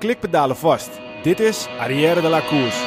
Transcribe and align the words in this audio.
klikpedalen 0.00 0.56
vast. 0.56 0.90
Dit 1.22 1.40
is 1.40 1.68
Arrière 1.78 2.20
de 2.20 2.28
la 2.28 2.40
Course. 2.40 2.78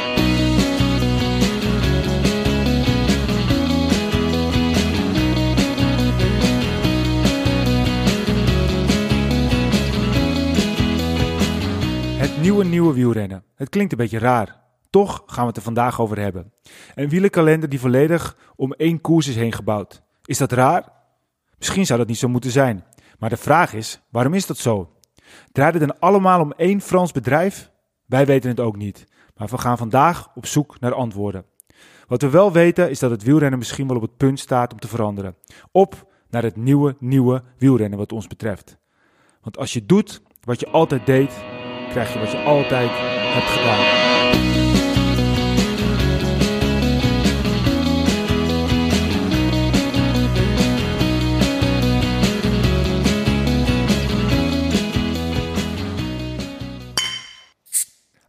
Het 12.18 12.42
nieuwe 12.42 12.64
nieuwe 12.66 12.94
wielrennen. 12.94 13.44
Het 13.56 13.70
klinkt 13.70 13.92
een 13.92 13.98
beetje 13.98 14.20
raar. 14.20 14.62
Toch 14.90 15.24
gaan 15.26 15.42
we 15.42 15.48
het 15.48 15.58
er 15.58 15.64
vandaag 15.64 16.02
over 16.02 16.20
hebben. 16.20 16.54
Een 16.96 17.10
wielerkalender 17.10 17.70
die 17.70 17.80
volledig 17.80 18.38
om 18.56 18.74
één 18.74 19.02
koers 19.02 19.28
is 19.28 19.36
heen 19.36 19.54
gebouwd. 19.54 20.04
Is 20.26 20.38
dat 20.38 20.52
raar? 20.52 20.92
Misschien 21.58 21.86
zou 21.86 22.00
dat 22.00 22.08
niet 22.08 22.18
zo 22.18 22.28
moeten 22.28 22.52
zijn. 22.52 22.84
Maar 23.20 23.30
de 23.30 23.38
vraag 23.38 23.74
is, 23.74 24.02
waarom 24.10 24.34
is 24.34 24.46
dat 24.46 24.58
zo? 24.58 24.93
Draait 25.52 25.74
het 25.74 25.88
dan 25.88 26.00
allemaal 26.00 26.42
om 26.42 26.52
één 26.52 26.82
Frans 26.82 27.12
bedrijf? 27.12 27.72
Wij 28.06 28.26
weten 28.26 28.50
het 28.50 28.60
ook 28.60 28.78
niet. 28.78 29.06
Maar 29.36 29.48
we 29.48 29.58
gaan 29.58 29.78
vandaag 29.78 30.30
op 30.36 30.46
zoek 30.46 30.80
naar 30.80 30.94
antwoorden. 30.94 31.46
Wat 32.08 32.22
we 32.22 32.30
wel 32.30 32.52
weten 32.52 32.90
is 32.90 33.00
dat 33.00 33.12
het 33.12 33.24
wielrennen 33.24 33.60
misschien 33.60 33.88
wel 33.88 33.96
op 33.96 34.02
het 34.02 34.18
punt 34.18 34.40
staat 34.40 34.74
om 34.74 34.80
te 34.80 34.88
veranderen. 34.88 35.36
Op 35.72 36.12
naar 36.30 36.44
het 36.44 36.56
nieuwe, 36.56 36.96
nieuwe 37.00 37.44
wielrennen 37.58 38.00
wat 38.00 38.12
ons 38.12 38.28
betreft. 38.28 38.78
Want 39.42 39.58
als 39.58 39.74
je 39.74 39.86
doet 39.86 40.22
wat 40.44 40.60
je 40.60 40.70
altijd 40.70 41.06
deed, 41.06 41.32
krijg 41.90 42.14
je 42.14 42.20
wat 42.20 42.32
je 42.32 42.44
altijd 42.44 42.90
hebt 43.34 43.50
gedaan. 43.50 44.13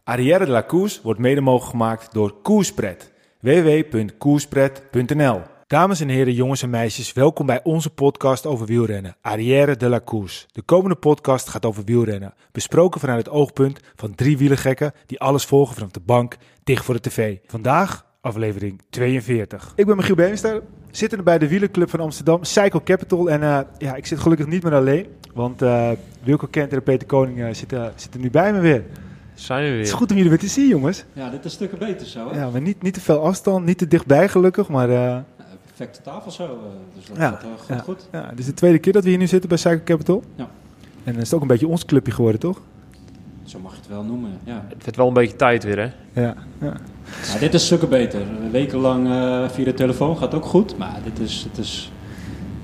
Arrière 0.07 0.45
de 0.45 0.51
la 0.51 0.63
Course 0.63 1.01
wordt 1.03 1.21
mede 1.21 1.41
mogelijk 1.41 1.71
gemaakt 1.71 2.13
door 2.13 2.35
Koerspret. 2.43 3.13
www.koerspret.nl 3.41 5.41
Dames 5.67 6.01
en 6.01 6.09
heren, 6.09 6.33
jongens 6.33 6.63
en 6.63 6.71
meisjes, 6.71 7.13
welkom 7.13 7.47
bij 7.47 7.61
onze 7.63 7.91
podcast 7.91 8.47
over 8.47 8.67
wielrennen. 8.67 9.17
Arrière 9.21 9.77
de 9.77 9.89
la 9.89 10.01
Course. 10.05 10.47
De 10.53 10.63
komende 10.63 10.97
podcast 10.97 11.49
gaat 11.49 11.65
over 11.65 11.85
wielrennen. 11.85 12.35
Besproken 12.53 13.01
vanuit 13.01 13.25
het 13.25 13.35
oogpunt 13.35 13.81
van 13.97 14.15
drie 14.15 14.39
wielergekken 14.39 14.93
die 15.07 15.21
alles 15.21 15.45
volgen 15.45 15.75
vanaf 15.75 15.91
de 15.91 16.01
bank, 16.01 16.37
dicht 16.65 16.85
voor 16.85 16.95
de 16.95 17.01
tv. 17.01 17.37
Vandaag 17.47 18.07
aflevering 18.21 18.81
42. 18.91 19.73
Ik 19.77 19.87
ben 19.87 19.97
Michiel 19.97 20.15
Beenster, 20.15 20.63
zittende 20.91 21.25
bij 21.25 21.39
de 21.39 21.49
wielerclub 21.49 21.91
van 21.91 22.01
Amsterdam, 22.01 22.45
Cycle 22.45 22.83
Capital. 22.83 23.31
En 23.31 23.41
uh, 23.41 23.61
ja, 23.79 23.95
ik 23.95 24.07
zit 24.07 24.19
gelukkig 24.19 24.47
niet 24.47 24.63
meer 24.63 24.75
alleen, 24.75 25.07
want 25.35 25.63
uh, 25.63 25.91
Wilco 26.23 26.47
Kent 26.51 26.73
en 26.73 26.83
Peter 26.83 27.07
Koning 27.07 27.39
uh, 27.39 27.49
zitten, 27.53 27.93
zitten 27.97 28.21
nu 28.21 28.31
bij 28.31 28.53
me 28.53 28.61
weer. 28.61 28.85
Zijn 29.35 29.63
we 29.63 29.69
weer. 29.69 29.79
Het 29.79 29.87
is 29.87 29.93
goed 29.93 30.11
om 30.11 30.17
jullie 30.17 30.31
weer 30.31 30.41
te 30.41 30.49
zien, 30.49 30.69
jongens. 30.69 31.05
Ja, 31.13 31.31
dit 31.31 31.45
is 31.45 31.53
stukken 31.53 31.79
beter 31.79 32.07
zo. 32.07 32.31
Hè? 32.31 32.39
Ja, 32.39 32.51
maar 32.51 32.61
niet, 32.61 32.83
niet 32.83 32.95
te 32.95 33.01
veel 33.01 33.25
afstand, 33.25 33.65
niet 33.65 33.79
te 33.79 33.89
dichtbij 33.89 34.29
gelukkig, 34.29 34.69
maar... 34.69 34.89
Uh, 34.89 34.95
ja, 34.95 35.25
perfecte 35.67 36.03
tafel 36.03 36.31
zo, 36.31 36.45
uh, 36.45 36.51
dus 36.95 37.07
dat 37.07 37.17
ja, 37.17 37.31
gaat 37.31 37.43
uh, 37.43 37.49
goed, 37.59 37.69
ja, 37.69 37.79
goed. 37.79 38.09
Ja, 38.13 38.29
dit 38.31 38.39
is 38.39 38.47
de 38.47 38.55
tweede 38.55 38.79
keer 38.79 38.93
dat 38.93 39.03
we 39.03 39.09
hier 39.09 39.19
nu 39.19 39.27
zitten 39.27 39.49
bij 39.49 39.59
Cycle 39.59 39.85
Capital. 39.85 40.23
Ja. 40.37 40.49
En 41.05 41.13
dan 41.13 41.23
is 41.23 41.27
het 41.27 41.35
ook 41.35 41.41
een 41.41 41.47
beetje 41.47 41.69
ons 41.69 41.85
clubje 41.85 42.13
geworden, 42.13 42.41
toch? 42.41 42.61
Zo 43.45 43.59
mag 43.59 43.73
je 43.73 43.79
het 43.79 43.89
wel 43.89 44.03
noemen, 44.03 44.39
ja. 44.45 44.65
Het 44.69 44.85
werd 44.85 44.97
wel 44.97 45.09
een 45.09 45.15
beetje 45.15 45.37
tijd 45.37 45.65
weer, 45.65 45.79
hè? 45.79 46.21
Ja. 46.23 46.35
ja. 46.61 46.73
ja 47.33 47.39
dit 47.39 47.55
is 47.55 47.65
stukken 47.65 47.89
beter. 47.89 48.21
Wekenlang 48.51 49.07
uh, 49.07 49.49
via 49.49 49.65
de 49.65 49.75
telefoon 49.75 50.17
gaat 50.17 50.35
ook 50.35 50.45
goed, 50.45 50.79
maar 50.79 50.99
dit 51.05 51.19
is, 51.19 51.47
dit 51.53 51.65
is... 51.65 51.93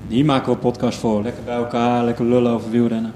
Hier 0.07 0.25
maken 0.25 0.45
we 0.45 0.51
een 0.51 0.59
podcast 0.59 0.97
voor. 0.99 1.23
Lekker 1.23 1.43
bij 1.43 1.55
elkaar, 1.55 2.05
lekker 2.05 2.25
lullen 2.25 2.51
over 2.51 2.71
wielrennen. 2.71 3.13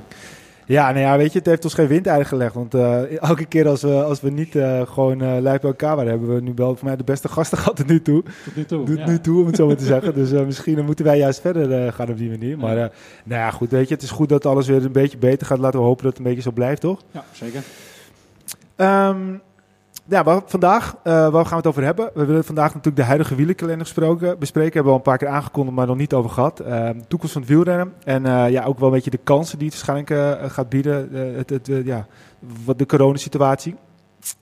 Ja, 0.66 0.91
nou 0.91 0.99
ja, 0.99 1.17
weet 1.17 1.31
je, 1.31 1.38
het 1.38 1.47
heeft 1.47 1.63
ons 1.63 1.73
geen 1.73 1.88
windeieren 1.88 2.25
gelegd. 2.25 2.53
Want 2.53 2.75
uh, 2.75 3.21
elke 3.21 3.45
keer 3.45 3.67
als 3.67 3.81
we, 3.81 4.03
als 4.03 4.21
we 4.21 4.30
niet 4.30 4.55
uh, 4.55 4.81
gewoon 4.81 5.23
uh, 5.23 5.38
lijf 5.39 5.61
bij 5.61 5.69
elkaar 5.69 5.95
waren, 5.95 6.11
hebben 6.11 6.35
we 6.35 6.41
nu 6.41 6.52
wel 6.55 6.75
voor 6.75 6.85
mij 6.85 6.95
de 6.95 7.03
beste 7.03 7.27
gasten 7.27 7.57
gehad 7.61 7.75
tot 7.75 7.88
nu 7.88 8.02
toe. 8.02 8.23
Tot 8.23 8.55
nu 8.55 8.66
toe, 8.66 8.97
ja. 8.97 9.07
nu 9.07 9.19
toe, 9.19 9.39
om 9.39 9.45
het 9.45 9.55
zo 9.55 9.67
maar 9.67 9.75
te 9.75 9.85
zeggen. 9.85 10.13
Dus 10.13 10.31
misschien 10.31 10.85
moeten 10.85 11.06
wij 11.06 11.17
juist 11.17 11.41
verder 11.41 11.94
gaan 11.94 12.09
op 12.09 12.17
die 12.17 12.29
manier. 12.29 12.57
Maar 12.57 12.75
nou 12.75 13.41
ja, 13.41 13.51
goed, 13.51 13.72
weet 13.72 13.88
je, 13.88 13.94
het 13.94 14.03
is 14.03 14.12
goed 14.12 14.29
dat 14.29 14.45
alles 14.45 14.67
weer 14.67 14.85
een 14.85 14.91
beetje 14.91 15.17
beter 15.17 15.47
gaat. 15.47 15.59
Laten 15.59 15.79
we 15.79 15.85
hopen 15.85 16.03
dat 16.03 16.12
het 16.12 16.22
een 16.22 16.28
beetje 16.28 16.50
zo 16.50 16.51
blijft, 16.51 16.81
toch? 16.81 17.01
Ja, 17.11 17.23
zeker. 17.31 17.63
Um, 18.75 19.41
ja, 20.07 20.23
maar 20.23 20.41
vandaag, 20.45 20.95
uh, 20.95 21.03
waar 21.03 21.31
gaan 21.31 21.49
we 21.49 21.55
het 21.55 21.67
over 21.67 21.83
hebben? 21.83 22.09
We 22.13 22.25
willen 22.25 22.43
vandaag 22.43 22.67
natuurlijk 22.67 22.95
de 22.95 23.03
huidige 23.03 23.35
wielerkalender 23.35 24.38
bespreken. 24.39 24.73
Hebben 24.73 24.83
we 24.83 24.89
al 24.89 24.95
een 24.95 25.01
paar 25.01 25.17
keer 25.17 25.27
aangekondigd, 25.27 25.75
maar 25.75 25.88
nog 25.88 25.97
niet 25.97 26.13
over 26.13 26.29
gehad. 26.29 26.61
Uh, 26.61 26.89
toekomst 27.07 27.33
van 27.33 27.41
het 27.41 27.51
wielrennen. 27.51 27.93
En 28.03 28.25
uh, 28.25 28.49
ja, 28.49 28.63
ook 28.63 28.79
wel 28.79 28.88
een 28.88 28.93
beetje 28.93 29.09
de 29.09 29.19
kansen 29.23 29.57
die 29.59 29.67
het 29.67 29.85
waarschijnlijk 29.85 30.51
gaat 30.51 30.69
bieden. 30.69 31.09
het, 31.35 31.49
het, 31.49 31.69
ja, 31.85 32.07
wat 32.66 32.79
de 32.79 32.85
coronasituatie. 32.85 33.75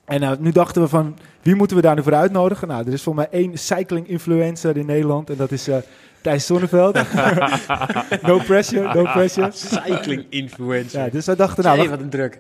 En 0.06 0.38
nu 0.40 0.52
dachten 0.52 0.82
we 0.82 0.88
van, 0.88 1.18
wie 1.42 1.56
moeten 1.56 1.76
we 1.76 1.82
daar 1.82 1.96
nu 1.96 2.04
voor 2.04 2.16
uitnodigen? 2.16 2.68
Nou, 2.68 2.86
er 2.88 2.94
is 2.94 3.04
voor 3.04 3.16
mij 3.16 3.28
één 3.32 3.58
cycling 3.58 4.08
influencer 4.08 4.78
in 4.78 4.86
Nederland. 4.86 5.30
En 5.30 5.38
dat 5.38 5.52
is 5.52 5.70
Thijs 6.22 6.46
Zonneveld. 6.46 6.96
no 8.22 8.38
pressure, 8.38 8.94
no 8.94 9.04
pressure. 9.04 9.50
cycling 9.52 10.26
influencer. 10.30 11.04
Ja, 11.04 11.10
dus 11.10 11.26
wij 11.26 11.36
dachten, 11.36 11.64
nou... 11.64 11.78
Jee, 11.78 11.90
wat 11.90 12.00
een 12.00 12.10
druk. 12.10 12.40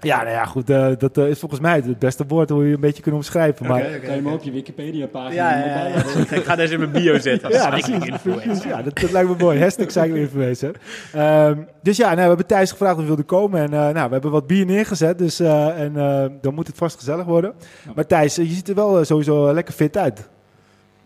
Ja, 0.00 0.16
nou 0.22 0.30
ja, 0.30 0.44
goed. 0.44 0.70
Uh, 0.70 0.88
dat 0.98 1.18
uh, 1.18 1.28
is 1.28 1.38
volgens 1.38 1.60
mij 1.60 1.74
het 1.74 1.98
beste 1.98 2.24
woord 2.26 2.50
hoe 2.50 2.66
je 2.66 2.74
een 2.74 2.80
beetje 2.80 3.02
kunt 3.02 3.14
omschrijven. 3.14 3.66
Maar... 3.66 3.78
Okay, 3.78 3.88
okay, 3.88 4.00
kan 4.00 4.16
je 4.16 4.22
hem 4.22 4.32
op 4.32 4.42
je 4.42 4.50
Wikipedia-pagina 4.50 5.34
ja, 5.34 5.66
ja, 5.66 5.86
ja, 5.86 5.86
ja. 5.86 6.36
Ik 6.36 6.44
ga 6.44 6.56
deze 6.56 6.72
in 6.72 6.78
mijn 6.78 6.92
bio 6.92 7.18
zetten. 7.18 7.50
ja. 7.50 7.76
Ja, 8.68 8.82
dat, 8.82 8.98
dat, 8.98 9.10
lijkt 9.10 9.28
me 9.28 9.34
mooi. 9.38 9.60
Hashtag 9.60 9.90
cycling 9.90 10.16
influencer. 10.16 10.74
Um, 11.16 11.66
dus 11.82 11.96
ja, 11.96 12.06
nou, 12.06 12.20
we 12.20 12.28
hebben 12.28 12.46
Thijs 12.46 12.70
gevraagd 12.70 12.92
of 12.92 12.98
hij 12.98 13.06
wilde 13.06 13.22
komen. 13.22 13.60
En 13.60 13.72
uh, 13.72 13.78
nou, 13.78 14.06
we 14.06 14.12
hebben 14.12 14.30
wat 14.30 14.46
bier 14.46 14.66
neergezet. 14.66 15.18
Dus, 15.18 15.40
en 15.40 15.92
dan 16.40 16.54
moet 16.54 16.66
het 16.66 16.76
vast 16.76 16.96
gezellig 16.96 17.24
worden. 17.24 17.54
Ja. 17.84 17.92
Maar 17.94 18.06
Thijs, 18.06 18.36
je 18.36 18.44
ziet 18.44 18.68
er 18.68 18.74
wel 18.74 19.04
sowieso 19.04 19.52
lekker 19.52 19.74
fit 19.74 19.96
uit. 19.96 20.28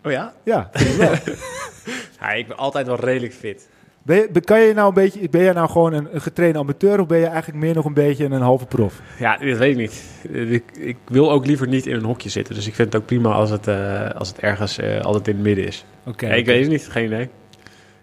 Oh 0.03 0.11
ja? 0.11 0.33
Ja, 0.43 0.69
vind 0.73 0.89
ik 0.89 0.97
wel. 0.97 1.35
ja, 2.19 2.31
ik 2.31 2.47
ben 2.47 2.57
altijd 2.57 2.87
wel 2.87 2.99
redelijk 2.99 3.33
fit. 3.33 3.69
Ben 4.03 4.15
je, 4.15 4.41
kan 4.41 4.59
je 4.59 4.73
nou 4.73 4.87
een 4.87 4.93
beetje, 4.93 5.29
ben 5.29 5.43
je 5.43 5.53
nou 5.53 5.69
gewoon 5.69 5.93
een, 5.93 6.07
een 6.11 6.21
getrainde 6.21 6.59
amateur 6.59 6.99
of 6.99 7.07
ben 7.07 7.19
je 7.19 7.25
eigenlijk 7.25 7.63
meer 7.63 7.73
nog 7.75 7.85
een 7.85 7.93
beetje 7.93 8.25
een 8.25 8.41
halve 8.41 8.65
prof? 8.65 9.01
Ja, 9.19 9.37
dat 9.37 9.57
weet 9.57 9.71
ik 9.71 9.77
niet. 9.77 10.03
Ik, 10.51 10.63
ik, 10.77 10.97
wil 11.07 11.31
ook 11.31 11.45
liever 11.45 11.67
niet 11.67 11.85
in 11.85 11.95
een 11.95 12.03
hokje 12.03 12.29
zitten. 12.29 12.55
Dus 12.55 12.67
ik 12.67 12.75
vind 12.75 12.93
het 12.93 13.01
ook 13.01 13.07
prima 13.07 13.31
als 13.31 13.49
het, 13.49 13.67
uh, 13.67 14.09
als 14.09 14.27
het 14.27 14.39
ergens 14.39 14.79
uh, 14.79 14.99
altijd 14.99 15.27
in 15.27 15.33
het 15.33 15.43
midden 15.43 15.67
is. 15.67 15.85
Oké. 15.99 16.09
Okay, 16.09 16.29
ja, 16.29 16.35
ik 16.35 16.41
okay. 16.41 16.53
weet 16.53 16.63
het 16.63 16.71
niet, 16.71 16.87
geen 16.87 17.05
idee. 17.05 17.29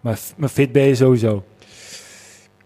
Maar, 0.00 0.18
maar 0.36 0.48
fit 0.48 0.72
ben 0.72 0.82
je 0.82 0.94
sowieso? 0.94 1.44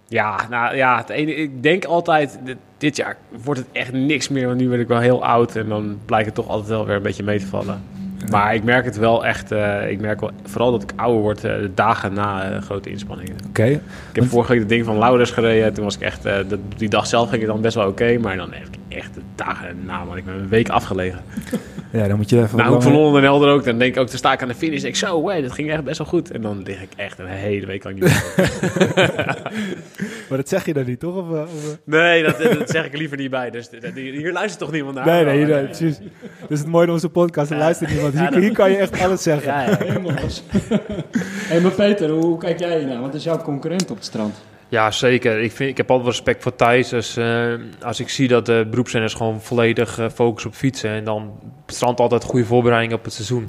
Ja, 0.09 0.47
nou 0.51 0.77
ja, 0.77 0.97
het 0.97 1.09
ene, 1.09 1.35
ik 1.35 1.63
denk 1.63 1.85
altijd, 1.85 2.39
dit, 2.45 2.57
dit 2.79 2.97
jaar 2.97 3.17
wordt 3.43 3.61
het 3.61 3.69
echt 3.73 3.93
niks 3.93 4.29
meer. 4.29 4.47
Want 4.47 4.61
nu 4.61 4.69
ben 4.69 4.81
ik 4.81 4.89
wel 4.89 5.01
heel 5.01 5.25
oud 5.25 5.57
en 5.57 5.69
dan 5.69 5.99
blijkt 6.05 6.27
het 6.27 6.35
toch 6.35 6.49
altijd 6.49 6.69
wel 6.69 6.87
weer 6.87 6.97
een 6.97 7.03
beetje 7.03 7.23
mee 7.23 7.39
te 7.39 7.47
vallen. 7.47 7.83
Maar 8.31 8.55
ik 8.55 8.65
merk 8.65 8.85
het 8.85 8.97
wel 8.97 9.27
echt. 9.27 9.53
Uh, 9.53 9.91
ik 9.91 10.01
merk 10.01 10.21
wel, 10.21 10.31
vooral 10.43 10.71
dat 10.71 10.83
ik 10.83 10.93
ouder 10.97 11.21
word 11.21 11.45
uh, 11.45 11.53
de 11.59 11.71
dagen 11.75 12.13
na 12.13 12.51
uh, 12.51 12.63
grote 12.63 12.91
inspanningen. 12.91 13.35
Oké. 13.35 13.49
Okay. 13.49 13.73
Ik 13.73 13.81
heb 14.13 14.25
vorige 14.25 14.51
week 14.51 14.61
het 14.61 14.69
ding 14.69 14.85
van 14.85 14.99
Lauders 14.99 15.31
gereden. 15.31 15.75
Toen 15.75 15.85
was 15.85 15.95
ik 15.95 16.01
echt. 16.01 16.23
Dat, 16.23 16.59
die 16.77 16.89
dag 16.89 17.07
zelf 17.07 17.29
ging 17.29 17.43
het 17.43 17.51
dan 17.51 17.61
best 17.61 17.75
wel 17.75 17.89
oké. 17.89 18.03
Okay, 18.03 18.17
maar 18.17 18.37
dan 18.37 18.53
heb 18.53 18.67
ik 18.67 18.97
echt 18.97 19.19
dagen 19.35 19.85
na. 19.85 20.07
Want 20.07 20.19
ik 20.19 20.25
ben 20.25 20.35
een 20.35 20.49
week 20.49 20.69
afgelegen. 20.69 21.21
Ja, 21.95 22.09
dan 22.09 22.17
moet 22.17 22.31
je 22.31 22.43
even. 22.43 22.59
Nou, 22.59 22.75
ook 22.75 22.83
van 22.83 22.93
Londen 22.93 23.23
en 23.23 23.29
Helder 23.29 23.49
ook. 23.49 23.65
Dan 23.65 23.79
denk 23.79 23.95
ik 23.95 24.01
ook, 24.01 24.09
te 24.09 24.17
sta 24.17 24.33
ik 24.33 24.43
aan 24.43 24.49
de 24.49 24.55
finish. 24.55 24.83
Ik 24.83 24.97
zo, 24.97 25.29
hey, 25.29 25.43
dat 25.43 25.53
ging 25.53 25.71
echt 25.71 25.85
best 25.85 25.99
wel 25.99 26.07
goed. 26.07 26.31
En 26.31 26.43
dan 26.43 26.63
lig 26.63 26.83
ik 26.83 26.89
echt 26.97 27.19
een 27.19 27.27
hele 27.27 27.67
week 27.67 27.85
lang 27.85 28.01
niet 28.01 28.35
Maar 30.29 30.39
dat 30.39 30.49
zeg 30.49 30.67
je 30.67 30.73
dan 30.73 30.85
niet, 30.87 31.01
toch? 31.01 31.17
Of, 31.17 31.29
of... 31.29 31.79
Nee, 31.85 32.23
dat, 32.23 32.39
dat, 32.39 32.71
zeg 32.71 32.85
ik 32.85 32.93
er 32.93 32.99
liever 32.99 33.17
niet 33.17 33.31
bij. 33.31 33.51
Dus 33.51 33.71
hier 33.95 34.33
luistert 34.33 34.59
toch 34.59 34.71
niemand 34.71 34.95
naar? 34.95 35.07
Nee, 35.07 35.25
nee, 35.25 35.37
nee, 35.37 35.55
nee 35.55 35.65
precies. 35.65 35.99
Dat 36.41 36.51
is 36.51 36.59
het 36.59 36.69
mooie 36.69 36.85
van 36.85 36.95
onze 36.95 37.09
podcast. 37.09 37.51
Er 37.51 37.57
luistert 37.57 37.91
niemand. 37.91 38.15
Hier, 38.15 38.33
ja, 38.33 38.39
hier 38.39 38.53
kan 38.53 38.71
je 38.71 38.77
echt 38.77 39.01
alles 39.01 39.23
zeggen. 39.23 39.53
Ja, 39.53 39.63
ja. 39.63 39.77
hey, 41.51 41.61
maar 41.61 41.73
Peter, 41.73 42.11
hoe 42.11 42.39
kijk 42.39 42.59
jij 42.59 42.79
hiernaar? 42.79 43.01
Want 43.01 43.07
het 43.07 43.15
is 43.15 43.25
jouw 43.25 43.43
concurrent 43.43 43.91
op 43.91 43.97
het 43.97 44.05
strand. 44.05 44.35
Ja, 44.69 44.91
zeker. 44.91 45.41
Ik, 45.41 45.53
vind, 45.53 45.71
ik 45.71 45.77
heb 45.77 45.91
altijd 45.91 46.09
respect 46.09 46.43
voor 46.43 46.57
Thijs. 46.57 46.89
Dus, 46.89 47.17
uh, 47.17 47.55
als 47.83 48.01
ik 48.01 48.09
zie 48.09 48.29
dat 48.29 48.47
de 48.47 48.67
beroepszenders 48.71 49.15
gewoon 49.15 49.41
volledig 49.41 49.99
uh, 49.99 50.07
focussen 50.15 50.51
op 50.51 50.57
fietsen... 50.57 50.91
en 50.91 51.05
dan 51.05 51.23
op 51.43 51.67
het 51.67 51.75
strand 51.75 52.01
altijd 52.01 52.25
goede 52.25 52.47
voorbereiding 52.47 52.93
op 52.93 53.05
het 53.05 53.13
seizoen. 53.13 53.45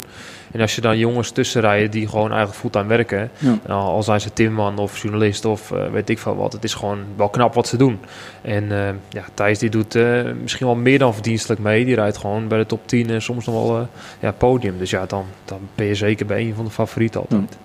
En 0.52 0.62
als 0.62 0.76
je 0.76 0.82
dan 0.82 0.98
jongens 0.98 1.32
tussenrijden 1.32 1.92
die 1.92 2.08
gewoon 2.08 2.30
eigenlijk 2.30 2.60
fulltime 2.60 2.88
werken... 2.88 3.32
Ja. 3.38 3.74
al 3.74 4.04
zijn 4.04 4.22
ze 4.22 4.34
timman 4.34 4.78
of 4.78 5.02
journalist 5.02 5.46
of 5.46 5.72
uh, 5.72 5.88
weet 5.92 6.10
ik 6.10 6.20
veel 6.20 6.36
wat... 6.36 6.54
het 6.54 6.64
is 6.64 6.74
gewoon 6.74 7.00
wel 7.16 7.30
knap 7.30 7.54
wat 7.54 7.68
ze 7.68 7.78
doen. 7.78 8.00
En 8.42 8.70
ja, 9.10 9.26
Thijs 9.34 9.60
die 9.60 9.70
doet 9.70 9.94
misschien 10.42 10.66
wel 10.66 10.76
meer 10.76 11.00
dan 11.00 11.14
verdienstelijk 11.14 11.62
mee. 11.62 11.86
Die 11.86 11.96
rijdt 11.96 12.18
gewoon 12.18 12.48
bij 12.48 12.58
de 12.58 12.66
top 12.66 12.88
10 12.88 13.10
en 13.10 13.22
soms 13.22 13.46
nog 13.46 13.68
wel 13.68 13.88
ja, 14.20 14.32
podium. 14.32 14.78
Dus 14.78 14.90
ja, 14.90 15.06
dan, 15.06 15.26
dan 15.46 15.60
ben 15.76 15.86
je 15.86 15.96
zeker 15.96 16.26
bij 16.26 16.42
een 16.42 16.56
van 16.56 16.66
de 16.66 16.72
favorieten 16.72 17.22
altijd. 17.22 17.58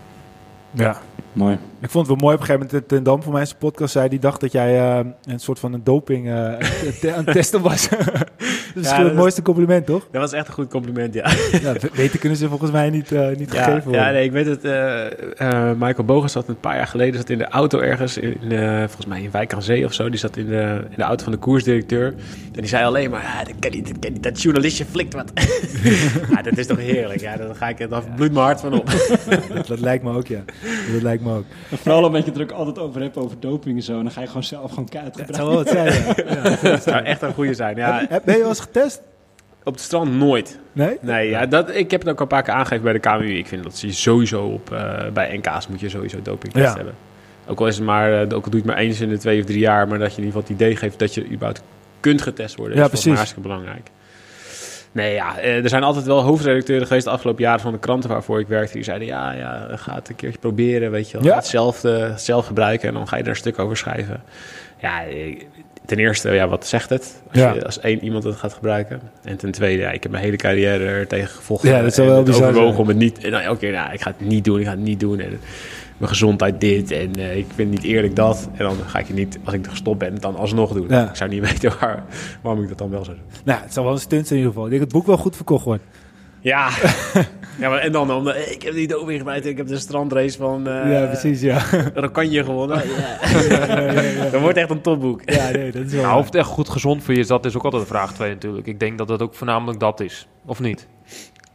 Ja. 0.71 0.85
ja. 0.85 1.01
Mooi. 1.33 1.59
Ik 1.82 1.91
vond 1.91 2.06
het 2.06 2.17
wel 2.17 2.25
mooi 2.25 2.35
op 2.35 2.41
een 2.41 2.47
gegeven 2.47 2.67
moment 2.73 2.88
Ten 2.88 3.03
Dam 3.03 3.23
voor 3.23 3.32
mij 3.32 3.41
in 3.41 3.47
zijn 3.47 3.59
podcast 3.59 3.93
zei 3.93 4.09
die 4.09 4.19
dacht 4.19 4.41
dat 4.41 4.53
jij 4.53 4.99
uh, 5.00 5.06
een 5.25 5.38
soort 5.38 5.59
van 5.59 5.73
een 5.73 5.85
doping 5.85 6.27
uh, 6.27 6.35
aan 6.44 6.56
het 7.25 7.32
testen 7.32 7.61
was. 7.62 7.88
is 7.88 7.88
Ja, 7.88 8.00
gewoon 8.03 8.97
het 8.99 9.06
dat- 9.06 9.15
mooiste 9.15 9.43
compliment, 9.43 9.87
toch? 9.87 10.09
Dat 10.12 10.21
was 10.21 10.32
echt 10.32 10.49
een 10.49 10.55
goed 10.55 10.69
compliment, 10.71 11.15
ja. 11.15 11.31
Ja, 11.62 11.73
beter 11.94 12.19
kunnen 12.21 12.38
ze 12.38 12.49
volgens 12.49 12.71
mij 12.71 12.91
niet, 12.91 13.12
eh, 13.12 13.29
niet 13.37 13.53
Ja, 13.53 13.62
gegeven 13.62 13.82
worden. 13.85 14.03
ja 14.03 14.11
nee, 14.11 14.25
ik 14.25 14.32
weet 14.32 14.47
het. 14.47 14.65
eh, 14.65 15.06
eh, 15.71 15.77
Michael 15.79 16.05
Bogen 16.05 16.31
zat 16.31 16.49
een 16.49 16.61
paar 16.61 16.77
jaar 16.77 16.87
geleden 16.87 17.15
zat 17.21 17.31
in 17.31 17.38
de 17.38 17.49
auto 17.49 17.79
ergens, 17.79 18.19
in, 18.19 18.37
eh, 18.53 18.79
volgens 18.79 19.06
mij 19.06 19.23
in 19.23 19.31
Wijk 19.31 19.53
aan 19.55 19.62
Zee 19.62 19.85
of 19.85 19.93
zo. 19.93 20.09
Die 20.11 20.19
zat 20.19 20.37
in 20.37 20.47
de, 20.47 20.81
in 20.91 20.97
de 20.97 21.03
auto 21.03 21.23
van 21.25 21.33
de 21.33 21.38
koersdirecteur. 21.38 22.06
En 22.06 22.61
die 22.61 22.67
zei 22.67 22.85
alleen 22.85 23.11
maar, 23.11 23.21
ah, 23.23 23.38
dat 23.47 23.55
kan 23.59 23.71
niet, 23.71 23.87
dat 23.88 23.99
kan 23.99 24.12
niet. 24.12 24.23
Dat 24.23 24.43
journalistje 24.43 24.85
flikt 24.85 25.15
wat. 25.15 25.33
ja, 26.31 26.43
dat 26.43 26.56
is 26.59 26.67
toch 26.67 26.79
heerlijk. 26.79 27.21
Ja, 27.21 27.37
dan 27.37 27.55
ga 27.55 27.69
ik, 27.69 27.88
dan 27.91 28.03
bloeit 28.17 28.33
mijn 28.33 28.44
hart 28.44 28.61
van 28.61 28.73
op. 28.73 28.91
Dat, 29.55 29.67
dat 29.67 29.81
lijkt 29.81 30.05
me 30.05 30.12
ook, 30.17 30.26
ja. 30.26 30.41
Dat 30.93 31.03
lijkt 31.03 31.23
me 31.23 31.35
ook. 31.37 31.44
En 31.71 31.79
vooral 31.83 32.05
omdat 32.05 32.25
je 32.25 32.31
het 32.31 32.37
er 32.41 32.43
ook 32.45 32.51
altijd 32.53 32.79
over 32.79 33.01
hebt, 33.01 33.17
over 33.17 33.37
doping 33.41 33.77
en 33.77 33.83
zo. 33.83 33.93
Dan 34.03 34.11
ga 34.11 34.21
je 34.21 34.27
gewoon 34.27 34.45
zelf 34.45 34.71
gewoon 34.71 34.89
Het 34.93 34.99
gebruiken. 35.17 35.35
zou 35.35 35.49
wel 35.49 35.57
wat 35.57 35.69
zijn, 35.69 35.93
ja. 36.27 36.57
Dat 36.71 36.83
zou 36.83 37.05
echt 37.05 37.23
een 37.23 37.33
goede 37.33 37.55
zijn. 37.55 37.77
Ja, 37.77 38.05
Heb- 38.09 38.25
Ben 38.25 38.35
je 38.35 38.41
wel 38.41 38.49
eens 38.49 38.61
getest? 38.61 39.01
op 39.65 39.73
het 39.73 39.83
strand 39.83 40.13
nooit. 40.15 40.59
Nee? 40.73 40.99
Nee, 41.01 41.29
ja, 41.29 41.47
dat, 41.47 41.75
ik 41.75 41.91
heb 41.91 42.01
het 42.01 42.09
ook 42.11 42.17
al 42.17 42.23
een 42.23 42.29
paar 42.29 42.43
keer 42.43 42.55
aangegeven 42.55 42.83
bij 42.85 42.93
de 42.93 42.99
KMU. 42.99 43.37
Ik 43.37 43.47
vind 43.47 43.63
dat 43.63 43.81
je 43.81 43.93
sowieso 43.93 44.43
op, 44.45 44.73
eh, 44.73 45.09
bij 45.13 45.37
NK's 45.37 45.69
moet 45.69 45.81
je 45.81 45.89
sowieso 45.89 46.23
dopingtest 46.23 46.65
Ja. 46.71 46.75
hebben. 46.77 46.95
Ook 47.47 47.61
al, 47.61 47.67
is 47.67 47.77
het 47.77 47.85
maar, 47.85 48.13
eh, 48.13 48.21
ook 48.21 48.31
al 48.33 48.41
doe 48.41 48.51
je 48.51 48.57
het 48.57 48.67
maar 48.67 48.77
eens 48.77 49.01
in 49.01 49.09
de 49.09 49.19
twee 49.19 49.41
of 49.41 49.47
drie 49.47 49.59
jaar, 49.59 49.89
maar 49.89 49.99
dat 49.99 50.15
je 50.15 50.19
in 50.21 50.25
ieder 50.25 50.41
geval 50.41 50.57
het 50.57 50.63
idee 50.67 50.77
geeft 50.77 50.99
dat 50.99 51.15
je 51.15 51.25
überhaupt 51.25 51.63
kunt 52.01 52.23
getest 52.23 52.57
worden, 52.57 52.77
Ja, 52.77 52.83
is 52.83 52.89
precies. 52.89 53.15
hartstikke 53.15 53.43
belangrijk. 53.49 53.91
Nee, 54.93 55.15
ja, 55.15 55.39
eh, 55.39 55.63
er 55.63 55.69
zijn 55.69 55.83
altijd 55.83 56.05
wel 56.07 56.21
hoofdredacteuren 56.23 56.87
geweest 56.87 57.05
de 57.05 57.11
afgelopen 57.11 57.43
jaren 57.43 57.61
van 57.61 57.73
de 57.73 57.79
kranten 57.79 58.11
waarvoor 58.11 58.41
ik 58.41 58.49
werkte. 58.49 58.73
Die 58.73 58.83
zeiden, 58.85 59.07
ja, 59.07 59.33
ja, 59.33 59.67
ga 59.77 59.95
het 59.95 60.09
een 60.09 60.15
keertje 60.17 60.39
proberen, 60.39 60.91
weet 60.91 61.11
je 61.11 61.17
wel. 61.17 61.27
Ja. 61.27 61.31
Ga 61.33 61.37
het 61.39 61.47
zelf, 61.47 61.85
eh, 61.85 62.17
zelf 62.17 62.47
gebruiken 62.47 62.89
en 62.89 62.95
dan 62.95 63.09
ga 63.09 63.17
je 63.17 63.23
daar 63.23 63.33
een 63.33 63.39
stuk 63.39 63.59
over 63.59 63.77
schrijven. 63.77 64.23
Ja, 64.81 65.01
ik- 65.03 65.47
ten 65.87 65.99
eerste, 65.99 66.31
ja, 66.31 66.49
wat 66.49 66.67
zegt 66.67 66.91
het? 66.91 67.23
Als, 67.31 67.39
Ja. 67.41 67.53
je, 67.53 67.65
als 67.65 67.81
één 67.81 68.05
iemand 68.05 68.25
het 68.25 68.37
gaat 68.37 68.53
gebruiken. 68.53 69.01
En 69.25 69.37
ten 69.37 69.51
tweede, 69.51 69.83
ja, 69.83 69.91
ik 69.91 70.03
heb 70.03 70.13
mijn 70.13 70.25
hele 70.25 70.37
carrière 70.37 70.85
er 70.85 71.07
tegen 71.07 71.29
gevochten. 71.29 71.71
Ja, 71.71 71.83
dat 71.83 71.99
en 71.99 72.07
wel 72.07 72.23
bizar 72.23 72.49
overwogen 72.49 72.79
om 72.81 72.89
het 72.89 72.97
niet... 72.97 73.25
En 73.25 73.31
dan 73.31 73.59
keer, 73.59 73.73
nou, 73.73 73.93
ik 73.93 74.01
ga 74.03 74.15
het 74.19 74.29
niet 74.29 74.45
doen, 74.45 74.59
ik 74.61 74.65
ga 74.65 74.71
het 74.71 74.81
niet 74.81 75.01
doen. 75.01 75.21
En 75.21 75.41
mijn 76.00 76.12
gezondheid 76.12 76.61
dit 76.61 76.91
en 76.91 77.14
eh, 77.14 77.37
ik 77.37 77.47
vind 77.55 77.75
het 77.75 77.82
niet 77.82 77.93
eerlijk 77.93 78.17
dat. 78.17 78.49
En 78.52 78.64
dan 78.64 78.76
ga 78.87 78.99
ik 78.99 79.06
het 79.06 79.17
niet, 79.17 79.38
als 79.44 79.55
ik 79.55 79.64
er 79.64 79.70
gestopt 79.70 79.99
ben, 79.99 80.20
dan 80.20 80.37
alsnog 80.37 80.73
doen. 80.73 80.88
Ja. 80.88 81.08
Ik 81.08 81.17
zou 81.17 81.31
niet 81.31 81.41
weten 81.50 81.73
waar, 81.81 82.05
waarom 82.43 82.62
ik 82.62 82.69
dat 82.69 82.79
dan 82.79 82.91
wel 82.91 83.05
zou 83.05 83.17
doen. 83.17 83.26
Nou, 83.44 83.62
het 83.62 83.73
zal 83.73 83.85
wel 83.85 83.93
een 83.93 83.99
stunt 83.99 84.26
zijn 84.26 84.41
in 84.41 84.47
ieder 84.47 84.52
geval. 84.52 84.64
Ik 84.64 84.70
denk 84.70 84.82
dat 84.82 84.93
het 84.93 85.00
boek 85.00 85.14
wel 85.14 85.25
goed 85.25 85.37
verkocht 85.37 85.64
wordt. 85.64 85.82
Ja, 86.41 86.69
ja 87.61 87.69
maar, 87.69 87.79
en 87.79 87.93
dan, 87.93 88.12
omdat, 88.12 88.37
ik 88.37 88.62
heb 88.62 88.75
die 88.75 88.88
doping 88.88 89.19
gebruikt, 89.19 89.47
ik 89.47 89.56
heb 89.56 89.67
de 89.67 89.79
strandrace 89.79 90.38
van 90.38 90.69
eh 90.69 90.93
ja, 90.93 91.06
precies, 91.06 91.41
ja. 91.41 91.62
Rokanje 91.94 92.44
gewonnen. 92.44 92.82
Ja. 93.49 94.31
Dat 94.31 94.41
wordt 94.41 94.56
echt 94.56 94.70
een 94.70 94.81
topboek. 94.81 95.23
Ja, 95.25 95.50
nee, 95.50 95.73
dat 95.73 95.85
is 95.85 95.93
wel... 95.93 96.02
Nou, 96.02 96.19
of 96.19 96.25
het 96.25 96.35
echt 96.35 96.47
goed 96.47 96.69
gezond 96.69 97.02
voor 97.02 97.14
je 97.14 97.20
is, 97.20 97.26
dat 97.26 97.44
is 97.44 97.56
ook 97.56 97.64
altijd 97.64 97.82
een 97.82 97.88
vraag 97.88 98.14
twee 98.14 98.31
natuurlijk. 98.31 98.67
Ik 98.67 98.81
denk 98.81 98.99
dat 98.99 99.08
dat 99.08 99.23
ook 99.23 99.35
voornamelijk 99.35 99.81
dat 99.81 100.00
is. 100.00 100.29
Of 100.47 100.61
niet? 100.61 100.87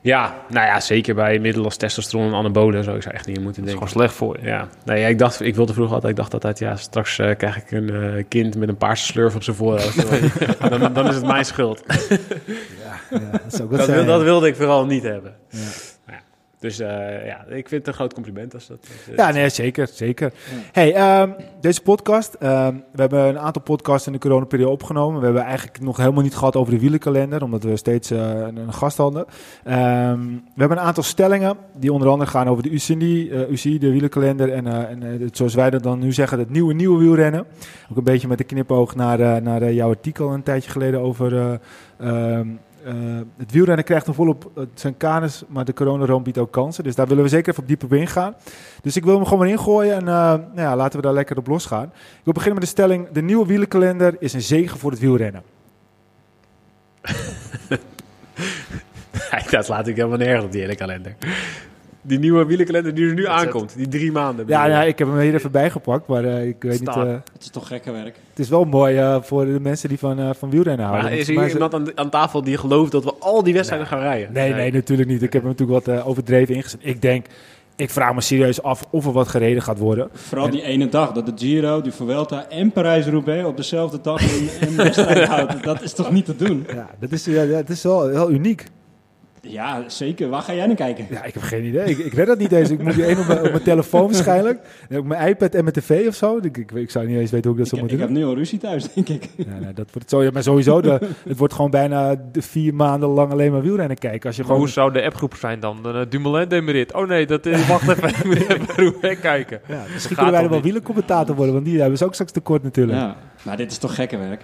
Ja, 0.05 0.35
nou 0.49 0.65
ja, 0.65 0.79
zeker 0.79 1.15
bij 1.15 1.39
middelen 1.39 1.65
als 1.65 1.77
testosteron 1.77 2.27
en 2.27 2.33
anabolen 2.33 2.83
zou 2.83 2.95
ik 2.95 3.01
zou 3.01 3.15
echt 3.15 3.25
niet 3.27 3.37
in 3.37 3.43
moeten 3.43 3.61
Dat 3.61 3.71
is 3.73 3.77
denken. 3.79 3.93
gewoon 3.97 4.07
slecht 4.09 4.19
voor 4.19 4.37
je. 4.39 4.45
Ja, 4.47 4.67
nee, 4.85 4.99
ja, 5.01 5.07
ik 5.07 5.19
dacht, 5.19 5.41
ik 5.41 5.55
wilde 5.55 5.73
vroeger 5.73 5.93
altijd, 5.95 6.11
ik 6.11 6.17
dacht 6.19 6.33
altijd, 6.33 6.59
ja, 6.59 6.75
straks 6.75 7.19
eh, 7.19 7.35
krijg 7.37 7.57
ik 7.57 7.71
een 7.71 7.89
eh, 7.89 8.23
kind 8.29 8.55
met 8.57 8.69
een 8.69 8.77
paarse 8.77 9.05
slurf 9.05 9.35
op 9.35 9.43
zijn 9.43 9.55
voorhoofd. 9.55 10.09
dan, 10.79 10.93
dan 10.93 11.07
is 11.07 11.15
het 11.15 11.25
mijn 11.25 11.45
schuld. 11.45 11.83
Ja, 11.87 13.31
dat 13.31 13.41
zou 13.53 13.69
wat 13.69 13.77
Dat, 13.77 13.85
zijn, 13.85 13.97
wil- 13.97 14.05
ja. 14.05 14.11
dat 14.11 14.21
wilde 14.23 14.47
ik 14.47 14.55
vooral 14.55 14.85
niet 14.85 15.03
hebben. 15.03 15.35
Ja. 15.49 15.59
Dus 16.65 16.79
eh, 16.79 17.25
ja, 17.27 17.45
ik 17.49 17.67
vind 17.69 17.71
het 17.71 17.87
een 17.87 17.93
groot 17.93 18.13
compliment 18.13 18.53
als 18.53 18.67
dat. 18.67 18.77
dat- 19.07 19.15
Ja, 19.15 19.31
nee, 19.31 19.49
zeker, 19.49 19.87
zeker. 19.91 20.31
Hey, 20.71 20.93
ehm, 20.93 21.29
deze 21.61 21.81
podcast, 21.81 22.33
ehm, 22.33 22.73
we 22.91 23.01
hebben 23.01 23.19
een 23.27 23.39
aantal 23.39 23.61
podcasts 23.61 24.07
in 24.07 24.13
de 24.13 24.19
coronaperiode 24.19 24.71
opgenomen. 24.71 25.19
We 25.19 25.25
hebben 25.25 25.43
eigenlijk 25.43 25.79
nog 25.81 25.97
helemaal 25.97 26.23
niet 26.23 26.35
gehad 26.35 26.55
over 26.55 26.73
de 26.73 26.79
wielenkalender, 26.79 27.43
omdat 27.43 27.63
we 27.63 27.75
steeds 27.77 28.11
eh, 28.11 28.19
een, 28.19 28.57
een 28.57 28.73
gast 28.73 28.97
hadden. 28.97 29.25
Ehm, 29.63 30.19
we 30.27 30.59
hebben 30.59 30.77
een 30.77 30.83
aantal 30.83 31.03
stellingen, 31.03 31.57
die 31.77 31.93
onder 31.93 32.07
andere 32.09 32.29
gaan 32.29 32.47
over 32.47 32.63
de 32.63 32.69
UCI, 32.69 33.29
eh, 33.29 33.49
UCI 33.49 33.79
de 33.79 33.91
wielenkalender 33.91 34.51
en, 34.53 34.67
en 34.67 35.01
het- 35.01 35.37
zoals 35.37 35.53
wij 35.55 35.69
dat 35.69 35.83
dan 35.83 35.99
nu 35.99 36.13
zeggen, 36.13 36.39
het 36.39 36.49
nieuwe, 36.49 36.73
nieuwe 36.73 36.99
wielrennen. 36.99 37.45
Ook 37.91 37.97
een 37.97 38.03
beetje 38.03 38.27
met 38.27 38.37
de 38.37 38.43
knipoog 38.43 38.95
naar, 38.95 39.41
naar 39.41 39.71
jouw 39.73 39.89
artikel 39.89 40.33
een 40.33 40.43
tijdje 40.43 40.71
geleden 40.71 40.99
over... 40.99 41.59
eh, 42.85 42.93
het 43.37 43.51
wielrennen 43.51 43.85
krijgt 43.85 44.07
nog 44.07 44.15
volop 44.15 44.51
eh, 44.55 44.63
zijn 44.73 44.97
kanus, 44.97 45.43
maar 45.47 45.65
de 45.65 45.73
coronaroom 45.73 46.23
biedt 46.23 46.37
ook 46.37 46.51
kansen. 46.51 46.83
Dus 46.83 46.95
daar 46.95 47.07
willen 47.07 47.23
we 47.23 47.29
zeker 47.29 47.49
even 47.49 47.61
op 47.61 47.67
dieper 47.67 47.87
op 47.87 47.93
ingaan. 47.93 48.35
Dus 48.81 48.95
ik 48.95 49.03
wil 49.03 49.15
hem 49.15 49.23
gewoon 49.23 49.39
maar 49.39 49.47
ingooien 49.47 49.93
en 49.93 50.07
eh, 50.07 50.33
nou 50.33 50.55
ja, 50.55 50.75
laten 50.75 50.99
we 50.99 51.05
daar 51.05 51.13
lekker 51.13 51.37
op 51.37 51.47
losgaan. 51.47 51.85
Ik 51.93 52.23
wil 52.23 52.33
beginnen 52.33 52.59
met 52.59 52.63
de 52.63 52.69
stelling, 52.69 53.09
de 53.11 53.21
nieuwe 53.21 53.45
wielenkalender 53.45 54.15
is 54.19 54.33
een 54.33 54.41
zegen 54.41 54.79
voor 54.79 54.91
het 54.91 54.99
wielrennen. 54.99 55.43
Dat 59.49 59.67
laat 59.67 59.87
ik 59.87 59.95
helemaal 59.95 60.17
nergens 60.17 60.45
op 60.45 60.51
die 60.51 60.61
hele 60.61 60.75
kalender. 60.75 61.15
Die 62.07 62.19
nieuwe 62.19 62.45
wielenkalender 62.45 62.93
die 62.93 63.07
er 63.07 63.13
nu 63.13 63.27
aankomt, 63.27 63.73
die 63.77 63.87
drie 63.87 64.11
maanden. 64.11 64.45
Ja, 64.47 64.65
ja, 64.65 64.83
ik 64.83 64.99
heb 64.99 65.07
hem 65.07 65.19
hier 65.19 65.33
even 65.33 65.51
bijgepakt, 65.51 66.07
maar 66.07 66.23
eh, 66.25 66.47
ik 66.47 66.55
weet 66.59 66.75
Staat. 66.75 66.95
niet... 66.95 67.05
eh, 67.05 67.11
Het 67.11 67.41
is 67.41 67.49
toch 67.49 67.67
gekke 67.67 67.91
werk. 67.91 68.15
het 68.29 68.39
is 68.39 68.49
wel 68.49 68.65
mooi 68.65 68.97
eh, 68.97 69.17
voor 69.21 69.45
de 69.45 69.59
mensen 69.59 69.89
die 69.89 69.99
van, 69.99 70.19
eh, 70.19 70.29
van 70.37 70.49
wielrennen 70.49 70.85
houden. 70.85 71.09
Maar 71.09 71.17
is 71.19 71.27
het- 71.27 71.51
iemand 71.53 71.73
aan, 71.73 71.97
aan 71.97 72.09
tafel 72.09 72.41
die 72.43 72.57
gelooft 72.57 72.91
dat 72.91 73.03
we 73.03 73.13
al 73.19 73.43
die 73.43 73.53
wedstrijden 73.53 73.87
gaan 73.87 73.99
rijden? 73.99 74.33
Nee, 74.33 74.53
nee, 74.53 74.71
natuurlijk 74.71 75.09
niet. 75.09 75.21
Ik 75.21 75.33
heb 75.33 75.41
hem 75.41 75.51
natuurlijk 75.51 75.85
wat 75.85 75.95
eh, 75.97 76.07
overdreven 76.07 76.55
ingezet. 76.55 76.79
Ik 76.83 77.01
denk, 77.01 77.25
ik 77.75 77.89
vraag 77.89 78.13
me 78.13 78.21
serieus 78.21 78.61
af 78.63 78.83
of 78.89 79.05
er 79.05 79.11
wat 79.11 79.27
gereden 79.27 79.61
gaat 79.61 79.77
worden. 79.79 80.09
Vooral 80.13 80.49
die 80.49 80.61
ene 80.63 80.89
dag 80.89 81.11
dat 81.11 81.25
de 81.25 81.31
Giro, 81.35 81.81
die 81.81 81.91
Vuelta 81.91 82.45
en 82.49 82.71
Parijs-Roubaix 82.71 83.45
op 83.47 83.57
dezelfde 83.57 83.99
dag 84.01 84.21
in, 84.21 84.49
in 84.67 84.75
wedstrijd 84.75 85.27
houdt. 85.33 85.63
Dat 85.63 85.81
is 85.81 85.93
toch 85.93 86.11
niet 86.11 86.25
te 86.25 86.35
doen? 86.35 86.65
Ja, 86.73 86.89
dat 86.99 87.11
is, 87.11 87.25
ja, 87.25 87.45
dat 87.45 87.69
is 87.69 87.83
wel, 87.83 88.07
wel 88.09 88.31
uniek. 88.31 88.63
Ja, 89.47 89.83
zeker. 89.87 90.29
Waar 90.29 90.41
ga 90.41 90.53
jij 90.53 90.65
naar 90.67 90.75
kijken? 90.75 91.05
Ja, 91.09 91.23
ik 91.23 91.33
heb 91.33 91.43
geen 91.43 91.63
idee. 91.65 91.85
Ik, 91.85 91.97
ik 91.97 92.13
red 92.13 92.27
dat 92.27 92.37
niet 92.37 92.51
eens. 92.51 92.69
Ik 92.69 92.81
moet 92.83 92.93
die 92.95 93.05
één 93.05 93.19
op 93.19 93.27
mijn, 93.27 93.39
op 93.39 93.49
mijn 93.51 93.63
telefoon 93.63 94.05
waarschijnlijk. 94.05 94.59
En 94.89 94.97
op 94.99 95.05
mijn 95.05 95.27
iPad 95.29 95.53
en 95.55 95.63
mijn 95.63 95.75
tv 95.75 96.07
of 96.07 96.15
zo. 96.15 96.37
Ik, 96.41 96.57
ik, 96.57 96.71
ik 96.71 96.91
zou 96.91 97.07
niet 97.07 97.17
eens 97.17 97.31
weten 97.31 97.49
hoe 97.51 97.59
ik 97.59 97.63
dat 97.69 97.73
Ik, 97.73 97.79
zou 97.79 97.81
ik 97.81 97.81
moeten 97.81 97.99
heb 97.99 98.07
doen. 98.07 98.17
nu 98.17 98.25
al 98.25 98.35
ruzie 98.35 98.59
thuis, 98.59 98.93
denk 98.93 99.09
ik. 99.09 99.29
Ja, 99.35 99.59
nee, 99.59 99.73
dat 99.73 99.87
wordt 99.93 100.09
zo, 100.09 100.23
ja, 100.23 100.29
maar 100.33 100.43
sowieso, 100.43 100.81
de, 100.81 100.99
het 101.27 101.37
wordt 101.37 101.53
gewoon 101.53 101.71
bijna 101.71 102.15
de 102.31 102.41
vier 102.41 102.73
maanden 102.75 103.09
lang 103.09 103.31
alleen 103.31 103.51
maar 103.51 103.61
wielrennen 103.61 103.97
kijken. 103.97 104.27
Als 104.27 104.35
je 104.35 104.41
Maar 104.41 104.51
gewoon... 104.51 104.65
hoe 104.65 104.73
zou 104.73 104.91
de 104.93 105.03
appgroep 105.03 105.35
zijn 105.35 105.59
dan? 105.59 105.79
Eh, 105.83 106.01
Dumoulin 106.09 106.47
demerit. 106.47 106.93
Oh 106.93 107.07
nee, 107.07 107.25
dat 107.25 107.45
is... 107.45 107.67
Wacht 107.67 107.87
even, 107.89 108.09
ik 108.19 108.25
moet 108.25 108.49
even 108.49 108.67
Roubaix 108.75 109.21
kijken. 109.21 109.59
Ja, 109.67 109.75
misschien 109.93 109.99
gaat 109.99 110.07
kunnen 110.15 110.31
wij 110.33 110.43
er 110.43 110.49
wel 110.49 110.61
wielercommentator 110.61 111.35
worden, 111.35 111.53
want 111.53 111.65
die 111.65 111.79
hebben 111.79 111.97
ze 111.97 112.05
ook 112.05 112.13
straks 112.13 112.31
tekort 112.31 112.63
natuurlijk. 112.63 112.97
Ja, 112.97 113.15
maar 113.43 113.57
dit 113.57 113.71
is 113.71 113.77
toch 113.77 113.95
gekke 113.95 114.17
werk? 114.17 114.41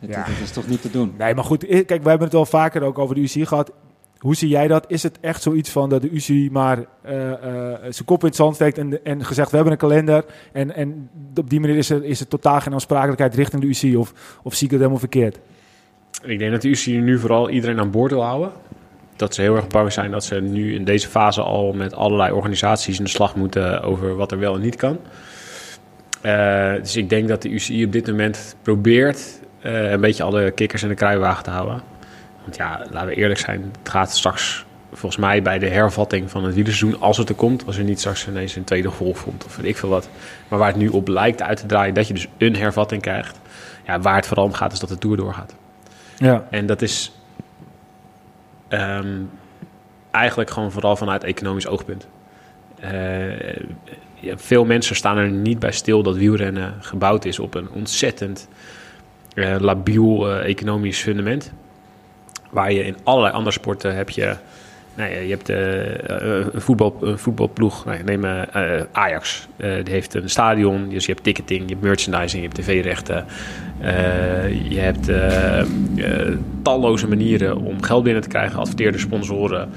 Dit, 0.00 0.10
Ja. 0.10 0.24
dit 0.24 0.40
is 0.42 0.50
toch 0.50 0.66
niet 0.66 0.82
te 0.82 0.90
doen? 0.90 1.14
Nee, 1.18 1.34
maar 1.34 1.44
goed, 1.44 1.64
eh, 1.66 1.70
kijk, 1.86 1.88
wij 1.88 1.98
hebben 2.10 2.22
het 2.28 2.32
wel 2.32 2.46
vaker 2.46 2.82
ook 2.82 2.98
over 2.98 3.14
de 3.14 3.20
UCI 3.20 3.46
gehad. 3.46 3.72
Hoe 4.18 4.36
zie 4.36 4.48
jij 4.48 4.68
dat? 4.68 4.84
Is 4.88 5.02
het 5.02 5.18
echt 5.20 5.42
zoiets 5.42 5.70
van 5.70 5.88
dat 5.88 6.02
de 6.02 6.10
UCI 6.10 6.48
maar 6.52 6.78
eh, 7.02 7.32
eh, 7.32 7.78
zijn 7.80 8.04
kop 8.04 8.20
in 8.20 8.26
het 8.26 8.36
zand 8.36 8.54
steekt 8.54 8.78
en, 8.78 9.04
en 9.04 9.24
gezegd, 9.24 9.50
we 9.50 9.56
hebben 9.56 9.72
een 9.72 9.80
kalender. 9.80 10.24
En, 10.52 10.74
en 10.74 11.10
op 11.34 11.50
die 11.50 11.60
manier 11.60 11.76
is 11.76 11.90
er, 11.90 12.04
is 12.04 12.20
er 12.20 12.28
totaal 12.28 12.60
geen 12.60 12.72
aansprakelijkheid 12.72 13.34
richting 13.34 13.62
de 13.62 13.68
UCI? 13.68 13.96
Of, 13.96 14.12
of 14.42 14.54
zie 14.54 14.64
ik 14.64 14.70
het 14.70 14.80
helemaal 14.80 15.00
verkeerd? 15.00 15.38
Ik 16.22 16.38
denk 16.38 16.50
dat 16.50 16.62
de 16.62 16.68
UCI 16.68 16.98
nu 16.98 17.18
vooral 17.18 17.50
iedereen 17.50 17.80
aan 17.80 17.90
boord 17.90 18.10
wil 18.10 18.22
houden. 18.22 18.50
Dat 19.16 19.34
ze 19.34 19.40
heel 19.40 19.56
erg 19.56 19.66
bang 19.66 19.92
zijn 19.92 20.10
dat 20.10 20.24
ze 20.24 20.40
nu 20.40 20.74
in 20.74 20.84
deze 20.84 21.08
fase 21.08 21.42
al 21.42 21.72
met 21.72 21.94
allerlei 21.94 22.32
organisaties 22.32 22.98
in 22.98 23.04
de 23.04 23.10
slag 23.10 23.36
moeten 23.36 23.82
over 23.82 24.16
wat 24.16 24.32
er 24.32 24.38
wel 24.38 24.54
en 24.54 24.60
niet 24.60 24.76
kan. 24.76 24.98
Eh, 26.20 26.72
dus 26.74 26.96
ik 26.96 27.08
denk 27.08 27.28
dat 27.28 27.42
de 27.42 27.48
UCI 27.50 27.84
op 27.84 27.92
dit 27.92 28.06
moment 28.06 28.56
probeert 28.62 29.40
een 29.62 30.00
beetje 30.00 30.22
alle 30.22 30.50
kikkers 30.50 30.82
in 30.82 30.88
de 30.88 30.94
kruiwagen 30.94 31.44
te 31.44 31.50
houden. 31.50 31.82
Want 32.48 32.60
ja, 32.60 32.86
laten 32.90 33.08
we 33.08 33.14
eerlijk 33.14 33.40
zijn, 33.40 33.72
het 33.82 33.90
gaat 33.90 34.10
straks 34.10 34.64
volgens 34.92 35.16
mij 35.16 35.42
bij 35.42 35.58
de 35.58 35.68
hervatting 35.68 36.30
van 36.30 36.44
het 36.44 36.54
wielerseizoen, 36.54 37.00
als 37.00 37.16
het 37.16 37.28
er 37.28 37.34
komt, 37.34 37.66
als 37.66 37.76
er 37.76 37.84
niet 37.84 37.98
straks 37.98 38.28
ineens 38.28 38.56
een 38.56 38.64
tweede 38.64 38.88
golf 38.88 39.24
komt 39.24 39.44
of 39.44 39.56
weet 39.56 39.66
ik 39.66 39.76
veel 39.76 39.88
wat. 39.88 40.08
Maar 40.48 40.58
waar 40.58 40.68
het 40.68 40.76
nu 40.76 40.88
op 40.88 41.08
lijkt 41.08 41.42
uit 41.42 41.58
te 41.58 41.66
draaien, 41.66 41.94
dat 41.94 42.06
je 42.06 42.14
dus 42.14 42.28
een 42.38 42.56
hervatting 42.56 43.02
krijgt. 43.02 43.40
Ja, 43.86 44.00
waar 44.00 44.14
het 44.14 44.26
vooral 44.26 44.44
om 44.44 44.52
gaat, 44.52 44.72
is 44.72 44.78
dat 44.78 44.88
de 44.88 44.98
Tour 44.98 45.16
doorgaat. 45.16 45.54
Ja. 46.16 46.46
En 46.50 46.66
dat 46.66 46.82
is 46.82 47.12
ehm, 48.68 49.16
eigenlijk 50.10 50.50
gewoon 50.50 50.72
vooral 50.72 50.96
vanuit 50.96 51.24
economisch 51.24 51.66
oogpunt. 51.66 52.06
Eh, 52.80 53.56
ja, 54.14 54.36
veel 54.38 54.64
mensen 54.64 54.96
staan 54.96 55.16
er 55.16 55.30
niet 55.30 55.58
bij 55.58 55.72
stil 55.72 56.02
dat 56.02 56.16
wielrennen 56.16 56.74
gebouwd 56.80 57.24
is 57.24 57.38
op 57.38 57.54
een 57.54 57.70
ontzettend 57.70 58.48
eh, 59.34 59.56
labiel 59.58 60.30
eh, 60.30 60.48
economisch 60.48 61.00
fundament. 61.00 61.52
Waar 62.50 62.72
je 62.72 62.84
in 62.84 62.96
allerlei 63.02 63.34
andere 63.34 63.52
sporten 63.52 63.96
heb 63.96 64.10
je... 64.10 64.36
Nou 64.98 65.10
ja, 65.10 65.18
je 65.18 65.30
hebt 65.30 65.48
eh, 65.48 66.10
eh, 66.10 66.46
een, 66.52 66.60
voetbal, 66.60 66.96
een 67.00 67.18
voetbalploeg, 67.18 67.84
nou, 67.84 68.02
neem 68.02 68.24
eh, 68.24 68.82
Ajax. 68.92 69.48
Die 69.56 69.92
heeft 69.92 70.14
een 70.14 70.30
stadion, 70.30 70.88
dus 70.88 71.06
je 71.06 71.12
hebt 71.12 71.24
ticketing, 71.24 71.62
je 71.62 71.68
hebt 71.68 71.82
merchandising, 71.82 72.42
je 72.42 72.48
hebt 72.48 72.60
tv-rechten. 72.60 73.24
Je 74.68 74.78
hebt 74.78 75.10
talloze 76.62 77.08
manieren 77.08 77.56
om 77.56 77.82
geld 77.82 78.02
binnen 78.02 78.22
te 78.22 78.28
krijgen, 78.28 78.58
adverteerde 78.58 78.98
sponsoren. 78.98 79.70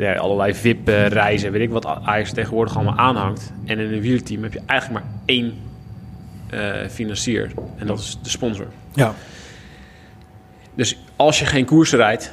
ja, 0.00 0.14
allerlei 0.14 0.54
VIP-reizen, 0.54 1.52
weet 1.52 1.62
ik 1.62 1.70
wat 1.70 1.86
Ajax 1.86 2.32
tegenwoordig 2.32 2.76
allemaal 2.76 2.96
aanhangt. 2.96 3.52
En 3.64 3.78
in 3.78 3.92
een 3.92 4.00
wielerteam 4.00 4.42
heb 4.42 4.52
je 4.52 4.60
eigenlijk 4.66 5.04
maar 5.04 5.12
één 5.24 5.54
financier. 6.90 7.50
En 7.76 7.86
dat 7.86 7.98
is 7.98 8.18
de 8.22 8.28
sponsor. 8.28 8.66
Ja. 8.94 9.14
dus 10.74 10.98
als 11.18 11.38
je 11.38 11.46
geen 11.46 11.64
koers 11.64 11.92
rijdt, 11.92 12.32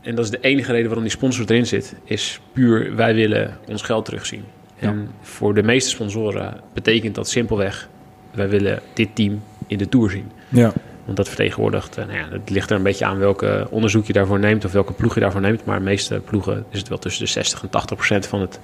en 0.00 0.14
dat 0.14 0.24
is 0.24 0.30
de 0.30 0.40
enige 0.40 0.70
reden 0.70 0.86
waarom 0.86 1.04
die 1.04 1.12
sponsor 1.12 1.44
erin 1.50 1.66
zit, 1.66 1.94
is 2.04 2.40
puur 2.52 2.96
wij 2.96 3.14
willen 3.14 3.58
ons 3.66 3.82
geld 3.82 4.04
terugzien. 4.04 4.44
En 4.78 5.10
voor 5.20 5.54
de 5.54 5.62
meeste 5.62 5.90
sponsoren 5.90 6.60
betekent 6.72 7.14
dat 7.14 7.28
simpelweg, 7.28 7.88
wij 8.30 8.48
willen 8.48 8.80
dit 8.94 9.08
team 9.14 9.42
in 9.66 9.78
de 9.78 9.88
Tour 9.88 10.10
zien. 10.10 10.30
Ja. 10.48 10.72
Want 11.04 11.16
dat 11.16 11.28
vertegenwoordigt, 11.28 11.96
eh, 11.96 12.06
nou 12.06 12.18
ja, 12.18 12.28
het 12.30 12.50
ligt 12.50 12.70
er 12.70 12.76
een 12.76 12.82
beetje 12.82 13.04
aan 13.04 13.18
welke 13.18 13.66
onderzoek 13.70 14.06
je 14.06 14.12
daarvoor 14.12 14.38
neemt 14.38 14.64
of 14.64 14.72
welke 14.72 14.92
ploeg 14.92 15.14
je 15.14 15.20
daarvoor 15.20 15.40
neemt. 15.40 15.64
Maar 15.64 15.78
de 15.78 15.84
meeste 15.84 16.20
ploegen 16.24 16.64
is 16.70 16.78
het 16.78 16.88
wel 16.88 16.98
tussen 16.98 17.24
de 17.24 17.30
60 17.30 17.62
en 17.62 17.70
80 17.70 17.96
procent 17.96 18.26
van, 18.26 18.40
het, 18.40 18.60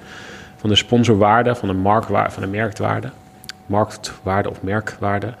van 0.55 0.69
de 0.69 0.75
sponsorwaarde, 0.75 1.55
van 1.55 1.67
de, 1.67 1.73
marktwaarde, 1.73 2.31
van 2.31 2.43
de 2.43 2.49
merkwaarde, 2.49 3.09
marktwaarde 3.65 4.49
of 4.49 4.61
merkwaarde, 4.61 5.33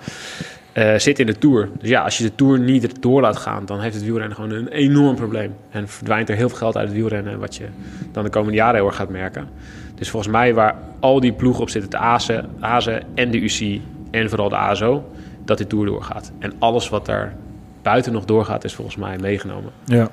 eh, 0.77 0.97
zit 0.97 1.19
in 1.19 1.25
de 1.25 1.37
Tour. 1.37 1.69
Dus 1.79 1.89
ja, 1.89 2.01
als 2.01 2.17
je 2.17 2.23
de 2.23 2.35
Tour 2.35 2.59
niet 2.59 3.01
door 3.01 3.21
laat 3.21 3.37
gaan, 3.37 3.65
dan 3.65 3.79
heeft 3.79 3.95
het 3.95 4.03
wielrennen 4.03 4.35
gewoon 4.35 4.51
een 4.51 4.67
enorm 4.67 5.15
probleem. 5.15 5.55
En 5.69 5.87
verdwijnt 5.87 6.29
er 6.29 6.35
heel 6.35 6.49
veel 6.49 6.57
geld 6.57 6.77
uit 6.77 6.87
het 6.87 6.95
wielrennen, 6.97 7.39
wat 7.39 7.55
je 7.55 7.65
dan 8.11 8.23
de 8.23 8.29
komende 8.29 8.57
jaren 8.57 8.75
heel 8.75 8.85
erg 8.85 8.95
gaat 8.95 9.09
merken. 9.09 9.47
Dus 9.95 10.09
volgens 10.09 10.31
mij 10.31 10.53
waar 10.53 10.75
al 10.99 11.19
die 11.19 11.33
ploegen 11.33 11.61
op 11.61 11.69
zitten, 11.69 11.91
de 11.91 11.97
ASE, 11.97 12.45
ASE 12.59 13.01
en 13.15 13.31
de 13.31 13.39
UCI 13.39 13.81
en 14.11 14.29
vooral 14.29 14.49
de 14.49 14.55
ASO, 14.55 15.09
dat 15.45 15.57
die 15.57 15.67
Tour 15.67 15.85
doorgaat. 15.85 16.31
En 16.39 16.53
alles 16.59 16.89
wat 16.89 17.05
daar 17.05 17.35
buiten 17.81 18.13
nog 18.13 18.25
doorgaat, 18.25 18.63
is 18.63 18.75
volgens 18.75 18.95
mij 18.95 19.17
meegenomen. 19.17 19.71
Ja. 19.85 20.07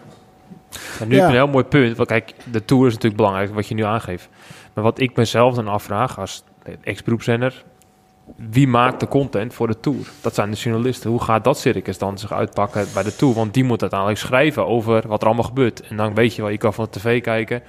En 1.01 1.09
nu 1.09 1.15
Ja. 1.15 1.21
heb 1.21 1.31
je 1.31 1.37
een 1.37 1.43
heel 1.45 1.53
mooi 1.53 1.65
punt. 1.65 1.97
Want 1.97 2.09
kijk, 2.09 2.35
de 2.51 2.65
Tour 2.65 2.87
is 2.87 2.93
natuurlijk 2.93 3.17
belangrijk, 3.23 3.55
wat 3.55 3.67
je 3.69 3.75
nu 3.75 3.85
aangeeft. 3.85 4.29
Maar 4.75 4.85
wat 4.85 5.01
ik 5.01 5.17
mezelf 5.17 5.55
dan 5.55 5.69
afvraag 5.69 6.19
als 6.19 6.45
ex-beroepszender... 6.83 7.65
Wie 8.37 8.69
maakt 8.69 9.01
de 9.01 9.09
content 9.09 9.55
voor 9.55 9.67
de 9.67 9.81
Tour? 9.81 10.11
Dat 10.21 10.35
zijn 10.35 10.51
de 10.51 10.57
journalisten. 10.57 11.11
Hoe 11.11 11.23
gaat 11.23 11.45
dat 11.45 11.59
circus 11.59 11.99
dan 11.99 12.19
zich 12.19 12.33
uitpakken 12.33 12.87
bij 12.95 13.03
de 13.03 13.17
Tour? 13.17 13.35
Want 13.35 13.55
die 13.55 13.65
moet 13.65 13.81
uiteindelijk 13.81 14.21
schrijven 14.21 14.67
over 14.67 15.09
wat 15.09 15.21
er 15.21 15.27
allemaal 15.27 15.45
gebeurt. 15.45 15.81
En 15.81 15.97
dan 15.97 16.15
weet 16.15 16.35
je 16.35 16.43
wel, 16.43 16.51
je 16.51 16.59
kan 16.59 16.75
van 16.75 16.85
de 16.91 16.99
tv 16.99 17.23
kijken. 17.23 17.63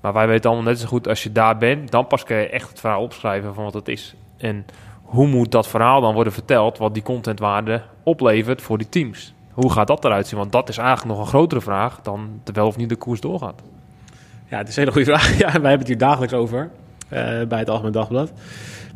Maar 0.00 0.12
wij 0.12 0.26
weten 0.26 0.50
allemaal 0.50 0.68
net 0.68 0.80
zo 0.80 0.86
goed, 0.86 1.08
als 1.08 1.22
je 1.22 1.32
daar 1.32 1.58
bent... 1.58 1.90
dan 1.90 2.06
pas 2.06 2.24
kan 2.24 2.36
je 2.36 2.48
echt 2.48 2.68
het 2.68 2.80
verhaal 2.80 3.02
opschrijven 3.02 3.54
van 3.54 3.64
wat 3.64 3.74
het 3.74 3.88
is. 3.88 4.14
En 4.36 4.66
hoe 5.02 5.26
moet 5.26 5.50
dat 5.50 5.68
verhaal 5.68 6.00
dan 6.00 6.14
worden 6.14 6.32
verteld... 6.32 6.78
wat 6.78 6.94
die 6.94 7.02
contentwaarde 7.02 7.82
oplevert 8.02 8.62
voor 8.62 8.78
die 8.78 8.88
teams? 8.88 9.34
Hoe 9.52 9.72
gaat 9.72 9.86
dat 9.86 10.04
eruit 10.04 10.26
zien? 10.26 10.38
Want 10.38 10.52
dat 10.52 10.68
is 10.68 10.78
eigenlijk 10.78 11.08
nog 11.08 11.18
een 11.18 11.32
grotere 11.32 11.60
vraag... 11.60 12.00
dan 12.02 12.40
wel 12.52 12.66
of 12.66 12.76
niet 12.76 12.88
de 12.88 12.96
koers 12.96 13.20
doorgaat. 13.20 13.62
Ja, 14.48 14.58
het 14.58 14.68
is 14.68 14.76
een 14.76 14.82
hele 14.82 14.92
goede 14.92 15.10
vraag. 15.12 15.36
Ja, 15.38 15.46
wij 15.46 15.52
hebben 15.52 15.78
het 15.78 15.88
hier 15.88 15.98
dagelijks 15.98 16.34
over 16.34 16.70
eh, 17.08 17.42
bij 17.48 17.58
het 17.58 17.70
Algemeen 17.70 17.92
Dagblad. 17.92 18.32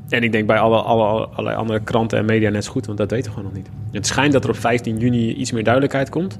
En 0.08 0.22
ik 0.22 0.32
denk 0.32 0.46
bij 0.46 0.58
alle, 0.58 0.82
alle, 0.82 1.26
allerlei 1.26 1.56
andere 1.56 1.80
kranten 1.80 2.18
en 2.18 2.24
media 2.24 2.50
net 2.50 2.64
zo 2.64 2.72
goed, 2.72 2.86
want 2.86 2.98
dat 2.98 3.10
weten 3.10 3.30
we 3.30 3.36
gewoon 3.36 3.52
nog 3.52 3.62
niet. 3.62 3.70
Het 3.92 4.06
schijnt 4.06 4.32
dat 4.32 4.44
er 4.44 4.50
op 4.50 4.56
15 4.56 4.98
juni 4.98 5.34
iets 5.34 5.52
meer 5.52 5.64
duidelijkheid 5.64 6.08
komt. 6.08 6.38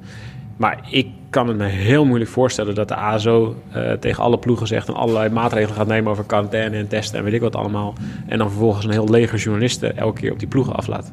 Maar 0.56 0.78
ik 0.90 1.08
kan 1.30 1.48
het 1.48 1.56
me 1.56 1.64
heel 1.64 2.04
moeilijk 2.04 2.30
voorstellen 2.30 2.74
dat 2.74 2.88
de 2.88 2.94
ASO 2.94 3.56
eh, 3.72 3.92
tegen 3.92 4.22
alle 4.22 4.38
ploegen 4.38 4.66
zegt 4.66 4.88
en 4.88 4.94
allerlei 4.94 5.28
maatregelen 5.28 5.76
gaat 5.76 5.86
nemen 5.86 6.10
over 6.10 6.24
quarantaine 6.24 6.76
en 6.76 6.88
testen 6.88 7.18
en 7.18 7.24
weet 7.24 7.32
ik 7.32 7.40
wat 7.40 7.56
allemaal. 7.56 7.94
En 8.26 8.38
dan 8.38 8.48
vervolgens 8.48 8.84
een 8.84 8.90
heel 8.90 9.08
leger 9.08 9.38
journalisten 9.38 9.96
elke 9.96 10.20
keer 10.20 10.32
op 10.32 10.38
die 10.38 10.48
ploegen 10.48 10.74
aflaat. 10.74 11.12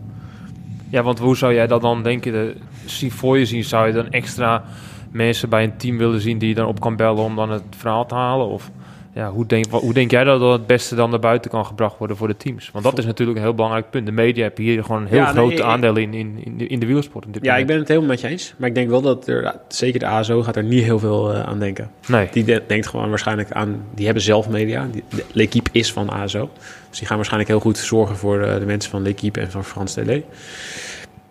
Ja, 0.89 1.03
want 1.03 1.19
hoe 1.19 1.38
zou 1.38 1.53
jij 1.53 1.67
dat 1.67 1.81
dan 1.81 2.03
denken? 2.03 2.31
De, 2.31 2.55
zie 2.85 3.13
voor 3.13 3.38
je 3.38 3.45
zien, 3.45 3.63
zou 3.63 3.88
je 3.88 3.93
dan 3.93 4.09
extra 4.09 4.63
mensen 5.12 5.50
bij 5.50 5.63
een 5.63 5.77
team 5.77 5.97
willen 5.97 6.21
zien 6.21 6.38
die 6.38 6.50
je 6.50 6.55
dan 6.55 6.67
op 6.67 6.79
kan 6.79 6.95
bellen 6.95 7.24
om 7.24 7.35
dan 7.35 7.51
het 7.51 7.63
verhaal 7.77 8.05
te 8.05 8.15
halen? 8.15 8.47
Of 8.47 8.71
ja, 9.15 9.31
hoe, 9.31 9.45
denk, 9.45 9.65
hoe 9.72 9.93
denk 9.93 10.12
jij 10.12 10.24
dat 10.24 10.39
dat 10.39 10.51
het 10.51 10.67
beste 10.67 10.95
dan 10.95 11.10
naar 11.10 11.19
buiten 11.19 11.51
kan 11.51 11.65
gebracht 11.65 11.98
worden 11.98 12.17
voor 12.17 12.27
de 12.27 12.38
teams? 12.38 12.69
Want 12.72 12.84
dat 12.86 12.98
is 12.98 13.05
natuurlijk 13.05 13.38
een 13.38 13.43
heel 13.43 13.53
belangrijk 13.53 13.89
punt. 13.89 14.05
De 14.05 14.12
media 14.12 14.43
hebben 14.43 14.63
hier 14.63 14.84
gewoon 14.84 15.01
een 15.01 15.07
heel 15.07 15.17
Ja, 15.17 15.25
groot 15.25 15.62
aandeel 15.62 15.95
in, 15.95 16.13
in, 16.13 16.39
in, 16.43 16.57
de, 16.57 16.67
in 16.67 16.79
de 16.79 16.86
wielersport. 16.86 17.25
Ja, 17.41 17.57
ik 17.57 17.67
ben 17.67 17.77
het 17.77 17.88
helemaal 17.88 18.10
met 18.10 18.22
je 18.22 18.27
eens. 18.27 18.53
Maar 18.57 18.69
ik 18.69 18.75
denk 18.75 18.89
wel 18.89 19.01
dat 19.01 19.27
er, 19.27 19.55
zeker 19.67 20.00
de 20.00 20.05
ASO 20.05 20.43
gaat 20.43 20.55
er 20.55 20.63
niet 20.63 20.84
heel 20.84 21.00
veel 21.00 21.34
eh, 21.34 21.43
aan 21.43 21.60
denken. 21.60 21.91
Nee. 22.07 22.27
Die 22.31 22.43
de- 22.43 22.63
denkt 22.67 22.88
gewoon 22.88 23.10
waarschijnlijk 23.10 23.51
aan, 23.51 23.86
die 23.93 24.05
hebben 24.05 24.24
zelf 24.24 24.50
media. 24.50 24.88
Die- 24.91 25.03
de- 25.10 25.25
L'Equipe 25.31 25.69
is 25.74 25.91
van 25.93 26.10
ASO. 26.10 26.50
Dus 26.89 26.98
die 26.98 27.07
gaan 27.07 27.15
waarschijnlijk 27.15 27.51
heel 27.51 27.62
goed 27.62 27.77
zorgen 27.77 28.15
voor 28.15 28.41
eh, 28.41 28.60
de 28.60 28.65
mensen 28.65 28.91
van 28.91 29.01
L'Equipe 29.01 29.39
en 29.39 29.51
van 29.51 29.63
France 29.63 30.03
Télé. 30.03 30.24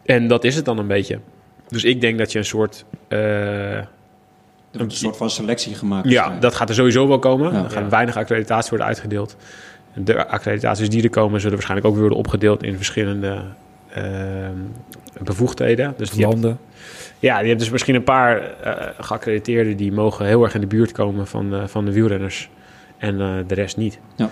En 0.04 0.28
dat 0.28 0.44
is 0.44 0.56
het 0.56 0.64
dan 0.64 0.78
een 0.78 0.86
beetje. 0.86 1.18
Dus 1.68 1.84
ik 1.84 2.00
denk 2.00 2.18
dat 2.18 2.32
je 2.32 2.38
een 2.38 2.44
soort... 2.44 2.84
eh, 3.08 3.78
Er 4.74 4.80
wordt 4.80 4.92
een 4.92 4.98
soort 4.98 5.16
van 5.16 5.30
selectie 5.30 5.74
gemaakt. 5.74 6.08
ja, 6.08 6.36
dat 6.40 6.54
gaat 6.54 6.68
er 6.68 6.74
sowieso 6.74 7.08
wel 7.08 7.18
komen. 7.18 7.52
Ja. 7.52 7.64
er 7.64 7.70
gaan 7.70 7.82
Ja. 7.82 7.88
weinig 7.88 8.16
accreditaties 8.16 8.68
worden 8.70 8.86
uitgedeeld. 8.86 9.36
De 9.94 10.26
accreditaties 10.26 10.88
die 10.88 11.02
er 11.02 11.10
komen 11.10 11.38
zullen 11.40 11.54
waarschijnlijk 11.54 11.86
ook 11.88 11.92
weer 11.94 12.02
worden 12.02 12.18
opgedeeld 12.24 12.62
in 12.62 12.76
verschillende 12.76 13.42
eh, 13.88 14.02
bevoegdheden. 15.22 15.94
Dus 15.96 16.10
die 16.10 16.20
hebt- 16.20 16.32
Landen. 16.32 16.58
ja, 17.18 17.40
je 17.40 17.46
hebt 17.48 17.58
dus 17.60 17.70
misschien 17.70 17.94
een 17.94 18.04
paar 18.04 18.40
eh 18.60 18.86
geaccrediteerden 18.98 19.76
die 19.76 19.92
mogen 19.92 20.26
heel 20.26 20.42
erg 20.42 20.54
in 20.54 20.60
de 20.60 20.66
buurt 20.66 20.92
komen 20.92 21.26
van, 21.26 21.54
eh, 21.54 21.62
van 21.66 21.84
de 21.84 21.92
wielrenners. 21.92 22.50
En 22.98 23.20
eh, 23.20 23.28
de 23.46 23.54
rest 23.54 23.76
niet. 23.76 23.98
Ja. 24.16 24.30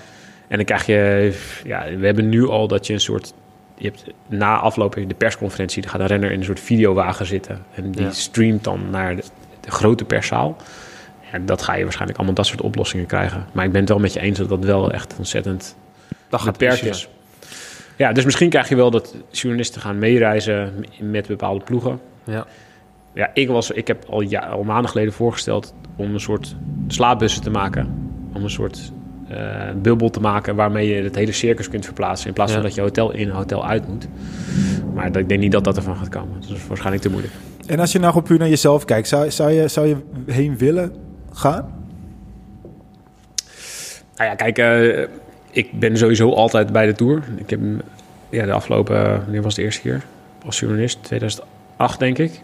En 0.49 0.57
dan 0.57 0.65
krijg 0.67 0.87
je, 0.87 1.33
ja, 1.65 1.85
we 1.99 2.07
hebben 2.07 2.29
nu 2.29 2.49
al 2.49 2.69
dat 2.69 2.87
je 2.87 2.93
een 2.93 3.01
soort, 3.01 3.33
je 3.77 3.87
hebt 3.87 4.05
na 4.29 4.59
afloop 4.59 4.95
je 4.95 5.07
de 5.07 5.15
persconferentie, 5.15 5.83
dan 5.83 5.91
gaat 5.91 6.01
een 6.01 6.07
renner 6.07 6.31
in 6.31 6.39
een 6.39 6.45
soort 6.45 6.61
videowagen 6.61 7.27
zitten. 7.27 7.63
En 7.75 7.91
die 7.91 8.03
Ja. 8.03 8.11
streamt 8.11 8.65
dan 8.65 8.81
naar 8.91 9.17
de, 9.17 9.23
de 9.63 9.71
grote 9.71 10.05
perszaal. 10.05 10.57
Ja, 11.33 11.39
dat 11.39 11.63
ga 11.63 11.75
je 11.75 11.83
waarschijnlijk 11.83 12.19
allemaal 12.19 12.37
dat 12.37 12.47
soort 12.47 12.61
oplossingen 12.61 13.07
krijgen. 13.07 13.47
Maar 13.53 13.65
ik 13.65 13.73
ben 13.73 13.81
het 13.81 13.89
wel 13.89 13.99
met 13.99 14.13
je 14.13 14.21
eens 14.21 14.39
dat 14.39 14.49
dat 14.49 14.65
wel 14.65 14.93
echt 14.93 15.15
ontzettend 15.19 15.77
dat 16.29 16.45
beperkt 16.45 16.85
is. 16.85 17.09
Ja, 17.97 18.13
dus 18.13 18.25
misschien 18.25 18.49
krijg 18.49 18.69
je 18.69 18.77
wel 18.77 18.91
dat 18.91 19.17
journalisten 19.31 19.81
gaan 19.81 19.99
meereizen 19.99 20.85
met 21.01 21.27
bepaalde 21.27 21.65
ploegen. 21.65 22.01
Ja. 22.25 22.47
Ja, 23.15 23.31
ik, 23.35 23.49
was, 23.49 23.71
ik 23.71 23.87
heb 23.87 24.05
al, 24.09 24.21
ja, 24.21 24.41
al 24.41 24.63
maanden 24.63 24.91
geleden 24.91 25.13
voorgesteld 25.13 25.75
om 25.97 26.15
een 26.15 26.21
soort 26.21 26.57
slaapbussen 26.89 27.43
te 27.43 27.51
maken. 27.51 28.11
Om 28.33 28.43
een 28.43 28.51
soort 28.51 28.93
eh, 29.29 29.71
bubbel 29.83 30.11
te 30.11 30.21
maken 30.21 30.55
waarmee 30.57 30.89
je 30.95 31.03
het 31.03 31.15
hele 31.15 31.33
circus 31.33 31.69
kunt 31.69 31.85
verplaatsen. 31.85 32.29
In 32.29 32.33
plaats 32.33 32.53
van 32.53 32.61
Ja. 32.61 32.67
dat 32.67 32.77
je 32.77 32.81
hotel 32.83 33.13
in, 33.13 33.29
hotel 33.29 33.67
uit 33.67 33.89
moet. 33.89 34.09
Maar 34.95 35.13
dat, 35.13 35.23
ik 35.23 35.29
denk 35.29 35.41
niet 35.41 35.53
dat 35.53 35.65
dat 35.65 35.77
ervan 35.77 35.97
gaat 35.97 36.09
komen. 36.09 36.41
Dat 36.41 36.51
is 36.51 36.67
waarschijnlijk 36.67 37.03
te 37.03 37.11
moeilijk. 37.11 37.33
En 37.67 37.79
als 37.79 37.93
je 37.93 37.99
nou 37.99 38.13
gewoon 38.13 38.27
puur 38.27 38.39
naar 38.39 38.49
jezelf 38.49 38.85
kijkt, 38.85 39.09
zou, 39.09 39.31
zou, 39.31 39.51
je, 39.51 39.69
zou 39.69 39.87
je 39.87 39.97
heen 40.27 40.59
willen 40.59 40.93
gaan? 41.33 41.81
Nou 44.17 44.31
ja, 44.31 44.35
kijk, 44.35 44.59
eh, 44.59 45.09
ik 45.51 45.79
ben 45.79 45.97
sowieso 45.97 46.33
altijd 46.33 46.73
bij 46.73 46.87
de 46.87 46.93
Tour. 46.93 47.23
Ik 47.37 47.51
heb 47.51 47.61
ja, 48.31 48.45
de 48.45 48.53
afgelopen, 48.53 49.21
wanneer 49.23 49.43
was 49.43 49.55
de 49.55 49.63
eerste 49.63 49.81
keer? 49.81 50.03
Als 50.45 50.61
journalist, 50.61 51.03
2008 51.03 51.99
denk 51.99 52.19
ik. 52.19 52.43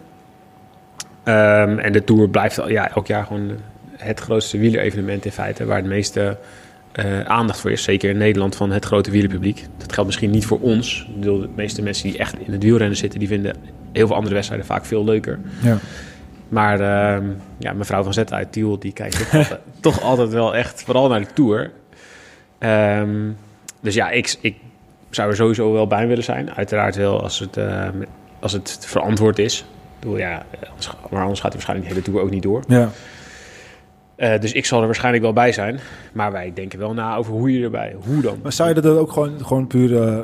Ehm, 1.25 1.79
en 1.79 1.93
de 1.93 2.05
Tour 2.05 2.29
blijft 2.29 2.61
ja, 2.67 2.91
elk 2.91 3.07
jaar 3.07 3.25
gewoon 3.27 3.51
het 3.97 4.21
grootste 4.21 4.59
wielerevenement 4.59 5.25
in 5.25 5.33
feite. 5.33 5.65
Waar 5.65 5.77
het 5.77 5.87
meeste 5.87 6.37
eh, 6.93 7.21
aandacht 7.21 7.61
voor 7.61 7.71
is. 7.71 7.83
Zeker 7.83 8.11
in 8.11 8.17
Nederland 8.17 8.57
van 8.57 8.71
het 8.71 8.85
grote 8.85 9.11
wielerpubliek. 9.11 9.67
Dat 9.77 9.93
geldt 9.93 10.09
misschien 10.09 10.31
niet 10.31 10.47
voor 10.47 10.61
ons. 10.61 11.09
De 11.21 11.49
meeste 11.55 11.83
mensen 11.83 12.11
die 12.11 12.19
echt 12.19 12.39
in 12.39 12.53
het 12.53 12.63
wielrennen 12.63 12.97
zitten... 12.97 13.19
die 13.19 13.29
vinden 13.29 13.55
heel 13.93 14.07
veel 14.07 14.17
andere 14.17 14.35
wedstrijden 14.35 14.67
vaak 14.67 14.85
veel 14.85 15.05
leuker. 15.05 15.39
Ja. 15.63 15.77
Maar 16.49 16.81
ehm, 16.81 17.25
ja, 17.59 17.73
mevrouw 17.73 18.03
van 18.03 18.13
Zetten 18.13 18.37
uit 18.37 18.53
Tiel, 18.53 18.79
die 18.79 18.93
kijkt 18.93 19.17
toch 19.17 19.33
altijd, 19.35 19.61
toch 19.81 20.03
altijd 20.03 20.29
wel 20.29 20.57
echt 20.57 20.83
vooral 20.83 21.09
naar 21.09 21.21
de 21.21 21.33
Tour. 21.35 21.71
Ehm, 22.59 23.31
dus 23.81 23.95
ja, 23.95 24.11
ik, 24.11 24.37
ik 24.41 24.57
zou 25.11 25.31
er 25.31 25.37
sowieso 25.37 25.73
wel 25.73 25.87
bij 25.87 26.07
willen 26.07 26.25
zijn. 26.25 26.55
Uiteraard 26.55 26.97
wel 26.97 27.23
als 27.23 27.39
het, 27.39 27.57
eh, 27.57 27.89
als 28.41 28.53
het 28.53 28.79
verantwoord 28.81 29.39
is. 29.39 29.59
Ik 29.59 29.65
bedoel, 30.01 30.19
ja, 30.19 30.43
maar 31.11 31.23
anders 31.23 31.41
gaat 31.41 31.53
hij 31.53 31.63
waarschijnlijk 31.63 31.89
de 31.89 31.95
hele 31.95 32.05
Tour 32.05 32.21
ook 32.21 32.31
niet 32.31 32.43
door. 32.43 32.63
Ja. 32.69 32.91
Eh, 34.17 34.41
dus 34.41 34.53
ik 34.53 34.67
zal 34.67 34.81
er 34.81 34.87
waarschijnlijk 34.87 35.25
wel 35.25 35.33
bij 35.33 35.53
zijn. 35.53 35.79
Maar 36.13 36.33
wij 36.33 36.53
denken 36.55 36.79
wel 36.79 36.95
na 36.95 37.17
over 37.17 37.33
hoe 37.33 37.53
je 37.53 37.65
erbij, 37.65 37.97
hoe 38.05 38.23
dan. 38.23 38.39
Maar 38.43 38.53
zou 38.53 38.69
je 38.69 38.75
dat 38.75 38.99
ook 38.99 39.13
gewoon, 39.13 39.47
gewoon 39.47 39.67
puur... 39.67 40.03
eh, 40.03 40.19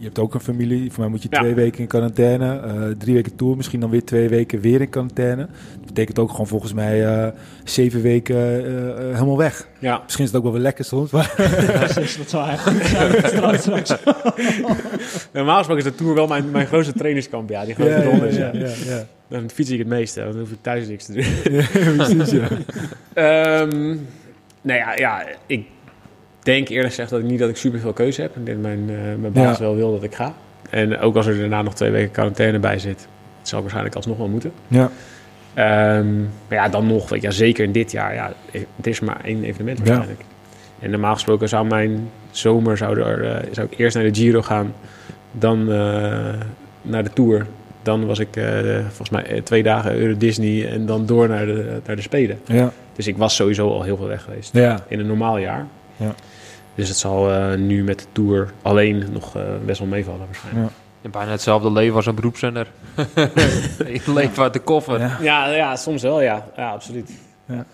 je 0.00 0.06
hebt 0.06 0.18
ook 0.18 0.34
een 0.34 0.40
familie. 0.40 0.90
Voor 0.90 1.00
mij 1.00 1.08
moet 1.10 1.22
je 1.22 1.28
Ja. 1.30 1.38
twee 1.40 1.54
weken 1.54 1.80
in 1.80 1.86
quarantaine. 1.86 2.60
eh, 2.60 2.82
drie 2.98 3.14
weken 3.14 3.36
tour. 3.36 3.56
Misschien 3.56 3.80
dan 3.80 3.90
weer 3.90 4.04
twee 4.04 4.28
weken 4.28 4.60
weer 4.60 4.80
in 4.80 4.88
quarantaine. 4.88 5.46
Dat 5.78 5.86
betekent 5.86 6.18
ook 6.18 6.30
gewoon 6.30 6.46
volgens 6.46 6.72
mij 6.72 7.06
eh, 7.06 7.28
zeven 7.64 8.02
weken 8.02 8.36
eh, 8.36 9.14
helemaal 9.14 9.36
weg. 9.38 9.68
Ja, 9.78 10.00
Misschien 10.04 10.24
is 10.24 10.30
het 10.30 10.38
ook 10.38 10.44
wel 10.44 10.52
weer 10.52 10.62
lekker 10.62 10.84
soms. 10.84 11.10
Maar 11.10 11.32
Precies, 11.72 12.16
dat 12.16 12.30
zou 12.30 12.48
eigenlijk 12.48 12.84
zijn. 12.86 13.98
normaal 15.32 15.56
gesproken 15.56 15.84
is 15.84 15.90
de 15.90 15.94
Tour 15.94 16.14
wel 16.14 16.26
mijn, 16.26 16.50
mijn 16.50 16.66
grootste 16.66 16.92
trainingskamp. 16.92 17.50
Ja, 17.50 17.64
die 17.64 17.74
grote 17.74 18.04
ronde 18.04 18.28
is. 18.28 18.36
Ja, 18.36 18.50
ja, 18.52 18.68
ja. 18.86 19.04
Dan 19.28 19.50
fiets 19.50 19.70
ik 19.70 19.78
het 19.78 19.88
meeste, 19.88 20.20
dan 20.24 20.38
hoef 20.38 20.50
ik 20.50 20.58
thuis 20.60 20.88
niks 20.88 21.04
te 21.04 21.12
doen. 21.12 21.24
Ja, 21.52 21.66
precies, 21.96 22.30
ja. 22.30 22.48
Ehm 23.62 23.96
nou 24.62 24.78
ja, 24.78 24.94
ja, 24.96 25.24
ik 25.46 25.66
denk 26.42 26.68
eerlijk 26.68 26.88
gezegd 26.88 27.10
dat 27.10 27.20
ik 27.20 27.26
niet 27.26 27.38
dat 27.38 27.48
ik 27.48 27.56
super 27.56 27.80
veel 27.80 27.92
keuze 27.92 28.20
heb. 28.22 28.36
Ik 28.36 28.46
denk 28.46 28.62
dat 28.62 28.66
mijn, 28.72 28.90
eh, 28.90 28.96
mijn 29.20 29.32
baas 29.32 29.58
Ja. 29.58 29.64
wel 29.64 29.74
wil 29.76 29.92
dat 29.92 30.02
ik 30.02 30.14
ga. 30.14 30.34
En 30.70 30.98
ook 30.98 31.16
als 31.16 31.26
er 31.26 31.38
daarna 31.38 31.62
nog 31.62 31.74
twee 31.74 31.90
weken 31.90 32.10
quarantaine 32.10 32.58
bij 32.58 32.78
zit, 32.78 33.08
zal 33.42 33.54
ik 33.56 33.60
waarschijnlijk 33.62 33.94
alsnog 33.96 34.16
wel 34.16 34.28
moeten. 34.28 34.52
Ja. 34.68 34.90
Ehm, 35.54 36.18
maar 36.20 36.58
ja, 36.58 36.68
dan 36.68 36.86
nog, 36.86 37.08
weet 37.08 37.20
je, 37.22 37.26
ja, 37.26 37.32
zeker 37.32 37.64
in 37.64 37.72
dit 37.72 37.90
jaar, 37.92 38.14
ja, 38.14 38.32
het 38.76 38.86
is 38.86 39.00
maar 39.00 39.20
één 39.24 39.44
evenement 39.44 39.78
Ja. 39.78 39.84
waarschijnlijk. 39.84 40.20
En 40.78 40.90
normaal 40.90 41.14
gesproken 41.14 41.48
zou 41.48 41.66
mijn 41.66 42.10
zomer 42.30 42.76
zou 42.76 43.00
er, 43.00 43.24
eh, 43.24 43.48
zou 43.52 43.66
ik 43.70 43.78
eerst 43.78 43.94
naar 43.96 44.04
de 44.04 44.14
Giro 44.14 44.42
gaan, 44.42 44.74
dan 45.32 45.72
eh, 45.72 45.76
naar 46.82 47.04
de 47.04 47.10
Tour 47.12 47.46
Dan 47.82 48.06
was 48.06 48.18
ik 48.18 48.28
volgens 48.86 49.10
mij 49.10 49.40
twee 49.44 49.62
dagen 49.62 49.96
Euro 49.96 50.16
Disney 50.16 50.68
en 50.68 50.86
dan 50.86 51.06
door 51.06 51.28
naar 51.28 51.46
de, 51.46 51.80
naar 51.86 51.96
de 51.96 52.02
Spelen. 52.02 52.38
Ja. 52.44 52.72
Dus 52.96 53.06
ik 53.06 53.16
was 53.16 53.34
sowieso 53.36 53.68
al 53.68 53.82
heel 53.82 53.96
veel 53.96 54.06
weg 54.06 54.22
geweest. 54.22 54.52
Ja. 54.54 54.84
In 54.88 54.98
een 55.00 55.06
normaal 55.06 55.38
jaar. 55.38 55.66
Ja. 55.96 56.14
Dus 56.80 56.88
het 56.88 56.98
zal 56.98 57.32
eh, 57.32 57.58
nu 57.58 57.84
met 57.84 57.98
de 57.98 58.04
Tour 58.12 58.52
alleen 58.62 59.06
nog 59.12 59.36
eh, 59.36 59.42
best 59.64 59.78
wel 59.78 59.88
meevallen 59.88 60.26
waarschijnlijk. 60.26 60.66
Ja. 60.66 60.72
Je 60.72 61.08
hebt 61.08 61.14
bijna 61.14 61.30
hetzelfde 61.30 61.72
leven 61.72 61.96
als 61.96 62.06
een 62.06 62.14
beroepszender. 62.14 62.66
ik 63.84 64.06
leef 64.06 64.38
uit 64.38 64.52
de 64.52 64.58
koffer. 64.58 64.98
Ja. 65.00 65.16
Ja, 65.20 65.46
ja, 65.48 65.76
soms 65.76 66.02
wel, 66.02 66.22
ja. 66.22 66.46
Ja, 66.56 66.70
absoluut. 66.70 67.10
Ja, 67.46 67.64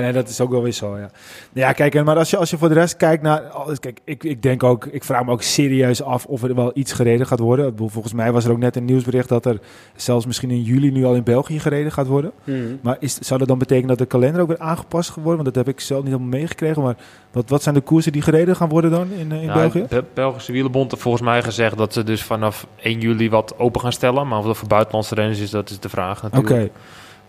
nee, 0.00 0.12
dat 0.12 0.28
is 0.28 0.40
ook 0.40 0.50
wel 0.50 0.62
weer 0.62 0.72
zo, 0.72 0.98
ja. 0.98 1.10
Ja, 1.52 1.72
kijk, 1.72 1.94
en 1.94 2.04
maar 2.04 2.16
als 2.16 2.30
je, 2.30 2.36
als 2.36 2.50
je 2.50 2.58
voor 2.58 2.68
de 2.68 2.74
rest 2.74 2.96
kijkt 2.96 3.22
naar... 3.22 3.40
alles- 3.40 3.80
Kijk, 3.80 4.00
ik, 4.04 4.24
ik 4.24 4.42
denk 4.42 4.62
ook... 4.62 4.84
Ik 4.86 5.04
vraag 5.04 5.24
me 5.24 5.30
ook 5.30 5.42
serieus 5.42 6.02
af 6.02 6.24
of 6.26 6.42
er 6.42 6.54
wel 6.54 6.70
iets 6.74 6.92
gereden 6.92 7.26
gaat 7.26 7.38
worden. 7.38 7.74
Volgens 7.76 8.12
mij 8.12 8.32
was 8.32 8.44
er 8.44 8.50
ook 8.50 8.58
net 8.58 8.76
een 8.76 8.84
nieuwsbericht 8.84 9.28
dat 9.28 9.46
er 9.46 9.58
zelfs 9.96 10.26
misschien 10.26 10.50
in 10.50 10.62
juli 10.62 10.90
nu 10.90 11.04
al 11.04 11.14
in 11.14 11.22
België 11.22 11.58
gereden 11.60 11.92
gaat 11.92 12.06
worden. 12.06 12.32
Mhm. 12.44 12.58
Maar 12.82 12.96
is, 13.00 13.14
zou 13.18 13.38
dat 13.38 13.48
dan 13.48 13.58
betekenen 13.58 13.88
dat 13.88 13.98
de 13.98 14.06
kalender 14.06 14.40
ook 14.40 14.48
weer 14.48 14.58
aangepast 14.58 15.08
gaat 15.10 15.22
worden? 15.24 15.42
Want 15.42 15.54
dat 15.54 15.66
heb 15.66 15.74
ik 15.74 15.80
zelf 15.80 16.02
niet 16.02 16.12
helemaal 16.12 16.38
meegekregen. 16.38 16.82
Maar 16.82 16.96
wat, 17.32 17.48
wat 17.50 17.62
zijn 17.62 17.74
de 17.74 17.80
koersen 17.80 18.12
die 18.12 18.22
gereden 18.22 18.56
gaan 18.56 18.68
worden 18.68 18.90
dan 18.90 19.06
in, 19.18 19.32
eh, 19.32 19.40
in 19.40 19.46
Nou, 19.46 19.58
België? 19.60 19.86
De 19.88 20.04
Belgische 20.14 20.52
wielerbond 20.52 20.90
heeft 20.90 21.02
volgens 21.02 21.22
mij 21.24 21.42
gezegd 21.42 21.76
dat 21.78 21.92
ze 21.92 22.04
dus 22.04 22.22
vanaf 22.22 22.66
1 22.76 23.00
juli 23.00 23.30
wat 23.30 23.58
open 23.58 23.80
gaan 23.80 23.92
stellen. 23.92 24.28
Maar 24.28 24.38
of 24.38 24.44
dat 24.44 24.56
voor 24.56 24.68
buitenlandse 24.68 25.14
renners 25.14 25.40
is, 25.40 25.50
dat 25.50 25.70
is 25.70 25.78
de 25.80 25.88
vraag 25.88 26.24
Oké, 26.24 26.36
natuurlijk. 26.36 26.72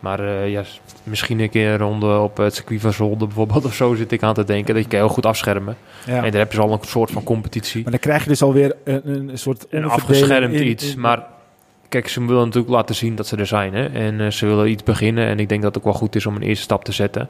Maar 0.05 0.19
eh, 0.19 0.49
ja, 0.51 0.63
misschien 1.03 1.39
een 1.39 1.49
keer 1.49 1.69
een 1.71 1.77
ronde 1.77 2.17
op 2.17 2.37
het 2.37 2.55
circuit 2.55 2.81
van 2.81 2.93
Zolder 2.93 3.27
bijvoorbeeld 3.27 3.65
of 3.69 3.73
zo 3.73 3.95
zit 3.95 4.11
ik 4.11 4.23
aan 4.23 4.33
te 4.33 4.43
denken. 4.43 4.73
Dat 4.73 4.83
je 4.83 4.89
kan 4.89 4.99
heel 4.99 5.07
goed 5.09 5.25
afschermen. 5.25 5.75
ja. 6.05 6.23
En 6.23 6.31
daar 6.31 6.39
heb 6.41 6.51
je 6.51 6.59
al 6.61 6.71
een 6.71 6.79
soort 6.81 7.11
van 7.11 7.23
competitie. 7.23 7.81
Maar 7.83 7.91
dan 7.91 7.99
krijg 7.99 8.23
je 8.23 8.29
dus 8.29 8.41
alweer 8.41 8.75
een, 8.83 9.29
een 9.29 9.37
soort 9.37 9.65
Een 9.69 9.85
afgeschermd 9.85 10.53
in- 10.53 10.67
iets. 10.67 10.93
in- 10.93 10.99
Maar 10.99 11.23
kijk, 11.89 12.07
ze 12.07 12.25
willen 12.25 12.43
natuurlijk 12.45 12.73
laten 12.73 12.95
zien 12.95 13.15
dat 13.15 13.27
ze 13.27 13.35
er 13.37 13.45
zijn. 13.47 13.73
Hè? 13.73 13.85
En 13.85 14.21
eh, 14.21 14.31
ze 14.31 14.45
willen 14.45 14.69
iets 14.69 14.83
beginnen. 14.83 15.27
En 15.27 15.39
ik 15.39 15.49
denk 15.49 15.61
dat 15.61 15.75
het 15.75 15.83
ook 15.83 15.89
wel 15.91 15.99
goed 15.99 16.15
is 16.15 16.25
om 16.25 16.35
een 16.35 16.41
eerste 16.41 16.63
stap 16.63 16.83
te 16.83 16.91
zetten. 16.91 17.29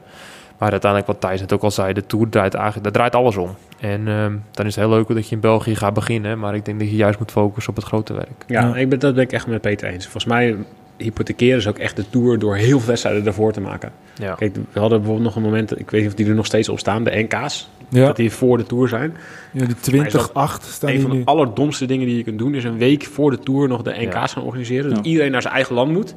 Maar 0.58 0.70
uiteindelijk, 0.70 1.10
wat 1.12 1.20
Thijs 1.20 1.40
net 1.40 1.52
ook 1.52 1.62
al 1.62 1.70
zei, 1.70 1.92
de 1.92 2.06
Tour 2.06 2.28
draait 2.28 2.54
eigenlijk, 2.54 2.84
daar 2.84 2.92
draait 2.92 3.14
alles 3.14 3.36
om. 3.36 3.54
En 3.80 4.08
ehm, 4.08 4.32
dan 4.52 4.66
is 4.66 4.74
het 4.76 4.84
heel 4.84 4.94
leuk 4.94 5.08
dat 5.08 5.28
je 5.28 5.34
in 5.34 5.40
België 5.40 5.76
gaat 5.76 5.94
beginnen. 5.94 6.38
Maar 6.38 6.54
ik 6.54 6.64
denk 6.64 6.78
dat 6.78 6.88
je 6.90 6.96
juist 6.96 7.18
moet 7.18 7.30
focussen 7.30 7.70
op 7.72 7.76
het 7.78 7.86
grote 7.86 8.12
werk. 8.12 8.44
Ja, 8.46 8.60
Ja. 8.60 8.76
Ik 8.76 8.88
ben, 8.88 8.98
dat 8.98 9.14
ben 9.14 9.22
ik 9.22 9.32
echt 9.32 9.46
met 9.46 9.60
Peter 9.60 9.88
eens. 9.88 10.02
Volgens 10.04 10.24
mij 10.24 10.56
hypothekeren 10.96 11.62
ze 11.62 11.68
ook 11.68 11.78
echt 11.78 11.96
de 11.96 12.04
Tour 12.10 12.38
door 12.38 12.56
heel 12.56 12.78
veel 12.78 12.88
wedstrijden 12.88 13.26
ervoor 13.26 13.52
te 13.52 13.60
maken. 13.60 13.92
Ja. 14.14 14.34
Kijk, 14.34 14.54
we 14.72 14.78
hadden 14.80 14.98
bijvoorbeeld 14.98 15.26
nog 15.26 15.36
een 15.36 15.42
moment, 15.42 15.78
ik 15.80 15.90
weet 15.90 16.00
niet 16.00 16.10
of 16.10 16.16
die 16.16 16.26
er 16.26 16.34
nog 16.34 16.46
steeds 16.46 16.68
op 16.68 16.78
staan, 16.78 17.04
de 17.04 17.26
NK's. 17.28 17.68
Ja, 17.88 18.06
Dat 18.06 18.16
die 18.16 18.32
voor 18.32 18.56
de 18.58 18.64
Tour 18.64 18.88
zijn. 18.88 19.16
ja 19.52 19.64
die 19.66 20.02
20-8 20.04 20.64
staan 20.70 20.90
een 20.90 21.00
van 21.00 21.10
de 21.10 21.22
allerdomste 21.24 21.86
dingen 21.86 22.06
die 22.06 22.16
je 22.16 22.22
kunt 22.22 22.38
doen 22.38 22.54
is 22.54 22.64
een 22.64 22.78
week 22.78 23.04
voor 23.04 23.30
de 23.30 23.38
Tour 23.38 23.68
nog 23.68 23.82
de 23.82 23.90
NK's 23.90 24.12
Ja. 24.14 24.26
gaan 24.26 24.42
organiseren. 24.42 24.94
Dat 24.94 25.06
iedereen 25.06 25.30
naar 25.30 25.42
zijn 25.42 25.54
eigen 25.54 25.74
land 25.74 25.92
moet. 25.92 26.14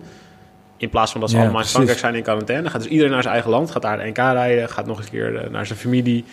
In 0.77 0.89
plaats 0.89 1.12
van 1.12 1.21
dat 1.21 1.29
ze 1.29 1.38
allemaal 1.38 1.62
in. 1.62 1.67
Frankrijk 1.67 2.00
zijn 2.00 2.15
in 2.15 2.24
quarantaine. 2.24 2.69
Gaat 2.69 2.81
dus 2.81 2.91
iedereen 2.91 3.12
naar 3.12 3.21
zijn 3.21 3.33
eigen 3.33 3.51
land, 3.51 3.71
gaat 3.71 3.81
daar 3.81 3.98
de 3.98 4.05
NK 4.05 4.17
rijden, 4.17 4.69
gaat 4.69 4.86
nog 4.86 4.98
eens 4.98 5.05
een 5.05 5.12
keer 5.12 5.36
eh, 5.36 5.50
naar 5.50 5.65
zijn 5.65 5.79
familie. 5.79 6.24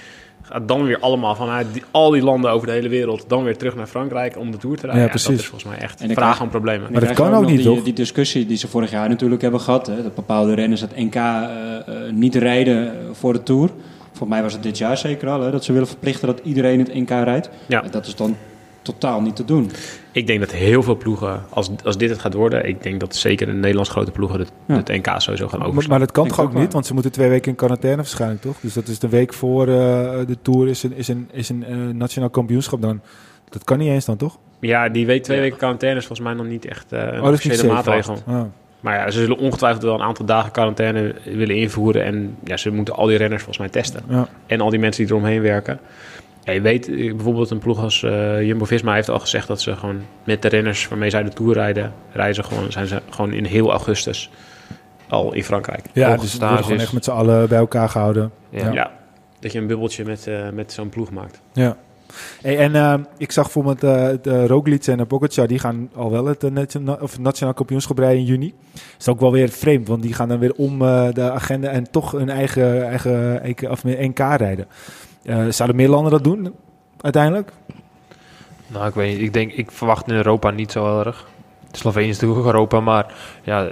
Gaat 0.48 0.68
dan 0.68 0.84
weer 0.84 0.98
allemaal 1.00 1.34
vanuit 1.34 1.66
die, 1.72 1.82
al 1.90 2.10
die 2.10 2.22
landen 2.22 2.50
over 2.50 2.66
de 2.66 2.72
hele 2.72 2.88
wereld 2.88 3.24
dan 3.28 3.44
weer 3.44 3.56
terug 3.56 3.76
naar 3.76 3.86
Frankrijk 3.86 4.38
om 4.38 4.50
de 4.50 4.56
Tour 4.56 4.76
te 4.76 4.82
rijden. 4.82 5.00
Ja, 5.00 5.06
Ja, 5.06 5.10
precies. 5.10 5.28
Dat 5.28 5.38
is 5.38 5.46
volgens 5.46 5.70
mij 5.70 5.78
echt 5.78 6.00
En 6.00 6.06
dan 6.06 6.16
vraag 6.16 6.40
aan 6.40 6.48
problemen. 6.48 6.86
En 6.86 6.92
Maar 6.92 7.00
dat 7.00 7.14
kan 7.14 7.34
ook 7.34 7.46
niet, 7.46 7.56
die, 7.56 7.66
toch? 7.66 7.82
Die 7.82 7.92
discussie 7.92 8.46
die 8.46 8.56
ze 8.56 8.68
vorig 8.68 8.90
jaar 8.90 9.08
natuurlijk 9.08 9.42
hebben 9.42 9.60
gehad. 9.60 9.86
Hè, 9.86 10.02
dat 10.02 10.14
bepaalde 10.14 10.54
renners 10.54 10.80
het 10.80 10.96
NK 10.96 11.14
eh, 11.14 11.42
eh, 11.42 12.12
niet 12.12 12.34
rijden 12.34 12.92
voor 13.12 13.32
de 13.32 13.42
Tour. 13.42 13.70
Volgens 14.06 14.30
mij 14.30 14.42
was 14.42 14.52
het 14.52 14.62
dit 14.62 14.78
jaar 14.78 14.96
zeker 14.96 15.28
al. 15.28 15.40
Hè, 15.40 15.50
dat 15.50 15.64
ze 15.64 15.72
willen 15.72 15.88
verplichten 15.88 16.26
dat 16.26 16.40
iedereen 16.42 16.78
het 16.78 16.94
NK 16.94 17.10
rijdt. 17.10 17.50
Ja. 17.66 17.82
En 17.82 17.90
Dat 17.90 18.06
is 18.06 18.16
dan 18.16 18.36
totaal 18.86 19.20
niet 19.20 19.36
te 19.36 19.44
doen. 19.44 19.70
Ik 20.12 20.26
denk 20.26 20.40
dat 20.40 20.52
heel 20.52 20.82
veel 20.82 20.96
ploegen, 20.96 21.42
als, 21.50 21.70
als 21.84 21.96
dit 21.98 22.10
het 22.10 22.18
gaat 22.18 22.34
worden, 22.34 22.68
ik 22.68 22.82
denk 22.82 23.00
dat 23.00 23.16
zeker 23.16 23.46
de 23.46 23.52
Nederlands 23.52 23.90
grote 23.90 24.10
ploegen 24.10 24.38
het, 24.38 24.52
Ja. 24.66 24.74
het 24.76 24.88
NK 24.88 25.06
sowieso 25.16 25.48
gaan 25.48 25.62
overslaan. 25.62 25.88
maar 25.90 25.98
dat 25.98 26.12
kan 26.12 26.28
toch 26.28 26.40
ook 26.40 26.46
ook 26.46 26.54
niet? 26.54 26.72
Want 26.72 26.86
ze 26.86 26.92
moeten 26.92 27.12
twee 27.12 27.28
weken 27.28 27.50
in 27.50 27.56
quarantaine 27.56 27.96
waarschijnlijk, 27.96 28.40
toch? 28.42 28.56
Dus 28.60 28.74
dat 28.74 28.88
is 28.88 28.98
de 28.98 29.08
week 29.08 29.32
voor 29.34 29.62
eh, 29.68 29.74
de 30.26 30.36
Tour 30.42 30.68
is 30.68 30.82
een, 30.82 30.92
is 30.96 31.08
een, 31.08 31.28
is 31.32 31.48
een 31.48 31.64
eh, 31.64 31.76
nationaal 31.76 32.30
kampioenschap 32.30 32.82
dan. 32.82 33.00
Dat 33.48 33.64
kan 33.64 33.78
niet 33.78 33.88
eens 33.88 34.04
dan, 34.04 34.16
toch? 34.16 34.38
Ja, 34.60 34.88
die 34.88 35.06
week 35.06 35.22
twee 35.22 35.36
Ja. 35.36 35.42
weken 35.42 35.58
quarantaine 35.58 35.98
is 35.98 36.06
volgens 36.06 36.28
mij 36.28 36.36
nog 36.36 36.46
niet 36.46 36.64
echt 36.64 36.92
eh, 36.92 37.00
een 37.00 37.06
Oh, 37.06 37.24
dat 37.24 37.32
is 37.32 37.44
niet 37.44 37.52
officiële 37.52 37.72
maatregel. 37.72 38.16
Ah. 38.26 38.42
Maar 38.80 38.94
ja, 38.98 39.10
ze 39.10 39.18
zullen 39.20 39.38
ongetwijfeld 39.38 39.82
wel 39.82 39.94
een 39.94 40.02
aantal 40.02 40.24
dagen 40.26 40.50
quarantaine 40.50 41.14
willen 41.24 41.56
invoeren. 41.56 42.04
En 42.04 42.36
ja, 42.44 42.56
ze 42.56 42.70
moeten 42.70 42.94
al 42.94 43.06
die 43.06 43.16
renners 43.16 43.42
volgens 43.42 43.58
mij 43.72 43.82
testen. 43.82 44.02
Ja. 44.08 44.28
En 44.46 44.60
al 44.60 44.70
die 44.70 44.78
mensen 44.78 45.04
die 45.04 45.12
eromheen 45.14 45.42
werken. 45.42 45.78
Ja, 46.46 46.52
je 46.52 46.60
weet, 46.60 46.88
eh, 46.88 47.14
bijvoorbeeld 47.14 47.50
een 47.50 47.58
ploeg 47.58 47.78
als 47.78 48.02
eh, 48.02 48.42
Jumbo-Visma 48.42 48.94
heeft 48.94 49.08
al 49.08 49.18
gezegd 49.18 49.46
dat 49.46 49.60
ze 49.60 49.76
gewoon 49.76 50.00
met 50.24 50.42
de 50.42 50.48
renners 50.48 50.88
waarmee 50.88 51.10
zij 51.10 51.22
de 51.22 51.30
Tour 51.30 51.52
rijden, 51.52 51.92
rijden 52.12 52.34
ze 52.34 52.42
gewoon, 52.42 52.72
zijn 52.72 52.86
ze 52.86 53.00
gewoon 53.10 53.32
in 53.32 53.44
heel 53.44 53.70
augustus 53.70 54.30
al 55.08 55.34
in 55.34 55.44
Frankrijk. 55.44 55.84
Ja, 55.92 56.16
dus 56.16 56.38
worden 56.38 56.64
gewoon 56.64 56.78
echt 56.78 56.92
met 56.92 57.04
z'n 57.04 57.10
allen 57.10 57.48
bij 57.48 57.58
elkaar 57.58 57.88
gehouden. 57.88 58.30
Ja. 58.50 58.72
Ja. 58.72 58.90
dat 59.40 59.52
je 59.52 59.58
een 59.58 59.66
bubbeltje 59.66 60.04
met, 60.04 60.26
eh, 60.26 60.48
met 60.50 60.72
zo'n 60.72 60.88
ploeg 60.88 61.10
maakt. 61.10 61.40
Ja. 61.52 61.76
Hey, 62.42 62.58
en 62.58 62.74
eh, 62.74 62.94
ik 63.16 63.32
zag 63.32 63.44
bijvoorbeeld 63.44 63.82
eh 63.82 64.08
de 64.22 64.46
Roglic 64.46 64.86
en 64.86 64.96
de 64.96 65.04
Pogacar, 65.04 65.46
die 65.46 65.58
gaan 65.58 65.90
al 65.94 66.10
wel 66.10 66.26
het, 66.26 66.52
nationaal, 66.52 66.98
of 67.00 67.18
nationaal 67.18 67.54
kampioenschap 67.54 67.98
rijden 67.98 68.18
in 68.18 68.24
juni. 68.24 68.54
is 68.98 69.08
ook 69.08 69.20
wel 69.20 69.32
weer 69.32 69.48
vreemd, 69.48 69.88
want 69.88 70.02
die 70.02 70.12
gaan 70.12 70.28
dan 70.28 70.38
weer 70.38 70.54
om 70.56 70.82
eh, 70.82 71.08
de 71.12 71.30
agenda 71.30 71.68
en 71.68 71.90
toch 71.90 72.10
hun 72.10 72.28
eigen, 72.28 72.88
eigen, 72.88 73.40
eigen 73.40 73.70
of 73.70 73.84
meer 73.84 74.08
NK 74.08 74.18
rijden. 74.18 74.66
Eh, 75.26 75.46
zouden 75.48 75.76
meer 75.76 75.88
landen 75.88 76.10
dat 76.12 76.24
doen 76.24 76.54
uiteindelijk? 77.00 77.52
Nou, 78.66 78.88
ik 78.88 78.94
weet. 78.94 79.18
Ik 79.18 79.32
denk, 79.32 79.52
ik 79.52 79.70
verwacht 79.70 80.08
in 80.08 80.14
Europa 80.14 80.50
niet 80.50 80.72
zo 80.72 81.00
erg. 81.00 81.28
Slovenië 81.72 82.08
is 82.08 82.14
natuurlijk 82.14 82.40
ook 82.40 82.46
Europa, 82.46 82.80
maar 82.80 83.14
ja, 83.42 83.68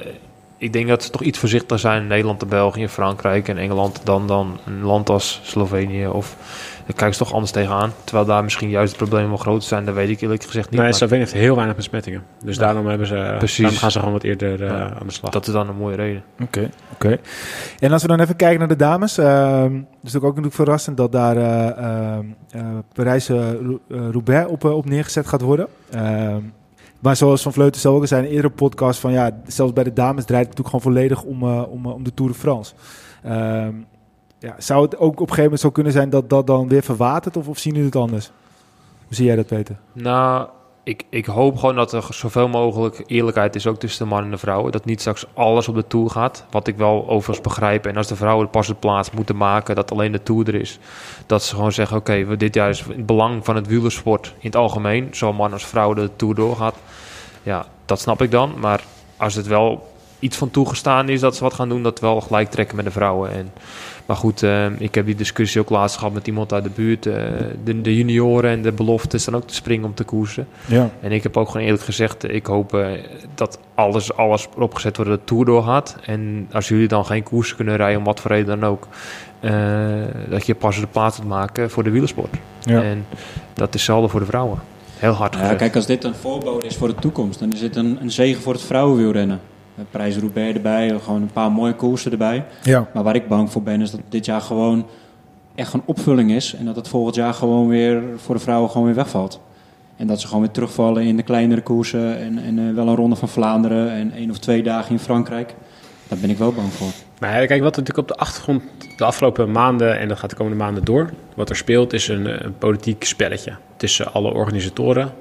ik 0.56 0.72
denk 0.72 0.88
dat 0.88 1.02
ze 1.02 1.10
toch 1.10 1.22
iets 1.22 1.38
voorzichtiger 1.38 1.78
zijn 1.78 2.02
in 2.02 2.08
Nederland, 2.08 2.48
België, 2.48 2.88
Frankrijk 2.88 3.48
en 3.48 3.58
Engeland 3.58 4.00
dan, 4.04 4.26
dan 4.26 4.58
een 4.66 4.82
land 4.82 5.08
als 5.08 5.40
Slovenië. 5.42 6.06
Of 6.06 6.36
daar 6.86 6.96
kijken 6.96 7.12
ze 7.16 7.24
toch 7.24 7.32
anders 7.32 7.52
tegenaan. 7.52 7.92
Terwijl 8.04 8.26
daar 8.26 8.42
misschien 8.44 8.68
juist 8.68 8.90
de 8.92 8.96
problemen 8.98 9.28
wel 9.28 9.36
groter 9.38 9.68
zijn, 9.68 9.84
dat 9.84 9.94
weet 9.94 10.08
ik 10.08 10.20
eerlijk 10.20 10.42
gezegd 10.44 10.70
niet. 10.70 10.74
Nee, 10.80 10.88
maar 10.88 10.94
Slovenië 10.98 11.20
heeft 11.20 11.32
heel 11.32 11.54
weinig 11.56 11.76
besmettingen. 11.76 12.22
Dus 12.44 12.56
Ja. 12.56 12.62
daarom, 12.62 12.86
hebben 12.86 13.06
ze, 13.06 13.34
Precies. 13.38 13.58
daarom 13.58 13.78
gaan 13.78 13.90
ze 13.90 13.98
gewoon 13.98 14.12
wat 14.14 14.22
eerder 14.22 14.62
eh, 14.62 14.68
Ja. 14.68 14.94
aan 15.00 15.06
de 15.06 15.12
slag. 15.12 15.30
dat 15.32 15.46
is 15.46 15.52
dan 15.52 15.68
een 15.68 15.76
mooie 15.76 15.96
reden. 15.96 16.22
Oké, 16.42 16.70
oké. 16.92 17.18
En 17.78 17.92
als 17.92 18.02
we 18.02 18.08
dan 18.08 18.20
even 18.20 18.36
kijken 18.36 18.58
naar 18.58 18.68
de 18.68 18.76
dames. 18.76 19.18
ehm 19.18 19.74
is 19.74 20.12
natuurlijk 20.12 20.24
ook 20.24 20.24
natuurlijk 20.44 20.54
verrassend 20.54 20.96
dat 20.96 21.12
daar 21.12 21.36
eh 21.36 21.68
ehm, 21.78 22.24
eh, 22.50 22.60
Parijs-Roubaix 22.92 24.50
op, 24.50 24.64
op 24.64 24.84
neergezet 24.88 25.26
gaat 25.26 25.40
worden. 25.40 25.66
Ehm, 25.90 26.40
maar 27.00 27.16
zoals 27.16 27.42
Van 27.42 27.52
Vleuten 27.52 27.80
zelf 27.80 27.94
ook 27.94 28.00
al 28.00 28.06
zei 28.06 28.20
in 28.22 28.26
een 28.28 28.34
eerdere 28.34 28.54
podcast, 28.54 29.00
van 29.00 29.12
ja, 29.12 29.30
zelfs 29.46 29.72
bij 29.72 29.84
de 29.84 29.92
dames 29.92 30.24
draait 30.24 30.46
het 30.48 30.56
natuurlijk 30.58 30.84
gewoon 30.84 30.94
volledig 30.94 31.22
om, 31.22 31.42
eh, 31.42 31.72
om, 31.72 31.86
om 31.86 32.02
de 32.04 32.14
Tour 32.14 32.32
de 32.32 32.38
France. 32.38 32.72
Ehm, 33.22 33.72
ja, 34.44 34.54
zou 34.58 34.82
het 34.82 34.98
ook 34.98 35.12
op 35.12 35.20
een 35.20 35.20
gegeven 35.20 35.42
moment 35.42 35.60
zo 35.60 35.70
kunnen 35.70 35.92
zijn 35.92 36.10
dat 36.10 36.30
dat 36.30 36.46
dan 36.46 36.68
weer 36.68 36.82
verwatert 36.82 37.36
of, 37.36 37.48
of 37.48 37.58
zien 37.58 37.72
jullie 37.72 37.88
het 37.88 37.96
anders? 37.96 38.30
Hoe 39.06 39.14
zie 39.14 39.24
jij 39.24 39.36
dat, 39.36 39.46
Peter? 39.46 39.76
Nou, 39.92 40.48
ik, 40.82 41.04
ik 41.08 41.26
hoop 41.26 41.56
gewoon 41.58 41.74
dat 41.74 41.92
er 41.92 42.06
zoveel 42.10 42.48
mogelijk 42.48 43.02
eerlijkheid 43.06 43.54
is 43.54 43.66
ook 43.66 43.78
tussen 43.78 44.04
de 44.04 44.10
mannen 44.10 44.26
en 44.26 44.34
de 44.34 44.38
vrouwen. 44.40 44.72
Dat 44.72 44.84
niet 44.84 45.00
straks 45.00 45.26
alles 45.34 45.68
op 45.68 45.74
de 45.74 45.86
Tour 45.86 46.10
gaat. 46.10 46.44
Wat 46.50 46.66
ik 46.66 46.76
wel 46.76 47.08
overigens 47.08 47.40
begrijp. 47.40 47.86
En 47.86 47.96
als 47.96 48.06
de 48.06 48.16
vrouwen 48.16 48.50
pas 48.50 48.66
de 48.66 48.74
plaats 48.74 49.10
moeten 49.10 49.36
maken 49.36 49.74
dat 49.74 49.90
alleen 49.90 50.12
de 50.12 50.22
Tour 50.22 50.48
er 50.48 50.54
is. 50.54 50.78
Dat 51.26 51.42
ze 51.42 51.54
gewoon 51.54 51.72
zeggen, 51.72 51.96
oké, 51.96 52.24
we 52.24 52.36
dit 52.36 52.54
jaar 52.54 52.68
is 52.68 52.80
het 52.80 53.06
belang 53.06 53.44
van 53.44 53.56
het 53.56 53.66
wielersport 53.66 54.26
in 54.26 54.46
het 54.46 54.56
algemeen. 54.56 55.08
Zowel 55.10 55.34
man 55.34 55.52
als 55.52 55.66
vrouw 55.66 55.94
de 55.94 56.10
Tour 56.16 56.34
doorgaat. 56.34 56.74
Ja, 57.42 57.66
dat 57.84 58.00
snap 58.00 58.22
ik 58.22 58.30
dan. 58.30 58.54
Maar 58.60 58.82
als 59.16 59.34
het 59.34 59.46
wel 59.46 59.92
iets 60.18 60.36
van 60.36 60.50
toegestaan 60.50 61.08
is 61.08 61.20
dat 61.20 61.36
ze 61.36 61.42
wat 61.42 61.54
gaan 61.54 61.68
doen, 61.68 61.82
dat 61.82 62.00
wel 62.00 62.20
gelijk 62.20 62.50
trekken 62.50 62.76
met 62.76 62.84
de 62.84 62.90
vrouwen. 62.90 63.30
En, 63.30 63.52
maar 64.06 64.16
goed, 64.16 64.42
eh, 64.42 64.66
ik 64.80 64.94
heb 64.94 65.06
die 65.06 65.14
discussie 65.14 65.60
ook 65.60 65.70
laatst 65.70 65.96
gehad 65.96 66.12
met 66.14 66.26
iemand 66.26 66.52
uit 66.52 66.64
de 66.64 66.70
buurt. 66.74 67.06
eh, 67.06 67.14
de, 67.64 67.80
de 67.80 67.96
junioren 67.96 68.50
en 68.50 68.62
de 68.62 68.72
beloften 68.72 69.20
staan 69.20 69.34
ook 69.36 69.46
te 69.46 69.54
springen 69.54 69.84
om 69.86 69.94
te 69.94 70.04
koersen. 70.04 70.46
Ja. 70.66 70.90
En 71.00 71.12
ik 71.12 71.22
heb 71.22 71.36
ook 71.36 71.48
gewoon 71.48 71.66
eerlijk 71.66 71.82
gezegd, 71.84 72.32
ik 72.32 72.46
hoop 72.46 72.74
eh, 72.74 72.86
dat 73.34 73.58
alles, 73.74 74.16
alles 74.16 74.48
erop 74.56 74.74
gezet 74.74 74.96
wordt 74.96 75.10
dat 75.10 75.20
de 75.20 75.26
Tour 75.26 75.44
doorgaat. 75.44 75.96
En 76.06 76.48
als 76.52 76.68
jullie 76.68 76.88
dan 76.88 77.06
geen 77.06 77.22
koersen 77.22 77.56
kunnen 77.56 77.76
rijden, 77.76 77.98
om 77.98 78.04
wat 78.04 78.20
voor 78.20 78.30
reden 78.30 78.60
dan 78.60 78.70
ook, 78.70 78.88
eh, 79.40 79.52
dat 80.28 80.46
je 80.46 80.54
pas 80.54 80.80
de 80.80 80.86
plaats 80.86 81.18
moet 81.18 81.28
maken 81.28 81.70
voor 81.70 81.82
de 81.84 81.90
wielersport. 81.90 82.34
Ja. 82.60 82.82
En 82.82 83.06
dat 83.54 83.68
is 83.68 83.74
hetzelfde 83.74 84.08
voor 84.08 84.20
de 84.20 84.26
vrouwen. 84.26 84.58
Heel 84.98 85.12
hard 85.12 85.34
Ja, 85.34 85.40
gezet. 85.40 85.56
kijk, 85.56 85.76
als 85.76 85.86
dit 85.86 86.04
een 86.04 86.14
voorbode 86.14 86.66
is 86.66 86.76
voor 86.76 86.88
de 86.88 86.94
toekomst, 86.94 87.38
dan 87.38 87.52
is 87.52 87.60
dit 87.60 87.76
een, 87.76 87.98
een 88.00 88.10
zegen 88.10 88.42
voor 88.42 88.52
het 88.52 88.62
vrouwenwielrennen. 88.62 89.40
Met 89.74 89.90
Prijs 89.90 90.16
Roubaix 90.16 90.54
erbij, 90.54 90.98
gewoon 91.02 91.22
een 91.22 91.32
paar 91.32 91.52
mooie 91.52 91.74
koersen 91.74 92.12
erbij. 92.12 92.44
ja. 92.62 92.88
Maar 92.94 93.02
waar 93.02 93.14
ik 93.14 93.28
bang 93.28 93.50
voor 93.50 93.62
ben, 93.62 93.80
is 93.80 93.90
dat 93.90 94.00
dit 94.08 94.24
jaar 94.24 94.40
gewoon 94.40 94.86
echt 95.54 95.72
een 95.72 95.82
opvulling 95.84 96.30
is. 96.30 96.54
En 96.54 96.64
dat 96.64 96.76
het 96.76 96.88
volgend 96.88 97.14
jaar 97.14 97.34
gewoon 97.34 97.68
weer 97.68 98.02
voor 98.16 98.34
de 98.34 98.40
vrouwen 98.40 98.70
gewoon 98.70 98.86
weer 98.86 98.96
wegvalt. 98.96 99.40
En 99.96 100.06
dat 100.06 100.20
ze 100.20 100.26
gewoon 100.26 100.42
weer 100.42 100.52
terugvallen 100.52 101.02
in 101.02 101.16
de 101.16 101.22
kleinere 101.22 101.62
koersen. 101.62 102.18
En, 102.18 102.38
en 102.38 102.68
eh, 102.68 102.74
wel 102.74 102.88
een 102.88 102.96
ronde 102.96 103.16
van 103.16 103.28
Vlaanderen 103.28 103.90
en 103.90 104.12
één 104.12 104.30
of 104.30 104.38
twee 104.38 104.62
dagen 104.62 104.90
in 104.90 104.98
Frankrijk. 104.98 105.54
Daar 106.08 106.18
ben 106.18 106.30
ik 106.30 106.38
wel 106.38 106.52
bang 106.52 106.72
voor. 106.72 106.88
Maar 107.20 107.40
ja, 107.40 107.46
kijk, 107.46 107.62
wat 107.62 107.76
er 107.76 107.82
natuurlijk 107.82 108.10
op 108.10 108.16
de 108.16 108.22
achtergrond 108.24 108.62
de 108.96 109.04
afgelopen 109.04 109.50
maanden, 109.50 109.98
en 109.98 110.08
dat 110.08 110.18
gaat 110.18 110.30
de 110.30 110.36
komende 110.36 110.58
maanden 110.58 110.84
door, 110.84 111.10
wat 111.34 111.50
er 111.50 111.56
speelt 111.56 111.92
is 111.92 112.08
een, 112.08 112.44
een 112.44 112.58
politiek 112.58 113.04
spelletje 113.04 113.52
tussen 113.76 114.12
alle 114.12 114.32
organisatoren 114.32 115.12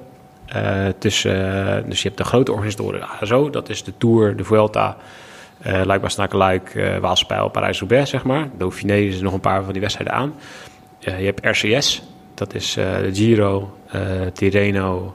Eh, 0.46 0.86
tussen, 0.98 1.66
eh, 1.76 1.82
dus 1.88 2.02
je 2.02 2.08
hebt 2.08 2.20
de 2.20 2.26
grote 2.26 2.52
organisatoren, 2.52 3.00
de 3.00 3.06
ASO, 3.06 3.50
dat 3.50 3.68
is 3.68 3.84
de 3.84 3.92
Tour, 3.98 4.36
de 4.36 4.44
Vuelta, 4.44 4.96
eh 5.62 5.82
Luik, 5.84 6.72
Waalspijl, 7.00 7.48
Parijs-Roubaix, 7.48 8.10
zeg 8.10 8.24
maar. 8.24 8.48
Dauphiné 8.58 8.96
is 8.96 9.20
nog 9.20 9.32
een 9.32 9.40
paar 9.40 9.62
van 9.62 9.72
die 9.72 9.80
wedstrijden 9.80 10.16
aan. 10.16 10.34
Je 10.98 11.10
hebt 11.10 11.46
RCS, 11.46 12.02
dat 12.34 12.54
is 12.54 12.72
de 12.74 13.10
Giro, 13.12 13.76
Tirreno, 14.32 15.14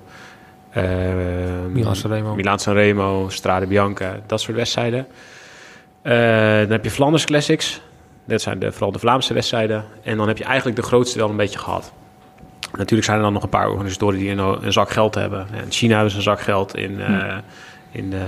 Milan 1.70 1.96
Sanremo. 1.96 2.36
Milaan 2.36 2.60
Sanremo, 2.60 3.30
Strade 3.30 3.68
Bianca, 3.68 4.20
dat 4.26 4.42
soort 4.42 4.58
wedstrijden. 4.58 5.08
Dan 6.02 6.72
heb 6.72 6.84
je 6.84 6.92
Flanders 6.92 7.26
Classics. 7.26 7.82
Dat 8.26 8.42
zijn 8.42 8.60
de, 8.60 8.72
vooral 8.72 8.92
de 8.92 9.00
Vlaamse 9.00 9.34
wedstrijden. 9.34 9.86
En 10.04 10.18
dan 10.18 10.28
heb 10.28 10.38
je 10.38 10.44
eigenlijk 10.44 10.76
de 10.76 10.84
grootste 10.84 11.18
wel 11.18 11.30
een 11.30 11.36
beetje 11.36 11.60
gehad. 11.60 11.94
Natuurlijk 12.78 13.04
zijn 13.04 13.18
er 13.18 13.24
dan 13.24 13.34
nog 13.34 13.44
een 13.44 13.50
paar 13.50 13.70
organisatoren 13.70 14.20
die 14.20 14.32
een, 14.32 14.66
een 14.66 14.74
zak 14.74 14.90
geld 14.90 15.16
hebben. 15.16 15.48
In 15.64 15.72
China 15.72 15.94
hebben 15.94 16.12
ze 16.12 16.18
een 16.18 16.24
zak 16.24 16.42
geld. 16.42 16.76
In, 16.76 17.02
eh, 17.02 17.38
in 17.92 18.14
eh, 18.14 18.20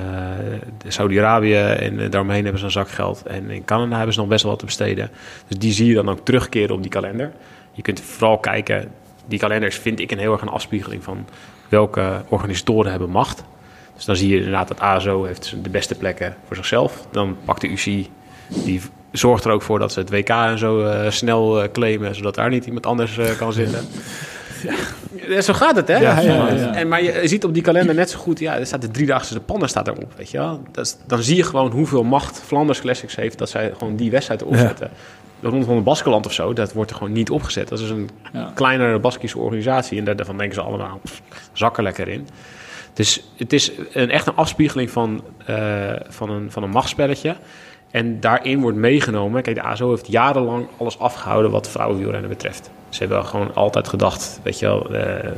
de 0.77 0.91
Saudi-Arabië 0.91 1.55
en 1.55 1.99
eh, 1.99 2.09
daaromheen 2.09 2.43
hebben 2.43 2.59
ze 2.59 2.65
een 2.65 2.71
zak 2.71 2.89
geld. 2.89 3.23
En 3.25 3.49
in 3.49 3.65
Canada 3.65 3.95
hebben 3.95 4.13
ze 4.13 4.19
nog 4.19 4.29
best 4.29 4.41
wel 4.41 4.51
wat 4.51 4.59
te 4.59 4.65
besteden. 4.65 5.09
Dus 5.47 5.57
die 5.57 5.73
zie 5.73 5.87
je 5.87 5.93
dan 5.93 6.09
ook 6.09 6.25
terugkeren 6.25 6.75
op 6.75 6.81
die 6.81 6.91
kalender. 6.91 7.31
Je 7.71 7.81
kunt 7.81 8.01
vooral 8.01 8.37
kijken. 8.37 8.91
Die 9.25 9.39
kalenders 9.39 9.77
vind 9.77 9.99
ik 9.99 10.11
een 10.11 10.17
heel 10.17 10.31
erg 10.31 10.41
een 10.41 10.49
afspiegeling 10.49 11.03
van 11.03 11.25
welke 11.69 12.23
organisatoren 12.27 12.91
hebben 12.91 13.09
macht. 13.09 13.43
Dus 13.95 14.05
dan 14.05 14.15
zie 14.15 14.29
je 14.29 14.37
inderdaad 14.37 14.67
dat 14.67 14.79
ASO 14.79 15.23
heeft 15.23 15.55
de 15.63 15.69
beste 15.69 15.95
plekken 15.95 16.35
voor 16.47 16.55
zichzelf. 16.55 17.07
Dan 17.11 17.37
pakt 17.45 17.61
de 17.61 17.67
UCI, 17.67 18.09
die 18.63 18.81
zorgt 19.11 19.45
er 19.45 19.51
ook 19.51 19.61
voor 19.61 19.79
dat 19.79 19.91
ze 19.91 19.99
het 19.99 20.09
WK 20.09 20.29
en 20.29 20.57
zo 20.57 20.85
eh, 20.85 21.11
snel 21.11 21.61
eh, 21.63 21.71
claimen, 21.71 22.15
zodat 22.15 22.35
daar 22.35 22.49
niet 22.49 22.65
iemand 22.65 22.85
anders 22.85 23.17
eh, 23.17 23.37
kan 23.37 23.53
zitten. 23.53 23.85
Ja. 25.27 25.41
Zo 25.41 25.53
gaat 25.53 25.75
het, 25.75 25.87
hè? 25.87 25.95
Ja, 25.97 26.19
ja, 26.19 26.49
ja. 26.49 26.73
En, 26.73 26.87
maar 26.87 27.03
je 27.03 27.21
ziet 27.27 27.43
op 27.43 27.53
die 27.53 27.63
kalender 27.63 27.95
net 27.95 28.09
zo 28.09 28.17
goed, 28.19 28.39
ja, 28.39 28.57
er 28.59 28.65
staat 28.65 28.81
de 28.81 28.91
driedaagse 28.91 29.33
de 29.33 29.39
pannen 29.39 29.69
staat 29.69 29.87
erop, 29.87 30.13
weet 30.17 30.31
je 30.31 30.37
wel. 30.37 30.61
Dat 30.71 30.85
is- 30.85 30.97
dan 31.07 31.21
zie 31.23 31.35
je 31.35 31.43
gewoon 31.43 31.71
hoeveel 31.71 32.03
macht 32.03 32.41
Flanders 32.45 32.81
Classics 32.81 33.15
heeft 33.15 33.37
dat 33.37 33.49
zij 33.49 33.71
gewoon 33.77 33.95
die 33.95 34.11
wedstrijd 34.11 34.43
opzetten. 34.43 34.89
De 35.39 35.47
Ronde 35.47 35.65
van 35.65 35.75
het 35.75 35.83
Baskeland 35.83 36.25
of 36.25 36.33
zo, 36.33 36.53
dat 36.53 36.73
wordt 36.73 36.89
er 36.91 36.97
gewoon 36.97 37.11
niet 37.11 37.29
opgezet. 37.29 37.67
Dat 37.69 37.79
is 37.79 37.89
een 37.89 38.09
kleinere 38.53 38.99
Baskische 38.99 39.37
organisatie 39.39 39.97
en 39.99 40.05
daar- 40.05 40.15
daarvan 40.15 40.37
denken 40.37 40.55
ze 40.55 40.61
allemaal, 40.61 40.99
pff, 41.03 41.21
zakken 41.53 41.83
lekker 41.83 42.07
in. 42.07 42.27
Dus 42.93 43.23
het 43.37 43.53
is 43.53 43.71
een, 43.93 44.09
echt 44.09 44.27
een 44.27 44.35
afspiegeling 44.35 44.91
van, 44.91 45.23
van, 46.09 46.29
een, 46.29 46.51
van 46.51 46.63
een 46.63 46.69
machtsspelletje. 46.69 47.35
En 47.91 48.19
daarin 48.19 48.61
wordt 48.61 48.77
meegenomen. 48.77 49.41
Kijk, 49.41 49.55
de 49.55 49.61
ASO 49.61 49.89
heeft 49.89 50.07
jarenlang 50.07 50.67
alles 50.77 50.99
afgehouden 50.99 51.51
wat 51.51 51.69
vrouwenwielrennen 51.69 52.29
betreft. 52.29 52.69
Ze 52.89 52.99
hebben 52.99 53.25
gewoon 53.25 53.55
altijd 53.55 53.87
gedacht, 53.87 54.39
weet 54.43 54.59
je 54.59 54.65
wel, 54.65 54.93
eh, 54.93 55.31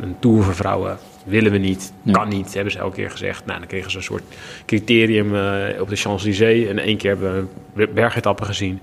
een 0.00 0.16
tour 0.18 0.42
voor 0.42 0.54
vrouwen 0.54 0.98
willen 1.24 1.52
we 1.52 1.58
niet, 1.58 1.92
kan 2.12 2.28
niet, 2.28 2.54
hebben 2.54 2.72
ze 2.72 2.78
elke 2.78 2.94
keer 2.94 3.10
gezegd. 3.10 3.46
Nou, 3.46 3.58
dan 3.58 3.68
kregen 3.68 3.90
ze 3.90 3.96
een 3.96 4.02
soort 4.02 4.22
criterium 4.66 5.34
eh, 5.34 5.80
op 5.80 5.88
de 5.88 5.96
Champs-Élysées. 5.96 6.68
En 6.68 6.78
één 6.78 6.96
keer 6.96 7.10
hebben 7.10 7.48
we 7.74 7.82
een 7.82 7.94
bergetappe 7.94 8.44
gezien. 8.44 8.80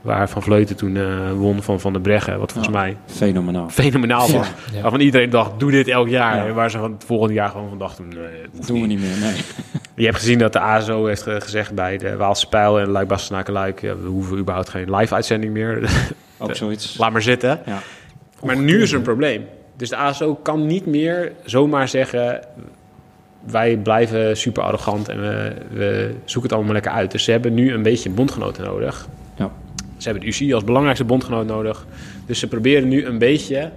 Waar 0.00 0.28
Van 0.28 0.42
Vleuten 0.42 0.76
toen 0.76 0.96
eh, 0.96 1.32
won 1.32 1.62
van 1.62 1.80
Van 1.80 1.92
der 1.92 2.02
Breggen. 2.02 2.38
Wat 2.38 2.52
volgens 2.52 2.74
Ja. 2.74 2.80
mij 2.80 2.96
Fenomenaal. 3.06 3.68
fenomenaal 3.68 4.30
was. 4.32 4.48
Ja. 4.72 4.80
Waarvan 4.82 5.00
iedereen 5.00 5.30
dacht, 5.30 5.50
doe 5.60 5.70
dit 5.70 5.88
elk 5.88 6.08
jaar. 6.08 6.36
Ja. 6.36 6.46
En 6.46 6.54
waar 6.54 6.70
ze 6.70 6.78
van 6.78 6.92
het 6.92 7.04
volgende 7.04 7.34
jaar 7.34 7.48
gewoon 7.48 7.68
van 7.68 7.78
dachten, 7.78 8.08
nee, 8.08 8.18
hoeft 8.56 8.68
doen 8.68 8.80
we 8.80 8.86
niet. 8.86 9.00
meer, 9.00 9.18
nee. 9.20 9.34
Je 9.94 10.04
hebt 10.04 10.16
gezien 10.16 10.38
dat 10.38 10.52
de 10.52 10.60
ASO 10.60 11.06
heeft 11.06 11.22
ge- 11.22 11.40
gezegd 11.40 11.74
bij 11.74 11.96
de 11.98 12.16
Waalse 12.16 12.48
Pijl 12.48 12.80
en 12.80 12.88
Luik 12.88 13.08
Bastenaken 13.08 13.52
Luik... 13.52 13.80
ja, 13.80 13.96
we 13.96 14.08
hoeven 14.08 14.38
überhaupt 14.38 14.68
geen 14.68 14.94
live-uitzending 14.96 15.52
meer. 15.52 15.90
Ook 16.38 16.54
zoiets. 16.64 16.98
Laat 16.98 17.12
maar 17.12 17.22
zitten. 17.22 17.60
Ja. 17.66 17.78
Maar 18.42 18.56
nu 18.58 18.82
is 18.82 18.90
er 18.90 18.96
een 18.96 19.02
probleem. 19.02 19.44
Dus 19.76 19.88
de 19.88 19.96
ASO 19.96 20.34
kan 20.34 20.66
niet 20.66 20.86
meer 20.86 21.32
zomaar 21.44 21.88
zeggen... 21.88 22.40
wij 23.50 23.76
blijven 23.76 24.36
super 24.36 24.62
arrogant 24.62 25.08
en 25.08 25.20
we, 25.20 25.52
we 25.70 26.14
zoeken 26.24 26.42
het 26.42 26.52
allemaal 26.52 26.72
lekker 26.72 26.92
uit. 26.92 27.10
Dus 27.10 27.24
ze 27.24 27.30
hebben 27.30 27.54
nu 27.54 27.72
een 27.72 27.82
beetje 27.82 28.10
bondgenoten 28.10 28.64
nodig. 28.64 29.08
Ja. 29.36 29.50
Ze 29.98 30.08
hebben 30.08 30.22
de 30.22 30.28
UCI 30.28 30.54
als 30.54 30.64
belangrijkste 30.64 31.04
bondgenoot 31.04 31.46
nodig. 31.46 31.86
Dus 32.26 32.38
ze 32.38 32.46
proberen 32.46 32.88
nu 32.88 33.04
een 33.06 33.18
beetje... 33.18 33.70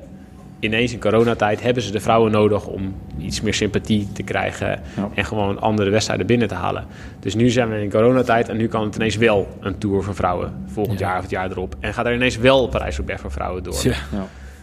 Ineens 0.59 0.93
in 0.93 0.99
coronatijd 0.99 1.61
hebben 1.61 1.83
ze 1.83 1.91
de 1.91 1.99
vrouwen 1.99 2.31
nodig 2.31 2.67
om 2.67 2.95
iets 3.19 3.41
meer 3.41 3.53
sympathie 3.53 4.07
te 4.13 4.23
krijgen 4.23 4.81
Ja. 4.95 5.09
en 5.15 5.25
gewoon 5.25 5.59
andere 5.61 5.89
wedstrijden 5.89 6.25
binnen 6.25 6.47
te 6.47 6.53
halen. 6.53 6.85
Dus 7.19 7.35
nu 7.35 7.49
zijn 7.49 7.69
we 7.69 7.81
in 7.81 7.89
coronatijd 7.91 8.49
en 8.49 8.57
nu 8.57 8.67
kan 8.67 8.83
het 8.83 8.95
ineens 8.95 9.15
wel 9.15 9.47
een 9.59 9.77
tour 9.77 10.03
voor 10.03 10.15
vrouwen 10.15 10.53
volgend 10.65 10.99
Ja. 10.99 11.07
jaar 11.07 11.15
of 11.15 11.21
het 11.21 11.31
jaar 11.31 11.51
erop. 11.51 11.75
En 11.79 11.93
gaat 11.93 12.05
er 12.05 12.13
ineens 12.13 12.37
wel 12.37 12.67
Parijs-Roubaix 12.67 13.21
voor 13.21 13.31
vrouwen 13.31 13.63
door. 13.63 13.79
Ja. 13.83 13.95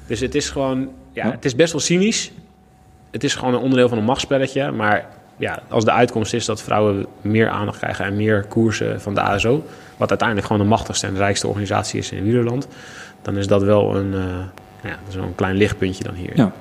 Dus 0.07 0.21
het 0.21 0.35
is 0.35 0.51
gewoon, 0.51 0.89
ja, 1.13 1.25
Ja. 1.27 1.31
het 1.31 1.45
is 1.45 1.55
best 1.55 1.73
wel 1.73 1.81
cynisch. 1.81 2.33
Het 3.11 3.25
is 3.25 3.35
gewoon 3.35 3.55
een 3.55 3.61
onderdeel 3.61 3.89
van 3.89 3.99
een 3.99 4.05
machtsspelletje. 4.05 4.71
Maar 4.71 5.07
ja, 5.37 5.63
als 5.69 5.85
de 5.85 5.93
uitkomst 5.93 6.35
is 6.35 6.45
dat 6.45 6.63
vrouwen 6.63 7.07
meer 7.21 7.49
aandacht 7.49 7.79
krijgen 7.79 8.05
en 8.05 8.17
meer 8.17 8.45
koersen 8.49 9.01
van 9.01 9.15
de 9.15 9.21
ASO, 9.21 9.65
wat 9.99 10.09
uiteindelijk 10.09 10.47
gewoon 10.49 10.63
de 10.63 10.69
machtigste 10.69 11.07
en 11.07 11.13
de 11.13 11.19
rijkste 11.19 11.47
organisatie 11.47 11.99
is 11.99 12.13
in 12.13 12.23
wielerland, 12.23 12.69
dan 13.23 13.37
is 13.37 13.47
dat 13.47 13.63
wel 13.63 13.97
een, 13.97 14.15
eh, 14.15 14.21
ja, 14.83 14.89
dat 14.91 15.09
is 15.09 15.15
wel 15.15 15.25
een 15.25 15.35
klein 15.35 15.57
lichtpuntje 15.57 16.05
dan 16.05 16.15
hier. 16.15 16.33
Ja. 16.37 16.53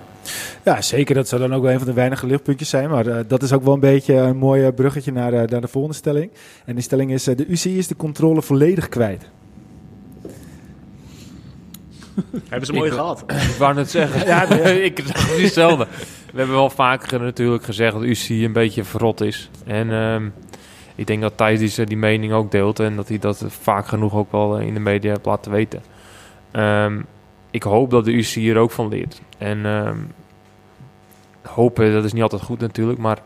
Ja, 0.63 0.81
zeker. 0.81 1.15
Dat 1.15 1.27
zou 1.27 1.41
dan 1.41 1.53
ook 1.53 1.61
wel 1.63 1.71
een 1.71 1.77
van 1.77 1.87
de 1.87 1.93
weinige 1.93 2.25
lichtpuntjes 2.27 2.69
zijn. 2.69 2.89
Maar 2.89 3.07
eh, 3.07 3.17
dat 3.27 3.43
is 3.43 3.53
ook 3.53 3.63
wel 3.63 3.73
een 3.73 3.79
beetje 3.79 4.13
een 4.13 4.37
mooi 4.37 4.65
eh, 4.65 4.73
bruggetje 4.75 5.11
naar, 5.11 5.33
eh, 5.33 5.47
naar 5.49 5.61
de 5.61 5.67
volgende 5.67 5.97
stelling. 5.97 6.31
En 6.65 6.73
die 6.75 6.83
stelling 6.83 7.11
is: 7.11 7.27
eh, 7.27 7.35
de 7.37 7.45
UCI 7.47 7.77
is 7.77 7.87
de 7.87 7.95
controle 7.95 8.41
volledig 8.41 8.89
kwijt. 8.89 9.23
Hebben 12.49 12.65
ze 12.65 12.73
mooi 12.73 12.89
mooi 12.89 12.89
Ik- 12.89 12.93
gehad. 12.93 13.23
Ik 13.51 13.55
wou 13.57 13.73
net 13.73 13.91
zeggen. 13.91 14.25
ja, 14.27 14.43
ik 14.89 15.01
zeg 15.05 15.25
precies 15.27 15.43
hetzelfde. 15.43 15.87
We 16.31 16.37
hebben 16.37 16.55
wel 16.55 16.69
vaker 16.69 17.19
natuurlijk 17.21 17.63
gezegd 17.63 17.93
dat 17.93 18.03
UCI 18.03 18.45
een 18.45 18.53
beetje 18.53 18.83
verrot 18.83 19.21
is. 19.21 19.49
En 19.65 19.91
ehm, 19.91 20.29
ik 20.97 21.07
denk 21.07 21.21
dat 21.21 21.37
Thijs 21.37 21.75
die, 21.75 21.85
die 21.85 21.97
mening 21.97 22.33
ook 22.33 22.51
deelt. 22.51 22.79
En 22.79 22.95
dat 22.95 23.07
hij 23.07 23.19
dat 23.19 23.43
vaak 23.47 23.87
genoeg 23.87 24.13
ook 24.13 24.31
wel 24.31 24.57
in 24.57 24.73
de 24.73 24.79
media 24.79 25.09
heeft 25.09 25.25
laten 25.25 25.51
weten. 25.51 25.81
Ehm, 26.51 27.01
ik 27.51 27.63
hoop 27.63 27.89
dat 27.89 28.05
de 28.05 28.11
UCI 28.11 28.39
hier 28.39 28.57
ook 28.57 28.71
van 28.71 28.87
leert. 28.87 29.21
En 29.37 29.65
ehm, 29.65 29.97
hopen, 31.41 31.93
dat 31.93 32.03
is 32.03 32.13
niet 32.13 32.21
altijd 32.21 32.41
goed 32.41 32.59
natuurlijk. 32.59 32.99
Maar 32.99 33.19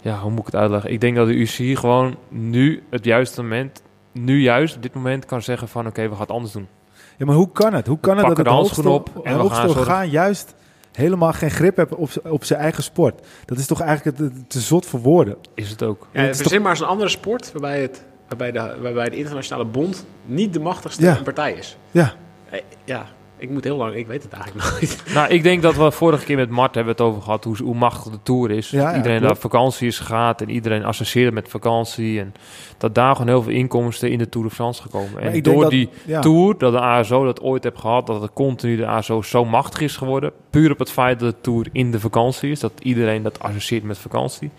ja, 0.00 0.18
hoe 0.18 0.30
moet 0.30 0.40
ik 0.40 0.46
het 0.46 0.56
uitleggen? 0.56 0.92
Ik 0.92 1.00
denk 1.00 1.16
dat 1.16 1.26
de 1.26 1.34
UCI 1.34 1.76
gewoon 1.76 2.16
nu 2.28 2.82
het 2.90 3.04
juiste 3.04 3.42
moment... 3.42 3.82
Nu 4.12 4.40
juist 4.40 4.76
op 4.76 4.82
dit 4.82 4.94
moment 4.94 5.26
kan 5.26 5.42
zeggen 5.42 5.68
van... 5.68 5.86
Oké, 5.86 6.02
we 6.02 6.10
gaan 6.10 6.20
het 6.20 6.30
anders 6.30 6.52
doen. 6.52 6.68
Ja, 7.16 7.26
maar 7.26 7.34
hoe 7.34 7.52
kan 7.52 7.74
het? 7.74 7.86
Hoe 7.86 8.00
kan 8.00 8.16
het 8.16 8.26
dat 8.26 8.36
het 8.36 8.46
de 8.46 8.52
hoogste, 8.52 8.88
op 8.88 9.20
en 9.22 9.42
we 9.42 9.50
gaan 9.50 10.10
juist 10.10 10.54
helemaal 10.92 11.32
geen 11.32 11.50
grip 11.50 11.76
heeft 11.76 11.94
op, 11.94 12.10
op 12.24 12.44
zijn 12.44 12.60
eigen 12.60 12.82
sport? 12.82 13.26
Dat 13.44 13.58
is 13.58 13.66
toch 13.66 13.80
eigenlijk 13.80 14.18
te 14.48 14.60
zot 14.60 14.86
voor 14.86 15.00
woorden. 15.00 15.36
Is 15.54 15.70
het 15.70 15.82
ook. 15.82 16.06
Ja, 16.12 16.20
Het 16.20 16.34
is 16.34 16.40
verzin 16.40 16.62
maar 16.62 16.70
eens 16.70 16.80
een 16.80 16.86
andere 16.86 17.08
sport 17.10 17.52
waarbij, 17.52 17.80
het, 17.82 18.04
waarbij, 18.28 18.50
de, 18.52 18.76
waarbij 18.82 19.08
de 19.08 19.16
internationale 19.16 19.64
bond 19.66 20.06
niet 20.26 20.52
de 20.52 20.60
machtigste 20.60 21.02
Ja. 21.02 21.18
partij 21.24 21.52
is. 21.52 21.76
Ja, 21.90 22.12
Eh, 22.50 22.60
Ja, 22.84 23.06
ik 23.40 23.50
moet 23.50 23.64
heel 23.64 23.76
lang, 23.76 23.94
ik 23.94 24.06
weet 24.06 24.22
het 24.22 24.32
eigenlijk 24.32 24.64
nooit. 24.70 25.02
Nou, 25.14 25.28
ik 25.28 25.42
denk 25.42 25.62
dat 25.62 25.76
we 25.76 25.90
vorige 25.90 26.24
keer 26.24 26.36
met 26.36 26.50
Mart 26.50 26.74
hebben 26.74 26.92
het 26.92 27.02
over 27.02 27.22
gehad 27.22 27.44
hoe, 27.44 27.56
hoe 27.62 27.74
machtig 27.74 28.12
de 28.12 28.18
Tour 28.22 28.50
is. 28.50 28.70
Ja, 28.70 28.80
dat 28.82 28.90
ja, 28.90 28.96
iedereen 28.96 29.36
vakantie 29.36 29.86
is 29.86 29.98
gaat 29.98 30.40
en 30.40 30.50
iedereen 30.50 30.84
associeert 30.84 31.34
met 31.34 31.48
vakantie. 31.48 32.20
En 32.20 32.34
dat 32.78 32.94
daar 32.94 33.12
gewoon 33.16 33.28
heel 33.28 33.42
veel 33.42 33.52
inkomsten 33.52 34.10
in 34.10 34.18
de 34.18 34.28
Tour 34.28 34.48
de 34.48 34.54
France 34.54 34.82
gekomen. 34.82 35.12
Maar 35.12 35.22
En 35.22 35.42
door 35.42 35.62
dat- 35.62 35.70
die 35.70 35.88
ja. 36.06 36.20
Tour, 36.20 36.58
dat 36.58 36.72
de 36.72 36.80
ASO 36.80 37.24
dat 37.24 37.40
ooit 37.40 37.64
heeft 37.64 37.78
gehad, 37.78 38.06
dat 38.06 38.22
het 38.22 38.32
continu 38.32 38.76
de 38.76 38.86
ASO 38.86 39.22
zo 39.22 39.44
machtig 39.44 39.80
is 39.80 39.96
geworden. 39.96 40.32
Puur 40.50 40.70
op 40.70 40.78
het 40.78 40.90
feit 40.90 41.20
dat 41.20 41.30
de 41.30 41.40
Tour 41.40 41.66
in 41.72 41.90
de 41.90 42.00
vakantie 42.00 42.50
is. 42.50 42.60
Dat 42.60 42.72
iedereen 42.82 43.22
dat 43.22 43.40
associeert 43.42 43.82
met 43.84 43.98
vakantie. 43.98 44.50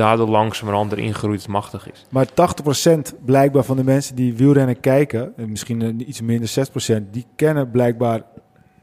Daardoor 0.00 0.28
langzamerhand 0.28 0.92
erin 0.92 1.14
gegroeid 1.14 1.48
machtig 1.48 1.90
is. 1.92 2.06
Maar 2.10 2.26
80% 2.26 3.24
blijkbaar 3.24 3.64
van 3.64 3.76
de 3.76 3.84
mensen 3.84 4.14
die 4.14 4.34
wielrennen 4.34 4.80
kijken, 4.80 5.32
en 5.36 5.50
misschien 5.50 5.82
eh, 5.82 6.08
iets 6.08 6.20
minder 6.20 6.48
6%, 6.48 7.10
die 7.10 7.26
kennen 7.36 7.70
blijkbaar 7.70 8.22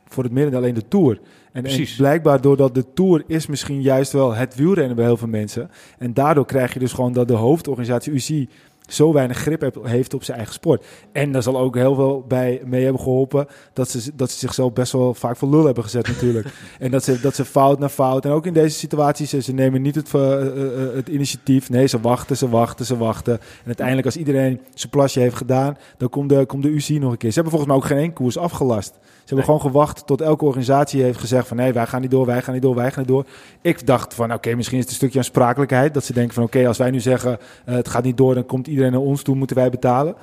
voor 0.08 0.24
het 0.24 0.32
midden 0.32 0.56
alleen 0.56 0.74
de 0.74 0.88
Tour. 0.88 1.20
En, 1.52 1.66
en 1.66 1.86
blijkbaar 1.98 2.42
doordat 2.42 2.76
de 2.76 2.94
Tour 2.94 3.24
is 3.28 3.48
misschien 3.48 3.82
juist 3.82 4.12
wel 4.12 4.34
het 4.34 4.56
wielrennen 4.56 4.96
bij 4.96 5.06
heel 5.06 5.18
veel 5.18 5.28
mensen. 5.28 5.70
En 5.98 6.14
daardoor 6.14 6.46
krijg 6.46 6.74
je 6.74 6.80
dus 6.80 6.94
gewoon 6.94 7.14
dat 7.14 7.28
de 7.28 7.34
hoofdorganisatie 7.34 8.14
UCI 8.14 8.50
zo 8.88 9.14
weinig 9.14 9.38
grip 9.38 9.80
heeft 9.84 10.14
op 10.14 10.24
zijn 10.24 10.38
eigen 10.38 10.56
sport. 10.56 10.86
En 11.12 11.32
daar 11.32 11.44
zal 11.44 11.58
ook 11.58 11.76
heel 11.76 11.96
veel 11.96 12.26
bij 12.28 12.62
mee 12.66 12.84
hebben 12.84 13.02
geholpen 13.02 13.48
dat 13.74 13.90
ze, 13.90 14.12
dat 14.16 14.32
ze 14.32 14.38
zichzelf 14.38 14.74
best 14.74 14.92
wel 14.92 15.14
vaak 15.14 15.38
voor 15.38 15.50
lul 15.50 15.66
hebben 15.66 15.84
gezet 15.84 16.08
natuurlijk. 16.08 16.48
en 16.80 16.92
dat 16.92 17.04
ze, 17.04 17.20
dat 17.20 17.36
ze 17.36 17.46
fout 17.46 17.80
na 17.80 17.90
fout. 17.90 18.26
En 18.26 18.32
ook 18.32 18.46
in 18.46 18.54
deze 18.54 18.78
situaties, 18.78 19.30
ze, 19.30 19.42
ze 19.42 19.54
nemen 19.54 19.82
niet 19.82 19.96
het, 19.96 20.14
eh, 20.14 20.22
eh, 20.32 20.88
eh, 20.88 20.96
het 20.96 21.08
initiatief. 21.08 21.70
Nee, 21.70 21.88
ze 21.88 22.00
wachten, 22.02 22.38
ze 22.38 22.50
wachten, 22.50 22.86
ze 22.86 22.98
wachten. 22.98 23.34
En 23.34 23.66
uiteindelijk 23.66 24.06
als 24.06 24.18
iedereen 24.18 24.62
zijn 24.74 24.92
plasje 24.92 25.20
heeft 25.20 25.36
gedaan, 25.36 25.78
dan 25.98 26.10
komt 26.10 26.30
de, 26.30 26.46
komt 26.46 26.64
de 26.64 26.70
UCI 26.70 27.00
nog 27.00 27.12
een 27.12 27.18
keer. 27.18 27.32
Ze 27.32 27.40
hebben 27.42 27.54
volgens 27.54 27.72
mij 27.72 27.82
ook 27.82 27.90
geen 27.90 28.04
één 28.04 28.14
koers 28.14 28.38
afgelast. 28.38 29.00
Ze 29.28 29.34
hebben 29.34 29.54
gewoon 29.54 29.72
gewacht 29.72 30.06
tot 30.06 30.22
elke 30.22 30.46
organisatie 30.46 31.02
heeft 31.04 31.20
gezegd 31.20 31.48
van 31.48 31.58
nee, 31.58 31.74
wij 31.74 31.86
gaan 31.88 32.02
niet 32.02 32.12
door, 32.12 32.26
wij 32.26 32.42
gaan 32.42 32.54
niet 32.54 32.64
door, 32.64 32.76
wij 32.76 32.90
gaan 32.92 33.00
niet 33.00 33.08
door. 33.08 33.26
Ik 33.62 33.86
dacht 33.88 34.14
van 34.14 34.34
oké, 34.34 34.56
misschien 34.56 34.78
is 34.78 34.84
het 34.84 34.92
een 34.92 34.98
stukje 35.00 35.18
aansprakelijkheid. 35.20 35.94
Dat 35.94 36.04
ze 36.04 36.14
denken 36.14 36.34
van 36.34 36.44
oké, 36.44 36.68
als 36.68 36.78
wij 36.78 36.92
nu 36.92 37.00
zeggen 37.00 37.40
eh, 37.66 37.76
het 37.76 37.88
gaat 37.88 38.04
niet 38.04 38.18
door, 38.18 38.34
dan 38.34 38.46
komt 38.46 38.68
iedereen 38.68 38.92
naar 38.92 39.02
ons 39.02 39.22
toe, 39.22 39.36
moeten 39.36 39.56
wij 39.56 39.70
betalen. 39.70 40.16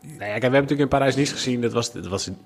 Nou 0.00 0.12
ja, 0.12 0.18
kijk, 0.18 0.30
we 0.30 0.42
hebben 0.42 0.52
natuurlijk 0.52 0.80
in 0.80 0.88
Parijs-Nice 0.98 1.32
gezien, 1.32 1.60
dat 1.60 1.72
was, 1.72 1.92
dat 1.92 2.06
was 2.06 2.26
een 2.26 2.36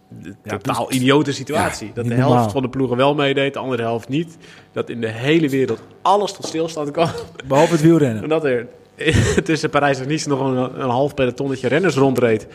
Ja, 0.42 0.56
totaal 0.56 0.86
dus- 0.86 0.96
idiote 0.96 1.32
situatie. 1.32 1.86
Ja, 1.86 1.92
dat 1.94 2.04
niet 2.04 2.12
de 2.12 2.18
helft 2.18 2.34
normaal. 2.34 2.52
van 2.52 2.62
de 2.62 2.68
ploegen 2.68 2.96
wel 2.96 3.14
meedeed, 3.14 3.52
de 3.52 3.58
andere 3.58 3.82
helft 3.82 4.08
niet. 4.08 4.36
Dat 4.72 4.88
in 4.90 5.00
de 5.00 5.08
hele 5.10 5.48
wereld 5.48 5.80
alles 6.02 6.32
tot 6.32 6.46
stilstand 6.46 6.90
kwam. 6.90 7.08
Behalve 7.46 7.72
het 7.72 7.80
wielrennen. 7.82 8.22
En 8.26 8.28
dat 8.28 8.44
er 8.44 8.66
tussen 9.44 9.70
Parijs 9.70 10.00
en 10.00 10.08
Nice 10.08 10.28
nog 10.28 10.40
een, 10.40 10.80
een 10.80 10.90
half 10.90 11.14
pelotonnetje 11.14 11.68
renners 11.68 11.94
rondreed. 11.94 12.46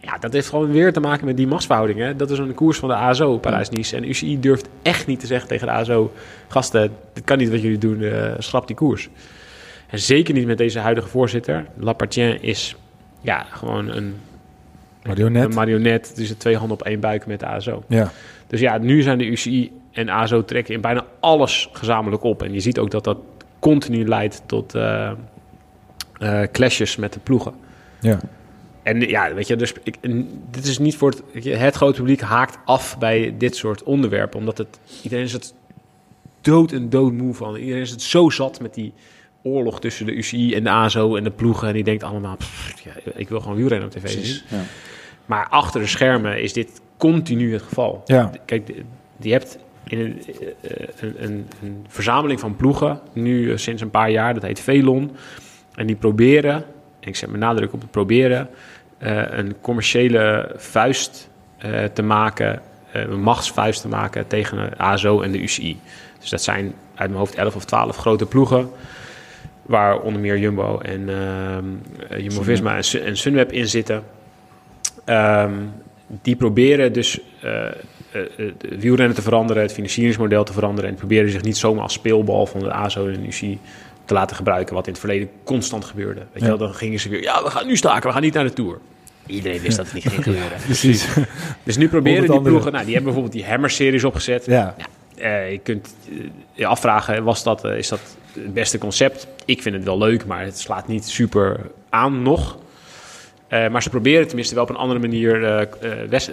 Ja, 0.00 0.18
dat 0.18 0.32
heeft 0.32 0.48
gewoon 0.48 0.70
weer 0.70 0.92
te 0.92 1.00
maken 1.00 1.26
met 1.26 1.36
die 1.36 1.46
machtsverhoudingen. 1.46 2.16
Dat 2.16 2.30
is 2.30 2.38
een 2.38 2.54
koers 2.54 2.78
van 2.78 2.88
de 2.88 2.94
ASO, 2.94 3.38
Parijs-Nice. 3.38 3.96
En 3.96 4.08
UCI 4.08 4.40
durft 4.40 4.68
echt 4.82 5.06
niet 5.06 5.20
te 5.20 5.26
zeggen 5.26 5.48
tegen 5.48 5.66
de 5.66 5.72
ASO... 5.72 6.12
gasten, 6.48 6.92
dit 7.12 7.24
kan 7.24 7.38
niet 7.38 7.50
wat 7.50 7.62
jullie 7.62 7.78
doen, 7.78 8.02
eh, 8.02 8.32
schrap 8.38 8.66
die 8.66 8.76
koers. 8.76 9.08
En 9.86 9.98
zeker 9.98 10.34
niet 10.34 10.46
met 10.46 10.58
deze 10.58 10.78
huidige 10.78 11.08
voorzitter. 11.08 11.66
Lapartien 11.76 12.42
is 12.42 12.76
ja, 13.20 13.46
gewoon 13.50 13.88
een, 13.88 14.14
Marionet. 15.02 15.44
een 15.44 15.54
marionet. 15.54 16.12
Dus 16.16 16.34
twee 16.38 16.56
handen 16.56 16.78
op 16.78 16.86
één 16.86 17.00
buik 17.00 17.26
met 17.26 17.40
de 17.40 17.46
ASO. 17.46 17.82
Ja. 17.88 18.10
Dus 18.46 18.60
ja, 18.60 18.78
nu 18.78 19.02
zijn 19.02 19.18
de 19.18 19.24
UCI 19.24 19.72
en 19.92 20.08
ASO 20.08 20.44
trekken 20.44 20.74
in 20.74 20.80
bijna 20.80 21.04
alles 21.20 21.68
gezamenlijk 21.72 22.22
op. 22.22 22.42
En 22.42 22.52
je 22.52 22.60
ziet 22.60 22.78
ook 22.78 22.90
dat 22.90 23.04
dat 23.04 23.18
continu 23.58 24.08
leidt 24.08 24.42
tot 24.46 24.74
eh, 24.74 25.12
eh, 26.18 26.42
clashes 26.52 26.96
met 26.96 27.12
de 27.12 27.20
ploegen. 27.20 27.54
Ja. 28.00 28.18
En 28.82 29.00
ja, 29.00 29.34
weet 29.34 29.46
je, 29.46 29.56
dus 29.56 29.72
ik, 29.82 29.96
dit 30.50 30.66
is 30.66 30.78
niet 30.78 30.96
voor 30.96 31.10
het... 31.10 31.22
Het 31.44 31.74
grote 31.74 31.98
publiek 31.98 32.20
haakt 32.20 32.58
af 32.64 32.98
bij 32.98 33.34
dit 33.38 33.56
soort 33.56 33.82
onderwerpen. 33.82 34.38
Omdat 34.38 34.58
het... 34.58 34.78
Iedereen 35.02 35.24
is 35.24 35.32
het 35.32 35.54
dood 36.40 36.72
en 36.72 36.88
dood 36.88 37.12
moe 37.12 37.34
van. 37.34 37.56
Iedereen 37.56 37.82
is 37.82 37.90
het 37.90 38.02
zo 38.02 38.30
zat 38.30 38.60
met 38.60 38.74
die 38.74 38.92
oorlog 39.42 39.80
tussen 39.80 40.06
de 40.06 40.12
UCI 40.12 40.54
en 40.54 40.64
de 40.64 40.70
ASO 40.70 41.16
en 41.16 41.24
de 41.24 41.30
ploegen. 41.30 41.68
En 41.68 41.74
die 41.74 41.84
denkt 41.84 42.02
allemaal, 42.02 42.36
pff, 42.36 42.82
ja, 42.84 42.92
ik 43.14 43.28
wil 43.28 43.40
gewoon 43.40 43.56
wielrennen 43.56 43.88
op 43.88 43.94
tv 43.94 44.08
zien. 44.08 44.42
Ja. 44.48 44.64
Maar 45.26 45.48
achter 45.48 45.80
de 45.80 45.86
schermen 45.86 46.42
is 46.42 46.52
dit 46.52 46.80
continu 46.96 47.52
het 47.52 47.62
geval. 47.62 48.02
Ja. 48.04 48.30
Kijk, 48.44 48.72
je 49.16 49.32
hebt 49.32 49.58
in 49.86 49.98
een, 49.98 50.22
eh, 50.60 50.86
een, 51.00 51.24
een, 51.24 51.46
een 51.62 51.84
verzameling 51.88 52.40
van 52.40 52.56
ploegen, 52.56 53.00
nu 53.12 53.52
eh, 53.52 53.56
sinds 53.56 53.82
een 53.82 53.90
paar 53.90 54.10
jaar, 54.10 54.34
dat 54.34 54.42
heet 54.42 54.60
Velon. 54.60 55.10
En 55.76 55.86
die 55.86 55.96
proberen, 55.96 56.54
en 57.00 57.08
ik 57.08 57.16
zet 57.16 57.28
mijn 57.28 57.40
nadruk 57.40 57.72
op 57.72 57.80
het 57.80 57.90
proberen, 57.90 58.48
eh, 58.98 59.22
een 59.30 59.54
commerciële 59.60 60.52
vuist 60.56 61.28
eh, 61.56 61.84
te 61.84 62.02
maken, 62.02 62.60
eh, 62.92 63.02
een 63.02 63.20
machtsvuist 63.20 63.80
te 63.80 63.88
maken 63.88 64.26
tegen 64.26 64.56
de 64.56 64.78
ASO 64.78 65.20
en 65.20 65.32
de 65.32 65.42
UCI. 65.42 65.78
Dus 66.20 66.30
dat 66.30 66.42
zijn 66.42 66.74
uit 66.94 67.08
mijn 67.08 67.20
hoofd 67.20 67.34
11 67.34 67.56
of 67.56 67.64
12 67.64 67.96
grote 67.96 68.26
ploegen. 68.26 68.70
Waar 69.62 70.00
onder 70.00 70.20
meer 70.20 70.38
Jumbo 70.38 70.78
en 70.78 71.08
eh, 71.08 72.18
Jumbo-Visma 72.18 72.76
en, 72.76 72.84
Sun- 72.84 73.02
en 73.02 73.16
Sunweb 73.16 73.52
in 73.52 73.68
zitten. 73.68 74.02
Ehm, 75.04 75.52
die 76.06 76.36
proberen 76.36 76.92
dus 76.92 77.20
het 78.10 78.78
wielrennen 78.78 79.16
te 79.16 79.22
veranderen, 79.22 79.62
het 79.62 79.72
financieringsmodel 79.72 80.44
te 80.44 80.52
veranderen. 80.52 80.90
En 80.90 80.96
proberen 80.96 81.30
zich 81.30 81.42
niet 81.42 81.56
zomaar 81.56 81.82
als 81.82 81.92
speelbal 81.92 82.46
van 82.46 82.60
de 82.60 82.72
ASO 82.72 83.06
en 83.06 83.20
de 83.20 83.26
UCI 83.26 83.58
te 84.06 84.14
laten 84.14 84.36
gebruiken. 84.36 84.74
Wat 84.74 84.86
in 84.86 84.90
het 84.92 85.00
verleden 85.00 85.28
constant 85.44 85.84
gebeurde. 85.84 86.20
Weet 86.20 86.28
je 86.32 86.40
Ja. 86.40 86.46
wel, 86.46 86.58
dan 86.58 86.74
gingen 86.74 87.00
ze 87.00 87.08
weer, 87.08 87.22
ja, 87.22 87.42
we 87.42 87.50
gaan 87.50 87.66
nu 87.66 87.76
staken, 87.76 88.06
we 88.06 88.12
gaan 88.12 88.22
niet 88.22 88.34
naar 88.34 88.44
de 88.44 88.52
Tour. 88.52 88.78
Iedereen 89.26 89.60
wist 89.60 89.76
dat 89.76 89.84
het 89.86 89.94
niet 89.94 90.08
ging 90.08 90.22
gebeuren. 90.30 90.58
Precies. 90.64 91.06
Dus 91.62 91.76
nu 91.76 91.88
proberen 91.88 92.20
die 92.20 92.30
andere. 92.30 92.48
ploegen, 92.48 92.72
nou, 92.72 92.84
die 92.84 92.94
hebben 92.94 93.12
bijvoorbeeld 93.12 93.42
die 93.42 93.50
Hammer-series 93.50 94.04
opgezet. 94.04 94.44
Ja. 94.46 94.74
Eh, 95.16 95.50
je 95.50 95.58
kunt 95.58 95.94
eh, 96.10 96.16
je 96.52 96.66
afvragen, 96.66 97.24
was 97.24 97.42
dat, 97.42 97.64
eh, 97.64 97.76
is 97.76 97.88
dat 97.88 98.00
het 98.32 98.54
beste 98.54 98.78
concept? 98.78 99.26
Ik 99.44 99.62
vind 99.62 99.74
het 99.74 99.84
wel 99.84 99.98
leuk, 99.98 100.26
maar 100.26 100.44
het 100.44 100.58
slaat 100.58 100.88
niet 100.88 101.08
super 101.08 101.60
aan 101.90 102.22
nog. 102.22 102.58
Maar 103.50 103.82
ze 103.82 103.90
proberen 103.90 104.26
tenminste 104.26 104.54
wel 104.54 104.62
op 104.64 104.70
een 104.70 104.76
andere 104.76 105.00
manier 105.00 105.68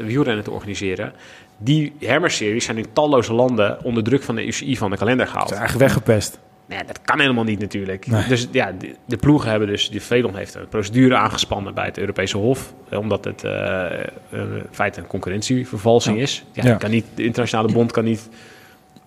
wielrennen 0.05 0.43
te 0.43 0.51
organiseren. 0.51 1.13
Die 1.57 1.93
Hammer-series 2.05 2.65
zijn 2.65 2.77
in 2.77 2.85
talloze 2.93 3.33
landen 3.33 3.83
onder 3.83 4.03
druk 4.03 4.23
van 4.23 4.35
de 4.35 4.45
UCI 4.47 4.77
van 4.77 4.89
de 4.91 4.97
kalender 4.97 5.27
gehaald. 5.27 5.47
Ze 5.49 5.53
zijn 5.55 5.67
eigenlijk 5.67 5.91
weggepest. 5.93 6.39
Nee, 6.73 6.83
dat 6.85 7.01
kan 7.01 7.19
helemaal 7.19 7.43
niet 7.43 7.59
natuurlijk. 7.59 8.07
Nee. 8.07 8.27
Dus 8.27 8.47
ja, 8.51 8.71
de, 8.79 8.95
de 9.05 9.17
ploegen 9.17 9.49
hebben 9.49 9.67
dus, 9.67 9.89
de 9.89 9.99
Velon 10.01 10.35
heeft 10.35 10.55
een 10.55 10.67
procedure 10.67 11.15
aangespannen 11.15 11.73
bij 11.73 11.85
het 11.85 11.97
Europese 11.97 12.37
Hof. 12.37 12.73
eh, 12.89 12.99
Omdat 12.99 13.25
het 13.25 13.43
eh, 13.43 13.99
eh, 13.99 14.07
in 14.31 14.63
feite 14.71 14.99
een 14.99 15.07
concurrentievervalsing 15.07 16.17
is. 16.19 16.43
Ja, 16.51 16.63
Ja. 16.65 16.75
Kan 16.75 16.89
niet, 16.91 17.05
de 17.15 17.23
internationale 17.23 17.73
bond 17.73 17.91
kan 17.91 18.03
niet 18.03 18.29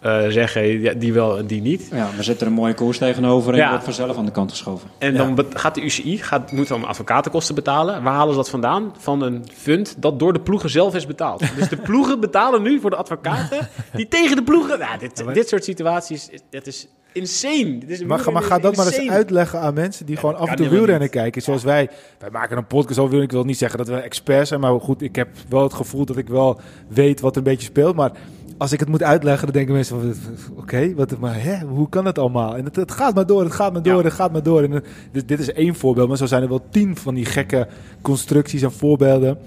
eh, 0.01 0.27
zeggen 0.29 0.81
ja, 0.81 0.93
die 0.93 1.13
wel 1.13 1.39
en 1.39 1.47
die 1.47 1.61
niet. 1.63 1.89
Ja, 1.93 2.09
we 2.17 2.23
zetten 2.23 2.47
er 2.47 2.53
een 2.53 2.59
mooie 2.59 2.75
koers 2.75 2.99
tegenover 2.99 3.51
en 3.53 3.57
Ja. 3.59 3.63
je 3.65 3.69
wordt 3.71 3.85
vanzelf 3.85 4.17
aan 4.17 4.25
de 4.25 4.31
kant 4.31 4.51
geschoven. 4.51 4.89
En 4.99 5.13
Ja. 5.15 5.19
dan 5.35 5.47
gaat 5.55 5.75
de 5.75 5.81
UCI 5.85 6.19
gaat, 6.19 6.53
moet 6.53 6.69
dan 6.69 6.85
advocatenkosten 6.85 7.55
betalen. 7.55 8.03
Waar 8.03 8.15
halen 8.15 8.31
ze 8.31 8.37
dat 8.39 8.51
vandaan? 8.51 8.93
Van 8.99 9.23
een 9.23 9.45
fund 9.55 9.95
dat 9.99 10.19
door 10.19 10.33
de 10.33 10.41
ploegen 10.41 10.71
zelf 10.71 10.95
is 10.95 11.07
betaald. 11.07 11.43
Dus 11.57 11.69
de 11.69 11.77
ploegen 11.77 12.21
betalen 12.21 12.63
nu 12.63 12.81
voor 12.81 12.91
de 12.91 12.97
advocaten 12.97 13.69
die 13.93 14.09
tegen 14.09 14.37
de 14.37 14.43
ploegen... 14.43 14.79
Nou, 14.79 14.99
dit, 14.99 15.25
maar- 15.25 15.35
dit 15.35 15.49
soort 15.49 15.65
situaties, 15.65 16.29
dat 16.51 16.67
is 16.67 16.89
insane. 17.17 17.79
Dit 17.79 17.91
is 17.91 18.05
Maar, 18.05 18.19
ga- 18.19 18.31
maar 18.31 18.43
ga 18.43 18.59
dat 18.59 18.77
maar 18.77 18.87
eens 18.87 19.09
uitleggen 19.11 19.61
aan 19.61 19.75
mensen 19.75 20.07
die 20.07 20.17
gewoon 20.17 20.33
dat 20.33 20.41
af 20.43 20.49
en 20.51 20.57
toe 20.57 20.69
wielrennen 20.69 21.11
kijken. 21.11 21.43
Zoals 21.43 21.63
wij. 21.65 21.89
Wij 22.19 22.31
maken 22.31 22.57
een 22.57 22.67
podcast 22.67 22.99
over. 22.99 23.23
Ik 23.23 23.33
wil 23.33 23.45
niet 23.45 23.59
zeggen 23.59 23.79
dat 23.79 23.89
we 23.89 23.95
experts 23.97 24.49
zijn. 24.49 24.61
Maar 24.61 24.81
goed, 24.81 25.03
ik 25.03 25.17
heb 25.17 25.29
wel 25.49 25.63
het 25.63 25.75
gevoel 25.75 26.05
dat 26.05 26.17
ik 26.17 26.29
wel 26.29 26.61
weet 26.89 27.21
wat 27.21 27.31
er 27.31 27.37
een 27.39 27.43
beetje 27.45 27.67
speelt. 27.67 27.97
Maar 27.97 28.13
als 28.59 28.73
ik 28.73 28.81
het 28.81 28.89
moet 28.89 29.03
uitleggen, 29.03 29.45
dan 29.45 29.55
denken 29.55 29.75
mensen 29.75 30.01
van... 30.01 30.15
Oké, 30.57 30.95
wat, 30.95 31.19
maar 31.19 31.43
hè, 31.43 31.59
hoe 31.67 31.89
kan 31.89 32.05
het 32.05 32.19
allemaal? 32.19 32.57
En 32.57 32.65
het, 32.65 32.77
het 32.77 32.93
gaat 32.93 33.15
maar 33.15 33.27
door, 33.27 33.43
het 33.43 33.53
gaat 33.53 33.73
maar 33.73 33.83
door, 33.83 33.97
Ja. 33.99 34.03
het 34.05 34.13
gaat 34.13 34.33
maar 34.33 34.43
door. 34.43 34.63
En, 34.63 34.83
dit, 35.13 35.29
dit 35.29 35.39
is 35.39 35.53
één 35.53 35.75
voorbeeld, 35.75 36.09
maar 36.09 36.17
zo 36.17 36.27
zijn 36.27 36.43
er 36.43 36.49
wel 36.49 36.65
tien 36.71 36.97
van 36.97 37.15
die 37.15 37.25
gekke 37.25 37.67
constructies 38.03 38.63
en 38.63 38.73
voorbeelden. 38.73 39.39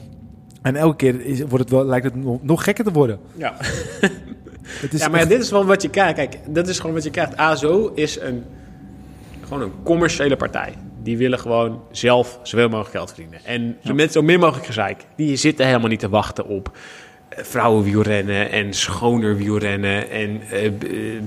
En 0.62 0.76
elke 0.76 0.96
keer 0.96 1.26
is, 1.26 1.40
wordt 1.40 1.60
het 1.60 1.70
wel, 1.70 1.86
lijkt 1.86 2.06
het 2.06 2.44
nog 2.44 2.64
gekker 2.64 2.84
te 2.84 2.92
worden. 2.92 3.20
Ja. 3.36 3.54
Het 4.82 4.94
is 4.94 5.00
ja, 5.02 5.08
maar 5.08 5.20
echt- 5.20 5.30
dit 5.30 5.42
is 5.42 5.52
wel 5.52 5.66
wat 5.66 5.82
je 5.82 5.90
krijgt. 5.90 6.14
Kijk, 6.16 6.38
dat 6.48 6.68
is 6.68 6.80
gewoon 6.80 6.96
wat 6.96 7.04
je 7.04 7.10
krijgt. 7.10 7.38
ASO 7.38 7.92
is 7.96 8.20
een, 8.20 8.44
gewoon 9.44 9.62
een 9.62 9.72
commerciële 9.84 10.36
partij. 10.36 10.74
Die 11.04 11.18
willen 11.18 11.40
gewoon 11.40 11.82
zelf 11.92 12.40
zoveel 12.44 12.70
mogelijk 12.70 12.96
geld 12.96 13.08
verdienen. 13.14 13.40
En 13.46 13.78
zo 13.84 13.94
met 13.94 14.12
zo 14.12 14.22
min 14.22 14.40
mogelijk 14.40 14.66
gezeik. 14.66 15.06
Die 15.16 15.36
zitten 15.36 15.66
helemaal 15.66 15.88
niet 15.90 16.00
te 16.00 16.10
wachten 16.10 16.46
op 16.48 16.78
eh, 17.30 17.44
vrouwenwielrennen 17.44 18.52
en 18.52 18.74
schoner 18.74 19.38
wielrennen 19.38 20.10
en 20.10 20.42
eh, 20.52 20.72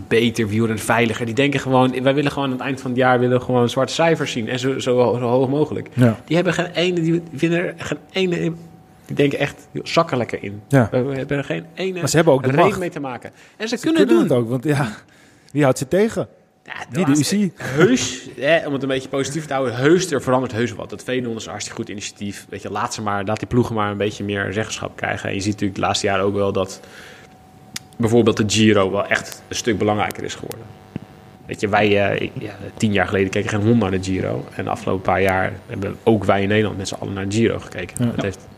beter 0.09 0.49
wielrennen, 0.49 0.85
veiliger. 0.85 1.27
Die 1.27 1.35
denken 1.35 1.61
gewoon, 1.61 2.03
wij 2.03 2.15
willen 2.15 2.31
gewoon 2.33 2.47
aan 2.49 2.55
het 2.55 2.63
eind 2.65 2.81
van 2.81 2.91
het 2.91 2.99
jaar 3.01 3.19
willen 3.21 3.43
gewoon 3.43 3.69
zwarte 3.69 3.93
cijfers 3.93 4.33
zien. 4.33 4.49
En 4.49 4.59
zo, 4.59 4.79
zo, 4.79 4.99
ho- 4.99 5.19
zo 5.19 5.25
hoog 5.25 5.49
mogelijk. 5.49 5.89
Ja. 5.95 6.21
Die 6.25 6.37
hebben 6.37 6.55
geen 6.55 6.71
ene, 6.75 7.01
die 7.01 7.23
vinden 7.35 7.59
er 7.59 7.75
geen 7.77 7.99
ene, 8.33 8.53
die 9.14 9.29
denken 9.29 9.38
echt, 9.38 9.68
joh, 9.70 9.85
zak 9.85 10.11
er 10.11 10.16
lekker 10.16 10.42
in. 10.42 10.62
Ja. 10.68 10.88
We 10.90 10.96
hebben 10.96 11.38
er 11.38 11.44
geen 11.44 11.64
ene 11.75 11.98
Maar 11.98 12.09
ze 12.09 12.16
hebben 12.16 12.35
ook 12.35 12.42
de 12.42 12.53
macht. 12.53 12.79
mee 12.79 12.90
te 12.90 13.01
maken. 13.01 13.31
En 13.57 13.68
ze, 13.68 13.77
Ze 13.77 13.83
kunnen, 13.83 14.07
kunnen 14.07 14.29
doen. 14.29 14.37
het 14.37 14.44
ook, 14.44 14.51
want 14.51 14.64
ja, 14.64 14.88
wie 15.53 15.62
houdt 15.62 15.79
ze 15.79 15.88
tegen? 15.88 16.29
Ja, 16.64 17.07
Niet 17.07 17.29
de. 17.31 17.51
Heus, 17.57 18.29
hè, 18.40 18.66
om 18.66 18.72
het 18.72 18.83
een 18.83 18.88
beetje 18.88 19.09
positief 19.09 19.46
te 19.46 19.53
houden, 19.53 19.77
heus, 19.77 20.11
er 20.11 20.22
verandert 20.22 20.53
heus 20.53 20.72
wat. 20.72 20.90
Dat 20.90 21.03
Venon 21.05 21.37
is 21.37 21.44
een 21.44 21.51
hartstikke 21.51 21.81
goed 21.81 21.90
initiatief. 21.90 22.46
Weet 22.48 22.62
je, 22.62 22.70
laat 22.70 22.94
ze 22.94 23.03
maar, 23.03 23.25
laat 23.25 23.38
die 23.38 23.48
ploegen 23.48 23.75
maar 23.75 23.90
een 23.90 23.96
beetje 23.96 24.25
meer 24.25 24.53
zeggenschap 24.53 24.96
krijgen. 24.96 25.29
En 25.29 25.35
je 25.35 25.40
ziet 25.40 25.53
natuurlijk 25.53 25.81
de 25.81 25.87
laatste 25.87 26.07
jaren 26.07 26.25
ook 26.25 26.35
wel 26.35 26.53
dat 26.53 26.81
bijvoorbeeld 27.96 28.37
de 28.37 28.44
Giro 28.46 28.90
wel 28.90 29.07
echt 29.07 29.42
een 29.48 29.57
stuk 29.57 29.79
belangrijker 29.79 30.25
is 30.25 30.35
geworden. 30.35 30.66
Weet 31.46 31.61
je, 31.61 31.68
wij, 31.68 32.11
eh, 32.11 32.31
ja, 32.38 32.57
tien 32.77 32.92
jaar 32.92 33.07
geleden 33.07 33.31
keken 33.31 33.51
geen 33.51 33.61
hond 33.62 33.81
naar 33.81 33.90
de 33.90 34.03
Giro. 34.03 34.44
En 34.55 34.64
de 34.64 34.70
afgelopen 34.70 35.03
paar 35.03 35.22
jaar 35.22 35.53
hebben 35.66 35.96
ook 36.03 36.25
wij 36.25 36.42
in 36.42 36.48
Nederland 36.48 36.77
met 36.77 36.88
z'n 36.88 36.94
allen 36.94 37.12
naar 37.14 37.29
de 37.29 37.35
Giro 37.35 37.59
gekeken. 37.59 38.05
Ja. 38.05 38.11
Dat 38.11 38.25
heeft, 38.25 38.48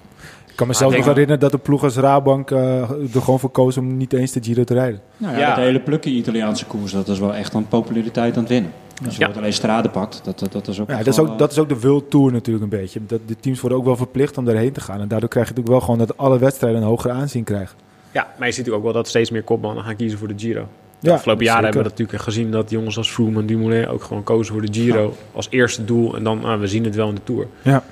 Ik 0.54 0.60
kan 0.60 0.68
mezelf 0.68 0.92
ik 0.92 0.98
nog 0.98 1.06
herinneren 1.06 1.40
dat 1.40 1.50
de 1.50 1.58
ploeg 1.58 1.82
als 1.82 1.96
Rabank 1.96 2.50
eh, 2.50 2.80
er 2.90 3.22
gewoon 3.22 3.38
voor 3.40 3.50
koos 3.50 3.76
om 3.76 3.96
niet 3.96 4.12
eens 4.12 4.32
de 4.32 4.42
Giro 4.42 4.64
te 4.64 4.74
rijden. 4.74 5.00
Nou 5.16 5.32
ja, 5.34 5.38
Ja. 5.40 5.48
dat 5.48 5.56
hele 5.64 5.80
plukje 5.80 6.10
Italiaanse 6.10 6.64
koers, 6.66 6.92
dat 6.92 7.08
is 7.08 7.18
wel 7.18 7.34
echt 7.34 7.54
aan 7.54 7.68
populariteit 7.68 8.34
aan 8.36 8.40
het 8.42 8.48
winnen. 8.48 8.70
Als 9.04 9.16
je 9.16 9.20
Ja. 9.26 9.30
alleen 9.36 9.52
strade 9.52 9.88
pakt, 9.88 10.20
dat, 10.24 10.38
dat, 10.38 10.52
dat 10.52 10.68
is 10.68 10.80
ook 10.80 10.88
Ja, 10.90 10.96
dat, 10.98 11.06
is 11.06 11.18
ook, 11.18 11.38
dat 11.38 11.50
is 11.52 11.58
ook 11.58 11.68
de 11.68 11.80
World 11.80 12.10
Tour 12.10 12.32
natuurlijk 12.32 12.64
een 12.64 12.70
beetje. 12.78 13.00
Dat 13.06 13.20
de 13.26 13.36
teams 13.40 13.60
worden 13.60 13.78
ook 13.78 13.84
wel 13.84 13.96
verplicht 13.96 14.38
om 14.38 14.44
daarheen 14.44 14.72
te 14.72 14.80
gaan. 14.80 15.00
En 15.00 15.08
daardoor 15.08 15.28
krijg 15.28 15.48
je 15.48 15.52
natuurlijk 15.54 15.80
wel 15.80 15.94
gewoon 15.94 16.06
dat 16.06 16.16
alle 16.18 16.38
wedstrijden 16.38 16.80
een 16.80 16.86
hoger 16.88 17.10
aanzien 17.10 17.44
krijgen. 17.44 17.76
ja, 18.10 18.22
maar 18.22 18.46
je 18.46 18.54
ziet 18.54 18.56
natuurlijk 18.66 18.76
ook 18.76 18.82
wel 18.92 19.02
dat 19.02 19.08
steeds 19.08 19.30
meer 19.30 19.42
kopmannen 19.42 19.84
gaan 19.84 19.96
kiezen 19.96 20.18
voor 20.18 20.28
de 20.28 20.34
Giro. 20.36 20.66
De 21.00 21.08
Ja, 21.08 21.14
afgelopen 21.14 21.44
jaren 21.44 21.62
zeker. 21.62 21.74
hebben 21.74 21.82
we 21.82 21.88
dat 21.88 21.98
natuurlijk 21.98 22.22
gezien 22.28 22.50
dat 22.50 22.70
jongens 22.70 22.96
als 22.96 23.10
Froome 23.10 23.40
en 23.40 23.46
Dumoulin 23.46 23.88
ook 23.88 24.02
gewoon 24.02 24.24
kozen 24.24 24.52
voor 24.52 24.62
de 24.64 24.72
Giro 24.72 25.14
als 25.32 25.46
eerste 25.50 25.84
doel. 25.84 26.16
En 26.16 26.24
dan, 26.24 26.40
nou, 26.40 26.60
we 26.60 26.66
zien 26.66 26.84
het 26.84 26.94
wel 26.94 27.08
in 27.08 27.14
de 27.14 27.20
Tour. 27.24 27.46
Ja, 27.62 27.82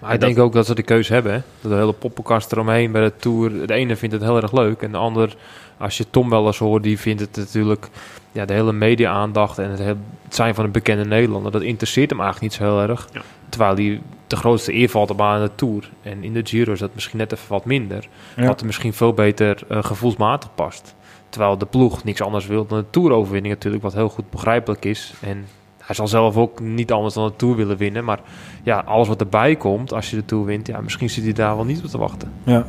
Maar 0.00 0.14
ik 0.14 0.20
denk 0.20 0.38
ook 0.38 0.52
dat 0.52 0.66
ze 0.66 0.74
de 0.74 0.82
keuze 0.82 1.12
hebben. 1.12 1.32
Hè? 1.32 1.40
Dat 1.60 1.70
de 1.70 1.76
hele 1.76 1.92
poppenkast 1.92 2.52
eromheen 2.52 2.92
bij 2.92 3.02
de 3.02 3.12
Tour. 3.16 3.66
De 3.66 3.74
ene 3.74 3.96
vindt 3.96 4.14
het 4.14 4.24
heel 4.24 4.42
erg 4.42 4.52
leuk. 4.52 4.82
En 4.82 4.90
de 4.92 4.96
ander, 4.96 5.36
als 5.76 5.96
je 5.96 6.10
Tom 6.10 6.30
wel 6.30 6.46
eens 6.46 6.58
hoort, 6.58 6.82
die 6.82 6.98
vindt 6.98 7.20
het 7.20 7.36
natuurlijk... 7.36 7.88
Ja, 8.32 8.44
de 8.44 8.52
hele 8.52 8.72
media-aandacht 8.72 9.58
en 9.58 9.70
het, 9.70 9.78
heel- 9.78 9.98
het 10.24 10.34
zijn 10.34 10.54
van 10.54 10.64
een 10.64 10.70
bekende 10.70 11.04
Nederlander... 11.04 11.52
dat 11.52 11.62
interesseert 11.62 12.10
hem 12.10 12.20
eigenlijk 12.20 12.52
niet 12.52 12.60
zo 12.60 12.76
heel 12.76 12.88
erg. 12.88 13.08
Ja. 13.12 13.22
Terwijl 13.48 13.74
die 13.74 14.00
de 14.26 14.36
grootste 14.36 14.74
eer 14.74 14.88
valt 14.88 15.10
op 15.10 15.20
aan 15.20 15.42
de 15.42 15.50
Tour. 15.54 15.90
En 16.02 16.24
in 16.24 16.32
de 16.32 16.40
Giro 16.44 16.72
is 16.72 16.78
dat 16.78 16.94
misschien 16.94 17.18
net 17.18 17.32
even 17.32 17.48
wat 17.48 17.64
minder. 17.64 18.08
Ja. 18.36 18.46
Wat 18.46 18.60
er 18.60 18.66
misschien 18.66 18.92
veel 18.92 19.12
beter 19.12 19.58
eh, 19.68 19.84
gevoelsmatig 19.84 20.54
past. 20.54 20.94
Terwijl 21.28 21.58
de 21.58 21.66
ploeg 21.66 22.04
niks 22.04 22.20
anders 22.20 22.46
wil 22.46 22.66
dan 22.66 22.78
de 22.78 22.84
Tour-overwinning 22.90 23.54
natuurlijk... 23.54 23.82
wat 23.82 23.94
heel 23.94 24.08
goed 24.08 24.30
begrijpelijk 24.30 24.84
is. 24.84 25.12
En 25.20 25.46
hij 25.88 25.96
zal 25.96 26.08
zelf 26.08 26.36
ook 26.36 26.60
niet 26.60 26.92
anders 26.92 27.14
dan 27.14 27.26
de 27.26 27.36
Tour 27.36 27.56
willen 27.56 27.76
winnen. 27.76 28.04
Maar 28.04 28.20
ja, 28.62 28.78
alles 28.86 29.08
wat 29.08 29.20
erbij 29.20 29.56
komt 29.56 29.92
als 29.92 30.10
je 30.10 30.16
de 30.16 30.24
Tour 30.24 30.44
wint, 30.44 30.66
ja, 30.66 30.80
misschien 30.80 31.10
zit 31.10 31.24
hij 31.24 31.32
daar 31.32 31.56
wel 31.56 31.64
niet 31.64 31.82
op 31.84 31.90
te 31.90 31.98
wachten. 31.98 32.32
Ja. 32.44 32.66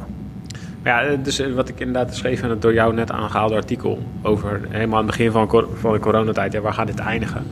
Ja, 0.83 1.15
dus 1.23 1.39
eh, 1.39 1.53
wat 1.53 1.69
ik 1.69 1.79
inderdaad 1.79 2.15
schreef 2.15 2.41
in 2.43 2.49
het 2.49 2.61
door 2.61 2.73
jou 2.73 2.93
net 2.93 3.11
aangehaalde 3.11 3.55
artikel 3.55 3.99
over 4.21 4.61
helemaal 4.69 4.99
aan 4.99 5.05
het 5.07 5.15
begin 5.17 5.31
van, 5.31 5.47
cor- 5.47 5.67
van 5.73 5.93
de 5.93 5.99
coronatijd, 5.99 6.53
ja, 6.53 6.59
waar 6.61 6.73
gaat 6.73 6.87
dit 6.87 6.99
eindigen? 6.99 7.43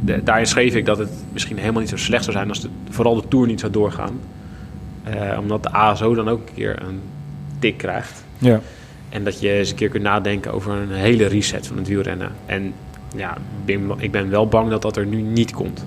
De- 0.00 0.22
daarin 0.24 0.46
schreef 0.46 0.74
ik 0.74 0.86
dat 0.86 0.98
het 0.98 1.10
misschien 1.32 1.58
helemaal 1.58 1.80
niet 1.80 1.90
zo 1.90 1.96
slecht 1.96 2.24
zou 2.24 2.36
zijn 2.36 2.48
als 2.48 2.60
de, 2.60 2.68
vooral 2.88 3.14
de 3.14 3.28
Tour 3.28 3.46
niet 3.46 3.60
zou 3.60 3.72
doorgaan. 3.72 4.20
Eh, 5.02 5.38
omdat 5.38 5.62
de 5.62 5.70
ASO 5.72 6.14
dan 6.14 6.28
ook 6.28 6.48
een 6.48 6.54
keer 6.54 6.82
een 6.82 7.00
tik 7.58 7.76
krijgt. 7.76 8.24
ja. 8.38 8.60
En 9.08 9.24
dat 9.24 9.40
je 9.40 9.50
eens 9.52 9.70
een 9.70 9.76
keer 9.76 9.88
kunt 9.88 10.02
nadenken 10.02 10.52
over 10.52 10.72
een 10.72 10.90
hele 10.92 11.26
reset 11.26 11.66
van 11.66 11.76
het 11.76 11.88
wielrennen. 11.88 12.30
En 12.46 12.72
ja, 13.16 13.36
ik 13.98 14.10
ben, 14.12 14.30
wel 14.30 14.48
bang 14.48 14.70
dat 14.70 14.82
dat 14.82 14.96
er 14.96 15.06
nu 15.06 15.20
niet 15.20 15.52
komt. 15.52 15.86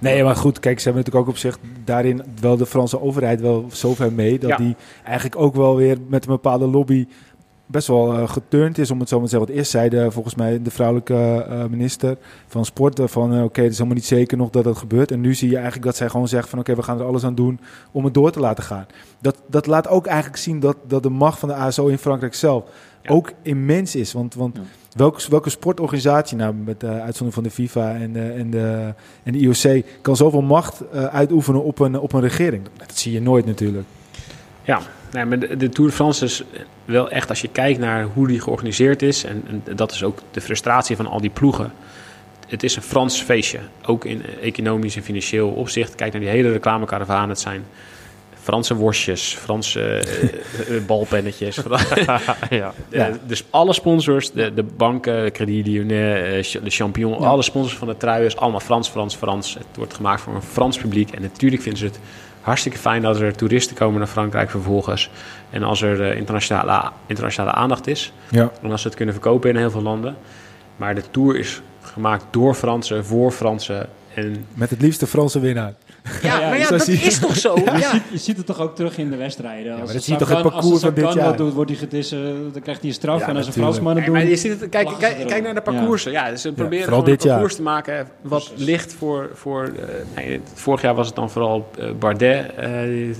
Nee, 0.00 0.24
maar 0.24 0.36
goed, 0.36 0.60
kijk, 0.60 0.78
ze 0.78 0.84
hebben 0.84 1.02
natuurlijk 1.02 1.28
ook 1.28 1.34
op 1.34 1.40
zich 1.40 1.58
daarin 1.84 2.22
wel 2.40 2.56
de 2.56 2.66
Franse 2.66 3.00
overheid 3.00 3.40
wel 3.40 3.66
zover 3.70 4.12
mee 4.12 4.38
dat 4.38 4.50
Ja. 4.50 4.56
die 4.56 4.76
eigenlijk 5.04 5.40
ook 5.40 5.54
wel 5.54 5.76
weer 5.76 5.96
met 6.08 6.24
een 6.24 6.30
bepaalde 6.32 6.66
lobby 6.66 7.06
best 7.66 7.86
wel 7.88 8.12
eh, 8.12 8.28
geturnd 8.28 8.78
is, 8.78 8.90
om 8.90 9.00
het 9.00 9.08
zo 9.08 9.16
maar 9.16 9.24
te 9.24 9.30
zeggen. 9.30 9.48
Want 9.48 9.58
eerst 9.60 9.70
zei 9.70 9.88
de, 9.88 10.10
volgens 10.10 10.34
mij 10.34 10.62
de 10.62 10.70
vrouwelijke 10.70 11.14
eh, 11.48 11.64
minister 11.64 12.16
van 12.46 12.64
Sport 12.64 12.98
eh, 12.98 13.06
van 13.06 13.34
eh, 13.34 13.42
oké, 13.42 13.60
het 13.60 13.70
is 13.70 13.76
helemaal 13.76 13.96
niet 13.98 14.06
zeker 14.06 14.36
nog 14.36 14.50
dat 14.50 14.64
dat 14.64 14.76
gebeurt. 14.76 15.10
En 15.10 15.20
nu 15.20 15.34
zie 15.34 15.48
je 15.48 15.54
eigenlijk 15.54 15.84
dat 15.84 15.96
zij 15.96 16.08
gewoon 16.08 16.28
zegt 16.28 16.48
van 16.48 16.58
oké, 16.58 16.74
we 16.74 16.82
gaan 16.82 16.98
er 16.98 17.06
alles 17.06 17.24
aan 17.24 17.34
doen 17.34 17.60
om 17.92 18.04
het 18.04 18.14
door 18.14 18.30
te 18.30 18.40
laten 18.40 18.64
gaan. 18.64 18.86
Dat, 19.20 19.42
dat 19.46 19.66
laat 19.66 19.88
ook 19.88 20.06
eigenlijk 20.06 20.36
zien 20.36 20.60
dat, 20.60 20.76
dat 20.86 21.02
de 21.02 21.10
macht 21.10 21.38
van 21.38 21.48
de 21.48 21.54
ASO 21.54 21.86
in 21.86 21.98
Frankrijk 21.98 22.34
zelf 22.34 22.64
Ja. 23.02 23.10
ook 23.10 23.32
immens 23.42 23.94
is. 23.96 24.12
Want, 24.12 24.34
want 24.34 24.56
Ja. 24.56 24.62
Welke, 24.96 25.30
welke 25.30 25.50
sportorganisatie, 25.50 26.36
nou 26.36 26.54
met 26.54 26.80
de 26.80 26.86
uitzondering 26.86 27.34
van 27.34 27.42
de 27.42 27.50
FIFA 27.50 27.94
en 27.94 28.12
de, 28.12 28.32
en 28.32 28.50
de, 28.50 28.94
en 29.22 29.32
de 29.32 29.38
IOC, 29.38 29.84
kan 30.00 30.16
zoveel 30.16 30.42
macht 30.42 30.80
eh, 30.92 31.04
uitoefenen 31.04 31.64
op 31.64 31.78
een, 31.78 31.98
op 31.98 32.12
een 32.12 32.20
regering? 32.20 32.68
Dat 32.76 32.98
zie 32.98 33.12
je 33.12 33.20
nooit 33.20 33.46
natuurlijk. 33.46 33.86
Ja, 34.62 34.80
maar 35.12 35.38
de, 35.38 35.56
de 35.56 35.68
Tour 35.68 35.90
de 35.90 35.96
France 35.96 36.24
is 36.24 36.44
wel 36.84 37.10
echt, 37.10 37.28
als 37.28 37.40
je 37.40 37.48
kijkt 37.48 37.78
naar 37.78 38.04
hoe 38.14 38.26
die 38.26 38.40
georganiseerd 38.40 39.02
is, 39.02 39.24
en, 39.24 39.44
en 39.46 39.76
dat 39.76 39.92
is 39.92 40.02
ook 40.02 40.18
de 40.30 40.40
frustratie 40.40 40.96
van 40.96 41.06
al 41.06 41.20
die 41.20 41.30
ploegen. 41.30 41.72
Het 42.48 42.62
is 42.62 42.76
een 42.76 42.82
Frans 42.82 43.22
feestje, 43.22 43.58
ook 43.86 44.04
in 44.04 44.22
economisch 44.40 44.96
en 44.96 45.02
financieel 45.02 45.48
opzicht. 45.48 45.94
Kijk 45.94 46.12
naar 46.12 46.20
die 46.20 46.30
hele 46.30 46.52
reclamekaravaan. 46.52 47.28
Het 47.28 47.40
zijn 47.40 47.64
Franse 48.46 48.74
worstjes, 48.74 49.34
Franse 49.40 49.80
eh, 49.82 50.22
eh, 50.76 50.84
balpennetjes. 50.86 51.56
ja. 52.50 52.72
Ja. 52.90 53.10
Dus 53.26 53.44
alle 53.50 53.72
sponsors, 53.72 54.32
de, 54.32 54.54
de 54.54 54.62
banken, 54.62 55.32
Credit 55.32 55.66
Lyonnais, 55.66 56.56
eh, 56.56 56.64
de 56.64 56.70
Champion, 56.70 57.12
Ja. 57.20 57.26
alle 57.26 57.42
sponsors 57.42 57.76
van 57.78 57.88
de 57.88 57.96
trui 57.96 58.24
is 58.24 58.36
allemaal 58.36 58.60
Frans, 58.60 58.88
Frans, 58.88 59.14
Frans. 59.16 59.54
Het 59.54 59.66
wordt 59.76 59.94
gemaakt 59.94 60.20
voor 60.20 60.34
een 60.34 60.42
Frans 60.42 60.78
publiek. 60.78 61.10
En 61.10 61.22
natuurlijk 61.22 61.62
vinden 61.62 61.80
ze 61.80 61.86
het 61.86 61.98
hartstikke 62.40 62.78
fijn 62.78 63.02
dat 63.02 63.20
er 63.20 63.36
toeristen 63.36 63.76
komen 63.76 63.98
naar 63.98 64.08
Frankrijk 64.08 64.50
vervolgens. 64.50 65.10
En 65.50 65.62
als 65.62 65.82
er 65.82 66.02
eh, 66.10 66.16
internationale, 66.16 66.90
internationale 67.06 67.52
aandacht 67.56 67.86
is, 67.86 68.12
Ja. 68.30 68.50
en 68.62 68.70
als 68.70 68.80
ze 68.80 68.86
het 68.86 68.96
kunnen 68.96 69.14
verkopen 69.14 69.50
in 69.50 69.56
heel 69.56 69.70
veel 69.70 69.82
landen. 69.82 70.16
Maar 70.76 70.94
de 70.94 71.02
Tour 71.10 71.38
is 71.38 71.60
gemaakt 71.82 72.24
door 72.30 72.54
Fransen, 72.54 73.04
voor 73.04 73.30
Fransen. 73.32 73.88
En 74.14 74.46
Met 74.54 74.70
het 74.70 74.80
liefste 74.82 75.06
Franse 75.06 75.40
winnaar. 75.40 75.74
Ja, 76.22 76.40
ja, 76.40 76.48
maar 76.48 76.58
ja, 76.58 76.64
zo 76.66 76.76
dat 76.76 76.86
je- 76.86 76.92
is 76.92 77.18
toch 77.18 77.36
zo? 77.36 77.54
Ja. 77.64 77.92
Je 78.10 78.18
ziet 78.18 78.36
het 78.36 78.46
toch 78.46 78.60
ook 78.60 78.74
terug 78.76 78.98
in 78.98 79.10
de 79.10 79.16
wedstrijden. 79.16 79.72
maar 79.72 79.80
Als 79.80 79.92
dat 79.92 79.98
de 79.98 80.04
zie 80.04 80.12
je 80.12 80.18
toch 80.18 80.28
het 80.28 80.42
parcours 80.42 80.72
als 80.72 80.80
van 80.80 80.94
dit 80.94 81.12
jaar? 81.12 81.24
wat 81.24 81.36
doet, 81.36 81.52
wordt 81.52 81.70
hij 81.70 81.78
getis, 81.78 82.12
eh, 82.12 82.18
dan 82.52 82.62
krijgt 82.62 82.80
hij 82.80 82.90
een 82.90 82.94
straf. 82.96 83.20
Ja, 83.20 83.28
en 83.28 83.36
als 83.36 83.46
een. 83.46 83.52
Fransman 83.52 83.94
het 83.96 84.04
Nee, 84.04 84.10
maar 84.10 84.20
doet... 84.20 84.30
je 84.30 84.36
ziet 84.36 84.60
het, 84.60 84.68
kijk, 84.68 84.88
kijk, 84.98 85.26
kijk 85.26 85.42
naar 85.42 85.54
de 85.54 85.60
parcoursen. 85.60 86.12
Ja, 86.12 86.36
ze 86.36 86.52
proberen 86.52 87.04
dit 87.04 87.22
een 87.24 87.28
parcours 87.30 87.54
te 87.54 87.62
maken 87.62 88.08
wat 88.22 88.52
ligt 88.56 88.94
voor... 88.94 89.30
voor 89.34 89.64
eh, 89.64 90.24
nee, 90.24 90.40
vorig 90.54 90.82
jaar 90.82 90.94
was 90.94 91.06
het 91.06 91.16
dan 91.16 91.30
vooral 91.30 91.70
eh, 91.78 91.90
Bardet, 91.98 92.54
eh, 92.56 92.70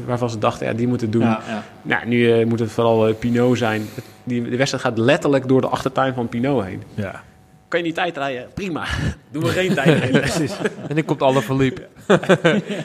waarvan 0.06 0.30
ze 0.30 0.38
dachten, 0.38 0.66
ja, 0.66 0.72
die 0.72 0.88
moeten 0.88 1.06
het 1.06 1.16
doen. 1.16 1.26
Ja, 1.26 1.40
ja. 1.48 1.62
Nou, 1.82 2.06
nu 2.06 2.32
eh, 2.32 2.46
moet 2.46 2.58
het 2.60 2.70
vooral 2.70 3.14
Pinot 3.14 3.58
zijn. 3.58 3.82
Die, 4.24 4.42
de 4.50 4.56
wedstrijd 4.56 4.84
gaat 4.84 4.98
letterlijk 4.98 5.48
door 5.48 5.60
de 5.60 5.68
achtertuin 5.68 6.14
van 6.14 6.28
Pinot 6.28 6.64
heen. 6.64 6.82
Ja. 6.94 7.22
Kan 7.68 7.80
je 7.80 7.86
niet 7.86 7.94
tijd 7.94 8.16
rijden? 8.16 8.46
Prima. 8.54 8.84
Doen 9.32 9.42
we 9.42 9.48
geen 9.48 9.74
tijd 9.74 9.98
rijden. 9.98 10.22
En 10.88 10.94
dan 10.94 11.04
komt 11.04 11.22
alle 11.22 11.42
verliep. 11.42 11.80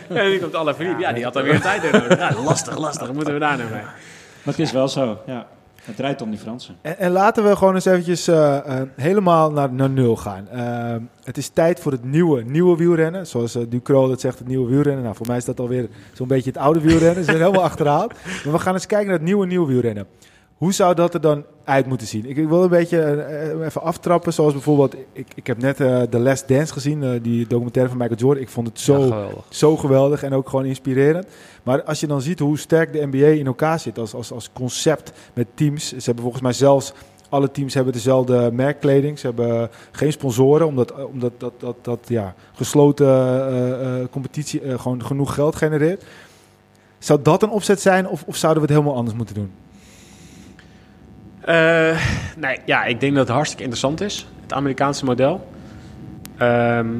En 0.08 0.30
die 0.30 0.39
komt 0.39 0.56
alle 0.56 0.74
vrienden. 0.74 1.00
Ja, 1.00 1.13
die 1.13 1.24
had 1.24 1.34
dan 1.34 1.44
weer 1.44 1.62
tijd 1.62 1.91
nodig. 1.91 2.17
Ja, 2.17 2.34
lastig, 2.44 2.78
lastig. 2.78 3.13
Moeten 3.13 3.34
we 3.34 3.39
daar 3.39 3.58
nou 3.58 3.70
mee? 3.70 3.82
Maar 3.82 4.54
het 4.54 4.60
is 4.60 4.72
wel 4.72 4.88
zo, 4.88 5.22
ja. 5.26 5.48
Het 5.82 6.00
rijdt 6.00 6.22
om 6.22 6.30
die 6.30 6.39
Fransen. 6.39 6.76
En, 6.82 6.98
en 6.98 7.12
laten 7.12 7.44
we 7.44 7.56
gewoon 7.56 7.76
eens 7.76 7.86
eventjes 7.86 8.28
eh, 8.28 8.58
eh, 8.58 8.88
helemaal 8.96 9.52
naar, 9.52 9.74
naar 9.74 9.89
nul 9.89 10.15
gaan. 10.15 10.50
Eh, 10.50 10.96
het 11.24 11.38
is 11.38 11.48
tijd 11.50 11.80
voor 11.80 11.91
het 11.91 12.04
nieuwe, 12.04 12.44
nieuwe 12.44 12.78
wielrennen. 12.78 13.28
Zoals 13.28 13.58
Ducro 13.70 14.08
dat 14.08 14.22
zegt, 14.22 14.39
het 14.39 14.48
nieuwe 14.48 14.70
wielrennen. 14.70 15.04
Nou, 15.04 15.15
voor 15.15 15.28
mij 15.28 15.38
is 15.38 15.46
dat 15.46 15.60
alweer 15.60 15.89
zo'n 16.13 16.28
beetje 16.28 16.50
het 16.50 16.60
oude 16.60 16.80
wielrennen. 16.80 17.15
Ze 17.15 17.24
zijn 17.24 17.38
helemaal 17.38 17.63
achterhaald. 17.63 18.13
Maar 18.44 18.54
we 18.54 18.60
gaan 18.60 18.74
eens 18.74 18.86
kijken 18.86 19.08
naar 19.08 19.17
het 19.17 19.26
nieuwe, 19.26 19.46
nieuwe 19.46 19.67
wielrennen. 19.67 20.08
Hoe 20.62 20.74
zou 20.74 20.95
dat 20.95 21.13
er 21.13 21.21
dan 21.21 21.45
uit 21.63 21.86
moeten 21.86 22.08
zien? 22.08 22.26
Ik, 22.26 22.38
ik 22.38 22.47
wil 22.47 22.63
een 22.63 22.69
beetje 22.69 23.02
eh, 23.02 23.65
even 23.65 23.82
aftrappen. 23.82 24.34
Zoals 24.34 24.54
bijvoorbeeld, 24.54 24.95
ik, 25.13 25.28
ik 25.36 25.47
heb 25.47 25.58
net 25.58 25.80
eh 25.80 26.02
The 26.02 26.19
Last 26.19 26.47
Dance 26.47 26.74
gezien. 26.74 27.04
eh, 27.04 27.10
die 27.21 27.47
documentaire 27.47 27.89
van 27.89 28.00
Michael 28.00 28.19
Jordan. 28.19 28.43
Ik 28.43 28.50
vond 28.50 28.67
het 28.67 28.80
zo... 28.80 28.97
Ja, 29.00 29.06
geweldig. 29.06 29.45
Zo 29.50 29.78
geweldig 29.78 30.24
en 30.24 30.34
ook 30.34 30.50
gewoon 30.50 30.65
inspirerend. 30.65 31.28
Maar 31.63 31.84
als 31.84 32.00
je 32.00 32.08
dan 32.08 32.21
ziet 32.21 32.39
hoe 32.39 32.58
sterk 32.58 32.93
de 32.93 33.08
NBA 33.12 33.26
in 33.26 33.45
elkaar 33.45 33.80
zit 33.80 34.00
als, 34.00 34.13
als, 34.13 34.32
als 34.32 34.50
concept 34.54 35.12
met 35.34 35.47
teams. 35.54 35.88
Ze 35.88 36.02
hebben 36.04 36.24
volgens 36.24 36.43
mij 36.43 36.54
zelfs, 36.54 36.93
alle 37.30 37.52
teams 37.52 37.74
hebben 37.74 37.93
dezelfde 37.93 38.50
merkkleding. 38.54 39.19
Ze 39.19 39.26
hebben 39.26 39.69
geen 39.91 40.12
sponsoren, 40.12 40.67
omdat, 40.67 41.06
omdat 41.06 41.32
dat, 41.38 41.54
dat, 41.58 41.76
dat 41.82 42.00
ja, 42.08 42.36
gesloten 42.54 44.08
competitie 44.12 44.80
gewoon 44.80 45.06
genoeg 45.06 45.34
geld 45.34 45.56
genereert. 45.56 46.04
Zou 47.00 47.21
dat 47.21 47.43
een 47.43 47.50
opzet 47.50 47.82
zijn 47.82 48.08
of, 48.08 48.24
of 48.26 48.36
zouden 48.36 48.62
we 48.62 48.67
het 48.67 48.78
helemaal 48.78 49.00
anders 49.00 49.17
moeten 49.17 49.36
doen? 49.36 49.52
Eh, 51.42 51.98
nee, 52.38 52.58
ja, 52.66 52.84
ik 52.84 53.00
denk 53.00 53.16
dat 53.16 53.28
het 53.28 53.36
hartstikke 53.36 53.64
interessant 53.64 54.02
is. 54.02 54.28
Het 54.42 54.54
Amerikaanse 54.54 55.06
model. 55.06 55.48
Ehm, 56.38 56.92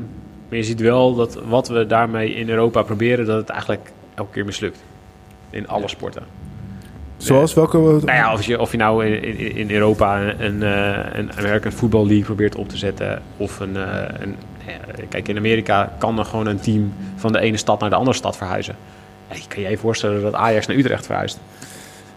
maar 0.48 0.58
je 0.58 0.64
ziet 0.64 0.80
wel 0.80 1.16
dat 1.16 1.36
wat 1.46 1.68
we 1.68 1.86
daarmee 1.86 2.34
in 2.34 2.50
Europa 2.50 2.82
proberen, 2.82 3.26
dat 3.26 3.38
het 3.38 3.50
eigenlijk 3.50 3.92
elke 4.16 4.32
keer 4.32 4.46
mislukt. 4.46 4.84
In 5.50 5.68
alle 5.68 5.88
sporten. 5.88 6.24
Zoals 7.18 7.54
welke... 7.54 7.78
Nou 7.78 8.06
ja, 8.06 8.34
of 8.34 8.44
je, 8.44 8.60
of 8.60 8.72
je 8.72 8.78
nou 8.78 9.06
in, 9.06 9.38
in, 9.38 9.56
in 9.56 9.72
Europa 9.72 10.34
een, 10.40 10.64
eh, 10.64 10.98
een 11.14 11.32
American 11.38 11.72
Football 11.72 12.06
League 12.06 12.24
probeert 12.24 12.56
op 12.56 12.70
te 12.70 12.78
zetten. 12.78 13.22
Of 13.38 13.60
een, 13.60 13.78
eh, 13.78 14.20
een. 14.20 14.36
Kijk, 15.10 15.28
in 15.28 15.38
Amerika 15.38 15.94
kan 15.98 16.20
er 16.20 16.26
gewoon 16.26 16.48
een 16.48 16.60
team 16.60 16.94
van 17.16 17.32
de 17.32 17.40
ene 17.40 17.58
stad 17.58 17.80
naar 17.80 17.90
de 17.90 17.96
andere 17.96 18.18
stad 18.18 18.38
verhuizen. 18.38 18.76
Kan 19.48 19.62
je 19.62 19.70
je 19.70 19.78
voorstellen 19.78 20.22
dat 20.22 20.34
Ajax 20.34 20.68
naar 20.68 20.78
Utrecht 20.78 21.06
verhuist. 21.06 21.40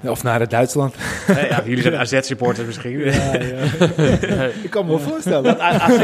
Of 0.06 0.22
naar 0.22 0.40
het 0.40 0.50
Duitsland. 0.50 0.94
Ja, 1.26 1.62
jullie 1.64 1.82
zijn 1.82 1.96
AZ-supporters 1.96 2.66
misschien. 2.66 3.00
Ik 4.62 4.70
kan 4.70 4.84
me 4.84 4.90
wel 4.90 5.00
voorstellen. 5.00 5.42
Dat 5.42 5.58
AZ, 5.58 5.98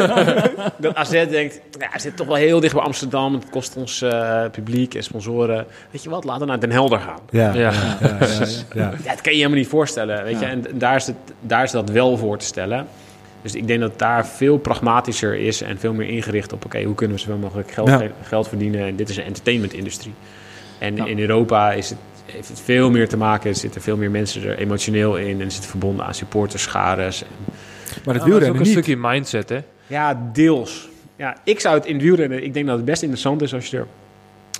dat 0.76 0.94
AZ 0.94 1.10
denkt, 1.10 1.60
ja, 1.78 1.86
hij 1.90 2.00
zit 2.00 2.16
toch 2.16 2.26
wel 2.26 2.36
heel 2.36 2.60
dicht 2.60 2.74
bij 2.74 2.82
Amsterdam. 2.82 3.34
Het 3.34 3.50
kost 3.50 3.76
ons 3.76 4.02
eh, 4.02 4.44
publiek 4.52 4.94
en 4.94 5.02
sponsoren. 5.02 5.66
Weet 5.90 6.02
je 6.02 6.10
wat, 6.10 6.24
laten 6.24 6.40
we 6.40 6.46
naar 6.46 6.60
Den 6.60 6.70
Helder 6.72 6.98
gaan. 6.98 7.18
Ja, 7.30 7.52
Ja. 7.52 7.60
ja, 7.60 7.70
ja, 8.00 8.16
ja, 8.20 8.38
ja. 8.74 8.92
Ja, 9.04 9.10
dat 9.10 9.20
kan 9.20 9.32
je 9.32 9.38
helemaal 9.38 9.58
niet 9.58 9.68
voorstellen. 9.68 10.24
Weet 10.24 10.40
je? 10.40 10.44
En 10.46 10.64
daar 10.74 10.96
is, 10.96 11.06
het, 11.06 11.16
daar 11.40 11.62
is 11.62 11.70
dat 11.70 11.90
wel 11.90 12.16
voor 12.16 12.38
te 12.38 12.44
stellen. 12.44 12.86
Dus 13.42 13.54
ik 13.54 13.66
denk 13.66 13.80
dat 13.80 13.98
daar 13.98 14.26
veel 14.26 14.58
pragmatischer 14.58 15.34
is 15.34 15.62
en 15.62 15.78
veel 15.78 15.92
meer 15.92 16.08
ingericht 16.08 16.52
op... 16.52 16.64
oké, 16.64 16.82
hoe 16.82 16.94
kunnen 16.94 17.16
we 17.16 17.22
zoveel 17.22 17.38
mogelijk 17.38 17.70
geld, 17.70 17.88
Ja. 17.88 18.02
geld 18.22 18.48
verdienen? 18.48 18.86
En 18.86 18.96
dit 18.96 19.08
is 19.08 19.16
een 19.16 19.24
entertainmentindustrie. 19.24 20.14
En 20.78 20.96
Ja. 20.96 21.04
in 21.06 21.18
Europa 21.18 21.72
is 21.72 21.88
het, 21.88 21.98
heeft 22.32 22.48
het 22.48 22.60
veel 22.60 22.90
meer 22.90 23.08
te 23.08 23.16
maken. 23.16 23.50
Er 23.50 23.56
zitten 23.56 23.80
veel 23.82 23.96
meer 23.96 24.10
mensen 24.10 24.42
er 24.42 24.58
emotioneel 24.58 25.16
in... 25.16 25.40
en 25.40 25.50
zitten 25.50 25.70
verbonden 25.70 26.06
aan 26.06 26.14
supporterschares. 26.14 27.22
Maar 27.24 27.34
het 27.94 28.14
is 28.14 28.20
ook 28.20 28.26
wielrennen 28.26 28.56
een 28.56 28.62
niet. 28.62 28.70
stukje 28.72 28.96
mindset, 28.96 29.48
hè? 29.48 29.58
Ja, 29.86 30.30
deels. 30.32 30.88
Ja, 31.16 31.36
ik 31.44 31.60
zou 31.60 31.74
het 31.74 31.86
in 31.86 31.94
het 31.94 32.02
wielrennen... 32.02 32.44
Ik 32.44 32.54
denk 32.54 32.66
dat 32.66 32.76
het 32.76 32.84
best 32.84 33.02
interessant 33.02 33.42
is 33.42 33.54
als 33.54 33.66
je 33.66 33.76
er 33.76 33.86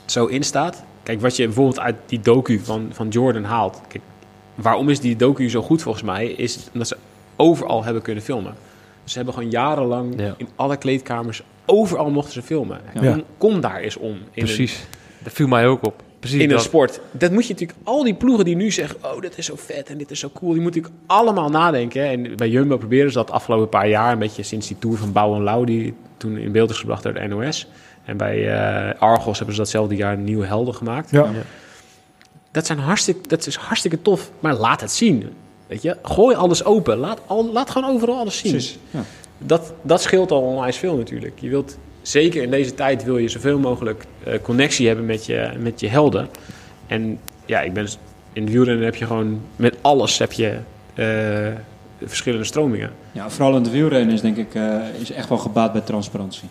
zo 0.07 0.27
in 0.27 0.43
staat. 0.43 0.83
Kijk, 1.03 1.21
wat 1.21 1.37
je 1.37 1.45
bijvoorbeeld 1.45 1.81
uit 1.81 1.97
die 2.07 2.21
docu 2.21 2.61
van, 2.65 2.89
van 2.93 3.09
Jordan 3.09 3.45
haalt. 3.45 3.81
Kijk, 3.89 4.03
waarom 4.55 4.89
is 4.89 5.01
die 5.01 5.17
docu 5.17 5.51
zo 5.51 5.63
goed 5.63 5.83
volgens 5.83 6.05
mij? 6.05 6.27
Is 6.27 6.59
omdat 6.73 6.89
ze 6.89 6.97
overal 7.37 7.85
hebben 7.85 8.03
kunnen 8.03 8.23
filmen. 8.23 8.55
Ze 9.05 9.17
hebben 9.17 9.35
gewoon 9.35 9.51
jarenlang 9.51 10.15
Ja. 10.21 10.35
in 10.37 10.49
alle 10.57 10.77
kleedkamers... 10.77 11.43
Overal 11.67 12.11
mochten 12.11 12.33
ze 12.33 12.43
filmen. 12.43 12.81
Ja. 13.01 13.13
Kom, 13.13 13.25
kom 13.39 13.61
daar 13.61 13.77
eens 13.81 13.97
om. 13.97 14.11
In 14.11 14.19
Een, 14.35 14.45
Precies. 14.45 14.85
Dat 15.19 15.33
viel 15.33 15.49
mij 15.49 15.67
ook 15.67 15.85
op. 15.87 16.03
Precies 16.21 16.39
in 16.39 16.49
een 16.49 16.57
dat. 16.57 16.65
sport. 16.65 17.01
Dat 17.11 17.33
moet 17.33 17.47
je 17.47 17.53
natuurlijk... 17.53 17.79
Al 17.85 18.05
die 18.05 18.15
ploegen 18.15 18.45
die 18.45 18.57
nu 18.57 18.71
zeggen... 18.71 18.97
Oh, 19.03 19.21
dit 19.21 19.39
is 19.39 19.47
zo 19.47 19.55
vet 19.57 19.89
en 19.89 19.99
dit 19.99 20.11
is 20.11 20.19
zo 20.19 20.31
cool. 20.35 20.53
Die 20.53 20.63
moeten 20.63 20.81
natuurlijk 20.81 21.11
allemaal 21.11 21.49
nadenken. 21.49 22.05
En 22.05 22.37
bij 22.37 22.49
Jumbo 22.49 22.77
proberen 22.77 23.11
ze 23.11 23.17
dat 23.17 23.27
de 23.27 23.33
afgelopen 23.33 23.69
paar 23.69 23.89
jaar... 23.89 24.13
Een 24.13 24.19
beetje 24.19 24.43
sinds 24.43 24.67
die 24.67 24.79
Tour 24.79 24.97
van 24.97 25.13
Bouw 25.13 25.35
en 25.35 25.43
Lau... 25.43 25.67
Die 25.67 25.95
toen 26.17 26.37
in 26.37 26.53
beeld 26.53 26.71
is 26.71 26.79
gebracht 26.79 27.03
door 27.03 27.15
de 27.15 27.27
NOS. 27.27 27.67
En 28.05 28.17
bij 28.17 28.53
eh, 28.53 29.01
Argos 29.01 29.37
hebben 29.37 29.55
ze 29.55 29.61
datzelfde 29.61 29.97
jaar 29.97 30.13
een 30.13 30.25
nieuwe 30.25 30.47
helden 30.47 30.75
gemaakt. 30.75 31.11
Ja. 31.11 31.25
Ja. 31.25 31.43
Dat, 32.51 32.67
zijn 32.67 32.79
hartstikke, 32.79 33.29
dat 33.29 33.47
is 33.47 33.57
hartstikke 33.57 34.03
tof. 34.03 34.31
Maar 34.41 34.55
laat 34.55 34.81
het 34.81 34.93
zien. 34.93 35.33
Weet 35.67 35.83
je? 35.83 35.97
Gooi 36.03 36.37
alles 36.37 36.65
open. 36.65 36.97
Laat, 36.97 37.21
al, 37.27 37.53
laat 37.53 37.71
gewoon 37.71 37.91
overal 37.91 38.19
alles 38.19 38.39
zien. 38.39 38.61
Ja. 38.91 39.03
Dat, 39.39 39.73
dat 39.83 40.03
scheelt 40.03 40.31
al 40.31 40.43
onwijs 40.43 40.77
veel 40.77 40.97
natuurlijk. 40.97 41.39
Je 41.41 41.49
wilt, 41.49 41.79
zeker 42.03 42.43
in 42.43 42.51
deze 42.51 42.75
tijd 42.75 43.05
wil 43.05 43.19
je 43.19 43.29
zoveel 43.29 43.59
mogelijk 43.59 44.05
eh, 44.25 44.35
connectie 44.43 44.87
hebben 44.87 45.07
met 45.07 45.27
je, 45.27 45.51
met 45.59 45.81
je 45.81 45.89
helden. 45.89 46.29
En 46.87 47.19
ja, 47.47 47.61
ik 47.61 47.73
ben, 47.73 47.89
in 48.33 48.45
de 48.45 48.53
wielrennen 48.53 48.85
heb 48.85 48.95
je 48.95 49.07
gewoon 49.07 49.41
met 49.57 49.77
alles 49.81 50.19
heb 50.19 50.33
je 50.33 50.59
eh, 50.95 51.07
verschillende 52.05 52.45
stromingen. 52.45 52.91
Ja, 53.13 53.31
vooral 53.31 53.57
in 53.57 53.63
de 53.63 53.71
wielrennen 53.71 54.15
is 54.15 54.21
denk 54.21 54.37
ik 54.37 54.55
eh, 54.55 54.75
is 55.01 55.13
echt 55.13 55.29
wel 55.29 55.39
gebaat 55.39 55.73
bij 55.73 55.81
transparantie. 55.81 56.49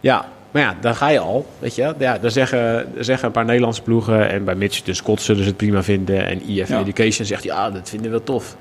Ja, 0.00 0.28
maar 0.50 0.62
ja, 0.62 0.76
daar 0.80 0.94
ga 0.94 1.08
je 1.08 1.18
al, 1.18 1.46
weet 1.58 1.74
je. 1.74 1.94
Ja, 1.98 2.18
daar 2.18 2.30
zeggen, 2.30 2.86
daar 2.94 3.04
zeggen 3.04 3.26
een 3.26 3.32
paar 3.32 3.44
Nederlandse 3.44 3.82
ploegen 3.82 4.30
en 4.30 4.44
bij 4.44 4.54
Mitch 4.54 4.82
de 4.82 4.94
zullen 4.94 5.42
ze 5.42 5.48
het 5.48 5.56
prima 5.56 5.82
vinden. 5.82 6.26
En 6.26 6.48
IF 6.48 6.68
Ja. 6.68 6.80
Education 6.80 7.26
zegt, 7.26 7.42
ja, 7.42 7.70
dat 7.70 7.88
vinden 7.88 8.12
we 8.12 8.22
tof. 8.22 8.56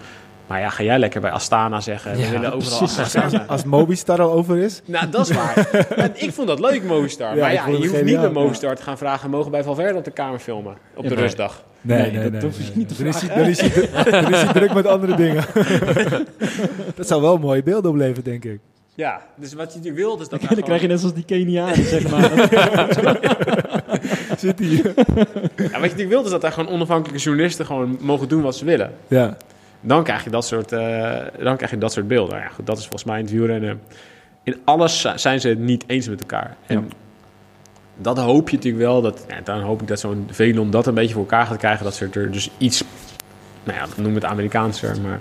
Maar 0.52 0.60
ja, 0.60 0.70
ga 0.70 0.84
jij 0.84 1.00
lekker 1.00 1.22
bij 1.22 1.32
Astana 1.32 1.80
zeggen, 1.82 2.12
we 2.16 2.30
willen 2.30 2.54
overal 2.54 2.78
precies. 2.78 3.00
Astana. 3.00 3.46
Als 3.48 3.64
Mobistar 3.64 4.22
al 4.22 4.32
over 4.32 4.58
is. 4.58 4.82
Nou, 4.86 5.10
dat 5.10 5.30
is 5.30 5.36
waar. 5.36 5.70
Maar 5.98 6.10
ik 6.14 6.34
vond 6.34 6.48
dat 6.48 6.60
leuk, 6.60 6.84
Movistar. 6.84 7.36
Ja, 7.36 7.42
maar 7.42 7.54
ja, 7.54 7.68
je 7.68 7.76
hoeft 7.88 8.04
niet 8.04 8.20
bij 8.22 8.30
Movistar 8.30 8.76
te 8.76 8.84
gaan 8.84 8.98
vragen... 8.98 9.30
mogen 9.30 9.52
bij 9.52 9.64
Valverde 9.64 9.98
op 9.98 10.04
de 10.04 10.12
kamer 10.12 10.40
filmen 10.40 10.74
op 10.96 11.04
de 11.04 11.10
Ja, 11.10 11.16
maar- 11.16 11.24
rustdag? 11.24 11.64
Nee, 11.82 12.30
dat 12.32 12.42
hoef 12.42 12.58
je 12.58 12.72
niet 12.74 12.88
te 12.88 12.96
Dan 12.98 13.08
is 13.08 13.22
hij- 13.22 13.36
Dan 13.38 13.46
is 13.48 13.60
hij- 13.62 14.12
dan 14.22 14.34
is 14.34 14.42
hij 14.42 14.54
druk 14.54 14.74
met 14.74 14.86
andere 14.88 15.16
dingen. 15.16 15.44
dat 16.96 17.08
zou 17.08 17.22
wel 17.22 17.38
mooie 17.38 17.64
beelden 17.64 17.92
opleveren, 17.92 18.24
denk 18.24 18.44
ik. 18.46 18.60
Ja, 18.96 19.22
dus 19.36 19.54
wat 19.54 19.74
je 19.74 19.80
nu 19.90 19.94
wilt 19.94 20.22
is 20.22 20.30
dat... 20.30 20.40
En 20.50 20.56
dan 20.56 20.64
krijg 20.64 20.82
je 20.82 20.88
net 20.88 21.00
zoals 21.00 21.16
die 21.16 21.26
Kenianen, 21.26 21.86
zeg 21.86 22.10
maar. 22.10 22.32
Zit 24.38 24.60
hij? 24.60 24.94
ja, 25.72 25.80
wat 25.80 25.90
je 25.92 25.96
nu 25.98 26.08
wilt 26.08 26.26
is 26.26 26.32
dat 26.32 26.42
daar 26.42 26.52
gewoon 26.52 26.74
onafhankelijke 26.74 27.24
journalisten... 27.24 27.66
gewoon 27.66 27.98
mogen 28.02 28.28
doen 28.28 28.42
wat 28.42 28.56
ze 28.56 28.66
willen. 28.66 28.92
Ja. 29.08 29.38
Dan 29.82 30.04
krijg 30.04 30.24
je 30.24 30.30
dat 30.30 30.46
soort, 30.46 30.72
eh, 30.72 31.16
dan 31.44 31.56
krijg 31.58 31.72
je 31.72 31.78
dat 31.78 31.92
soort 31.94 32.08
beelden. 32.08 32.38
Ja, 32.38 32.48
goed, 32.48 32.66
dat 32.66 32.76
is 32.78 32.82
volgens 32.84 33.04
mij 33.04 33.18
in 33.20 33.24
het 33.26 33.34
wielrennen... 33.34 33.82
In 34.44 34.56
alles 34.66 35.02
zi- 35.02 35.12
zijn 35.18 35.40
ze 35.42 35.48
het 35.48 35.60
niet 35.60 35.84
eens 35.88 36.10
met 36.10 36.20
elkaar. 36.22 36.56
En 36.68 36.76
Ja. 36.76 36.84
dat 37.98 38.18
hoop 38.18 38.50
je 38.50 38.56
natuurlijk 38.56 38.84
wel. 38.84 39.02
Dat, 39.02 39.26
ja, 39.30 39.36
dan 39.44 39.62
hoop 39.62 39.82
ik 39.82 39.88
dat 39.88 40.00
zo'n 40.00 40.28
Velon 40.32 40.72
dat 40.72 40.88
een 40.88 40.94
beetje 40.94 41.14
voor 41.14 41.22
elkaar 41.22 41.46
gaat 41.46 41.58
krijgen. 41.58 41.84
Dat 41.84 41.96
ze 41.96 42.08
er 42.14 42.32
dus 42.32 42.50
iets... 42.58 42.84
Nou 43.64 43.78
ja, 43.78 43.86
noem 44.02 44.16
het 44.16 44.26
Amerikaanser, 44.26 45.02
maar... 45.02 45.20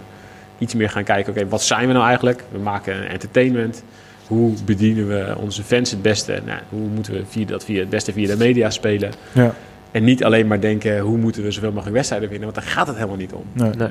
Iets 0.58 0.74
meer 0.74 0.90
gaan 0.90 1.04
kijken, 1.04 1.32
oké, 1.32 1.48
wat 1.48 1.62
zijn 1.62 1.86
we 1.86 1.92
nou 1.92 2.04
eigenlijk? 2.06 2.44
We 2.52 2.58
maken 2.58 3.08
entertainment. 3.08 3.82
Hoe 4.26 4.54
bedienen 4.64 5.08
we 5.08 5.34
onze 5.38 5.62
fans 5.62 5.90
het 5.90 6.02
beste? 6.02 6.40
Nou, 6.46 6.58
hoe 6.68 6.80
moeten 6.88 7.12
we 7.12 7.22
via 7.28 7.46
dat 7.46 7.64
via 7.64 7.80
het 7.80 7.90
beste 7.90 8.12
via 8.12 8.26
de 8.26 8.36
media 8.36 8.70
spelen? 8.70 9.12
Ja. 9.32 9.54
En 9.92 10.04
niet 10.04 10.24
alleen 10.24 10.46
maar 10.46 10.60
denken, 10.60 10.98
hoe 11.00 11.16
moeten 11.18 11.42
we 11.42 11.50
zoveel 11.50 11.70
mogelijk 11.72 11.94
wedstrijden 11.96 12.28
winnen? 12.28 12.52
Want 12.52 12.60
daar 12.64 12.72
gaat 12.74 12.86
het 12.86 12.96
helemaal 12.96 13.16
niet 13.16 13.32
om. 13.32 13.42
Nee. 13.52 13.70
Nee. 13.70 13.88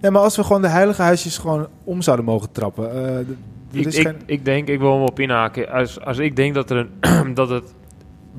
nee, 0.00 0.10
maar 0.10 0.22
als 0.22 0.36
we 0.36 0.44
gewoon 0.44 0.62
de 0.62 0.68
heilige 0.68 1.02
huisjes 1.02 1.38
gewoon 1.38 1.66
om 1.84 2.02
zouden 2.02 2.24
mogen 2.24 2.52
trappen. 2.52 2.90
eh, 2.90 3.16
er 3.16 3.24
Ik, 3.72 3.86
is 3.86 3.96
ik, 3.98 4.06
geen- 4.06 4.20
ik 4.26 4.44
denk, 4.44 4.68
ik 4.68 4.78
wil 4.78 4.92
hem 4.92 5.02
op 5.02 5.20
inhaken. 5.20 5.68
Als, 5.70 6.00
als 6.00 6.18
ik 6.18 6.36
denk 6.36 6.54
dat, 6.54 6.70
er 6.70 6.88
een, 7.00 7.34
dat 7.40 7.48
het 7.48 7.74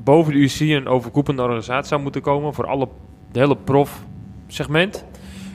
boven 0.04 0.32
de 0.32 0.38
UC 0.38 0.60
een 0.60 0.86
overkoepelende 0.88 1.42
organisatie 1.42 1.88
zou 1.88 2.00
moeten 2.02 2.20
komen 2.20 2.54
voor 2.54 2.66
alle, 2.66 2.88
de 3.32 3.38
hele 3.38 3.56
prof-segment. 3.56 5.04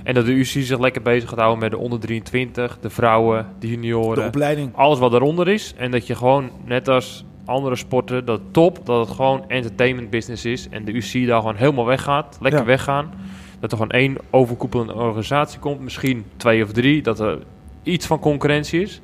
En 0.04 0.14
dat 0.14 0.26
de 0.26 0.32
UC 0.34 0.46
zich 0.46 0.80
lekker 0.80 1.02
bezig 1.02 1.30
gaat 1.30 1.38
houden 1.40 1.60
met 1.60 1.72
de 1.72 1.78
onder 1.78 2.00
23, 2.00 2.78
de 2.82 2.90
vrouwen, 2.90 3.38
de 3.60 3.68
de 3.68 3.74
junioren, 3.74 4.26
opleiding. 4.26 4.70
alles 4.76 5.00
wat 5.00 5.12
daaronder 5.12 5.48
is. 5.48 5.74
En 5.78 5.92
dat 5.92 6.08
je 6.08 6.16
gewoon, 6.16 6.50
net 6.66 6.88
als 6.88 7.26
andere 7.46 7.76
sporten, 7.76 8.26
dat 8.26 8.42
top, 8.52 8.86
dat 8.86 9.08
het 9.08 9.16
gewoon 9.16 9.44
entertainment 9.50 10.10
business 10.10 10.46
is. 10.46 10.70
En 10.70 10.86
de 10.86 10.94
UC 10.94 11.28
daar 11.28 11.40
gewoon 11.40 11.56
helemaal 11.56 11.86
weggaat, 11.86 12.38
lekker 12.42 12.60
Ja. 12.60 12.66
weggaan. 12.66 13.12
Dat 13.60 13.72
er 13.72 13.78
gewoon 13.78 13.92
één 13.92 14.18
overkoepelende 14.30 14.94
organisatie 14.94 15.60
komt, 15.60 15.80
misschien 15.80 16.26
twee 16.38 16.64
of 16.64 16.72
drie. 16.72 17.02
Dat 17.02 17.20
er 17.20 17.38
iets 17.84 18.06
van 18.06 18.20
concurrentie 18.20 18.82
is. 18.82 19.02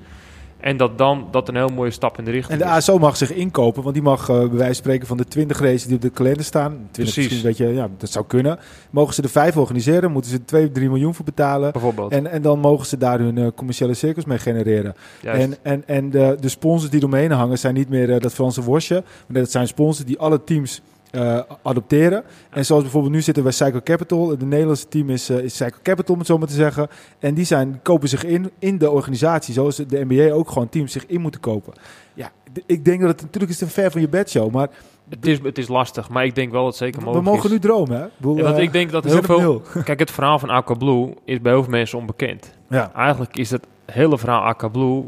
En 0.60 0.78
dat 0.78 0.98
dan 0.98 1.28
dat 1.32 1.48
een 1.48 1.56
heel 1.56 1.70
mooie 1.70 1.92
stap 1.92 2.18
in 2.18 2.24
de 2.24 2.30
En 2.30 2.36
richting 2.36 2.60
de 2.60 2.66
is. 2.66 2.72
ASO 2.72 2.98
mag 2.98 3.18
zich 3.18 3.34
inkopen, 3.34 3.84
want 3.84 3.94
die 3.94 4.04
mag 4.04 4.30
eh, 4.30 4.38
bij 4.38 4.48
wijze 4.48 4.66
van 4.66 4.74
spreken 4.74 5.08
van 5.08 5.18
de 5.18 5.26
20 5.26 5.60
races 5.60 5.86
die 5.86 5.96
op 5.96 6.02
de 6.02 6.10
kalender 6.10 6.46
staan. 6.46 6.88
20 6.92 7.14
Precies. 7.14 7.58
ja, 7.58 7.90
dat 7.98 8.10
zou 8.10 8.26
kunnen. 8.26 8.60
Mogen 8.90 9.14
ze 9.14 9.22
er 9.22 9.30
vijf 9.30 9.58
organiseren, 9.58 10.12
moeten 10.12 10.32
ze 10.32 10.46
2, 10.46 10.72
3 10.72 10.90
miljoen 10.90 11.14
voor 11.14 11.26
betalen. 11.26 11.72
Bijvoorbeeld. 11.72 12.12
En, 12.12 12.28
en 12.28 12.42
dan 12.42 12.60
mogen 12.60 12.86
ze 12.86 12.98
daar 12.98 13.20
hun 13.20 13.38
eh, 13.38 13.48
commerciële 13.56 13.94
cirkels 13.94 14.26
mee 14.26 14.38
genereren. 14.38 14.96
Juist. 15.22 15.42
En, 15.42 15.56
en, 15.62 15.84
en 15.86 16.10
de, 16.10 16.38
de 16.40 16.50
sponsors 16.50 16.92
die 16.92 17.00
eromheen 17.00 17.32
hangen 17.32 17.60
zijn 17.60 17.74
niet 17.74 17.90
meer 17.90 18.14
eh, 18.14 18.20
dat 18.20 18.34
Franse 18.34 18.64
worstje. 18.64 19.04
Maar 19.28 19.42
dat 19.42 19.52
zijn 19.52 19.68
sponsors 19.68 20.08
die 20.08 20.20
alle 20.20 20.44
teams 20.44 20.82
eh, 21.18 21.40
adopteren. 21.62 22.24
En 22.50 22.66
zoals 22.66 22.82
bijvoorbeeld 22.82 23.14
nu 23.14 23.22
zitten 23.22 23.44
wij 23.44 23.52
Cycle 23.52 23.84
Capital. 23.84 24.30
Het 24.30 24.42
Nederlandse 24.42 24.88
team 24.88 25.10
is, 25.10 25.30
eh, 25.30 25.38
is 25.38 25.56
Cycle 25.56 25.82
Capital, 25.82 26.14
om 26.14 26.20
het 26.20 26.30
zo 26.30 26.38
maar 26.38 26.48
te 26.48 26.54
zeggen. 26.54 26.88
En 27.20 27.34
die 27.34 27.46
zijn, 27.46 27.80
kopen 27.84 28.10
zich 28.10 28.24
in 28.24 28.52
in 28.60 28.78
de 28.78 28.92
organisatie. 28.92 29.54
Zoals 29.54 29.76
de 29.76 30.06
NBA 30.08 30.34
ook 30.34 30.50
gewoon 30.50 30.70
teams 30.70 30.92
zich 30.92 31.06
in 31.06 31.22
moeten 31.22 31.40
kopen. 31.42 31.74
Ja, 32.14 32.32
ik 32.66 32.86
denk 32.86 33.00
dat 33.02 33.10
het 33.10 33.22
natuurlijk 33.22 33.52
is 33.52 33.58
te 33.58 33.68
ver 33.68 33.92
van 33.92 34.02
je 34.02 34.10
bedshow. 34.10 34.52
Maar 34.52 34.70
het, 35.10 35.28
is, 35.28 35.40
het 35.44 35.58
is 35.58 35.68
lastig, 35.68 36.10
maar 36.10 36.26
ik 36.26 36.36
denk 36.36 36.52
wel 36.52 36.64
dat 36.64 36.70
het 36.70 36.80
zeker 36.82 37.00
we 37.00 37.06
mogelijk 37.06 37.28
mogen 37.28 37.46
is. 37.46 37.52
nu 37.52 37.60
dromen, 37.60 37.98
hè? 37.98 38.06
Ik 38.06 38.12
bedoel, 38.18 38.38
Ja, 38.38 38.44
want 38.44 38.56
eh, 38.56 38.64
ik 38.64 38.72
denk 38.72 38.92
dat 38.92 39.04
we 39.04 39.10
heel 39.10 39.24
veel... 39.24 39.62
Kijk, 39.84 40.00
het 40.00 40.12
verhaal 40.12 40.40
van 40.40 40.50
Aqua 40.50 40.76
Blue 40.76 41.14
is 41.26 41.42
bij 41.42 41.52
heel 41.52 41.64
veel 41.64 41.72
mensen 41.72 41.98
onbekend. 41.98 42.54
Ja. 42.70 42.92
Eigenlijk 42.94 43.38
is 43.38 43.52
het 43.52 43.68
hele 43.86 44.18
verhaal 44.18 44.42
Aqua 44.42 44.68
Blue 44.68 45.04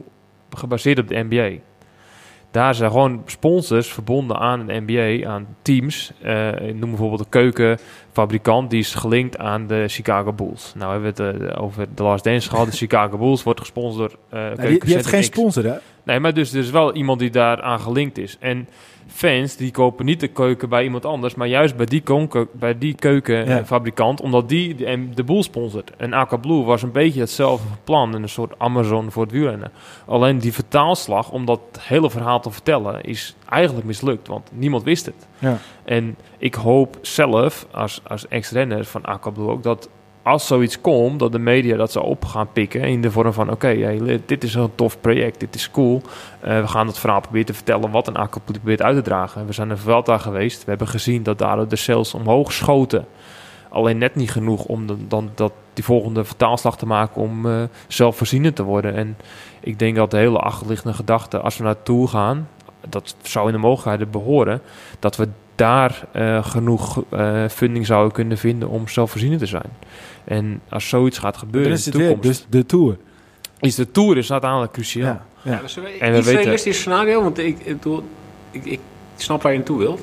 gebaseerd 0.49 0.99
op 0.99 1.07
de 1.07 1.25
NBA. 1.29 1.68
Daar 2.51 2.75
zijn 2.75 2.91
gewoon 2.91 3.21
sponsors 3.25 3.87
verbonden 3.87 4.37
aan 4.37 4.65
de 4.65 4.83
NBA, 4.85 5.29
aan 5.29 5.47
teams. 5.61 6.11
Ik 6.61 6.75
noem 6.75 6.89
bijvoorbeeld 6.89 7.19
de 7.19 7.29
keukenfabrikant, 7.29 8.69
die 8.69 8.79
is 8.79 8.95
gelinkt 8.95 9.37
aan 9.37 9.67
de 9.67 9.85
Chicago 9.87 10.33
Bulls. 10.33 10.73
Nou 10.75 10.91
hebben 10.91 11.15
we 11.15 11.23
het 11.23 11.51
eh, 11.51 11.61
over 11.63 11.87
de 11.95 12.03
Last 12.03 12.23
Dance 12.23 12.49
gehad. 12.49 12.65
De 12.65 12.77
Chicago 12.77 13.17
Bulls 13.17 13.43
wordt 13.43 13.59
gesponsord 13.59 14.11
door 14.11 14.39
Nou, 14.39 14.55
die 14.55 14.65
heeft 14.65 14.79
Keukencentrum 14.79 15.11
geen 15.13 15.21
X. 15.21 15.27
sponsor, 15.27 15.63
hè? 15.63 15.77
Nee, 16.03 16.19
maar 16.19 16.33
dus 16.33 16.53
er 16.53 16.59
is 16.59 16.69
wel 16.69 16.95
iemand 16.95 17.19
die 17.19 17.29
daaraan 17.29 17.79
gelinkt 17.79 18.17
is. 18.17 18.37
En 18.39 18.67
fans 19.11 19.55
die 19.55 19.71
kopen 19.71 20.05
niet 20.05 20.19
de 20.19 20.27
keuken 20.27 20.69
bij 20.69 20.83
iemand 20.83 21.05
anders, 21.05 21.35
maar 21.35 21.47
juist 21.47 21.75
bij 21.75 21.85
die, 21.85 22.01
konke- 22.03 22.47
bij 22.51 22.77
die 22.77 22.89
Ja. 22.89 22.95
keukenfabrikant, 22.99 24.21
omdat 24.21 24.49
die 24.49 24.75
de, 24.75 24.85
en 24.85 25.11
de 25.15 25.23
boel 25.23 25.43
sponsort. 25.43 25.91
En 25.97 26.13
Aqua 26.13 26.37
Blue 26.37 26.63
was 26.63 26.81
een 26.81 26.91
beetje 26.91 27.19
hetzelfde 27.19 27.67
plan, 27.83 28.13
een 28.13 28.29
soort 28.29 28.53
Amazon 28.57 29.11
voor 29.11 29.23
het 29.23 29.31
wielrennen. 29.31 29.71
Alleen 30.05 30.39
die 30.39 30.53
vertaalslag, 30.53 31.31
om 31.31 31.45
dat 31.45 31.59
hele 31.79 32.09
verhaal 32.09 32.39
te 32.41 32.51
vertellen, 32.51 33.03
is 33.03 33.35
eigenlijk 33.49 33.85
mislukt, 33.87 34.27
want 34.27 34.49
niemand 34.53 34.83
wist 34.83 35.05
het. 35.05 35.27
Ja. 35.39 35.57
En 35.85 36.15
ik 36.37 36.53
hoop 36.55 36.97
zelf, 37.01 37.67
als, 37.71 38.01
als 38.07 38.27
ex-renner 38.27 38.85
van 38.85 39.05
Aqua 39.05 39.31
Blue 39.31 39.47
ook, 39.49 39.63
dat 39.63 39.89
als 40.23 40.47
zoiets 40.47 40.81
komt, 40.81 41.19
dat 41.19 41.31
de 41.31 41.39
media 41.39 41.77
dat 41.77 41.91
zou 41.91 42.05
op 42.05 42.25
gaan 42.25 42.51
pikken 42.51 42.81
in 42.81 43.01
de 43.01 43.11
vorm 43.11 43.33
van, 43.33 43.51
oké, 43.51 43.97
dit 44.25 44.43
is 44.43 44.53
een 44.53 44.75
tof 44.75 45.01
project, 45.01 45.39
dit 45.39 45.55
is 45.55 45.71
cool. 45.71 46.01
Eh, 46.39 46.61
we 46.61 46.67
gaan 46.67 46.87
het 46.87 46.97
verhaal 46.99 47.19
proberen 47.19 47.45
te 47.45 47.53
vertellen 47.53 47.91
wat 47.91 48.07
een 48.07 48.13
Blue 48.13 48.59
probeert 48.59 48.81
uit 48.81 48.95
te 48.95 49.01
dragen. 49.01 49.45
We 49.45 49.53
zijn 49.53 49.69
in 49.69 49.77
Vuelta 49.77 50.17
geweest, 50.17 50.63
we 50.63 50.69
hebben 50.69 50.87
gezien 50.87 51.23
dat 51.23 51.37
daardoor 51.37 51.67
de 51.67 51.75
sales 51.75 52.13
omhoog 52.13 52.51
schoten. 52.51 53.05
Alleen 53.69 53.97
net 53.97 54.15
niet 54.15 54.31
genoeg 54.31 54.65
om 54.65 54.85
dan 55.07 55.29
dat, 55.35 55.51
die 55.73 55.83
volgende 55.83 56.23
vertaalslag 56.23 56.77
te 56.77 56.85
maken 56.85 57.21
om 57.21 57.45
eh, 57.45 57.63
zelfvoorzienend 57.87 58.55
te 58.55 58.63
worden. 58.63 58.95
En 58.95 59.17
ik 59.59 59.79
denk 59.79 59.95
dat 59.95 60.11
de 60.11 60.17
hele 60.17 60.39
achterliggende 60.39 60.93
gedachte, 60.93 61.39
als 61.39 61.57
we 61.57 61.63
naartoe 61.63 62.07
gaan, 62.07 62.47
dat 62.89 63.15
zou 63.21 63.47
in 63.47 63.53
de 63.53 63.59
mogelijkheden 63.59 64.11
behoren, 64.11 64.61
dat 64.99 65.15
we 65.15 65.27
daar 65.59 66.07
eh, 66.11 66.45
genoeg 66.45 67.03
eh, 67.09 67.47
funding 67.49 67.85
zouden 67.85 68.11
kunnen 68.11 68.37
vinden 68.37 68.69
om 68.69 68.87
zelfvoorzienend 68.87 69.39
te 69.39 69.45
zijn. 69.45 69.69
En 70.23 70.61
als 70.69 70.89
zoiets 70.89 71.17
gaat 71.17 71.37
gebeuren 71.37 71.69
Dan 71.71 71.79
in 71.79 71.85
is 71.85 71.91
de 71.91 71.97
weer, 71.97 72.07
toekomst, 72.07 72.45
dus 72.49 72.59
de 72.59 72.65
Tour. 72.65 72.97
is 73.59 73.75
de 73.75 73.91
Tour 73.91 74.17
is 74.17 74.31
uiteindelijk 74.31 74.71
cruciaal. 74.71 75.05
Ja. 75.05 75.25
Ja. 75.43 75.51
Ja, 75.51 75.61
dus 75.61 75.75
we, 75.75 75.81
En 75.99 76.11
we 76.11 76.17
iets 76.17 76.27
weten- 76.27 76.41
realistisch 76.41 76.77
scenario, 76.79 77.21
want 77.23 77.37
ik, 77.37 77.59
ik, 77.59 77.83
ik, 78.51 78.65
ik 78.65 78.79
snap 79.15 79.41
waar 79.41 79.51
je 79.51 79.57
naartoe 79.57 79.77
wilt. 79.77 80.01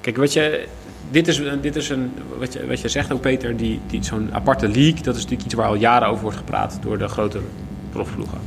Kijk, 0.00 0.16
wat 0.16 0.32
je, 0.32 0.66
dit 1.10 1.28
is, 1.28 1.42
dit 1.60 1.76
is 1.76 1.88
een, 1.88 2.12
wat 2.38 2.52
je, 2.52 2.66
wat 2.66 2.80
je 2.80 2.88
zegt 2.88 3.12
ook 3.12 3.20
Peter, 3.20 3.56
die, 3.56 3.80
die, 3.86 4.04
zo'n 4.04 4.28
aparte 4.32 4.68
league, 4.68 5.02
dat 5.02 5.14
is 5.14 5.20
natuurlijk 5.22 5.44
iets 5.44 5.54
waar 5.54 5.66
al 5.66 5.74
jaren 5.74 6.08
over 6.08 6.22
wordt 6.22 6.36
gepraat 6.36 6.78
door 6.82 6.98
de 6.98 7.08
grote 7.08 7.38
profploegen. 7.90 8.38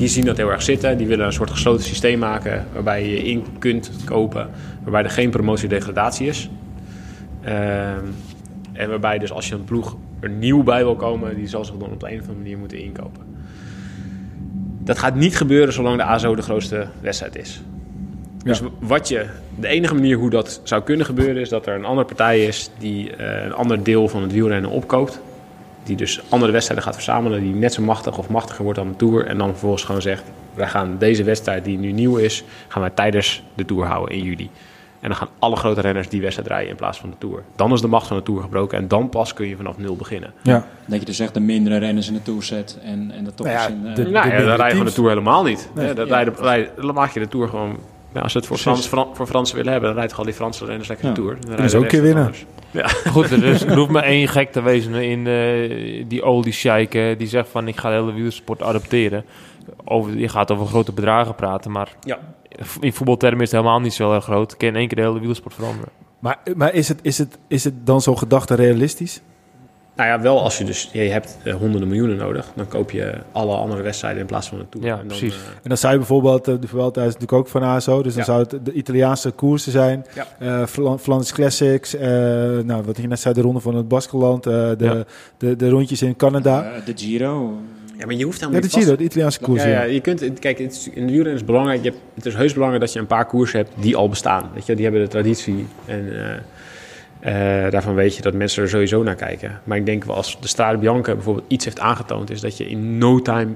Die 0.00 0.08
zien 0.08 0.24
dat 0.24 0.36
heel 0.36 0.50
erg 0.50 0.62
zitten, 0.62 0.98
die 0.98 1.06
willen 1.06 1.26
een 1.26 1.32
soort 1.32 1.50
gesloten 1.50 1.84
systeem 1.84 2.18
maken 2.18 2.66
waarbij 2.72 3.08
je 3.08 3.22
in 3.22 3.44
kunt 3.58 3.90
kopen, 4.04 4.50
waarbij 4.82 5.02
er 5.02 5.10
geen 5.10 5.30
promotie-degradatie 5.30 6.26
is. 6.26 6.50
Ehm, 7.42 8.04
en 8.72 8.88
waarbij 8.88 9.18
dus 9.18 9.32
als 9.32 9.48
je 9.48 9.54
een 9.54 9.64
ploeg 9.64 9.96
er 10.20 10.30
nieuw 10.30 10.62
bij 10.62 10.84
wil 10.84 10.96
komen, 10.96 11.34
die 11.34 11.48
zal 11.48 11.64
zich 11.64 11.74
dan 11.76 11.90
op 11.90 12.00
de 12.00 12.06
een 12.06 12.14
of 12.14 12.20
andere 12.20 12.38
manier 12.38 12.58
moeten 12.58 12.78
inkopen. 12.78 13.22
Dat 14.78 14.98
gaat 14.98 15.14
niet 15.14 15.36
gebeuren 15.36 15.72
zolang 15.72 15.96
de 15.96 16.02
ASO 16.02 16.34
de 16.34 16.42
grootste 16.42 16.86
wedstrijd 17.00 17.36
is. 17.36 17.62
Dus 18.44 18.60
wat 18.78 19.08
je, 19.08 19.26
de 19.58 19.68
enige 19.68 19.94
manier 19.94 20.16
hoe 20.16 20.30
dat 20.30 20.60
zou 20.62 20.82
kunnen 20.82 21.06
gebeuren 21.06 21.42
is 21.42 21.48
dat 21.48 21.66
er 21.66 21.74
een 21.74 21.84
andere 21.84 22.06
partij 22.06 22.44
is 22.44 22.70
die 22.78 23.16
eh, 23.16 23.44
een 23.44 23.54
ander 23.54 23.82
deel 23.82 24.08
van 24.08 24.22
het 24.22 24.32
wielrennen 24.32 24.70
opkoopt. 24.70 25.20
Die 25.84 25.96
dus 25.96 26.20
andere 26.28 26.52
wedstrijden 26.52 26.84
gaat 26.86 26.94
verzamelen, 26.94 27.40
die 27.42 27.54
net 27.54 27.72
zo 27.72 27.82
machtig 27.82 28.18
of 28.18 28.28
machtiger 28.28 28.62
wordt 28.64 28.78
dan 28.78 28.88
de 28.88 28.96
Tour. 28.96 29.26
En 29.26 29.38
dan 29.38 29.48
vervolgens 29.48 29.84
gewoon 29.84 30.02
zegt, 30.02 30.22
wij 30.54 30.68
gaan 30.68 30.96
deze 30.98 31.24
wedstrijd 31.24 31.64
die 31.64 31.78
nu 31.78 31.92
nieuw 31.92 32.16
is, 32.16 32.44
gaan 32.68 32.82
wij 32.82 32.90
tijdens 32.90 33.42
de 33.54 33.64
Tour 33.64 33.86
houden 33.86 34.14
in 34.16 34.22
juli. 34.24 34.50
En 35.00 35.08
dan 35.08 35.16
gaan 35.18 35.28
alle 35.38 35.56
grote 35.56 35.80
renners 35.80 36.08
die 36.08 36.20
wedstrijd 36.20 36.48
rijden 36.48 36.70
in 36.70 36.76
plaats 36.76 36.98
van 37.00 37.10
de 37.10 37.16
Tour. 37.18 37.42
Dan 37.56 37.72
is 37.72 37.80
de 37.80 37.86
macht 37.86 38.06
van 38.06 38.16
de 38.16 38.22
Tour 38.22 38.42
gebroken 38.42 38.78
en 38.78 38.88
dan 38.88 39.08
pas 39.08 39.32
kun 39.34 39.46
je 39.48 39.56
vanaf 39.56 39.78
nul 39.78 39.96
beginnen. 39.96 40.32
Ja. 40.42 40.66
Dat 40.86 41.00
je 41.00 41.04
dus 41.06 41.18
echt 41.18 41.34
de 41.34 41.40
mindere 41.40 41.76
renners 41.78 42.08
in 42.08 42.14
de 42.14 42.22
tour 42.22 42.42
zet 42.42 42.78
en, 42.84 43.10
en 43.16 43.24
dat 43.24 43.36
toch 43.36 43.46
Nou 43.46 43.58
ja, 43.58 43.66
in... 43.68 43.86
eh, 43.86 43.94
de- 43.94 44.02
nou 44.10 44.28
ja, 44.30 44.36
dan 44.36 44.46
rijden 44.46 44.58
we 44.58 44.66
de 44.68 44.74
teams. 44.78 44.94
Tour 44.94 45.08
helemaal 45.08 45.42
niet. 45.42 45.68
Nee. 45.74 45.86
Ja, 45.86 45.94
dat 45.94 46.08
Ja. 46.08 46.14
rijden, 46.14 46.34
rijden- 46.38 46.70
dan 46.76 46.94
maak 46.94 47.10
je 47.10 47.20
de 47.20 47.28
Tour 47.28 47.48
gewoon 47.48 47.78
Ja, 48.14 48.20
als 48.20 48.32
ze 48.32 48.38
het 48.38 48.46
voor. 48.46 48.56
Frans, 48.56 48.86
Fran- 48.86 49.08
voor 49.16 49.26
Fransen 49.26 49.56
willen 49.56 49.70
hebben, 49.72 49.88
dan 49.90 49.98
rijdt 49.98 50.12
gewoon 50.12 50.26
die 50.26 50.36
Franse 50.36 50.64
renners 50.64 50.88
lekker 50.88 51.06
Ja. 51.06 51.12
de 51.14 51.20
Tour. 51.20 51.56
Dan 51.56 51.68
ze 51.70 51.76
ook 51.76 51.82
een 51.82 51.88
keer 51.88 52.02
rest 52.02 52.14
anders. 52.16 52.44
Goed, 53.12 53.30
er, 53.30 53.44
is, 53.44 53.62
er 53.62 53.76
hoeft 53.76 53.90
maar 53.90 54.02
één 54.14 54.28
gek 54.28 54.52
te 54.52 54.62
wezen 54.62 54.94
in 54.94 55.26
eh, 55.26 56.04
die 56.08 56.22
olie 56.22 56.52
sheik 56.52 56.94
eh, 56.94 57.18
die 57.18 57.26
zegt 57.26 57.48
van 57.48 57.68
ik 57.68 57.76
ga 57.76 57.88
de 57.88 57.94
hele 57.94 58.12
wielersport 58.12 58.62
adopteren. 58.62 59.24
Over, 59.84 60.16
je 60.18 60.28
gaat 60.28 60.50
over 60.50 60.66
grote 60.66 60.92
bedragen 60.92 61.34
praten, 61.34 61.70
maar 61.70 61.92
Ja. 62.00 62.18
in 62.80 62.92
voetbaltermen 62.92 63.40
is 63.40 63.50
het 63.50 63.60
helemaal 63.60 63.80
niet 63.80 63.94
zo 63.94 64.12
erg 64.14 64.24
groot. 64.24 64.52
Ik 64.52 64.58
kan 64.58 64.68
in 64.68 64.76
één 64.76 64.88
keer 64.88 64.96
de 64.96 65.02
hele 65.02 65.18
wielersport 65.18 65.54
veranderen. 65.54 65.88
Maar, 66.18 66.38
maar 66.56 66.74
is, 66.74 66.88
het, 66.88 66.98
is, 67.02 67.18
het, 67.18 67.38
is 67.48 67.64
het 67.64 67.86
dan 67.86 68.00
zo'n 68.00 68.18
gedachte 68.18 68.54
realistisch? 68.54 69.20
Nou 70.00 70.12
ja, 70.12 70.20
wel 70.20 70.42
als 70.42 70.58
je 70.58 70.64
dus... 70.64 70.88
Je 70.92 70.98
hebt 71.00 71.36
eh, 71.44 71.54
honderden 71.54 71.88
miljoenen 71.88 72.16
nodig. 72.16 72.46
Dan 72.54 72.68
koop 72.68 72.90
je 72.90 73.12
alle 73.32 73.54
andere 73.56 73.82
wedstrijden 73.82 74.20
in 74.20 74.26
plaats 74.26 74.48
van 74.48 74.58
de 74.58 74.64
Tour. 74.68 74.86
Ja, 74.86 74.92
En 74.92 74.98
dan, 74.98 75.06
precies. 75.06 75.34
eh, 75.34 75.40
En 75.62 75.68
dan 75.68 75.76
zou 75.76 75.92
je 75.92 75.98
bijvoorbeeld, 75.98 76.48
eh, 76.48 76.54
de 76.60 76.66
Vuelta 76.68 77.00
is 77.00 77.06
natuurlijk 77.06 77.32
ook 77.32 77.48
van 77.48 77.62
ASO, 77.62 78.02
dus 78.02 78.14
dan 78.14 78.24
Ja. 78.26 78.32
zou 78.32 78.40
het 78.48 78.64
de 78.64 78.72
Italiaanse 78.72 79.30
koersen 79.30 79.72
zijn. 79.72 80.06
Ja. 80.14 80.26
Eh, 80.38 80.66
Fla- 80.66 80.98
Flanders 80.98 81.32
Classics, 81.32 81.94
eh, 81.96 82.08
nou, 82.64 82.82
wat 82.84 82.96
je 82.96 83.06
net 83.08 83.20
zei, 83.20 83.34
de 83.34 83.40
ronde 83.40 83.60
van 83.60 83.74
het 83.74 83.88
Baskeland, 83.88 84.46
eh, 84.46 84.52
de, 84.52 84.76
Ja. 84.84 85.04
de, 85.38 85.56
de 85.56 85.68
rondjes 85.68 86.02
in 86.02 86.16
Canada. 86.16 86.72
De 86.84 86.92
Giro. 86.96 87.54
ja, 87.98 88.06
maar 88.06 88.14
je 88.14 88.24
hoeft 88.24 88.40
ja, 88.40 88.46
helemaal 88.46 88.52
dat 88.52 88.62
niet 88.62 88.70
zie 88.72 88.80
je, 88.80 88.86
vast- 88.86 88.98
de 88.98 89.04
Italiaanse 89.04 89.40
koers. 89.40 89.62
Ja, 89.62 89.68
ja, 89.68 89.82
je 89.82 90.00
kunt, 90.00 90.38
kijk, 90.38 90.58
het 90.58 90.72
is, 90.72 90.86
in 90.88 90.92
de 91.06 91.12
wielrennen 91.12 91.32
is 91.32 91.38
het 91.38 91.46
belangrijk. 91.46 91.82
Je 91.82 91.90
hebt, 91.90 92.02
het 92.14 92.26
is 92.26 92.34
heus 92.34 92.52
belangrijk 92.52 92.82
dat 92.84 92.92
je 92.92 92.98
een 92.98 93.06
paar 93.06 93.26
koersen 93.26 93.58
hebt 93.58 93.72
die 93.80 93.96
al 93.96 94.08
bestaan. 94.08 94.50
Weet 94.54 94.66
je, 94.66 94.74
die 94.74 94.84
hebben 94.84 95.02
de 95.02 95.08
traditie. 95.08 95.66
En 95.86 96.24
eh, 96.24 96.36
eh, 97.20 97.32
daarvan 97.70 97.94
weet 97.94 98.16
je 98.16 98.22
dat 98.22 98.34
mensen 98.34 98.62
er 98.62 98.68
sowieso 98.68 99.02
naar 99.02 99.14
kijken. 99.14 99.60
Maar 99.64 99.76
ik 99.76 99.86
denk 99.86 100.04
wel 100.04 100.16
als 100.16 100.40
de 100.40 100.48
Strade 100.48 100.78
Bianca 100.78 101.14
bijvoorbeeld 101.14 101.46
iets 101.48 101.64
heeft 101.64 101.80
aangetoond, 101.80 102.30
is 102.30 102.40
dat 102.40 102.56
je 102.56 102.68
in 102.68 102.98
no 102.98 103.22
time 103.22 103.54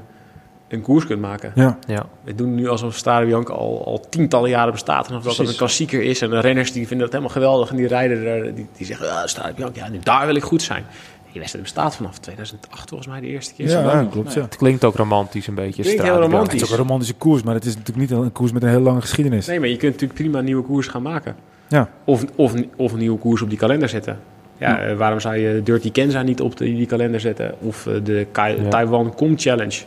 een 0.69 0.81
koers 0.81 1.07
kunt 1.07 1.21
maken. 1.21 1.53
Ja. 1.55 1.79
Ja. 1.87 2.07
We 2.25 2.35
doen 2.35 2.55
nu 2.55 2.69
alsof 2.69 2.97
Strade 2.97 3.27
Bianca 3.27 3.53
al, 3.53 3.85
al 3.87 4.07
tientallen 4.09 4.51
jaren 4.51 4.73
bestaat. 4.73 5.09
En 5.09 5.17
of 5.17 5.23
dat 5.23 5.39
een 5.39 5.57
klassieker 5.57 6.03
is. 6.03 6.21
En 6.21 6.31
de 6.31 6.41
renners 6.41 6.73
die 6.73 6.87
vinden 6.87 7.07
dat 7.07 7.11
helemaal 7.11 7.35
geweldig. 7.35 7.71
En 7.71 7.77
die 7.77 7.87
rijden 7.87 8.27
er, 8.27 8.55
die, 8.55 8.67
die 8.77 8.87
zeggen, 8.87 9.11
ah, 9.11 9.27
Strade 9.27 9.53
Bianca, 9.55 9.85
ja, 9.85 9.91
nu 9.91 9.99
daar 10.03 10.27
wil 10.27 10.35
ik 10.35 10.43
goed 10.43 10.63
zijn. 10.63 10.85
Die 11.33 11.43
wedstrijd 11.43 11.65
bestaat 11.65 11.97
vanaf 11.97 12.19
2008 12.19 12.89
volgens 12.89 13.09
mij 13.09 13.21
de 13.21 13.27
eerste 13.27 13.55
keer. 13.55 13.69
Ja, 13.69 14.07
klopt. 14.11 14.27
Nee. 14.27 14.37
Ja. 14.37 14.43
Het 14.43 14.57
klinkt 14.57 14.85
ook 14.85 14.97
romantisch 14.97 15.47
een 15.47 15.55
beetje. 15.55 15.83
Klinkt 15.83 16.03
heel 16.03 16.21
romantisch. 16.21 16.53
Het 16.53 16.63
is 16.63 16.67
ook 16.67 16.73
een 16.73 16.85
romantische 16.85 17.15
koers, 17.15 17.43
maar 17.43 17.55
het 17.55 17.65
is 17.65 17.77
natuurlijk 17.77 18.11
niet 18.11 18.19
een 18.19 18.33
koers 18.33 18.53
met 18.53 18.63
een 18.63 18.69
hele 18.69 18.81
lange 18.81 19.01
geschiedenis. 19.01 19.47
Nee, 19.47 19.61
maar 19.61 19.69
je 19.69 19.77
kunt 19.77 19.93
natuurlijk 19.93 20.21
prima 20.21 20.39
een 20.39 20.45
nieuwe 20.45 20.63
koers 20.63 20.87
gaan 20.87 21.03
maken. 21.03 21.37
Ja. 21.75 21.89
Of, 22.05 22.25
of, 22.35 22.55
of 22.77 22.93
een 22.93 22.99
nieuwe 22.99 23.19
koers 23.19 23.43
op 23.43 23.49
die 23.49 23.59
kalender 23.59 23.89
zetten. 23.89 24.19
Ja, 24.59 24.69
Ja. 24.71 24.79
eh, 24.87 24.97
waarom 24.97 25.21
zou 25.21 25.37
je 25.37 25.63
Dirty 25.63 25.91
Kenza 25.93 26.23
niet 26.23 26.41
op 26.41 26.57
de, 26.57 26.65
die 26.65 26.87
kalender 26.87 27.21
zetten? 27.21 27.55
Of 27.61 27.87
eh, 27.87 27.95
de 28.05 28.27
Kai- 28.33 28.63
Ja. 28.63 28.69
Taiwan 28.69 29.15
Com 29.15 29.39
Challenge. 29.39 29.81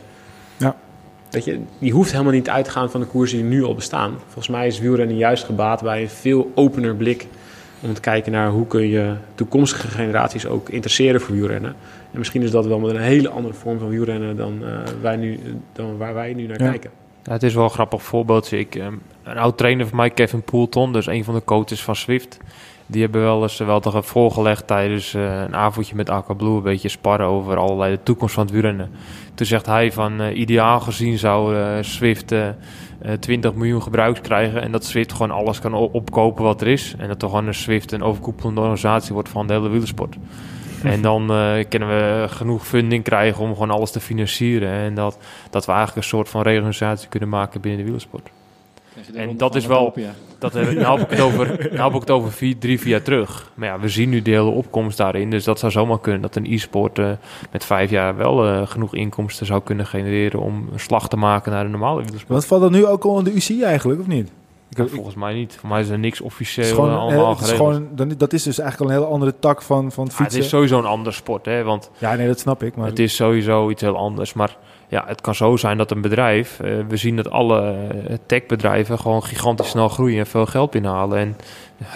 Ja. 0.56 0.76
Weet 1.30 1.44
je, 1.44 1.58
die 1.78 1.92
hoeft 1.92 2.12
helemaal 2.12 2.32
niet 2.32 2.48
uit 2.48 2.64
te 2.64 2.70
gaan 2.70 2.90
van 2.90 3.00
de 3.00 3.06
koersen 3.06 3.38
die 3.38 3.46
nu 3.46 3.64
al 3.64 3.74
bestaan. 3.74 4.14
Volgens 4.24 4.48
mij 4.48 4.66
is 4.66 4.78
wielrennen 4.80 5.16
juist 5.16 5.44
gebaat 5.44 5.82
bij 5.82 6.02
een 6.02 6.08
veel 6.08 6.50
opener 6.54 6.94
blik... 6.94 7.26
om 7.80 7.94
te 7.94 8.00
kijken 8.00 8.32
naar 8.32 8.50
hoe 8.50 8.66
kun 8.66 8.88
je 8.88 9.12
toekomstige 9.34 9.88
generaties 9.88 10.46
ook 10.46 10.68
interesseren 10.68 11.20
voor 11.20 11.34
wielrennen. 11.34 11.74
En 12.12 12.18
misschien 12.18 12.42
is 12.42 12.50
dat 12.50 12.66
wel 12.66 12.78
met 12.78 12.90
een 12.90 13.00
hele 13.00 13.28
andere 13.28 13.54
vorm 13.54 13.78
van 13.78 13.88
wielrennen 13.88 14.36
dan, 14.36 14.58
eh, 14.64 14.70
wij 15.00 15.16
nu, 15.16 15.38
dan 15.72 15.96
waar 15.96 16.14
wij 16.14 16.32
nu 16.34 16.46
naar 16.46 16.62
Ja. 16.62 16.68
kijken. 16.70 16.90
Ja, 17.22 17.32
het 17.32 17.42
is 17.42 17.54
wel 17.54 17.64
een 17.64 17.70
grappig 17.70 18.02
voorbeeld. 18.02 18.52
Ik, 18.52 18.74
ehm, 18.74 18.92
een 19.30 19.38
oud 19.38 19.58
trainer 19.58 19.86
van 19.86 19.96
mij, 19.96 20.10
Kevin 20.10 20.42
Poulton, 20.42 20.92
dus 20.92 21.06
een 21.06 21.24
van 21.24 21.34
de 21.34 21.44
coaches 21.44 21.82
van 21.82 21.96
Swift. 21.96 22.38
Die 22.90 23.02
hebben 23.02 23.20
wel 23.20 23.42
eens 23.42 23.58
wel 23.58 23.80
toch 23.80 24.06
voorgelegd 24.06 24.66
tijdens 24.66 25.14
eh, 25.14 25.40
een 25.40 25.56
avondje 25.56 25.94
met 25.94 26.10
Aqua 26.10 26.34
Blue. 26.34 26.56
Een 26.56 26.62
beetje 26.62 26.88
sparren 26.88 27.26
over 27.26 27.56
allerlei 27.56 27.94
de 27.94 28.02
toekomst 28.02 28.34
van 28.34 28.42
het 28.42 28.52
wielrennen. 28.52 28.90
Toen 29.34 29.46
zegt 29.46 29.66
hij 29.66 29.92
van 29.92 30.20
eh, 30.20 30.38
ideaal 30.38 30.80
gezien 30.80 31.18
zou 31.18 31.56
eh, 31.56 31.76
Swift 31.80 32.32
eh, 32.32 32.48
eh, 32.48 32.54
20 33.20 33.54
miljoen 33.54 33.82
gebruiks 33.82 34.20
krijgen. 34.20 34.62
En 34.62 34.72
dat 34.72 34.84
Swift 34.84 35.12
gewoon 35.12 35.30
alles 35.30 35.58
kan 35.58 35.74
opkopen 35.74 36.44
wat 36.44 36.60
er 36.60 36.66
is. 36.66 36.94
En 36.98 37.08
dat 37.08 37.18
toch 37.18 37.30
gewoon 37.30 37.46
een 37.46 37.54
Swift 37.54 37.92
een 37.92 38.02
overkoepelende 38.02 38.60
organisatie 38.60 39.12
wordt 39.12 39.28
van 39.28 39.46
de 39.46 39.52
hele 39.52 39.68
wielersport. 39.68 40.16
En 40.82 41.02
dan 41.02 41.26
kunnen 41.68 41.88
we 41.88 42.24
genoeg 42.28 42.66
funding 42.66 43.04
krijgen 43.04 43.42
om 43.44 43.52
gewoon 43.52 43.70
alles 43.70 43.90
te 43.90 44.00
financieren. 44.00 44.70
En 44.70 44.94
dat, 44.94 45.18
dat 45.50 45.66
we 45.66 45.72
eigenlijk 45.72 46.02
een 46.02 46.10
soort 46.10 46.28
van 46.28 46.42
reorganisatie 46.42 47.08
kunnen 47.08 47.28
maken 47.28 47.60
binnen 47.60 47.78
de 47.78 47.84
wielersport. 47.84 48.30
En 49.14 49.36
dat 49.36 49.54
is 49.54 49.66
wel- 49.66 49.92
ja. 49.94 50.10
Dat 50.38 50.52
heb, 50.52 50.72
nou 50.72 50.98
heb 50.98 51.10
ik 51.10 51.16
het 51.16 51.26
over, 51.26 51.46
nou 51.72 51.82
heb 51.84 51.94
ik 51.94 52.00
het 52.00 52.10
over 52.10 52.32
vier, 52.32 52.58
drie, 52.58 52.80
vier 52.80 52.90
jaar 52.90 53.02
terug. 53.02 53.50
Maar 53.54 53.68
ja, 53.68 53.78
we 53.80 53.88
zien 53.88 54.08
nu 54.08 54.22
de 54.22 54.30
hele 54.30 54.42
opkomst 54.50 54.96
daarin. 54.96 55.30
Dus 55.30 55.44
dat 55.44 55.58
zou 55.58 55.72
zomaar 55.72 56.00
kunnen 56.00 56.20
dat 56.20 56.36
een 56.36 56.46
e-sport 56.52 56.98
eh, 56.98 57.10
met 57.52 57.64
vijf 57.64 57.90
jaar 57.90 58.16
wel 58.16 58.46
eh, 58.46 58.66
genoeg 58.66 58.94
inkomsten 58.94 59.46
zou 59.46 59.60
kunnen 59.64 59.86
genereren 59.86 60.40
om 60.40 60.68
een 60.72 60.80
slag 60.80 61.08
te 61.08 61.16
maken 61.16 61.52
naar 61.52 61.64
de 61.64 61.70
normale 61.70 61.96
wielersport. 62.02 62.28
Want 62.32 62.44
valt 62.46 62.60
dat 62.60 62.70
nu 62.70 62.86
ook 62.86 63.04
al 63.04 63.18
in 63.18 63.24
de 63.24 63.34
UCI 63.34 63.62
eigenlijk, 63.62 64.00
of 64.00 64.06
niet? 64.06 64.30
Ik 64.70 64.88
volgens 64.88 65.14
mij 65.14 65.34
niet. 65.34 65.56
Voor 65.60 65.68
mij 65.68 65.80
is 65.80 65.88
er 65.88 65.98
niks 65.98 66.18
het 66.18 66.26
officieel 66.26 66.66
is 66.66 66.72
gewoon, 66.72 66.88
eh, 66.90 66.94
eh, 66.94 67.00
allemaal 67.02 67.28
het 67.30 67.38
is 67.40 67.44
geregeld. 67.44 67.74
gewoon, 67.74 67.88
dan, 67.96 68.12
dat 68.18 68.32
is 68.32 68.42
dus 68.42 68.58
eigenlijk 68.58 68.90
al 68.90 68.96
een 68.96 69.02
hele 69.02 69.14
andere 69.14 69.34
tak 69.38 69.62
van, 69.62 69.92
van 69.92 70.04
het 70.04 70.12
Ja, 70.12 70.18
het 70.18 70.26
fietsen. 70.26 70.40
is 70.42 70.48
sowieso 70.48 70.78
een 70.78 70.84
ander 70.84 71.12
sport, 71.12 71.44
hè? 71.44 71.62
Want 71.62 71.90
Ja, 71.98 72.14
nee, 72.14 72.26
dat 72.26 72.38
snap 72.38 72.62
ik. 72.62 72.76
Maar 72.76 72.86
het 72.86 72.98
is 72.98 73.14
sowieso 73.16 73.70
iets 73.70 73.82
heel 73.82 73.96
anders. 73.96 74.32
Maar 74.32 74.56
ja, 74.88 75.04
het 75.06 75.20
kan 75.20 75.34
zo 75.34 75.56
zijn 75.56 75.78
dat 75.78 75.90
een 75.90 76.00
bedrijf... 76.00 76.60
eh, 76.60 76.78
we 76.88 76.96
zien 76.96 77.16
dat 77.16 77.30
alle 77.30 77.60
eh, 77.60 78.16
techbedrijven 78.26 78.98
gewoon 78.98 79.22
gigantisch 79.22 79.68
snel 79.68 79.88
groeien 79.88 80.18
en 80.18 80.26
veel 80.26 80.46
geld 80.46 80.70
binnenhalen. 80.70 81.18
En 81.18 81.36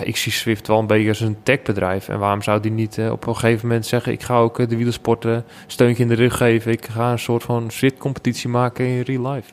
ik 0.02 0.16
zie 0.16 0.32
Swift 0.32 0.66
wel 0.66 0.78
een 0.78 0.86
beetje 0.86 1.08
als 1.08 1.20
een 1.20 1.36
techbedrijf. 1.42 2.08
En 2.08 2.18
waarom 2.18 2.42
zou 2.42 2.60
die 2.60 2.70
niet 2.70 2.98
eh, 2.98 3.10
op 3.10 3.26
een 3.26 3.34
gegeven 3.36 3.66
moment 3.68 3.86
zeggen... 3.86 4.12
ik 4.12 4.22
ga 4.22 4.38
ook 4.38 4.68
de 4.68 4.76
wielersport 4.76 5.24
eh, 5.24 5.36
steuntje 5.66 6.02
in 6.02 6.08
de 6.08 6.14
rug 6.14 6.36
geven. 6.36 6.72
Ik 6.72 6.86
ga 6.86 7.12
een 7.12 7.18
soort 7.18 7.42
van 7.42 7.70
Swift-competitie 7.70 8.48
maken 8.48 8.86
in 8.86 9.00
real 9.00 9.32
life. 9.32 9.52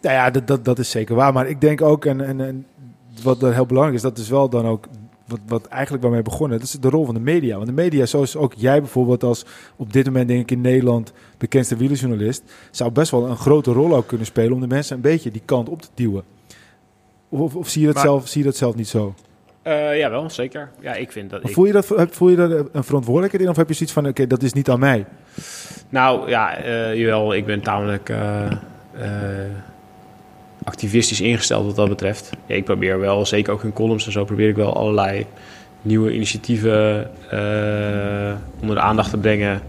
Ja, 0.00 0.12
ja 0.12 0.30
dat, 0.30 0.46
dat, 0.46 0.64
dat 0.64 0.78
is 0.78 0.90
zeker 0.90 1.14
waar. 1.14 1.32
Maar 1.32 1.48
ik 1.48 1.60
denk 1.60 1.82
ook, 1.82 2.04
en, 2.04 2.20
en, 2.20 2.40
en 2.40 2.66
wat 3.22 3.40
dan 3.40 3.52
heel 3.52 3.66
belangrijk 3.66 3.96
is, 3.96 4.02
dat 4.02 4.18
is 4.18 4.28
wel 4.28 4.48
dan 4.48 4.66
ook 4.66 4.86
wat, 5.28 5.40
wat 5.46 5.66
eigenlijk 5.66 6.02
waarmee 6.02 6.22
begonnen. 6.22 6.58
Dat 6.58 6.66
is 6.66 6.72
de 6.72 6.88
rol 6.88 7.04
van 7.04 7.14
de 7.14 7.20
media. 7.20 7.54
Want 7.54 7.66
de 7.66 7.72
media, 7.72 8.06
zoals 8.06 8.36
ook 8.36 8.52
jij 8.56 8.80
bijvoorbeeld 8.80 9.22
als 9.24 9.44
op 9.76 9.92
dit 9.92 10.06
moment 10.06 10.28
denk 10.28 10.40
ik 10.40 10.50
in 10.50 10.60
Nederland 10.60 11.12
bekendste 11.38 11.76
wielerjournalist, 11.76 12.42
zou 12.70 12.90
best 12.90 13.10
wel 13.10 13.26
een 13.26 13.36
grote 13.36 13.72
rol 13.72 13.96
ook 13.96 14.06
kunnen 14.06 14.26
spelen 14.26 14.52
om 14.52 14.60
de 14.60 14.66
mensen 14.66 14.96
een 14.96 15.02
beetje 15.02 15.30
die 15.30 15.42
kant 15.44 15.68
op 15.68 15.82
te 15.82 15.88
duwen. 15.94 16.22
Of, 17.28 17.40
of, 17.40 17.56
of 17.56 17.68
zie, 17.68 17.80
je 17.80 17.86
dat 17.86 17.96
Maar- 17.96 18.04
zelf, 18.04 18.28
zie 18.28 18.40
je 18.40 18.46
dat 18.46 18.56
zelf 18.56 18.74
niet 18.74 18.88
zo? 18.88 19.14
Eh, 19.62 19.98
ja, 19.98 20.10
wel, 20.10 20.30
zeker. 20.30 20.70
Ja, 20.80 20.94
ik 20.94 21.12
vind 21.12 21.30
dat... 21.30 21.44
Ik- 21.48 21.52
voel, 21.54 21.64
je 21.66 21.72
dat, 21.72 21.86
voel 22.10 22.28
je 22.28 22.36
daar 22.36 22.50
een 22.50 22.84
verantwoordelijkheid 22.84 23.42
in? 23.44 23.50
Of 23.50 23.56
heb 23.56 23.68
je 23.68 23.74
zoiets 23.74 23.94
van, 23.94 24.06
oké, 24.08 24.26
dat 24.26 24.42
is 24.42 24.52
niet 24.52 24.70
aan 24.70 24.78
mij? 24.78 25.06
Nou 25.88 26.28
ja, 26.28 26.56
eh, 26.56 26.94
jawel, 26.94 27.34
ik 27.34 27.46
ben 27.46 27.60
tamelijk 27.60 28.08
eh, 28.08 28.46
activistisch 30.68 31.20
ingesteld 31.20 31.66
wat 31.66 31.76
dat 31.76 31.88
betreft. 31.88 32.30
Ja, 32.46 32.54
ik 32.54 32.64
probeer 32.64 33.00
wel, 33.00 33.26
zeker 33.26 33.52
ook 33.52 33.64
in 33.64 33.72
columns 33.72 34.06
en 34.06 34.12
zo, 34.12 34.24
probeer 34.24 34.48
ik 34.48 34.56
wel 34.56 34.76
allerlei 34.76 35.26
nieuwe 35.82 36.14
initiatieven 36.14 37.10
eh, 37.30 38.34
onder 38.60 38.76
de 38.76 38.82
aandacht 38.82 39.10
te 39.10 39.16
brengen. 39.16 39.60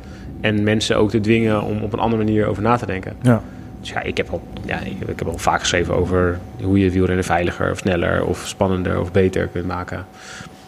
En 0.41 0.63
mensen 0.63 0.97
ook 0.97 1.09
te 1.09 1.19
dwingen 1.19 1.61
om 1.63 1.81
op 1.83 1.93
een 1.93 1.99
andere 1.99 2.23
manier 2.23 2.47
over 2.47 2.63
na 2.63 2.75
te 2.75 2.85
denken. 2.85 3.15
Ja. 3.21 3.41
Dus 3.79 3.89
ja, 3.89 4.01
ik 4.01 4.17
heb 4.17 4.29
al, 4.29 4.41
ja, 4.65 4.79
ik, 4.79 5.09
ik 5.09 5.19
heb 5.19 5.27
al 5.27 5.37
vaak 5.37 5.59
geschreven 5.59 5.95
over 5.95 6.39
hoe 6.61 6.79
je 6.79 6.91
wielrennen 6.91 7.25
veiliger 7.25 7.71
of 7.71 7.77
sneller 7.77 8.25
of 8.25 8.43
spannender 8.47 8.99
of 8.99 9.11
beter 9.11 9.47
kunt 9.47 9.65
maken. 9.65 10.05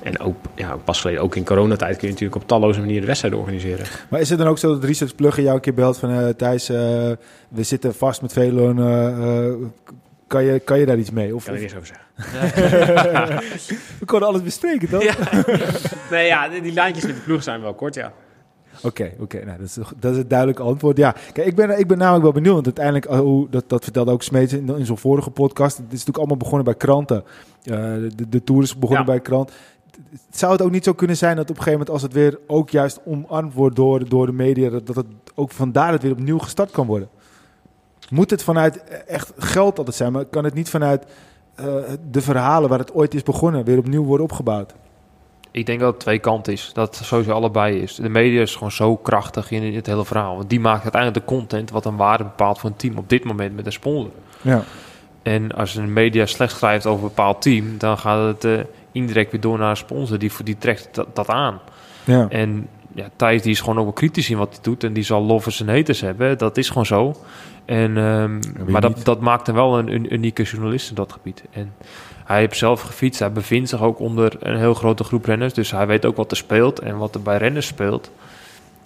En 0.03 0.19
ook, 0.19 0.35
ja, 0.55 0.75
pas 0.83 1.01
geleden, 1.01 1.21
ook 1.21 1.35
in 1.35 1.45
coronatijd 1.45 1.97
kun 1.97 2.07
je 2.07 2.13
natuurlijk 2.13 2.41
op 2.41 2.47
talloze 2.47 2.79
manieren 2.79 3.05
wedstrijden 3.05 3.39
organiseren. 3.39 3.85
Maar 4.09 4.19
is 4.19 4.29
het 4.29 4.39
dan 4.39 4.47
ook 4.47 4.57
zo 4.57 4.73
dat 4.73 4.83
Research 4.83 5.15
Plugger 5.15 5.43
jou 5.43 5.55
een 5.55 5.61
keer 5.61 5.73
belt 5.73 5.97
van 5.97 6.09
eh, 6.09 6.27
Thijs, 6.27 6.69
eh, 6.69 6.77
we 7.49 7.63
zitten 7.63 7.93
vast 7.93 8.21
met 8.21 8.37
eh, 8.37 9.53
kan, 10.31 10.43
je, 10.43 10.59
kan 10.59 10.79
je 10.79 10.85
daar 10.85 10.97
iets 10.97 11.11
mee? 11.11 11.35
Of, 11.35 11.47
Ik 11.47 11.51
kan 11.53 11.61
niks 11.61 11.75
over 11.75 11.87
zeggen. 11.87 12.09
we 13.99 14.05
konden 14.05 14.27
alles 14.27 14.43
bespreken, 14.43 14.89
toch? 14.89 15.03
Ja. 15.03 15.13
Nee, 16.11 16.25
ja, 16.25 16.47
die 16.49 16.73
lijntjes 16.73 17.05
met 17.05 17.15
de 17.15 17.21
ploeg 17.21 17.43
zijn 17.43 17.61
wel 17.61 17.73
kort, 17.73 17.95
ja. 17.95 18.13
Oké, 18.83 19.11
oké, 19.19 19.45
nou, 19.45 19.57
dat, 19.57 19.67
is, 19.67 19.77
dat 19.99 20.11
is 20.11 20.17
het 20.17 20.29
duidelijke 20.29 20.61
antwoord. 20.63 20.97
Ja, 20.97 21.15
kijk, 21.33 21.47
ik 21.47 21.55
ben, 21.55 21.79
ik 21.79 21.87
ben 21.87 21.97
namelijk 21.97 22.23
wel 22.23 22.31
benieuwd. 22.31 22.53
Want 22.53 22.65
uiteindelijk, 22.65 23.05
eh, 23.05 23.19
hoe, 23.19 23.49
dat, 23.49 23.63
dat 23.69 23.83
vertelde 23.83 24.11
ook 24.11 24.23
Smeets 24.23 24.53
in, 24.53 24.77
in 24.77 24.85
zijn 24.85 24.97
vorige 24.97 25.29
podcast. 25.29 25.77
Het 25.77 25.85
is 25.85 25.91
natuurlijk 25.91 26.17
allemaal 26.17 26.37
begonnen 26.37 26.65
bij 26.65 26.75
kranten. 26.75 27.23
Eh, 27.63 27.73
de, 28.15 28.29
de 28.29 28.43
tour 28.43 28.63
is 28.63 28.77
begonnen 28.77 29.05
Ja. 29.05 29.11
bij 29.11 29.19
krant. 29.19 29.51
Zou 30.29 30.51
het 30.51 30.61
ook 30.61 30.71
niet 30.71 30.83
zo 30.83 30.93
kunnen 30.93 31.17
zijn 31.17 31.35
dat 31.35 31.49
op 31.49 31.57
een 31.57 31.63
gegeven 31.63 31.79
moment, 31.79 31.89
als 31.95 32.01
het 32.01 32.13
weer 32.13 32.39
ook 32.47 32.69
juist 32.69 32.99
omarmd 33.05 33.53
wordt 33.53 33.75
door, 33.75 34.09
door 34.09 34.25
de 34.25 34.31
media, 34.31 34.69
dat, 34.69 34.87
dat 34.87 34.95
het 34.95 35.05
ook 35.35 35.51
vandaar 35.51 35.91
het 35.91 36.01
weer 36.01 36.11
opnieuw 36.11 36.39
gestart 36.39 36.71
kan 36.71 36.87
worden? 36.87 37.09
Moet 38.11 38.29
het 38.29 38.43
vanuit 38.43 38.83
echt 39.07 39.33
geld 39.37 39.77
altijd 39.77 39.95
zijn, 39.95 40.11
maar 40.11 40.25
kan 40.25 40.43
het 40.43 40.53
niet 40.53 40.69
vanuit 40.69 41.05
eh, 41.55 41.65
de 42.11 42.21
verhalen 42.21 42.69
waar 42.69 42.79
het 42.79 42.93
ooit 42.93 43.13
is 43.13 43.23
begonnen 43.23 43.63
weer 43.63 43.77
opnieuw 43.77 44.03
worden 44.03 44.25
opgebouwd? 44.25 44.73
Ik 45.51 45.65
denk 45.65 45.79
dat 45.79 45.91
het 45.91 45.99
twee 45.99 46.19
kanten 46.19 46.53
is. 46.53 46.71
Dat 46.73 46.97
het 46.97 47.05
sowieso 47.05 47.31
allebei 47.31 47.81
is. 47.81 47.95
De 47.95 48.09
media 48.09 48.41
is 48.41 48.53
gewoon 48.53 48.71
zo 48.71 48.95
krachtig 48.95 49.51
in 49.51 49.75
het 49.75 49.85
hele 49.85 50.05
verhaal. 50.05 50.35
Want 50.35 50.49
die 50.49 50.59
maakt 50.59 50.83
uiteindelijk 50.83 51.25
de 51.25 51.33
content 51.33 51.71
wat 51.71 51.85
een 51.85 51.95
waarde 51.95 52.23
bepaalt 52.23 52.59
voor 52.59 52.69
een 52.69 52.75
team 52.75 52.97
op 52.97 53.09
dit 53.09 53.23
moment 53.23 53.55
met 53.55 53.65
een 53.65 53.71
sponsor. 53.71 54.11
Ja. 54.41 54.63
En 55.21 55.51
als 55.51 55.75
een 55.75 55.93
media 55.93 56.25
slecht 56.25 56.57
schrijft 56.57 56.85
over 56.85 57.03
een 57.03 57.07
bepaald 57.07 57.41
team, 57.41 57.77
dan 57.77 57.97
gaat 57.97 58.27
het 58.27 58.43
eh, 58.43 58.65
indirect 58.91 59.31
weer 59.31 59.41
door 59.41 59.57
naar 59.57 59.69
een 59.69 59.77
sponsor. 59.77 60.19
Die, 60.19 60.31
die 60.43 60.57
trekt 60.57 60.89
dat, 60.91 61.15
dat 61.15 61.27
aan. 61.27 61.59
Ja. 62.03 62.27
En 62.29 62.67
ja, 62.95 63.09
Thijs 63.15 63.41
die 63.41 63.51
is 63.51 63.59
gewoon 63.59 63.77
ook 63.77 63.83
wel 63.83 63.93
kritisch 63.93 64.29
in 64.29 64.37
wat 64.37 64.49
hij 64.49 64.59
doet. 64.61 64.83
En 64.83 64.93
die 64.93 65.03
zal 65.03 65.21
lovers 65.23 65.61
en 65.61 65.69
haters 65.69 66.01
hebben. 66.01 66.37
Dat 66.37 66.57
is 66.57 66.67
gewoon 66.67 66.85
zo. 66.85 67.15
En, 67.71 67.97
ehm, 67.97 68.39
maar 68.71 68.81
dat, 68.81 68.95
niet? 68.95 69.05
dat 69.05 69.19
maakt 69.19 69.47
hem 69.47 69.55
wel 69.55 69.79
een, 69.79 69.93
een 69.93 70.13
unieke 70.13 70.43
journalist 70.43 70.89
in 70.89 70.95
dat 70.95 71.11
gebied. 71.11 71.43
En 71.51 71.73
hij 72.25 72.39
heeft 72.39 72.57
zelf 72.57 72.81
gefietst. 72.81 73.19
Hij 73.19 73.31
bevindt 73.31 73.69
zich 73.69 73.81
ook 73.81 73.99
onder 73.99 74.37
een 74.39 74.57
heel 74.57 74.73
grote 74.73 75.03
groep 75.03 75.25
renners. 75.25 75.53
Dus 75.53 75.71
hij 75.71 75.87
weet 75.87 76.05
ook 76.05 76.15
wat 76.15 76.31
er 76.31 76.37
speelt 76.37 76.79
en 76.79 76.97
wat 76.97 77.15
er 77.15 77.21
bij 77.21 77.37
renners 77.37 77.67
speelt. 77.67 78.11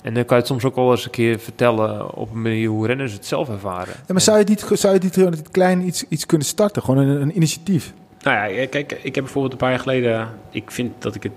En 0.02 0.14
dan 0.14 0.26
kan 0.26 0.36
je 0.38 0.44
het 0.44 0.52
soms 0.52 0.64
ook 0.64 0.76
wel 0.76 0.92
eens 0.92 1.06
een 1.06 1.12
keer 1.12 1.40
vertellen 1.40 2.16
op 2.16 2.32
een 2.32 2.42
manier 2.42 2.70
hoe 2.70 2.88
renners 2.88 3.14
het 3.14 3.26
zelf 3.26 3.50
ervaren. 3.50 3.94
Ja, 4.08 4.14
maar 4.14 4.22
zou 4.22 4.38
je 4.38 4.44
niet, 4.48 4.66
zou 4.74 4.94
je 4.94 5.00
niet 5.00 5.14
gewoon 5.14 5.36
klein 5.52 5.88
iets, 5.88 6.06
iets 6.08 6.26
kunnen 6.26 6.48
starten? 6.48 6.82
Gewoon 6.84 7.08
een, 7.08 7.22
een 7.22 7.36
initiatief. 7.36 7.94
Nou 8.22 8.54
ja, 8.54 8.68
kijk, 8.68 8.92
ik 8.92 9.16
heb 9.16 9.24
bijvoorbeeld 9.24 9.54
een 9.54 9.60
paar 9.60 9.70
jaar 9.70 9.80
geleden... 9.80 10.30
Ik 10.52 10.72
vind 10.72 11.02
dat 11.02 11.16
ik 11.16 11.24
het 11.24 11.32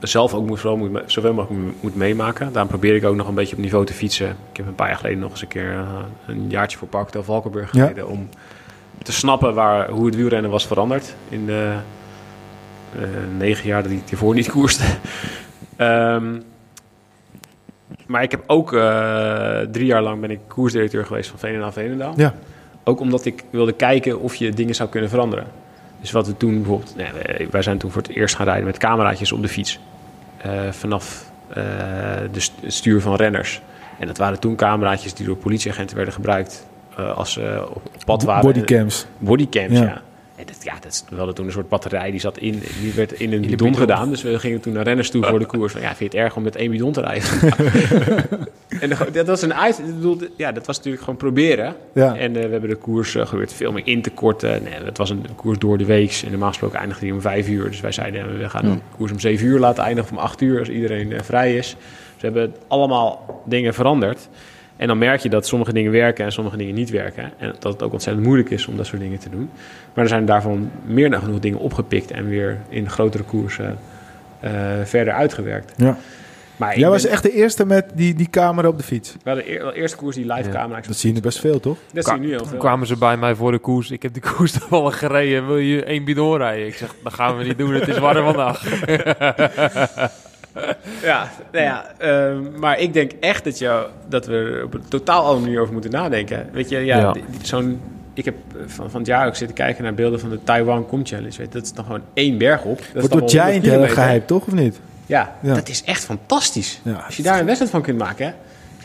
zelf 0.00 0.34
ook 0.34 0.46
moet, 0.46 0.62
moet, 0.62 1.02
zoveel 1.06 1.34
mogelijk 1.34 1.62
moet- 1.80 1.94
meemaken. 1.94 2.52
Daarom 2.52 2.68
probeer 2.68 2.94
ik 2.94 3.04
ook 3.04 3.16
nog 3.16 3.28
een 3.28 3.34
beetje 3.34 3.56
op 3.56 3.62
niveau 3.62 3.86
te 3.86 3.92
fietsen. 3.92 4.28
Ik 4.50 4.56
heb 4.56 4.66
een 4.66 4.74
paar 4.74 4.88
jaar 4.88 4.96
geleden 4.96 5.18
nog 5.18 5.30
eens 5.30 5.42
een 5.42 5.48
keer 5.48 5.72
eh, 5.72 5.88
een 6.26 6.48
jaartje 6.48 6.78
voor 6.78 6.88
Parkhotel 6.88 7.22
Valkenburg 7.22 7.72
Ja. 7.72 7.80
gereden... 7.82 8.08
om 8.08 8.28
te 9.02 9.12
snappen 9.12 9.54
waar, 9.54 9.90
hoe 9.90 10.06
het 10.06 10.16
wielrennen 10.16 10.50
was 10.50 10.66
veranderd 10.66 11.14
in 11.28 11.46
de 11.46 11.74
eh, 12.94 13.02
negen 13.38 13.66
jaar 13.68 13.82
dat 13.82 13.92
ik 13.92 14.02
hiervoor 14.08 14.34
niet 14.34 14.50
koerste. 14.50 14.84
Ehm, 15.76 16.40
maar 18.06 18.22
ik 18.22 18.30
heb 18.30 18.42
ook 18.46 18.72
eh, 18.72 19.58
drie 19.60 19.86
jaar 19.86 20.02
lang 20.02 20.20
ben 20.20 20.30
ik 20.30 20.38
koersdirecteur 20.48 21.06
geweest 21.06 21.30
van 21.30 21.38
Veenendaal 21.38 21.72
Veenendaal. 21.72 22.12
Ja. 22.16 22.34
Ook 22.84 23.00
omdat 23.00 23.24
ik 23.24 23.44
wilde 23.50 23.72
kijken 23.72 24.20
of 24.20 24.34
je 24.34 24.50
dingen 24.50 24.74
zou 24.74 24.88
kunnen 24.88 25.10
veranderen. 25.10 25.46
Dus 26.00 26.10
wat 26.10 26.26
we 26.26 26.36
toen 26.36 26.54
bijvoorbeeld... 26.54 26.96
Nee, 26.96 27.48
wij 27.50 27.62
zijn 27.62 27.78
toen 27.78 27.90
voor 27.90 28.02
het 28.02 28.10
eerst 28.10 28.34
gaan 28.34 28.46
rijden 28.46 28.64
met 28.64 28.78
cameraatjes 28.78 29.32
op 29.32 29.42
de 29.42 29.48
fiets. 29.48 29.78
Eh, 30.42 30.68
vanaf 30.70 31.30
eh, 31.48 31.64
de 32.32 32.48
stuur 32.66 33.00
van 33.00 33.14
renners. 33.14 33.60
En 33.98 34.06
dat 34.06 34.18
waren 34.18 34.38
toen 34.40 34.56
cameraatjes 34.56 35.14
die 35.14 35.26
door 35.26 35.36
politieagenten 35.36 35.96
werden 35.96 36.14
gebruikt... 36.14 36.66
eh, 36.96 37.16
als 37.16 37.32
ze 37.32 37.64
op 37.68 37.76
op 37.94 38.04
pad 38.04 38.22
waren. 38.22 38.44
Bodycams. 38.44 39.06
Bodycams, 39.18 39.78
Ja. 39.78 39.84
ja. 39.84 40.02
En 40.40 40.46
dat, 40.46 40.64
ja, 40.64 40.74
dat 40.80 40.92
is, 40.92 41.04
we 41.08 41.16
hadden 41.16 41.34
toen 41.34 41.46
een 41.46 41.52
soort 41.52 41.68
batterij, 41.68 42.10
die 42.10 42.20
zat 42.20 42.38
in, 42.38 42.62
die 42.80 42.92
werd 42.92 43.12
in 43.12 43.32
een 43.32 43.40
de 43.40 43.48
bidon 43.48 43.70
bidon. 43.70 43.80
gedaan. 43.80 44.10
Dus 44.10 44.22
we 44.22 44.38
gingen 44.38 44.60
toen 44.60 44.72
naar 44.72 44.84
renners 44.84 45.10
toe 45.10 45.24
voor 45.24 45.38
de 45.38 45.46
koers. 45.46 45.72
Van, 45.72 45.80
ja, 45.80 45.86
vind 45.86 45.98
je 45.98 46.04
het 46.18 46.26
erg 46.26 46.36
om 46.36 46.42
met 46.42 46.56
één 46.56 46.70
bidon 46.70 46.92
te 46.92 47.00
rijden? 47.00 47.28
en 48.80 49.12
dat 49.12 49.26
was 49.26 49.42
een 49.42 49.54
uit, 49.54 49.82
ja, 50.36 50.52
dat 50.52 50.66
was 50.66 50.76
natuurlijk 50.76 51.02
gewoon 51.02 51.18
proberen. 51.18 51.74
Ja. 51.94 52.16
En 52.16 52.36
eh, 52.36 52.44
we 52.44 52.50
hebben 52.50 52.70
de 52.70 52.76
koers 52.76 53.14
eh, 53.14 53.22
geprobeerd 53.22 53.52
veel 53.52 53.72
meer 53.72 53.86
in 53.86 54.02
te 54.02 54.10
korten. 54.10 54.62
Nee, 54.62 54.72
het 54.84 54.98
was 54.98 55.10
een 55.10 55.26
koers 55.36 55.58
door 55.58 55.78
de 55.78 55.84
week. 55.84 56.20
En 56.24 56.30
normaal 56.30 56.48
gesproken 56.48 56.78
eindigde 56.78 57.04
die 57.04 57.14
om 57.14 57.20
vijf 57.20 57.48
uur. 57.48 57.70
Dus 57.70 57.80
wij 57.80 57.92
zeiden, 57.92 58.38
we 58.38 58.48
gaan 58.48 58.64
de 58.64 58.78
koers 58.96 59.12
om 59.12 59.20
zeven 59.20 59.46
uur 59.46 59.58
laten 59.58 59.84
eindigen, 59.84 60.16
om 60.16 60.18
acht 60.18 60.40
uur, 60.40 60.58
als 60.58 60.68
iedereen 60.68 61.12
eh, 61.12 61.22
vrij 61.22 61.56
is. 61.56 61.76
Dus 62.12 62.30
we 62.30 62.38
hebben 62.38 62.54
allemaal 62.68 63.42
dingen 63.44 63.74
veranderd. 63.74 64.28
En 64.80 64.86
dan 64.86 64.98
merk 64.98 65.20
je 65.20 65.28
dat 65.28 65.46
sommige 65.46 65.72
dingen 65.72 65.92
werken 65.92 66.24
en 66.24 66.32
sommige 66.32 66.56
dingen 66.56 66.74
niet 66.74 66.90
werken. 66.90 67.32
En 67.38 67.54
dat 67.58 67.72
het 67.72 67.82
ook 67.82 67.92
ontzettend 67.92 68.26
moeilijk 68.26 68.50
is 68.50 68.66
om 68.66 68.76
dat 68.76 68.86
soort 68.86 69.00
dingen 69.00 69.18
te 69.18 69.30
doen. 69.30 69.50
Maar 69.94 70.04
er 70.04 70.10
zijn 70.10 70.24
daarvan 70.24 70.70
meer 70.84 71.10
dan 71.10 71.20
genoeg 71.20 71.38
dingen 71.40 71.58
opgepikt 71.58 72.10
en 72.10 72.28
weer 72.28 72.58
in 72.68 72.90
grotere 72.90 73.22
koersen 73.22 73.78
eh, 74.40 74.50
verder 74.84 75.14
uitgewerkt. 75.14 75.72
Ja. 75.76 75.96
Maar 76.56 76.78
Jij 76.78 76.88
was 76.88 77.02
ben- 77.02 77.10
echt 77.10 77.22
de 77.22 77.32
eerste 77.32 77.66
met 77.66 77.84
die, 77.94 78.14
die 78.14 78.30
camera 78.30 78.68
op 78.68 78.76
de 78.78 78.84
fiets. 78.84 79.12
We 79.22 79.30
hadden 79.30 79.44
de 79.46 79.72
eerste 79.74 79.96
koers 79.96 80.16
die 80.16 80.26
live 80.32 80.48
Ja. 80.48 80.54
camera. 80.54 80.80
Dat 80.80 80.96
zie 80.96 81.10
je 81.10 81.16
er 81.16 81.22
best 81.22 81.38
veel, 81.40 81.60
toch? 81.60 81.76
Dat 81.92 82.04
zie 82.04 82.14
je 82.14 82.20
nu 82.20 82.28
heel 82.28 82.38
Toen 82.38 82.48
veel. 82.48 82.58
kwamen 82.58 82.86
ze 82.86 82.96
bij 82.96 83.16
mij 83.16 83.34
voor 83.34 83.52
de 83.52 83.58
koers. 83.58 83.90
Ik 83.90 84.02
heb 84.02 84.12
die 84.12 84.22
koers 84.36 84.52
toevallig 84.52 84.98
gereden. 84.98 85.46
Wil 85.46 85.56
je 85.58 85.84
één 85.84 86.04
bidon 86.04 86.36
rijden? 86.36 86.66
Ik 86.66 86.74
zeg, 86.74 86.94
dat 87.02 87.14
gaan 87.14 87.36
we 87.36 87.44
niet 87.44 87.58
doen. 87.58 87.74
Het 87.74 87.88
is 87.88 87.98
warm 87.98 88.24
vandaag. 88.24 88.62
Ja, 91.02 91.30
nou 91.52 91.64
ja 91.64 91.84
ehm, 91.98 92.58
maar 92.58 92.78
ik 92.78 92.92
denk 92.92 93.12
echt 93.20 93.44
dat, 93.44 93.58
je, 93.58 93.86
dat 94.08 94.26
we 94.26 94.32
er 94.34 94.64
op 94.64 94.74
een 94.74 94.84
totaal 94.88 95.24
andere 95.24 95.40
manier 95.44 95.60
over 95.60 95.72
moeten 95.72 95.90
nadenken. 95.90 96.48
Weet 96.52 96.68
je, 96.68 96.78
ja, 96.78 97.14
zo'n... 97.42 97.80
Ik 98.14 98.24
heb 98.24 98.34
eh, 98.56 98.62
van, 98.66 98.90
van 98.90 99.00
het 99.00 99.08
jaar 99.08 99.26
ook 99.26 99.36
zitten 99.36 99.56
kijken 99.56 99.82
naar 99.84 99.94
beelden 99.94 100.20
van 100.20 100.30
de 100.30 100.38
Taiwan 100.44 100.86
Com 100.86 101.06
Challenge. 101.06 101.36
Weet, 101.38 101.52
dat 101.52 101.62
is 101.62 101.72
dan 101.72 101.84
gewoon 101.84 102.02
één 102.14 102.38
berg 102.38 102.64
op. 102.64 102.78
Dat 102.78 102.86
Wordt 102.92 103.10
door 103.10 103.20
wel 103.42 103.52
100 103.52 103.64
Giant 103.64 103.90
gehyped, 103.92 104.26
toch? 104.26 104.46
Of 104.46 104.52
niet? 104.52 104.80
Ja, 105.06 105.34
Ja. 105.40 105.54
dat 105.54 105.68
is 105.68 105.84
echt 105.84 106.04
fantastisch. 106.04 106.80
Ja. 106.82 107.02
Als 107.06 107.16
je 107.16 107.22
daar 107.22 107.38
een 107.38 107.44
wedstrijd 107.44 107.70
van 107.72 107.82
kunt 107.82 107.98
maken, 107.98 108.26
hè? 108.26 108.32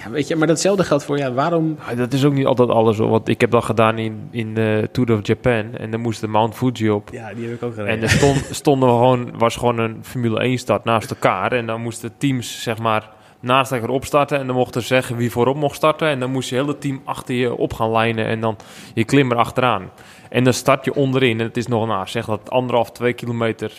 Ja, 0.05 0.11
weet 0.11 0.27
je, 0.27 0.35
maar 0.35 0.47
datzelfde 0.47 0.83
geldt 0.83 1.03
voor, 1.03 1.17
ja, 1.17 1.33
waarom... 1.33 1.77
Ja, 1.89 1.95
dat 1.95 2.13
is 2.13 2.25
ook 2.25 2.33
niet 2.33 2.45
altijd 2.45 2.69
alles. 2.69 2.97
Hoor. 2.97 3.09
Want 3.09 3.27
ik 3.27 3.41
heb 3.41 3.51
dat 3.51 3.63
gedaan 3.63 3.97
in, 3.97 4.27
in 4.31 4.53
de 4.53 4.89
Tour 4.91 5.13
of 5.13 5.27
Japan. 5.27 5.75
En 5.75 5.91
dan 5.91 5.99
moest 5.99 6.21
de 6.21 6.27
Mount 6.27 6.55
Fuji 6.55 6.89
op. 6.89 7.09
Ja, 7.11 7.33
die 7.33 7.45
heb 7.45 7.55
ik 7.55 7.63
ook 7.63 7.73
gereden. 7.73 7.95
En 7.95 8.01
er 8.01 8.09
stond, 8.09 8.47
stonden 8.51 8.89
we 8.89 8.95
gewoon, 8.95 9.37
was 9.37 9.55
gewoon 9.55 9.79
een 9.79 9.97
Formule 10.01 10.39
1 10.39 10.57
start 10.57 10.83
naast 10.83 11.09
elkaar. 11.09 11.51
En 11.51 11.65
dan 11.65 11.81
moesten 11.81 12.17
teams 12.17 12.61
zeg 12.63 12.77
maar 12.77 13.09
naast 13.39 13.71
elkaar 13.71 13.89
opstarten. 13.89 14.39
En 14.39 14.47
dan 14.47 14.55
mochten 14.55 14.81
ze 14.81 14.87
zeggen 14.87 15.15
wie 15.15 15.31
voorop 15.31 15.55
mocht 15.55 15.75
starten. 15.75 16.07
En 16.07 16.19
dan 16.19 16.31
moest 16.31 16.49
je 16.49 16.55
hele 16.55 16.77
team 16.77 17.01
achter 17.05 17.35
je 17.35 17.55
op 17.55 17.73
gaan 17.73 17.91
lijnen. 17.91 18.25
En 18.25 18.39
dan 18.39 18.57
je 18.93 19.03
klim 19.03 19.31
er 19.31 19.37
achteraan. 19.37 19.89
En 20.29 20.43
dan 20.43 20.53
start 20.53 20.85
je 20.85 20.93
onderin. 20.93 21.39
En 21.39 21.45
het 21.45 21.57
is 21.57 21.67
nog 21.67 21.87
nou, 21.87 22.07
zeg 22.07 22.25
dat 22.25 22.49
anderhalf, 22.49 22.91
twee 22.91 23.13
kilometer. 23.13 23.71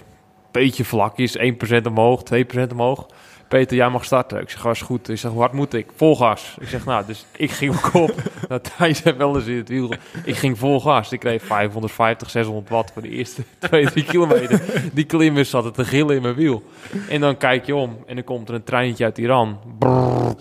Beetje 0.50 0.84
vlak 0.84 1.18
is. 1.18 1.38
1% 1.38 1.42
omhoog, 1.86 2.22
2% 2.22 2.70
omhoog. 2.72 3.06
Peter, 3.48 3.76
jij 3.76 3.88
mag 3.88 4.04
starten. 4.04 4.40
Ik 4.40 4.50
zeg, 4.50 4.62
was 4.62 4.80
goed. 4.82 5.08
Ik 5.08 5.18
zeg, 5.18 5.30
hoe 5.30 5.40
hard 5.40 5.52
moet 5.52 5.74
ik? 5.74 5.86
Vol 5.96 6.16
gas. 6.16 6.56
Ik 6.60 6.68
zeg, 6.68 6.84
nou, 6.84 7.06
dus 7.06 7.26
ik 7.36 7.50
ging 7.50 7.74
op 7.74 7.80
kop. 7.92 8.14
nou, 8.48 8.60
Thijs 8.60 9.02
heeft 9.02 9.16
wel 9.16 9.36
eens 9.36 9.46
in 9.46 9.56
het 9.56 9.68
wiel. 9.68 9.92
Ik 10.24 10.36
ging 10.36 10.58
vol 10.58 10.80
gas. 10.80 11.12
Ik 11.12 11.20
kreeg 11.20 11.42
550, 11.42 12.30
600 12.30 12.68
watt 12.68 12.92
voor 12.92 13.02
de 13.02 13.08
eerste 13.08 13.42
2, 13.58 13.86
3 13.90 14.04
kilometer. 14.04 14.62
Die 14.92 15.04
klimmers 15.04 15.50
zaten 15.50 15.72
te 15.72 15.84
gillen 15.84 16.16
in 16.16 16.22
mijn 16.22 16.34
wiel. 16.34 16.62
En 17.08 17.20
dan 17.20 17.36
kijk 17.36 17.66
je 17.66 17.74
om 17.74 17.96
en 18.06 18.14
dan 18.14 18.24
komt 18.24 18.48
er 18.48 18.54
een 18.54 18.64
treintje 18.64 19.04
uit 19.04 19.18
Iran. 19.18 19.58
Brrr. 19.78 20.34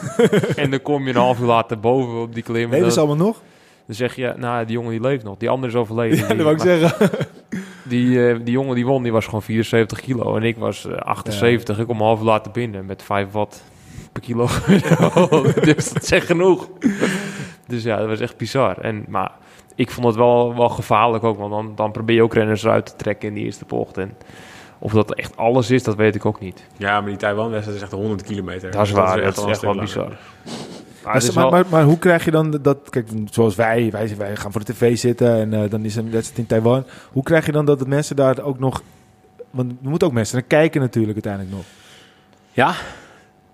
en 0.62 0.70
dan 0.70 0.82
kom 0.82 1.02
je 1.02 1.10
een 1.10 1.16
half 1.16 1.40
uur 1.40 1.46
later 1.46 1.80
boven 1.80 2.20
op 2.20 2.34
die 2.34 2.42
klim. 2.42 2.70
Leven 2.70 2.90
ze 2.92 2.98
Dan, 2.98 3.08
allemaal 3.08 3.26
nog? 3.26 3.42
Dan 3.86 3.94
zeg 3.96 4.16
je, 4.16 4.34
nou, 4.36 4.64
die 4.64 4.74
jongen 4.74 4.90
die 4.90 5.00
leeft 5.00 5.24
nog. 5.24 5.36
Die 5.36 5.48
andere 5.50 5.72
is 5.72 5.78
overleden. 5.78 6.18
Ja, 6.18 6.26
Die- 6.26 6.36
dat 6.36 6.44
wou 6.44 6.54
ik 6.56 6.62
zeggen. 6.80 7.10
die, 7.84 8.28
eh, 8.28 8.36
die 8.44 8.52
jongen 8.52 8.74
die 8.74 8.86
won, 8.86 9.02
die 9.02 9.12
was 9.12 9.24
gewoon 9.24 9.42
74 9.42 10.00
kilo. 10.00 10.36
En 10.36 10.42
ik 10.42 10.56
was 10.56 10.86
eh, 10.86 10.96
78. 10.96 11.78
Ik 11.78 11.86
kom 11.86 12.00
half 12.00 12.18
uur 12.18 12.24
later 12.24 12.52
binnen 12.52 12.86
met 12.86 13.02
5 13.02 13.30
watt 13.32 13.64
per 14.12 14.22
kilo. 14.22 14.48
dus 15.74 15.92
dat 15.92 16.04
zegt 16.04 16.26
genoeg. 16.26 16.68
dus 17.66 17.82
ja, 17.82 17.96
dat 17.96 18.08
was 18.08 18.20
echt 18.20 18.36
bizar. 18.36 18.78
En, 18.78 19.04
maar 19.08 19.32
ik 19.74 19.90
vond 19.90 20.06
het 20.06 20.16
wel, 20.16 20.56
wel 20.56 20.68
gevaarlijk 20.68 21.24
ook. 21.24 21.38
Want 21.38 21.50
dan, 21.50 21.72
dan 21.74 21.92
probeer 21.92 22.16
je 22.16 22.22
ook 22.22 22.34
renners 22.34 22.64
eruit 22.64 22.86
te 22.86 22.96
trekken 22.96 23.28
in 23.28 23.34
die 23.34 23.44
eerste 23.44 23.64
bocht. 23.64 23.98
En 23.98 24.16
of 24.78 24.92
dat 24.92 25.14
echt 25.14 25.36
alles 25.36 25.70
is, 25.70 25.82
dat 25.82 25.94
weet 25.96 26.14
ik 26.14 26.24
ook 26.26 26.40
niet. 26.40 26.66
Ja, 26.76 27.00
maar 27.00 27.08
die 27.08 27.18
Taiwan-wedstrijd 27.18 27.76
is 27.76 27.82
echt 27.82 27.92
100 27.92 28.22
kilometer. 28.22 28.70
Dat 28.70 28.86
is 28.86 28.92
waar, 28.92 29.20
dat 29.20 29.36
is 29.38 29.44
echt 29.44 29.60
wel 29.60 29.78
bizar. 29.78 30.16
Maar 31.04 31.14
Maar, 31.14 31.22
maar, 31.24 31.42
wel- 31.42 31.50
maar, 31.50 31.64
maar 31.70 31.82
hoe 31.84 31.98
krijg 31.98 32.24
je 32.24 32.30
dan 32.30 32.50
dat... 32.62 32.78
Kijk, 32.90 33.08
zoals 33.30 33.54
wij, 33.54 33.88
wij, 33.90 34.16
wij 34.16 34.36
gaan 34.36 34.52
voor 34.52 34.64
de 34.64 34.72
tv 34.72 34.98
zitten 34.98 35.34
en 35.36 35.52
eh, 35.52 35.70
dan 35.70 35.84
is 35.84 35.96
een 35.96 36.10
wedstrijd 36.10 36.38
in 36.38 36.46
Taiwan. 36.46 36.84
Hoe 37.12 37.22
krijg 37.22 37.46
je 37.46 37.52
dan 37.52 37.64
dat 37.64 37.78
de 37.78 37.86
mensen 37.86 38.16
daar 38.16 38.40
ook 38.42 38.58
nog... 38.58 38.82
Want 39.50 39.70
er 39.82 39.88
moeten 39.88 40.08
ook 40.08 40.14
mensen 40.14 40.36
naar 40.36 40.46
kijken 40.46 40.80
natuurlijk 40.80 41.12
uiteindelijk 41.12 41.54
nog. 41.54 41.64
Ja, 42.52 42.74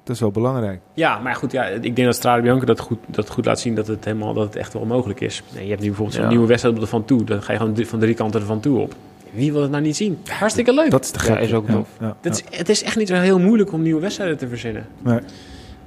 Dat 0.04 0.14
is 0.16 0.20
wel 0.22 0.30
belangrijk. 0.30 0.80
Ja, 0.94 1.18
maar 1.18 1.34
goed, 1.34 1.52
ja, 1.52 1.64
ik 1.64 1.82
denk 1.82 1.96
dat 2.04 2.14
Strade 2.14 2.42
Bianca 2.42 2.66
dat 2.66 2.80
goed, 2.80 2.98
dat 3.06 3.30
goed 3.30 3.44
laat 3.44 3.60
zien 3.60 3.74
dat 3.74 3.86
het, 3.86 4.04
helemaal, 4.04 4.34
dat 4.34 4.44
het 4.44 4.56
echt 4.56 4.72
wel 4.72 4.84
mogelijk 4.84 5.20
is. 5.20 5.42
Nee, 5.54 5.62
je 5.62 5.68
hebt 5.70 5.80
nu 5.80 5.86
bijvoorbeeld 5.86 6.16
zo'n 6.16 6.24
Ja. 6.26 6.30
nieuwe 6.30 6.46
wedstrijd 6.46 6.74
op 6.74 6.80
de 6.80 6.86
Van 6.86 7.04
Toe. 7.04 7.24
Dan 7.24 7.42
ga 7.42 7.52
je 7.52 7.58
gewoon 7.58 7.76
van 7.86 7.98
drie 7.98 8.14
kanten 8.14 8.40
ervan 8.40 8.60
toe 8.60 8.78
op. 8.78 8.94
Wie 9.30 9.52
wil 9.52 9.62
het 9.62 9.70
nou 9.70 9.82
niet 9.82 9.96
zien? 9.96 10.18
Hartstikke 10.38 10.74
leuk. 10.74 10.90
Dat 10.90 11.04
is 11.04 11.10
te 11.10 11.32
Ja, 11.32 11.38
is 11.38 11.52
ook 11.52 11.68
tof. 11.68 11.88
Ja, 12.00 12.16
Dat 12.20 12.32
is, 12.34 12.58
het 12.58 12.68
is 12.68 12.82
echt 12.82 12.96
niet 12.96 13.08
zo 13.08 13.14
heel 13.14 13.38
moeilijk 13.38 13.72
om 13.72 13.82
nieuwe 13.82 14.00
wedstrijden 14.00 14.36
te 14.38 14.48
verzinnen. 14.48 14.86
Nee. 15.02 15.18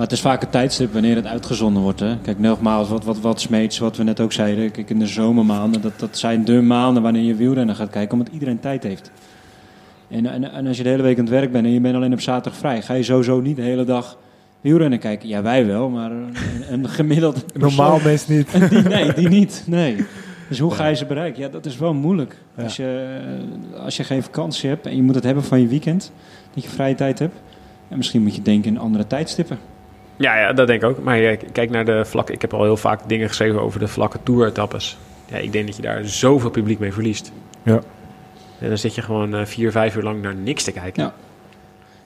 Maar 0.01 0.09
het 0.09 0.19
is 0.19 0.25
vaak 0.25 0.41
het 0.41 0.51
tijdstip 0.51 0.93
wanneer 0.93 1.15
het 1.15 1.25
uitgezonden 1.25 1.81
wordt. 1.83 1.99
Hè? 1.99 2.17
Kijk, 2.17 2.39
nogmaals, 2.39 2.89
wat, 2.89 3.03
wat, 3.03 3.19
wat 3.19 3.41
Smeets, 3.41 3.77
wat 3.77 3.97
we 3.97 4.03
net 4.03 4.19
ook 4.19 4.31
zeiden. 4.31 4.71
Kijk, 4.71 4.89
in 4.89 4.99
de 4.99 5.07
zomermaanden, 5.07 5.81
dat, 5.81 5.99
dat 5.99 6.17
zijn 6.17 6.45
de 6.45 6.61
maanden 6.61 7.03
wanneer 7.03 7.21
je 7.21 7.35
wielrennen 7.35 7.75
gaat 7.75 7.89
kijken. 7.89 8.17
Omdat 8.17 8.33
iedereen 8.33 8.59
tijd 8.59 8.83
heeft. 8.83 9.11
En, 10.07 10.25
en, 10.25 10.51
en 10.51 10.67
als 10.67 10.77
je 10.77 10.83
de 10.83 10.89
hele 10.89 11.03
week 11.03 11.17
aan 11.17 11.23
het 11.23 11.33
werk 11.33 11.51
bent 11.51 11.65
en 11.65 11.71
je 11.71 11.79
bent 11.79 11.95
alleen 11.95 12.13
op 12.13 12.21
zaterdag 12.21 12.59
vrij... 12.59 12.81
ga 12.81 12.93
je 12.93 13.03
sowieso 13.03 13.41
niet 13.41 13.55
de 13.55 13.61
hele 13.61 13.83
dag 13.83 14.17
wielrennen 14.61 14.99
kijken. 14.99 15.29
Ja, 15.29 15.41
wij 15.41 15.65
wel, 15.65 15.89
maar 15.89 16.11
een, 16.11 16.33
een 16.69 16.89
gemiddeld 16.99 17.57
Normaal 17.57 17.99
mensen 18.03 18.35
niet. 18.35 18.51
Die, 18.69 18.81
nee, 18.81 19.13
die 19.13 19.27
niet. 19.39 19.63
Nee. 19.65 20.05
Dus 20.49 20.59
hoe 20.59 20.71
ga 20.71 20.87
je 20.87 20.95
ze 20.95 21.05
bereiken? 21.05 21.41
Ja, 21.41 21.49
dat 21.49 21.65
is 21.65 21.77
wel 21.77 21.93
moeilijk. 21.93 22.37
Ja. 22.57 22.63
Als, 22.63 22.75
je, 22.75 23.19
als 23.83 23.97
je 23.97 24.03
geen 24.03 24.23
vakantie 24.23 24.69
hebt 24.69 24.85
en 24.85 24.95
je 24.95 25.01
moet 25.01 25.15
het 25.15 25.23
hebben 25.23 25.43
van 25.43 25.61
je 25.61 25.67
weekend, 25.67 26.11
dat 26.53 26.63
je 26.63 26.69
vrije 26.69 26.95
tijd 26.95 27.19
hebt. 27.19 27.35
En 27.87 27.97
misschien 27.97 28.21
moet 28.21 28.35
je 28.35 28.41
denken 28.41 28.71
in 28.71 28.79
andere 28.79 29.07
tijdstippen. 29.07 29.57
Ja, 30.21 30.37
ja, 30.39 30.53
dat 30.53 30.67
denk 30.67 30.81
ik 30.83 30.89
ook. 30.89 31.03
Maar 31.03 31.17
ja, 31.17 31.35
kijk 31.51 31.69
naar 31.69 31.85
de 31.85 32.05
vlakke... 32.05 32.33
Ik 32.33 32.41
heb 32.41 32.53
al 32.53 32.63
heel 32.63 32.77
vaak 32.77 32.99
dingen 33.07 33.27
geschreven 33.27 33.61
over 33.61 33.79
de 33.79 33.87
vlakke 33.87 34.17
tour-etappes. 34.23 34.97
Ja, 35.25 35.37
ik 35.37 35.51
denk 35.51 35.65
dat 35.67 35.75
je 35.75 35.81
daar 35.81 36.05
zoveel 36.05 36.49
publiek 36.49 36.79
mee 36.79 36.93
verliest. 36.93 37.31
Ja. 37.63 37.79
En 38.59 38.67
dan 38.67 38.77
zit 38.77 38.95
je 38.95 39.01
gewoon 39.01 39.35
eh, 39.35 39.45
vier, 39.45 39.71
vijf 39.71 39.95
uur 39.95 40.03
lang 40.03 40.21
naar 40.21 40.35
niks 40.35 40.63
te 40.63 40.71
kijken. 40.71 41.03
Ja. 41.03 41.13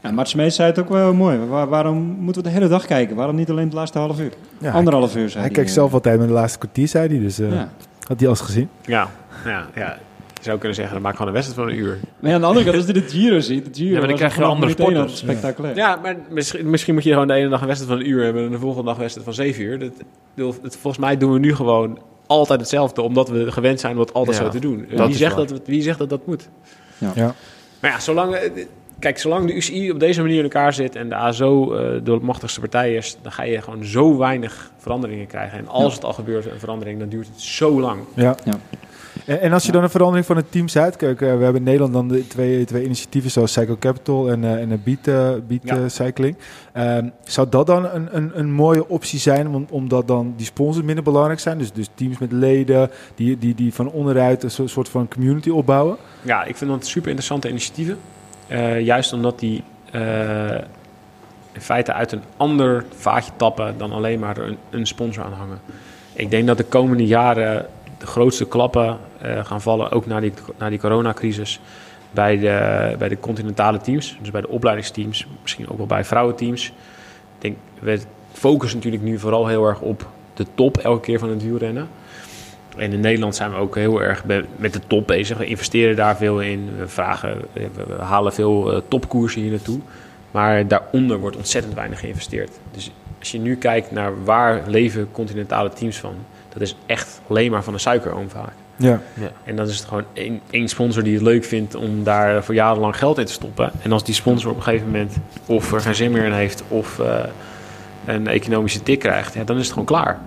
Ja, 0.01 0.11
Mart 0.11 0.27
Smeets 0.29 0.55
zei 0.55 0.69
het 0.69 0.79
ook 0.79 0.89
wel 0.89 1.13
mooi. 1.13 1.37
Waar- 1.37 1.67
waarom 1.67 1.97
moeten 1.97 2.41
we 2.43 2.47
de 2.47 2.53
hele 2.53 2.67
dag 2.67 2.85
kijken? 2.85 3.15
Waarom 3.15 3.35
niet 3.35 3.49
alleen 3.49 3.63
het 3.65 3.73
laatste 3.73 3.99
half 3.99 4.19
uur? 4.19 4.31
Ja, 4.59 4.67
hij, 4.69 4.71
Anderhalf 4.71 5.15
uur, 5.15 5.29
zei 5.29 5.43
hij 5.43 5.53
kijkt 5.53 5.69
eh. 5.69 5.75
zelf 5.75 5.93
altijd 5.93 6.19
met 6.19 6.27
de 6.27 6.33
laatste 6.33 6.57
kwartier, 6.57 6.87
zei 6.87 7.07
hij. 7.07 7.19
Dus 7.19 7.39
eh, 7.39 7.51
Ja. 7.51 7.69
had 8.07 8.17
hij 8.19 8.27
alles 8.27 8.39
gezien. 8.41 8.69
Ja, 8.85 9.09
ja, 9.45 9.65
ja. 9.75 9.97
Zou 10.45 10.57
kunnen 10.57 10.75
zeggen, 10.75 10.93
dan 10.93 11.03
maak 11.03 11.11
ik 11.11 11.17
gewoon 11.17 11.33
een 11.35 11.39
wedstrijd 11.41 11.67
van 11.69 11.77
een 11.77 11.83
uur. 11.85 11.97
Maar 12.19 12.29
ja, 12.29 12.35
aan 12.35 12.41
de 12.41 12.47
andere 12.47 12.65
kant, 12.65 12.77
als 12.77 12.85
je 12.87 12.93
de 12.93 13.01
Giro 13.01 13.39
ziet, 13.39 13.65
de 13.65 13.71
Giro 13.73 13.93
Ja, 13.93 13.99
maar 13.99 14.07
dan 14.07 14.17
krijg 14.17 14.35
je 14.35 14.43
andere 14.43 14.99
al 15.01 15.07
Spectaculair. 15.09 15.75
Ja, 15.75 15.95
maar 15.95 16.15
misschien, 16.29 16.69
misschien 16.69 16.93
moet 16.93 17.03
je 17.03 17.11
gewoon 17.11 17.27
de 17.27 17.33
ene 17.33 17.49
dag 17.49 17.61
een 17.61 17.67
wedstrijd 17.67 17.93
van 17.97 18.01
een 18.05 18.13
uur 18.13 18.23
hebben 18.23 18.45
en 18.45 18.51
de 18.51 18.59
volgende 18.59 18.85
dag 18.85 18.95
een 18.95 19.01
wedstrijd 19.01 19.27
van 19.27 19.35
zeven 19.45 19.63
uur. 19.63 19.79
Dat, 19.79 19.91
dat- 20.35 20.59
dat- 20.61 20.75
volgens 20.77 20.97
mij 21.05 21.17
doen 21.17 21.33
we 21.33 21.39
nu 21.39 21.55
gewoon 21.55 21.99
altijd 22.27 22.59
hetzelfde, 22.59 23.01
omdat 23.01 23.29
we 23.29 23.51
gewend 23.51 23.79
zijn 23.79 23.93
om 23.93 23.99
het 23.99 24.13
altijd 24.13 24.37
Ja, 24.37 24.43
zo 24.43 24.49
te 24.49 24.59
doen. 24.59 24.85
dat 24.95 25.07
wie, 25.07 25.15
zegt 25.15 25.35
waar. 25.35 25.47
dat, 25.47 25.61
wie 25.65 25.81
zegt 25.81 25.99
dat 25.99 26.09
dat 26.09 26.25
moet? 26.25 26.49
Ja. 26.97 27.35
Maar 27.79 27.91
ja, 27.91 27.99
zolang, 27.99 28.33
eh, 28.33 28.65
kijk, 28.99 29.17
zolang 29.19 29.47
de 29.47 29.53
UCI 29.53 29.91
op 29.91 29.99
deze 29.99 30.21
manier 30.21 30.37
in 30.37 30.43
elkaar 30.43 30.73
zit 30.73 30.95
en 30.95 31.09
de 31.09 31.15
ASO 31.15 31.73
eh, 31.73 31.99
de 32.03 32.19
machtigste 32.21 32.59
partij 32.59 32.95
is, 32.95 33.17
dan 33.21 33.31
ga 33.31 33.43
je 33.43 33.61
gewoon 33.61 33.83
zo 33.85 34.17
weinig 34.17 34.71
veranderingen 34.77 35.27
krijgen. 35.27 35.57
En 35.57 35.67
als 35.67 35.89
Ja. 35.89 35.95
het 35.95 36.03
al 36.03 36.13
gebeurt, 36.13 36.45
een 36.45 36.59
verandering, 36.59 36.99
dan 36.99 37.09
duurt 37.09 37.27
het 37.27 37.41
zo 37.41 37.79
lang. 37.79 37.99
Ja. 38.15 38.35
Ja. 38.43 38.53
En, 39.25 39.41
en 39.41 39.53
als 39.53 39.65
je 39.65 39.71
dan 39.71 39.83
een 39.83 39.89
verandering 39.89 40.25
van 40.25 40.35
het 40.35 40.51
team 40.51 40.67
ziet, 40.67 40.95
kijk, 40.95 41.21
eh, 41.21 41.27
we 41.37 41.43
hebben 41.43 41.55
in 41.55 41.63
Nederland 41.63 41.93
dan 41.93 42.07
de 42.07 42.27
twee, 42.27 42.65
twee 42.65 42.83
initiatieven 42.83 43.31
zoals 43.31 43.51
Cycle 43.51 43.77
Capital 43.79 44.29
en, 44.31 44.43
eh 44.43 44.61
en 44.61 44.71
een 44.71 44.81
Beat, 44.83 45.07
eh, 45.07 45.29
Beat 45.47 45.91
Cycling. 45.91 46.37
Ehm, 46.73 47.09
zou 47.23 47.49
dat 47.49 47.67
dan 47.67 47.85
een, 47.85 48.07
een, 48.11 48.31
een 48.33 48.51
mooie 48.51 48.87
optie 48.87 49.19
zijn, 49.19 49.47
om, 49.47 49.65
omdat 49.69 50.07
dan 50.07 50.33
die 50.37 50.45
sponsors 50.45 50.85
minder 50.85 51.03
belangrijk 51.03 51.39
zijn? 51.39 51.57
Dus, 51.57 51.71
dus 51.71 51.89
teams 51.95 52.17
met 52.17 52.31
leden 52.31 52.89
die, 53.15 53.37
die, 53.37 53.55
die 53.55 53.73
van 53.73 53.91
onderuit 53.91 54.43
een 54.43 54.69
soort- 54.69 54.89
van 54.89 55.07
community 55.07 55.49
opbouwen? 55.49 55.97
Ja, 56.21 56.43
ik 56.43 56.57
vind 56.57 56.69
dat 56.71 56.85
super 56.85 57.07
interessante 57.07 57.49
initiatieven. 57.49 57.97
Juist 58.83 59.13
omdat 59.13 59.39
die 59.39 59.63
in 61.51 61.61
feite 61.61 61.93
uit 61.93 62.11
een 62.11 62.23
ander 62.37 62.85
vaatje 62.95 63.31
tappen 63.35 63.77
dan 63.77 63.91
alleen 63.91 64.19
maar 64.19 64.37
een, 64.37 64.57
een 64.69 64.87
sponsor 64.87 65.23
aanhangen. 65.23 65.59
Ik 66.13 66.29
denk 66.29 66.47
dat 66.47 66.57
de 66.57 66.63
komende 66.63 67.05
jaren 67.05 67.65
de 67.97 68.05
grootste 68.05 68.47
klappen 68.47 68.97
eh, 69.21 69.45
gaan 69.45 69.61
vallen, 69.61 69.91
ook 69.91 70.05
na 70.05 70.19
die, 70.19 70.33
na 70.57 70.69
die 70.69 70.79
coronacrisis, 70.79 71.59
bij 72.11 72.39
de, 72.39 72.95
bij 72.97 73.09
de 73.09 73.19
continentale 73.19 73.81
teams. 73.81 74.17
Dus 74.19 74.31
bij 74.31 74.41
de 74.41 74.49
opleidingsteams, 74.49 75.27
misschien 75.41 75.69
ook 75.69 75.77
wel 75.77 75.85
bij 75.85 76.03
vrouwenteams. 76.03 76.65
Ik 76.65 76.73
denk, 77.37 77.55
we 77.79 77.99
focussen 78.31 78.77
natuurlijk 78.77 79.03
nu 79.03 79.19
vooral 79.19 79.47
heel 79.47 79.65
erg 79.65 79.79
op 79.79 80.07
de 80.33 80.45
top 80.55 80.77
elke 80.77 81.01
keer 81.01 81.19
van 81.19 81.29
het 81.29 81.43
wielrennen. 81.43 81.87
En 82.77 82.93
in 82.93 82.99
Nederland 82.99 83.35
zijn 83.35 83.51
we 83.51 83.57
ook 83.57 83.75
heel 83.75 84.01
erg 84.01 84.23
met 84.55 84.73
de 84.73 84.79
top 84.87 85.07
bezig. 85.07 85.37
We 85.37 85.45
investeren 85.45 85.95
daar 85.95 86.17
veel 86.17 86.41
in. 86.41 86.69
We, 86.77 86.87
vragen, 86.87 87.41
we 87.53 87.95
halen 87.99 88.33
veel 88.33 88.73
eh, 88.73 88.81
topkoersen 88.87 89.41
hier 89.41 89.51
naartoe. 89.51 89.79
Maar 90.31 90.67
daaronder 90.67 91.19
wordt 91.19 91.37
ontzettend 91.37 91.73
weinig 91.73 91.99
geïnvesteerd. 91.99 92.51
Dus 92.71 92.91
als 93.19 93.31
je 93.31 93.39
nu 93.39 93.55
kijkt 93.55 93.91
naar 93.91 94.23
waar 94.23 94.63
leven 94.67 95.07
continentale 95.11 95.69
teams 95.69 95.97
van, 95.97 96.15
dat 96.59 96.67
is 96.67 96.75
echt 96.85 97.21
alleen 97.27 97.51
maar 97.51 97.63
van 97.63 97.73
de 97.73 97.79
suikeroom 97.79 98.29
vaak. 98.29 98.53
Ja. 98.75 99.01
En 99.43 99.55
dan 99.55 99.67
is 99.67 99.77
het 99.77 99.87
gewoon 99.87 100.03
één, 100.13 100.41
één 100.49 100.67
sponsor 100.67 101.03
die 101.03 101.13
het 101.13 101.23
leuk 101.23 101.43
vindt 101.43 101.75
om 101.75 102.03
daar 102.03 102.43
voor 102.43 102.55
jarenlang 102.55 102.97
geld 102.97 103.17
in 103.17 103.25
te 103.25 103.31
stoppen. 103.31 103.71
En 103.81 103.91
als 103.91 104.03
die 104.03 104.13
sponsor 104.13 104.51
op 104.51 104.57
een 104.57 104.63
gegeven 104.63 104.85
moment 104.85 105.17
of 105.45 105.71
er 105.71 105.81
geen 105.81 105.95
zin 105.95 106.11
meer 106.11 106.25
in 106.25 106.31
heeft 106.31 106.63
of 106.67 106.99
eh, 106.99 107.19
een 108.05 108.27
economische 108.27 108.83
tik 108.83 108.99
krijgt, 108.99 109.33
ja, 109.33 109.43
dan 109.43 109.55
is 109.55 109.61
het 109.61 109.71
gewoon 109.71 109.85
klaar. 109.85 110.19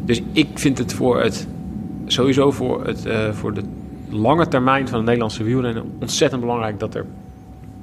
Dus 0.00 0.22
ik 0.32 0.48
vind 0.54 0.78
het 0.78 0.92
voor 0.92 1.22
het 1.22 1.46
sowieso 2.06 2.50
voor, 2.50 2.86
het, 2.86 3.06
eh, 3.06 3.32
voor 3.32 3.54
de 3.54 3.62
lange 4.08 4.48
termijn 4.48 4.88
van 4.88 4.96
het 4.96 5.04
Nederlandse 5.04 5.42
wielrennen 5.42 5.92
ontzettend 6.00 6.40
belangrijk 6.40 6.78
dat 6.78 6.94
er 6.94 7.06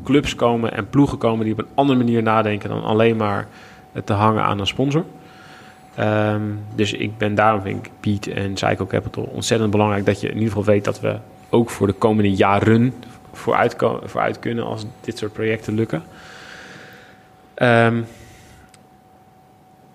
clubs 0.03 0.35
komen 0.35 0.73
en 0.73 0.89
ploegen 0.89 1.17
komen 1.17 1.43
die 1.43 1.53
op 1.53 1.59
een 1.59 1.67
andere 1.73 1.97
manier 1.97 2.23
nadenken 2.23 2.69
dan 2.69 2.83
alleen 2.83 3.15
maar 3.15 3.47
het 3.91 4.05
te 4.05 4.13
hangen 4.13 4.43
aan 4.43 4.59
een 4.59 4.67
sponsor. 4.67 5.05
Ehm, 5.97 6.41
dus 6.75 6.93
ik 6.93 7.17
ben 7.17 7.35
daarom 7.35 7.61
vind 7.61 7.85
ik 7.85 7.91
Piet 7.99 8.27
en 8.27 8.53
Psycho 8.53 8.85
Capital 8.85 9.23
ontzettend 9.23 9.71
belangrijk 9.71 10.05
dat 10.05 10.21
je 10.21 10.27
in 10.27 10.33
ieder 10.33 10.47
geval 10.47 10.63
weet 10.63 10.83
dat 10.83 10.99
we 10.99 11.17
ook 11.49 11.69
voor 11.69 11.87
de 11.87 11.93
komende 11.93 12.31
jaren 12.31 12.93
vooruit, 13.31 13.75
vooruit 14.03 14.39
kunnen 14.39 14.65
als 14.65 14.85
dit 15.01 15.17
soort 15.17 15.33
projecten 15.33 15.73
lukken. 15.73 16.03
Ehm, 17.53 18.01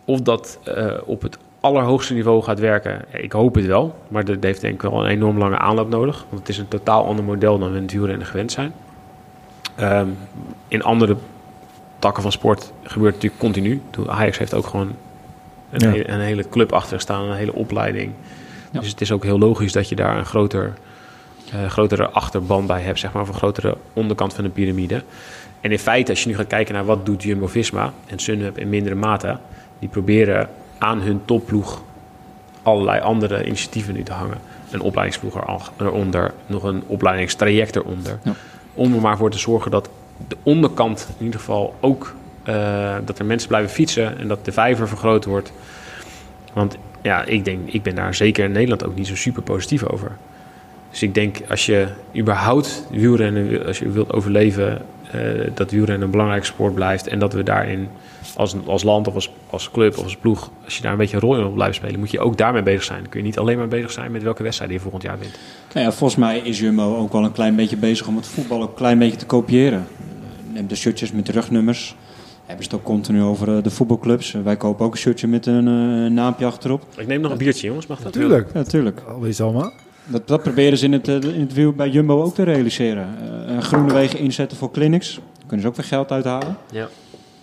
of 0.04 0.20
dat 0.20 0.58
eh, 0.64 0.94
op 1.04 1.22
het 1.22 1.38
allerhoogste 1.60 2.14
niveau 2.14 2.42
gaat 2.42 2.58
werken, 2.58 3.04
ik 3.10 3.32
hoop 3.32 3.54
het 3.54 3.66
wel. 3.66 3.94
Maar 4.08 4.24
dat 4.24 4.42
heeft 4.42 4.60
denk 4.60 4.74
ik 4.74 4.90
wel 4.90 5.04
een 5.04 5.10
enorm 5.10 5.38
lange 5.38 5.58
aanloop 5.58 5.88
nodig. 5.88 6.24
Want 6.28 6.40
het 6.40 6.48
is 6.48 6.58
een 6.58 6.68
totaal 6.68 7.04
ander 7.04 7.24
model 7.24 7.58
dan 7.58 7.70
we 7.70 7.76
in 7.76 7.82
het 7.82 7.92
wielrennen 7.92 8.26
gewend 8.26 8.52
zijn. 8.52 8.72
Ehm, 9.74 10.08
in 10.68 10.82
andere 10.82 11.16
takken 11.98 12.22
van 12.22 12.32
sport 12.32 12.72
gebeurt 12.82 13.14
het 13.14 13.22
natuurlijk 13.22 13.40
continu. 13.40 13.82
Ajax 14.06 14.38
heeft 14.38 14.54
ook 14.54 14.66
gewoon 14.66 14.94
een, 15.72 15.80
Ja. 15.80 15.90
hele, 15.90 16.08
een 16.10 16.20
hele 16.20 16.48
club 16.48 16.72
achter 16.72 17.00
staan, 17.00 17.24
een 17.28 17.36
hele 17.36 17.54
opleiding. 17.54 18.12
Ja. 18.70 18.80
Dus 18.80 18.88
het 18.88 19.00
is 19.00 19.12
ook 19.12 19.24
heel 19.24 19.38
logisch 19.38 19.72
dat 19.72 19.88
je 19.88 19.94
daar 19.94 20.16
een 20.18 20.26
groter, 20.26 20.72
eh, 21.52 21.66
grotere 21.66 22.08
achterban 22.08 22.66
bij 22.66 22.80
hebt, 22.80 22.98
zeg 22.98 23.12
maar, 23.12 23.22
of 23.22 23.28
een 23.28 23.34
grotere 23.34 23.76
onderkant 23.92 24.34
van 24.34 24.44
de 24.44 24.50
piramide. 24.50 25.02
En 25.60 25.70
in 25.72 25.78
feite, 25.78 26.10
als 26.10 26.22
je 26.22 26.28
nu 26.28 26.34
gaat 26.36 26.46
kijken 26.46 26.74
naar 26.74 26.84
wat 26.84 27.06
doet 27.06 27.22
Jumbo-Visma 27.22 27.92
en 28.06 28.18
Sunweb 28.18 28.58
in 28.58 28.68
mindere 28.68 28.94
mate, 28.94 29.36
die 29.78 29.88
proberen 29.88 30.48
aan 30.78 31.00
hun 31.00 31.20
topploeg 31.24 31.82
allerlei 32.62 33.00
andere 33.00 33.44
initiatieven 33.46 33.94
nu 33.94 34.02
te 34.02 34.12
hangen. 34.12 34.38
Een 34.70 34.80
opleidingsploeg 34.80 35.36
er- 35.36 35.86
eronder, 35.86 36.32
nog 36.46 36.62
een 36.62 36.82
opleidingstraject 36.86 37.76
eronder. 37.76 38.18
Ja. 38.22 38.32
Om 38.74 38.94
er 38.94 39.00
maar 39.00 39.16
voor 39.16 39.30
te 39.30 39.38
zorgen 39.38 39.70
dat 39.70 39.88
de 40.28 40.36
onderkant 40.42 41.08
in 41.18 41.24
ieder 41.24 41.40
geval 41.40 41.74
ook, 41.80 42.14
eh, 42.42 42.94
dat 43.04 43.18
er 43.18 43.24
mensen 43.24 43.48
blijven 43.48 43.70
fietsen 43.70 44.18
en 44.18 44.28
dat 44.28 44.44
de 44.44 44.52
vijver 44.52 44.88
vergroot 44.88 45.24
wordt. 45.24 45.52
Want 46.52 46.76
ja, 47.02 47.24
ik 47.24 47.44
denk, 47.44 47.68
ik 47.68 47.82
ben 47.82 47.94
daar 47.94 48.14
zeker 48.14 48.44
in 48.44 48.52
Nederland 48.52 48.84
ook 48.84 48.94
niet 48.94 49.06
zo 49.06 49.16
super 49.16 49.42
positief 49.42 49.84
over. 49.84 50.16
Dus 50.90 51.02
ik 51.02 51.14
denk, 51.14 51.38
als 51.48 51.66
je 51.66 51.86
überhaupt 52.16 52.86
wielrennen, 52.90 53.66
als 53.66 53.78
je 53.78 53.90
wilt 53.90 54.12
overleven, 54.12 54.82
eh, 55.10 55.20
dat 55.54 55.70
wielrennen 55.70 56.04
een 56.04 56.10
belangrijke 56.10 56.46
sport 56.46 56.74
blijft 56.74 57.06
en 57.06 57.18
dat 57.18 57.32
we 57.32 57.42
daarin 57.42 57.88
als, 58.36 58.56
als 58.66 58.82
land 58.82 59.08
of 59.08 59.14
als, 59.14 59.30
als 59.50 59.70
club 59.70 59.98
of 59.98 60.04
als 60.04 60.16
ploeg, 60.16 60.50
als 60.64 60.76
je 60.76 60.82
daar 60.82 60.92
een 60.92 60.98
beetje 60.98 61.16
een 61.16 61.22
rol 61.22 61.36
in 61.36 61.54
wil 61.54 61.72
spelen, 61.72 61.98
moet 61.98 62.10
je 62.10 62.20
ook 62.20 62.36
daarmee 62.36 62.62
bezig 62.62 62.82
zijn. 62.82 63.00
Dan 63.00 63.08
kun 63.08 63.20
je 63.20 63.26
niet 63.26 63.38
alleen 63.38 63.58
maar 63.58 63.68
bezig 63.68 63.90
zijn 63.90 64.12
met 64.12 64.22
welke 64.22 64.42
wedstrijd 64.42 64.70
je 64.70 64.80
volgend 64.80 65.02
jaar 65.02 65.18
wint. 65.18 65.38
Nou 65.74 65.86
ja, 65.86 65.92
volgens 65.92 66.18
mij 66.20 66.38
is 66.38 66.58
Jumbo 66.58 66.96
ook 66.96 67.12
wel 67.12 67.24
een 67.24 67.32
klein 67.32 67.56
beetje 67.56 67.76
bezig 67.76 68.06
om 68.06 68.16
het 68.16 68.26
voetbal 68.26 68.62
ook 68.62 68.68
een 68.68 68.74
klein 68.74 68.98
beetje 68.98 69.16
te 69.16 69.26
kopiëren. 69.26 69.86
Neem 70.52 70.66
de 70.66 70.74
shirtjes 70.74 71.12
met 71.12 71.26
de 71.26 71.32
rugnummers. 71.32 71.96
Hebben 72.46 72.64
ze 72.64 72.70
het 72.70 72.80
ook 72.80 72.86
continu 72.86 73.22
over 73.22 73.56
eh, 73.56 73.62
de 73.62 73.70
voetbalclubs. 73.70 74.34
Eh, 74.34 74.42
wij 74.42 74.56
kopen 74.56 74.86
ook 74.86 74.92
een 74.92 74.98
shirtje 74.98 75.26
met 75.26 75.46
een 75.46 75.66
eh, 75.66 76.10
naampje 76.10 76.46
achterop. 76.46 76.86
Ik 76.96 77.06
neem 77.06 77.20
nog 77.20 77.32
een 77.32 77.38
biertje, 77.38 77.66
jongens. 77.66 77.86
Mag 77.86 78.00
dat? 78.00 78.14
Natuurlijk. 78.14 78.46
Ja, 78.46 78.58
natuurlijk. 78.58 79.00
Alweer 79.08 79.42
allemaal. 79.42 79.72
Dat, 80.04 80.28
dat 80.28 80.42
proberen 80.42 80.78
ze 80.78 80.84
in 80.84 80.92
het, 80.92 81.08
in 81.08 81.40
het 81.40 81.52
wiel 81.52 81.72
bij 81.72 81.88
Jumbo 81.88 82.22
ook 82.22 82.34
te 82.34 82.42
realiseren. 82.42 83.08
Eh, 83.48 83.58
groene 83.58 83.92
wegen 83.92 84.18
inzetten 84.18 84.58
voor 84.58 84.70
clinics. 84.70 85.14
Daar 85.14 85.24
kunnen 85.46 85.60
ze 85.60 85.66
ook 85.66 85.76
weer 85.76 85.86
geld 85.86 86.10
uithalen. 86.10 86.56
Ja. 86.70 86.88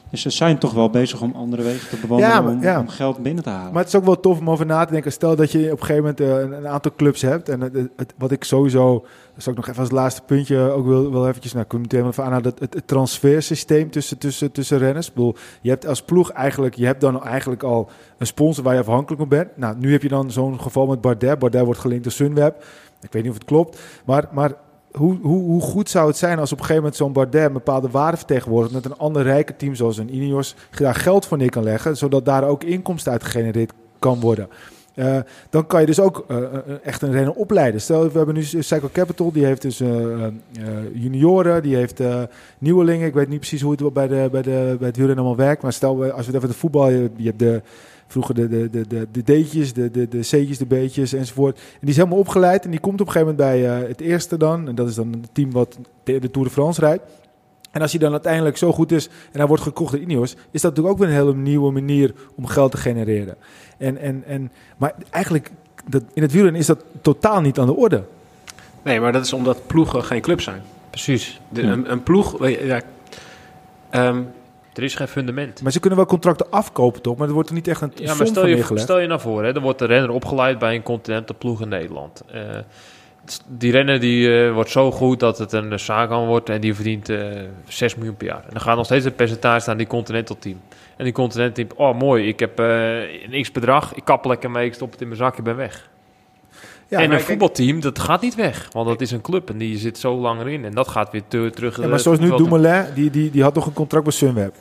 Dus 0.10 0.22
ze 0.22 0.30
zijn 0.30 0.58
toch 0.58 0.74
wel 0.74 0.90
bezig 0.90 1.22
om 1.22 1.34
andere 1.36 1.64
wegen 1.64 1.90
te 1.90 1.98
bewandelen 1.98 2.36
Ja, 2.36 2.42
maar- 2.42 2.54
om, 2.54 2.62
ja. 2.62 2.80
om 2.80 2.88
geld 2.88 3.18
binnen 3.24 3.44
te 3.44 3.50
halen. 3.50 3.72
Maar 3.74 3.84
het 3.84 3.94
is 3.94 4.00
ook 4.00 4.06
wel 4.06 4.20
tof 4.20 4.40
om 4.40 4.50
over 4.50 4.66
na 4.66 4.86
te 4.86 4.92
denken. 4.92 5.12
Stel 5.12 5.36
dat 5.36 5.52
je 5.52 5.72
op 5.72 5.80
een 5.80 5.86
gegeven 5.86 5.96
moment 6.02 6.20
eh, 6.20 6.28
een, 6.40 6.52
een 6.52 6.68
aantal 6.68 6.92
clubs 6.96 7.22
hebt. 7.22 7.50
En 7.50 7.62
het, 7.62 8.14
wat 8.18 8.32
ik 8.32 8.44
sowieso, 8.44 9.06
dat 9.34 9.44
zal 9.44 9.52
ik 9.52 9.58
nog 9.58 9.68
even 9.68 9.82
als 9.82 9.92
laatste 9.92 10.22
puntje 10.26 10.60
ook 10.60 10.86
wil, 10.86 11.12
wil 11.12 11.28
eventjes, 11.28 11.52
nou, 11.52 11.64
ik 11.64 11.70
kom 11.70 11.82
meteen 11.82 12.08
even 12.08 12.24
aan, 12.24 12.32
naar 12.32 12.42
dat, 12.42 12.60
het, 12.60 12.74
het 12.74 12.88
transfersysteem 12.88 13.92
tussen, 13.92 14.18
tussen, 14.18 14.52
tussen 14.52 14.78
renners. 14.78 15.08
Ik 15.08 15.14
bedoel, 15.14 15.36
je 15.62 15.70
hebt 15.70 15.88
als 15.88 16.02
ploeg 16.02 16.32
eigenlijk, 16.32 16.76
je 16.76 16.86
hebt 16.86 17.02
dan 17.02 17.24
eigenlijk 17.24 17.64
al 17.64 17.90
een 18.18 18.28
sponsor 18.28 18.64
waar 18.64 18.74
je 18.74 18.80
afhankelijk 18.80 19.20
van 19.20 19.30
bent. 19.30 19.58
Nou, 19.58 19.76
nu 19.78 19.92
heb 19.92 20.02
je 20.02 20.10
dan 20.10 20.32
zo'n 20.32 20.62
geval 20.62 20.88
met 20.88 21.02
Bardet. 21.02 21.40
Bardet 21.40 21.66
wordt 21.66 21.80
gelinkt 21.80 22.04
door 22.04 22.14
Sunweb. 22.14 22.64
Ik 23.02 23.12
weet 23.12 23.22
niet 23.22 23.32
of 23.32 23.38
het 23.38 23.48
klopt. 23.48 23.80
Maar, 24.06 24.28
maar 24.32 24.52
hoe, 24.92 25.18
hoe, 25.22 25.44
hoe 25.44 25.62
goed 25.62 25.90
zou 25.90 26.08
het 26.08 26.18
zijn 26.18 26.40
als 26.40 26.52
op 26.52 26.58
een 26.58 26.66
gegeven 26.66 26.84
moment 26.84 27.02
zo'n 27.02 27.14
Bardet 27.14 27.46
een 27.46 27.54
bepaalde 27.54 27.90
waarde 27.90 28.18
vertegenwoordigt 28.18 28.74
met 28.74 28.86
een 28.86 28.98
ander 28.98 29.24
rijke 29.24 29.56
team 29.56 29.76
zoals 29.76 29.98
een 29.98 30.16
Ineos 30.16 30.56
daar 30.72 30.96
geld 30.96 31.26
voor 31.26 31.38
neer 31.38 31.50
kan 31.50 31.64
leggen, 31.64 31.98
zodat 31.98 32.26
daar 32.26 32.44
ook 32.44 32.64
inkomsten 32.64 33.12
uit 33.12 33.24
gegenereerd 33.24 33.74
kan 34.00 34.20
worden. 34.20 34.50
Eh, 35.00 35.18
dan 35.50 35.68
kan 35.68 35.80
je 35.80 35.86
dus 35.86 36.00
ook 36.00 36.26
eh, 36.28 36.38
eh, 36.38 36.60
echt 36.84 37.02
een 37.02 37.12
renner 37.12 37.34
opleiden. 37.34 37.82
Stel, 37.82 38.12
we 38.12 38.18
hebben 38.18 38.36
nu 38.36 38.44
Cycle 38.44 38.92
Capital, 38.92 39.32
die 39.32 39.46
heeft 39.46 39.62
dus 39.62 39.82
junioren, 40.94 41.64
die 41.64 41.76
heeft 41.76 42.02
nieuwelingen. 42.58 43.08
Ik 43.08 43.14
weet 43.14 43.28
niet 43.28 43.40
precies 43.40 43.62
hoe 43.62 43.72
het 43.72 43.94
bij, 43.94 44.08
de, 44.08 44.28
bij, 44.32 44.42
de, 44.42 44.76
bij 44.80 44.88
het 44.88 44.98
wielrennen 44.98 45.26
allemaal 45.26 45.46
werkt. 45.46 45.62
Maar 45.62 45.74
stel, 45.74 46.04
als 46.04 46.26
we 46.26 46.32
het 46.32 46.36
even 46.36 46.48
de 46.48 46.54
voetbal, 46.54 46.90
je, 46.90 47.10
je 47.16 47.26
hebt 47.26 47.40
de, 47.40 47.62
vroeger 48.10 48.36
de, 48.36 48.48
de, 48.48 48.70
de, 48.70 48.88
de, 48.88 49.08
de 49.12 49.24
D'tjes, 49.24 49.74
de, 49.74 49.92
de, 49.92 50.08
de 50.08 50.20
C'tjes, 50.20 50.58
de 50.58 50.66
B'tjes 50.66 51.14
enzovoort. 51.14 51.58
En 51.58 51.80
die 51.80 51.90
is 51.90 51.96
helemaal 51.96 52.18
opgeleid 52.18 52.66
en 52.66 52.72
die 52.72 52.80
komt 52.80 53.02
op 53.02 53.08
een 53.08 53.14
gegeven 53.14 53.36
moment 53.36 53.52
bij 53.52 53.82
eh, 53.82 53.88
het 53.88 54.02
eerste 54.02 54.38
dan. 54.38 54.68
En 54.68 54.76
dat 54.76 54.90
is 54.90 54.96
dan 54.96 55.12
het 55.12 55.30
team 55.34 55.52
wat 55.52 55.78
de, 56.04 56.20
de 56.20 56.32
Tour 56.32 56.48
de 56.48 56.54
France 56.54 56.82
rijdt. 56.82 57.04
En 57.72 57.82
als 57.82 57.92
hij 57.92 58.00
dan 58.00 58.12
uiteindelijk 58.12 58.58
zo 58.58 58.72
goed 58.72 58.92
is 58.92 59.08
en 59.08 59.40
hij 59.40 59.48
wordt 59.48 59.64
gekocht 59.64 59.92
door 59.92 60.02
Ineos, 60.02 60.36
is 60.52 60.62
dat 60.62 60.76
natuurlijk 60.76 60.90
ook 60.90 60.98
weer 61.00 61.08
een 61.08 61.22
hele 61.26 61.36
nieuwe 61.36 61.72
manier 61.72 62.14
om 62.36 62.46
geld 62.46 62.72
te 62.72 62.78
genereren. 62.78 63.36
En, 63.78 63.98
en, 63.98 64.24
en, 64.28 64.52
maar 64.78 64.94
eigenlijk, 65.10 65.52
dat, 65.88 66.04
in 66.14 66.22
het 66.22 66.32
wielrennen 66.32 66.62
is 66.62 66.68
dat 66.68 66.84
totaal 67.02 67.42
niet 67.42 67.60
aan 67.60 67.66
de 67.66 67.76
orde. 67.76 68.04
Nee, 68.82 69.00
maar 69.00 69.12
dat 69.12 69.26
is 69.26 69.34
omdat 69.34 69.68
ploegen 69.68 70.04
geen 70.04 70.22
club 70.22 70.42
zijn. 70.42 70.62
Precies. 70.90 71.42
De, 71.50 71.62
Ja. 71.62 71.72
een, 71.72 71.92
een 71.92 72.04
ploeg... 72.04 72.48
Ja, 72.48 72.82
Ehm, 73.90 74.22
Er 74.80 74.86
is 74.86 74.96
geen 74.96 75.08
fundament. 75.08 75.62
Maar 75.62 75.72
ze 75.72 75.80
kunnen 75.80 76.00
wel 76.00 76.08
contracten 76.08 76.50
afkopen, 76.52 77.02
toch? 77.02 77.18
Maar 77.18 77.28
er 77.28 77.34
wordt 77.34 77.50
er 77.50 77.56
niet 77.56 77.68
echt 77.68 77.82
een 77.82 77.92
Ja, 77.96 78.14
maar 78.16 78.28
stel 78.28 78.46
je, 78.48 78.56
neergelegd. 78.56 78.84
stel 78.84 79.00
je 79.00 79.08
nou 79.08 79.20
voor, 79.20 79.44
hè, 79.44 79.54
er 79.54 79.62
wordt 79.62 79.80
de 79.80 79.86
renner 79.86 80.10
opgeleid 80.10 80.60
bij 80.60 80.76
een 80.76 80.84
continental 80.84 81.36
ploeg 81.40 81.62
in 81.62 81.68
Nederland. 81.70 82.22
Eh, 82.32 82.42
die 83.48 83.72
renner 83.72 84.00
die, 84.00 84.44
eh, 84.46 84.54
wordt 84.54 84.70
zo 84.70 84.92
goed 84.92 85.20
dat 85.20 85.38
het 85.38 85.52
een 85.54 85.80
Sagan 85.80 86.28
wordt 86.28 86.50
en 86.50 86.62
die 86.62 86.74
verdient 86.76 87.10
eh 87.10 87.18
6 87.68 87.96
miljoen 87.96 88.16
per 88.16 88.28
jaar. 88.28 88.44
En 88.44 88.50
dan 88.50 88.62
gaat 88.62 88.76
nog 88.76 88.86
steeds 88.86 89.06
een 89.06 89.16
percentage 89.16 89.70
aan 89.70 89.78
die 89.78 89.88
Continental 89.88 90.36
team. 90.40 90.62
En 90.98 91.04
die 91.04 91.14
Continental 91.14 91.66
team, 91.66 91.80
oh 91.90 92.00
mooi, 92.00 92.28
ik 92.28 92.40
heb 92.40 92.60
eh, 92.60 93.02
een 93.32 93.42
x 93.42 93.52
bedrag, 93.52 93.94
ik 93.96 94.06
kap 94.06 94.26
lekker 94.26 94.52
mee, 94.52 94.66
ik 94.66 94.74
stop 94.74 94.92
het 94.92 95.02
in 95.02 95.08
mijn 95.08 95.20
zak, 95.20 95.38
ik 95.38 95.44
ben 95.44 95.56
weg. 95.56 95.90
Ja, 96.88 97.00
en 97.00 97.12
een 97.12 97.20
voetbalteam, 97.22 97.80
dat 97.80 98.00
gaat 98.00 98.22
niet 98.22 98.36
weg, 98.36 98.68
want 98.72 98.88
dat 98.88 99.02
is 99.02 99.12
een 99.12 99.22
club 99.22 99.50
en 99.50 99.58
die 99.58 99.78
zit 99.78 99.98
zo 99.98 100.16
lang 100.16 100.40
erin. 100.40 100.66
En 100.66 100.72
dat 100.74 100.88
gaat 100.88 101.12
weer 101.12 101.22
te- 101.28 101.52
terug. 101.54 101.78
Ja, 101.78 101.84
eh, 101.84 101.90
maar 101.90 102.00
zoals 102.00 102.20
nu 102.20 102.36
Dumoulin, 102.36 102.86
die, 102.96 103.10
die, 103.10 103.32
die 103.32 103.44
had 103.44 103.54
nog 103.54 103.66
een 103.66 103.74
contract 103.74 104.04
bij 104.04 104.14
Sunweb. 104.14 104.56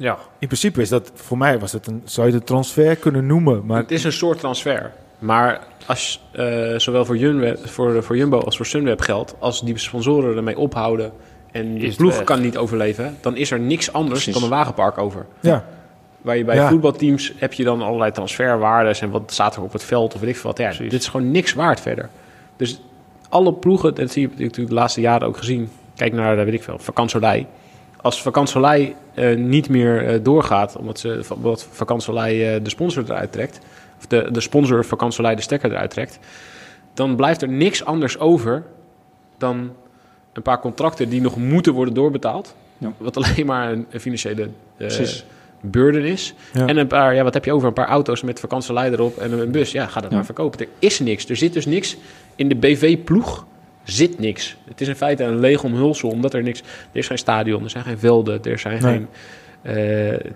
Ja, 0.00 0.18
In 0.38 0.46
principe 0.46 0.80
is 0.80 0.88
dat, 0.88 1.10
voor 1.14 1.38
mij 1.38 1.58
was 1.58 1.72
het 1.72 1.86
een, 1.86 2.02
zou 2.04 2.26
je 2.26 2.32
het 2.32 2.40
een 2.42 2.46
transfer 2.48 2.96
kunnen 2.96 3.26
noemen. 3.26 3.66
Maar 3.66 3.78
Het 3.80 3.90
is 3.90 4.04
een 4.04 4.12
soort 4.12 4.38
transfer. 4.38 4.92
Maar 5.18 5.60
als 5.86 6.20
eh, 6.32 6.74
zowel 6.76 7.04
voor, 7.04 7.16
Junweb, 7.16 7.68
voor, 7.68 8.02
voor 8.02 8.16
Jumbo 8.16 8.38
als 8.40 8.56
voor 8.56 8.66
Sunweb 8.66 9.00
geldt, 9.00 9.34
als 9.38 9.62
die 9.62 9.78
sponsoren 9.78 10.36
ermee 10.36 10.58
ophouden 10.58 11.12
en 11.52 11.78
de 11.78 11.94
ploeg 11.96 12.14
weg. 12.16 12.24
kan 12.24 12.40
niet 12.40 12.56
overleven, 12.56 13.16
dan 13.20 13.36
is 13.36 13.50
er 13.50 13.60
niks 13.60 13.92
anders 13.92 14.22
Precies. 14.22 14.34
dan 14.40 14.42
een 14.50 14.56
wagenpark 14.56 14.98
over. 14.98 15.26
ja, 15.40 15.64
Waar 16.22 16.36
je 16.36 16.44
bij 16.44 16.56
Ja. 16.56 16.68
voetbalteams 16.68 17.32
heb 17.36 17.52
je 17.52 17.64
dan 17.64 17.82
allerlei 17.82 18.10
transferwaardes 18.12 19.00
en 19.00 19.10
wat 19.10 19.32
staat 19.32 19.56
er 19.56 19.62
op 19.62 19.72
het 19.72 19.84
veld 19.84 20.14
of 20.14 20.20
weet 20.20 20.30
ik 20.30 20.36
veel 20.36 20.50
wat. 20.50 20.58
Ja, 20.58 20.66
Precies. 20.68 20.90
dit 20.90 21.00
is 21.00 21.08
gewoon 21.08 21.30
niks 21.30 21.52
waard 21.54 21.80
verder. 21.80 22.08
Dus 22.56 22.80
alle 23.28 23.52
ploegen, 23.52 23.94
dat 23.94 24.10
zie 24.10 24.22
je 24.22 24.28
natuurlijk 24.28 24.68
de 24.68 24.74
laatste 24.74 25.00
jaren 25.00 25.26
ook 25.28 25.36
gezien. 25.36 25.70
Kijk 25.96 26.12
naar, 26.12 26.38
eh, 26.38 26.44
weet 26.44 26.54
ik 26.54 26.62
veel. 26.62 26.78
Als 28.00 28.22
Vakansolei 28.22 28.94
eh 29.14 29.36
niet 29.36 29.68
meer 29.68 30.06
eh, 30.06 30.18
doorgaat, 30.22 30.76
omdat 30.76 30.98
ze 30.98 31.20
omdat 31.34 31.68
Vakansolei 31.70 32.44
eh, 32.44 32.62
de 32.62 32.70
sponsor 32.70 33.04
eruit 33.04 33.32
trekt, 33.32 33.60
of 33.98 34.06
de, 34.06 34.28
de 34.32 34.40
sponsor 34.40 34.84
Vakansolei 34.84 35.36
de 35.36 35.42
stekker 35.42 35.70
eruit 35.70 35.90
trekt, 35.90 36.18
dan 36.94 37.16
blijft 37.16 37.42
er 37.42 37.48
niks 37.48 37.84
anders 37.84 38.18
over 38.18 38.62
dan 39.38 39.72
een 40.32 40.42
paar 40.42 40.60
contracten 40.60 41.08
die 41.08 41.20
nog 41.20 41.36
moeten 41.36 41.72
worden 41.72 41.94
doorbetaald. 41.94 42.54
Ja. 42.78 42.92
Wat 42.96 43.16
alleen 43.16 43.46
maar 43.46 43.72
een, 43.72 43.86
een 43.90 44.00
financiële 44.00 44.48
burden 45.60 46.04
is. 46.04 46.34
Ja. 46.52 46.66
En 46.66 46.76
een 46.76 46.86
paar, 46.86 47.14
ja, 47.14 47.22
wat 47.22 47.34
heb 47.34 47.44
je 47.44 47.52
over? 47.52 47.68
Een 47.68 47.74
paar 47.74 47.88
auto's 47.88 48.22
met 48.22 48.40
vakantielei 48.40 48.92
erop 48.92 49.16
en 49.16 49.32
een 49.40 49.50
bus. 49.50 49.72
Ja, 49.72 49.86
ga 49.86 50.00
dat 50.00 50.10
Ja. 50.10 50.16
maar 50.16 50.24
verkopen. 50.24 50.60
Er 50.60 50.68
is 50.78 50.98
niks. 51.00 51.28
Er 51.28 51.36
zit 51.36 51.52
dus 51.52 51.66
niks 51.66 51.96
in 52.36 52.48
de 52.48 52.54
BV-ploeg. 52.54 53.46
Zit 53.88 54.18
niks. 54.18 54.56
Het 54.68 54.80
is 54.80 54.88
in 54.88 54.96
feite 54.96 55.24
een 55.24 55.38
leeg 55.40 55.64
omhulsel, 55.64 56.08
omdat 56.08 56.34
er 56.34 56.42
niks... 56.42 56.60
Er 56.60 56.98
is 56.98 57.06
geen 57.06 57.18
stadion, 57.18 57.64
er 57.64 57.70
zijn 57.70 57.84
geen 57.84 57.98
velden, 57.98 58.42
er 58.44 58.58
zijn 58.58 58.82
Nee. 58.82 58.92
geen 58.92 59.06
eh, 59.62 60.30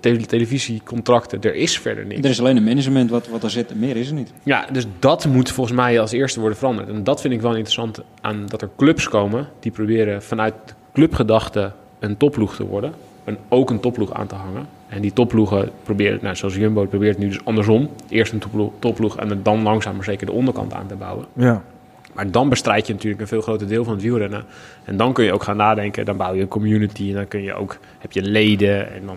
tele- 0.00 0.26
televisiecontracten. 0.26 1.40
Er 1.42 1.54
is 1.54 1.78
verder 1.78 2.06
niks. 2.06 2.20
Er 2.20 2.30
is 2.30 2.40
alleen 2.40 2.56
een 2.56 2.64
management 2.64 3.10
wat, 3.10 3.28
wat 3.28 3.42
er 3.42 3.50
zit 3.50 3.74
meer 3.74 3.96
is 3.96 4.08
er 4.08 4.14
niet. 4.14 4.32
Ja, 4.42 4.66
dus 4.72 4.86
dat 4.98 5.26
moet 5.26 5.50
volgens 5.50 5.76
mij 5.76 6.00
als 6.00 6.12
eerste 6.12 6.40
worden 6.40 6.58
veranderd. 6.58 6.88
En 6.88 7.04
dat 7.04 7.20
vind 7.20 7.34
ik 7.34 7.40
wel 7.40 7.50
interessant 7.54 8.00
aan 8.20 8.44
dat 8.48 8.62
er 8.62 8.68
clubs 8.76 9.08
komen 9.08 9.48
die 9.60 9.72
proberen 9.72 10.22
vanuit 10.22 10.54
clubgedachte 10.92 11.72
een 11.98 12.16
topploeg 12.16 12.56
te 12.56 12.66
worden. 12.66 12.92
En 13.24 13.38
ook 13.48 13.70
een 13.70 13.80
topploeg 13.80 14.12
aan 14.12 14.26
te 14.26 14.34
hangen. 14.34 14.66
En 14.88 15.00
die 15.00 15.12
topploegen 15.12 15.70
proberen, 15.82 16.18
nou, 16.22 16.36
zoals 16.36 16.54
Jumbo 16.56 16.86
probeert 16.86 17.18
nu 17.18 17.28
dus 17.28 17.44
andersom. 17.44 17.88
Eerst 18.08 18.32
een 18.32 18.38
topploeg, 18.38 18.72
topploeg 18.78 19.16
en 19.18 19.40
dan 19.42 19.62
langzaam 19.62 19.94
maar 19.94 20.04
zeker 20.04 20.26
de 20.26 20.32
onderkant 20.32 20.72
aan 20.72 20.86
te 20.86 20.94
bouwen. 20.94 21.26
ja. 21.36 21.62
Maar 22.14 22.30
dan 22.30 22.48
bestrijd 22.48 22.86
je 22.86 22.92
natuurlijk 22.92 23.20
een 23.20 23.28
veel 23.28 23.40
groter 23.40 23.68
deel 23.68 23.84
van 23.84 23.92
het 23.92 24.02
wielrennen. 24.02 24.44
En 24.84 24.96
dan 24.96 25.12
kun 25.12 25.24
je 25.24 25.32
ook 25.32 25.42
gaan 25.42 25.56
nadenken. 25.56 26.04
Dan 26.04 26.16
bouw 26.16 26.34
je 26.34 26.40
een 26.42 26.48
community 26.48 27.08
en 27.08 27.14
dan 27.14 27.28
kun 27.28 27.42
je 27.42 27.54
ook, 27.54 27.78
heb 27.98 28.12
je 28.12 28.22
leden. 28.22 28.94
En 28.94 29.06
dan 29.06 29.16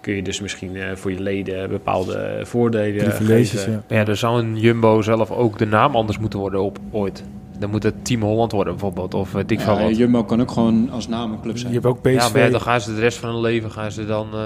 kun 0.00 0.14
je 0.14 0.22
dus 0.22 0.40
misschien 0.40 0.76
eh, 0.76 0.84
voor 0.94 1.10
je 1.12 1.20
leden 1.20 1.68
bepaalde 1.70 2.40
voordelen 2.42 3.04
privileges. 3.04 3.50
geven. 3.50 3.84
Ja. 3.88 4.06
Er 4.06 4.16
zou 4.16 4.38
een 4.40 4.58
Jumbo 4.58 5.02
zelf 5.02 5.30
ook 5.30 5.58
de 5.58 5.66
naam 5.66 5.96
anders 5.96 6.18
moeten 6.18 6.38
worden 6.38 6.60
op 6.62 6.78
ooit. 6.90 7.22
Dan 7.58 7.70
moet 7.70 7.82
het 7.82 7.94
Team 8.04 8.22
Holland 8.22 8.52
worden 8.52 8.72
bijvoorbeeld, 8.72 9.14
of 9.14 9.34
uh, 9.34 9.40
Dick 9.46 9.60
Ja, 9.60 9.88
Jumbo 9.88 10.24
kan 10.24 10.40
ook 10.40 10.50
gewoon 10.50 10.90
als 10.90 11.08
naam 11.08 11.32
een 11.32 11.40
club 11.40 11.54
Je 11.54 11.60
zijn. 11.60 11.72
hebt 11.72 11.86
ook 11.86 12.00
PSV. 12.02 12.12
Ja, 12.14 12.28
maar 12.28 12.42
ja, 12.42 12.50
dan 12.50 12.60
gaan 12.60 12.80
ze 12.80 12.94
de 12.94 13.00
rest 13.00 13.18
van 13.18 13.30
hun 13.30 13.40
leven 13.40 13.70
gaan 13.70 13.92
ze 13.92 14.06
dan 14.06 14.26
eh, 14.32 14.40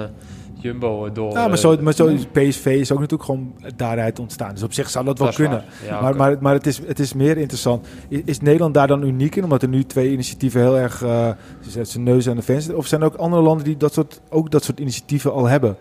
Jumbo 0.62 1.06
eh, 1.06 1.14
door. 1.14 1.32
Ja, 1.32 1.42
maar 1.42 1.52
eh, 1.52 1.58
zo, 1.58 1.76
maar 1.80 1.92
zo 1.92 2.14
PSV 2.32 2.66
is 2.66 2.92
ook 2.92 2.98
natuurlijk 2.98 3.24
gewoon 3.24 3.54
daaruit 3.76 4.18
ontstaan. 4.18 4.54
Dus 4.54 4.62
op 4.62 4.72
zich 4.72 4.90
zou 4.90 5.04
dat 5.04 5.18
wel 5.18 5.26
dat 5.26 5.38
is 5.38 5.44
kunnen. 5.44 5.64
Ja, 5.86 6.00
maar 6.00 6.16
maar, 6.16 6.36
maar 6.40 6.54
het, 6.54 6.66
is, 6.66 6.80
het 6.86 6.98
is 6.98 7.12
meer 7.14 7.36
interessant. 7.36 7.86
Is, 8.08 8.20
is 8.24 8.40
Nederland 8.40 8.74
daar 8.74 8.86
dan 8.86 9.02
uniek 9.02 9.36
in? 9.36 9.44
Omdat 9.44 9.62
er 9.62 9.68
nu 9.68 9.84
twee 9.84 10.12
initiatieven 10.12 10.60
heel 10.60 10.78
erg... 10.78 11.02
eh, 11.02 11.28
ze 11.60 11.70
zet 11.70 11.88
zijn 11.88 12.04
neus 12.04 12.28
aan 12.28 12.36
de 12.36 12.42
fans. 12.42 12.72
Of 12.72 12.86
zijn 12.86 13.00
er 13.00 13.06
ook 13.06 13.14
andere 13.14 13.42
landen 13.42 13.64
die 13.64 13.76
dat 13.76 13.92
soort, 13.92 14.20
ook 14.28 14.50
dat 14.50 14.64
soort 14.64 14.80
initiatieven 14.80 15.32
al 15.32 15.46
hebben? 15.46 15.76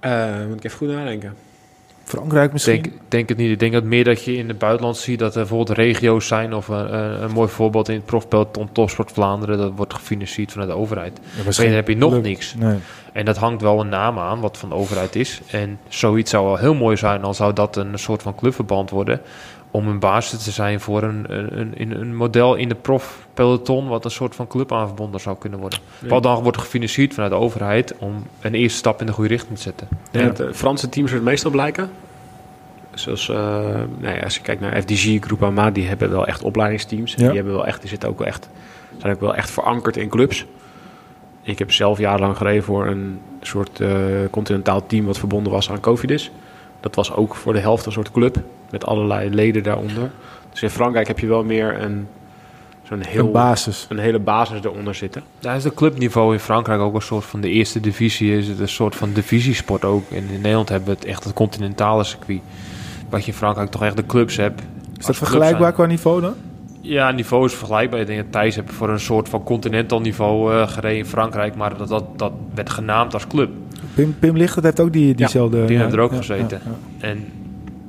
Eh, 0.00 0.46
moet 0.48 0.56
ik 0.56 0.64
even 0.64 0.78
goed 0.78 0.88
nadenken. 0.88 1.34
Frankrijk 2.06 2.52
misschien? 2.52 2.82
denk, 2.82 2.94
denk 3.08 3.28
het 3.28 3.38
niet. 3.38 3.50
Ik 3.50 3.58
denk 3.58 3.72
dat 3.72 3.84
meer 3.84 4.04
dat 4.04 4.24
je 4.24 4.36
in 4.36 4.48
het 4.48 4.58
buitenland 4.58 4.96
ziet 4.96 5.18
dat 5.18 5.34
er 5.34 5.40
bijvoorbeeld 5.40 5.78
regio's 5.78 6.26
zijn. 6.26 6.54
Of 6.54 6.68
een, 6.68 6.94
een, 7.22 7.30
mooi 7.30 7.48
voorbeeld 7.48 7.88
in 7.88 7.94
het 7.94 8.04
profpeloton 8.04 8.68
Topsport 8.72 9.12
Vlaanderen. 9.12 9.58
Dat 9.58 9.72
wordt 9.76 9.94
gefinancierd 9.94 10.52
vanuit 10.52 10.70
de 10.70 10.76
overheid. 10.76 11.20
Ja, 11.36 11.42
Misschien 11.44 11.72
heb 11.72 11.88
je 11.88 11.96
nog 11.96 12.12
Leuk. 12.12 12.22
niks. 12.22 12.54
Nee. 12.54 12.76
En 13.12 13.24
dat 13.24 13.36
hangt 13.36 13.62
wel 13.62 13.80
een 13.80 13.88
naam 13.88 14.18
aan, 14.18 14.40
wat 14.40 14.56
van 14.58 14.68
de 14.68 14.74
overheid 14.74 15.16
is. 15.16 15.40
En 15.50 15.78
zoiets 15.88 16.30
zou 16.30 16.44
wel 16.44 16.56
heel 16.56 16.74
mooi 16.74 16.96
zijn, 16.96 17.20
dan 17.20 17.34
zou 17.34 17.52
dat 17.52 17.76
een 17.76 17.98
soort 17.98 18.22
van 18.22 18.34
clubverband 18.34 18.90
worden. 18.90 19.20
Om 19.76 19.88
een 19.88 19.98
basis 19.98 20.42
te 20.42 20.50
zijn 20.50 20.80
voor 20.80 21.02
een, 21.02 21.24
een, 21.28 21.72
een, 21.76 22.00
een 22.00 22.16
model 22.16 22.54
in 22.54 22.68
de 22.68 22.74
profpeloton, 22.74 23.88
wat 23.88 24.04
een 24.04 24.10
soort 24.10 24.34
van 24.34 24.46
club 24.46 24.72
aanverbonden 24.72 25.20
zou 25.20 25.36
kunnen 25.38 25.58
worden. 25.58 25.78
Ja. 25.98 26.08
Wat 26.08 26.22
dan 26.22 26.42
wordt 26.42 26.58
gefinancierd 26.58 27.14
vanuit 27.14 27.32
de 27.32 27.38
overheid 27.38 27.94
om 27.98 28.26
een 28.40 28.54
eerste 28.54 28.78
stap 28.78 29.00
in 29.00 29.06
de 29.06 29.12
goede 29.12 29.30
richting 29.30 29.56
te 29.56 29.62
zetten. 29.62 29.88
Ja. 30.10 30.20
Het 30.20 30.40
eh, 30.40 30.46
Franse 30.52 30.88
teams 30.88 31.10
er 31.10 31.16
het 31.16 31.24
meestal 31.24 31.50
blijken. 31.50 31.90
Zoals, 32.94 33.28
eh, 33.28 33.36
nou 33.98 34.14
ja, 34.14 34.20
als 34.22 34.34
je 34.34 34.40
kijkt 34.40 34.60
naar 34.60 34.82
FDG, 34.82 35.20
Groupama, 35.20 35.70
die 35.70 35.86
hebben 35.86 36.10
wel 36.10 36.26
echt 36.26 36.42
opleidingsteams. 36.42 37.14
Ja. 37.14 37.16
Die 37.16 37.36
hebben 37.36 37.52
wel 37.52 37.66
echt, 37.66 37.80
die 37.80 37.90
zitten 37.90 38.08
ook 38.08 38.18
wel 38.18 38.26
echt, 38.26 38.48
zijn 38.98 39.12
ook 39.12 39.20
wel 39.20 39.34
echt 39.34 39.50
verankerd 39.50 39.96
in 39.96 40.08
clubs. 40.08 40.46
Ik 41.42 41.58
heb 41.58 41.72
zelf 41.72 41.98
jarenlang 41.98 42.36
gereden 42.36 42.62
voor 42.62 42.86
een 42.86 43.20
soort 43.40 43.80
eh, 43.80 43.88
continentaal 44.30 44.86
team 44.86 45.06
wat 45.06 45.18
verbonden 45.18 45.52
was 45.52 45.70
aan 45.70 45.80
Cofidis. 45.80 46.30
Dat 46.86 46.94
was 46.94 47.12
ook 47.12 47.34
voor 47.34 47.52
de 47.52 47.58
helft 47.58 47.86
een 47.86 47.92
soort 47.92 48.10
club 48.10 48.36
met 48.70 48.86
allerlei 48.86 49.30
leden 49.30 49.62
daaronder. 49.62 50.10
Dus 50.50 50.62
in 50.62 50.70
Frankrijk 50.70 51.06
heb 51.06 51.18
je 51.18 51.26
wel 51.26 51.44
meer 51.44 51.82
een, 51.82 52.08
zo'n 52.82 53.00
heel, 53.00 53.26
Een 53.26 53.32
basis. 53.32 53.86
een 53.88 53.98
hele 53.98 54.18
basis 54.18 54.58
eronder 54.64 54.94
zitten. 54.94 55.22
Daar 55.38 55.56
is 55.56 55.64
het 55.64 55.74
clubniveau 55.74 56.32
in 56.32 56.40
Frankrijk 56.40 56.80
ook 56.80 56.94
een 56.94 57.02
soort 57.02 57.24
van 57.24 57.40
de 57.40 57.48
eerste 57.50 57.80
divisie. 57.80 58.36
Is 58.36 58.48
het 58.48 58.58
een 58.58 58.68
soort 58.68 58.96
van 58.96 59.12
divisiesport 59.12 59.84
ook. 59.84 60.10
En 60.10 60.16
in 60.30 60.40
Nederland 60.40 60.68
hebben 60.68 60.88
we 60.88 60.94
het 60.94 61.04
echt 61.04 61.24
het 61.24 61.32
continentale 61.32 62.04
circuit. 62.04 62.40
Wat 63.08 63.24
je 63.24 63.30
in 63.30 63.36
Frankrijk 63.36 63.70
toch 63.70 63.82
echt 63.82 63.96
de 63.96 64.06
clubs 64.06 64.36
hebt. 64.36 64.62
Is 64.98 65.06
dat 65.06 65.16
vergelijkbaar 65.16 65.72
qua 65.72 65.86
niveau 65.86 66.20
dan? 66.20 66.34
Ja, 66.80 67.10
niveau 67.10 67.44
is 67.44 67.54
vergelijkbaar. 67.54 68.00
Ik 68.00 68.06
denk 68.06 68.22
dat 68.22 68.32
Thijs 68.32 68.56
heb 68.56 68.70
voor 68.72 68.88
een 68.88 69.00
soort 69.00 69.28
van 69.28 69.42
continental 69.42 70.00
niveau 70.00 70.54
eh, 70.54 70.68
gereden 70.68 70.98
in 70.98 71.06
Frankrijk. 71.06 71.56
Maar 71.56 71.76
dat, 71.76 71.88
dat, 71.88 72.18
dat 72.18 72.32
werd 72.54 72.70
genaamd 72.70 73.14
als 73.14 73.26
club. 73.26 73.50
Pim, 73.96 74.16
Pim 74.18 74.36
Lichtert 74.36 74.64
heeft 74.64 74.80
ook 74.80 74.92
die, 74.92 75.14
diezelfde... 75.14 75.64
die 75.64 75.76
ja, 75.76 75.82
heeft 75.82 75.94
er 75.94 76.00
ook 76.00 76.16
gezeten. 76.16 76.60
En 77.00 77.24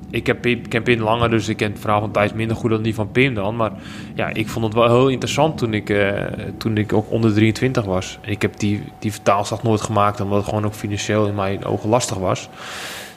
ik, 0.10 0.28
heb, 0.28 0.42
Pim- 0.42 0.60
ik 0.60 0.70
ken 0.70 0.84
Pim 0.84 1.02
langer, 1.02 1.30
dus 1.30 1.48
ik 1.48 1.58
ken 1.58 1.72
het 1.72 1.80
verhaal 1.80 2.00
van 2.00 2.12
Thijs 2.12 2.34
minder 2.34 2.58
goed 2.58 2.70
dan 2.70 2.82
die 2.82 2.96
van 2.96 3.12
Pim 3.12 3.34
dan. 3.34 3.56
Maar 3.56 3.72
ja, 4.16 4.28
ik 4.34 4.48
vond 4.48 4.66
het 4.66 4.74
wel 4.74 4.88
heel 4.88 5.08
interessant 5.08 5.58
toen 5.58 5.74
ik, 5.74 5.90
eh, 5.90 6.24
toen 6.58 6.78
ik 6.78 6.94
ook 6.94 7.12
onder 7.12 7.34
23 7.34 7.86
was. 7.86 8.18
En 8.22 8.32
ik 8.32 8.42
heb 8.42 8.60
die, 8.60 8.84
die 9.00 9.12
vertaalslag 9.12 9.64
nooit 9.64 9.82
gemaakt, 9.82 10.22
omdat 10.22 10.38
het 10.38 10.48
gewoon 10.48 10.66
ook 10.66 10.74
financieel 10.74 11.28
in 11.28 11.36
mijn 11.36 11.66
ogen 11.66 11.90
lastig 11.90 12.18
was. 12.18 12.50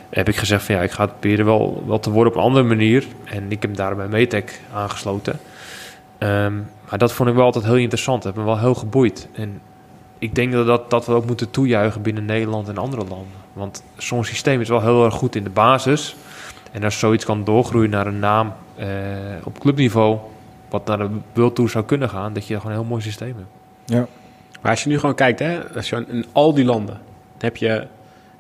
Heb 0.09 0.29
ik 0.29 0.37
gezegd 0.37 0.65
van 0.65 0.75
ja, 0.75 0.83
ik 0.83 0.91
ga 0.91 1.03
het 1.05 1.21
proberen 1.21 1.45
wel, 1.45 1.85
wel 1.87 1.99
te 1.99 2.11
worden 2.11 2.33
op 2.33 2.39
een 2.39 2.45
andere 2.45 2.65
manier. 2.65 3.05
En 3.25 3.45
ik 3.49 3.63
heb 3.63 3.77
daarbij 3.77 4.09
Metec 4.09 4.61
aangesloten. 4.75 5.39
Ehm, 6.19 6.55
maar 6.89 6.99
dat 6.99 7.13
vond 7.13 7.29
ik 7.29 7.35
wel 7.35 7.45
altijd 7.45 7.65
heel 7.65 7.77
interessant. 7.77 8.23
Dat 8.23 8.33
heeft 8.35 8.47
me 8.47 8.53
wel 8.53 8.61
heel 8.61 8.75
geboeid. 8.75 9.29
En 9.33 9.61
ik 10.21 10.35
denk 10.35 10.53
dat, 10.53 10.67
dat, 10.67 10.91
dat 10.91 11.07
we 11.07 11.13
ook 11.13 11.27
moeten 11.27 11.51
toejuichen 11.51 12.03
binnen 12.03 12.25
Nederland 12.25 12.69
en 12.69 12.79
andere 12.79 13.05
landen. 13.05 13.39
Want 13.53 13.83
zo'n 13.97 14.25
systeem 14.25 14.61
is 14.61 14.69
wel 14.69 14.81
heel 14.81 15.05
erg 15.05 15.15
goed 15.15 15.35
in 15.37 15.45
de 15.45 15.51
basis. 15.51 16.17
En 16.73 16.85
als 16.85 16.99
zoiets 16.99 17.25
kan 17.25 17.45
doorgroeien 17.45 17.91
naar 17.91 18.07
een 18.07 18.19
naam 18.19 18.53
eh, 18.77 18.87
op 19.45 19.59
clubniveau, 19.59 20.19
wat 20.69 20.87
naar 20.87 20.99
de 20.99 21.09
World 21.35 21.55
Tour 21.55 21.71
zou 21.71 21.85
kunnen 21.85 22.09
gaan, 22.09 22.33
dat 22.33 22.47
je 22.47 22.57
gewoon 22.57 22.73
een 22.73 22.79
heel 22.79 22.89
mooi 22.89 23.03
systeem 23.03 23.35
hebt. 23.87 24.09
Maar 24.61 24.71
als 24.71 24.83
je 24.83 24.89
nu 24.89 24.99
gewoon 24.99 25.15
kijkt, 25.15 25.39
hè, 25.39 25.75
als 25.75 25.89
je 25.89 26.05
in 26.09 26.27
al 26.33 26.55
die 26.55 26.65
landen, 26.65 26.95
dan 26.95 27.39
heb 27.39 27.57
je 27.57 27.87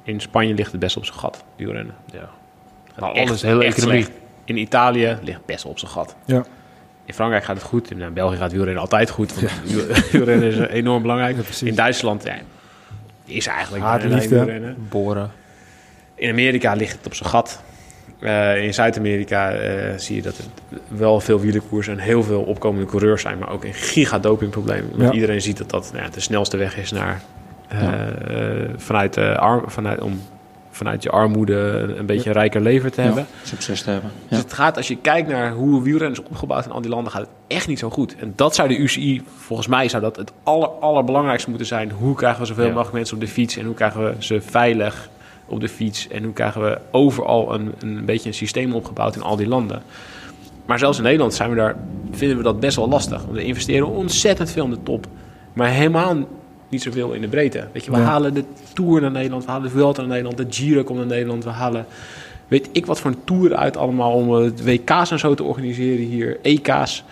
in 0.02 0.20
Spanje 0.20 0.54
ligt 0.54 0.70
het 0.72 0.80
best 0.80 0.96
op 0.96 1.04
zijn 1.04 1.18
gat, 1.18 1.44
wielrennen. 1.56 1.94
Ja. 2.12 2.18
Gaat 2.92 3.00
Maar 3.00 3.12
echt- 3.12 3.28
alles, 3.28 3.42
hele 3.42 3.64
echt 3.64 3.76
economie. 3.76 4.02
slecht. 4.04 4.18
In 4.44 4.56
Italië 4.56 5.18
ligt 5.22 5.44
best 5.46 5.64
op 5.64 5.78
zijn 5.78 5.90
gat. 5.90 6.16
Ja. 6.24 6.44
In 7.10 7.16
Frankrijk 7.16 7.44
gaat 7.44 7.56
het 7.56 7.64
goed. 7.64 7.90
In 7.90 7.96
nou, 7.98 8.12
België 8.12 8.36
gaat 8.36 8.52
wielrennen 8.52 8.80
altijd 8.82 9.10
goed. 9.10 9.34
Want 9.34 9.52
wiel- 9.72 9.86
wielrennen 10.12 10.48
is 10.48 10.58
eh, 10.58 10.74
enorm 10.74 11.02
belangrijk. 11.02 11.36
In 11.62 11.74
Duitsland 11.74 12.24
ja, 12.24 12.34
is 13.24 13.46
eigenlijk 13.46 13.84
wielrennen. 14.28 14.76
Boren. 14.88 15.30
In 16.14 16.30
Amerika 16.30 16.72
ligt 16.72 16.96
het 16.96 17.06
op 17.06 17.14
zijn 17.14 17.28
gat. 17.28 17.62
Eh, 18.20 18.64
in 18.64 18.74
Zuid-Amerika 18.74 19.52
eh, 19.52 19.98
zie 19.98 20.16
je 20.16 20.22
dat 20.22 20.38
er 20.38 20.44
wel 20.88 21.20
veel 21.20 21.40
wielerkoersen 21.40 21.92
en 21.92 21.98
heel 21.98 22.22
veel 22.22 22.42
opkomende 22.42 22.86
coureurs 22.86 23.22
zijn, 23.22 23.38
maar 23.38 23.50
ook 23.50 23.64
een 23.64 23.74
giga 23.74 24.18
dopingprobleem. 24.18 24.88
Want 24.90 25.02
Ja. 25.02 25.12
iedereen 25.12 25.42
ziet 25.42 25.58
dat 25.58 25.70
dat 25.70 25.90
nou 25.92 26.04
ja, 26.04 26.10
de 26.10 26.20
snelste 26.20 26.56
weg 26.56 26.76
is 26.76 26.90
naar, 26.90 27.20
eh, 27.68 28.62
eh, 28.62 28.70
vanuit, 28.76 29.14
de 29.14 29.38
arm, 29.38 29.70
vanuit, 29.70 30.00
om 30.00 30.20
vanuit 30.80 31.02
je 31.02 31.10
armoede 31.10 31.54
een, 31.54 31.98
een 31.98 32.06
beetje 32.06 32.28
een 32.28 32.34
rijker 32.36 32.60
leven 32.60 32.92
te 32.92 33.00
hebben. 33.00 33.26
Ja, 33.42 33.46
succes 33.48 33.82
te 33.82 33.90
hebben. 33.90 34.10
Dus 34.28 34.38
het 34.38 34.52
gaat, 34.52 34.76
als 34.76 34.88
je 34.88 34.96
kijkt 34.96 35.28
naar 35.28 35.52
hoe 35.52 35.82
wielrennen 35.82 36.20
is 36.20 36.26
opgebouwd 36.30 36.64
in 36.64 36.70
al 36.72 36.80
die 36.80 36.90
landen, 36.90 37.12
gaat 37.12 37.20
het 37.20 37.30
echt 37.46 37.66
niet 37.68 37.78
zo 37.78 37.90
goed. 37.90 38.16
En 38.16 38.32
dat 38.36 38.54
zou 38.54 38.68
de 38.68 38.76
UCI, 38.76 39.22
volgens 39.36 39.68
mij 39.68 39.88
zou 39.88 40.02
dat 40.02 40.16
het 40.16 40.32
aller, 40.42 40.68
allerbelangrijkste 40.68 41.48
moeten 41.48 41.66
zijn. 41.66 41.90
Hoe 41.90 42.14
krijgen 42.14 42.40
we 42.40 42.46
zoveel 42.46 42.64
Ja. 42.64 42.70
mogelijk 42.70 42.94
mensen 42.94 43.14
op 43.14 43.20
de 43.20 43.28
fiets 43.28 43.56
en 43.56 43.64
hoe 43.64 43.74
krijgen 43.74 44.04
we 44.04 44.14
ze 44.18 44.40
veilig 44.40 45.08
op 45.46 45.60
de 45.60 45.68
fiets? 45.68 46.08
En 46.08 46.24
hoe 46.24 46.32
krijgen 46.32 46.62
we 46.62 46.78
overal 46.90 47.54
een, 47.54 47.72
een 47.80 48.04
beetje 48.04 48.28
een 48.28 48.34
systeem 48.34 48.72
opgebouwd 48.74 49.16
in 49.16 49.22
al 49.22 49.36
die 49.36 49.48
landen? 49.48 49.82
Maar 50.66 50.78
zelfs 50.78 50.98
in 50.98 51.04
Nederland 51.04 51.34
zijn 51.34 51.50
we 51.50 51.56
daar, 51.56 51.76
vinden 52.10 52.36
we 52.36 52.42
dat 52.42 52.60
best 52.60 52.76
wel 52.76 52.88
lastig. 52.88 53.22
Want 53.22 53.32
we 53.36 53.44
investeren 53.44 53.88
ontzettend 53.88 54.50
veel 54.50 54.64
in 54.64 54.70
de 54.70 54.82
top, 54.82 55.06
maar 55.52 55.68
helemaal 55.68 56.16
niet 56.70 56.82
zoveel 56.82 57.12
in 57.12 57.20
de 57.20 57.28
breedte. 57.28 57.66
Weet 57.72 57.84
je, 57.84 57.90
we 57.90 57.96
Ja. 57.96 58.02
halen 58.02 58.34
de 58.34 58.44
Tour 58.72 59.00
naar 59.00 59.10
Nederland, 59.10 59.44
we 59.44 59.50
halen 59.50 59.66
de 59.68 59.74
Vuelta 59.74 60.00
naar 60.00 60.10
Nederland, 60.10 60.36
de 60.36 60.46
Giro 60.48 60.82
komt 60.82 60.98
naar 60.98 61.06
Nederland, 61.06 61.44
we 61.44 61.50
halen 61.50 61.86
weet 62.48 62.68
ik 62.72 62.86
wat 62.86 63.00
voor 63.00 63.10
een 63.10 63.24
tour 63.24 63.56
uit 63.56 63.76
allemaal 63.76 64.12
om 64.12 64.36
eh, 64.44 64.50
WK's 64.64 65.10
en 65.10 65.18
zo 65.18 65.34
te 65.34 65.42
organiseren 65.42 66.04
hier, 66.04 66.38
EK's. 66.42 67.04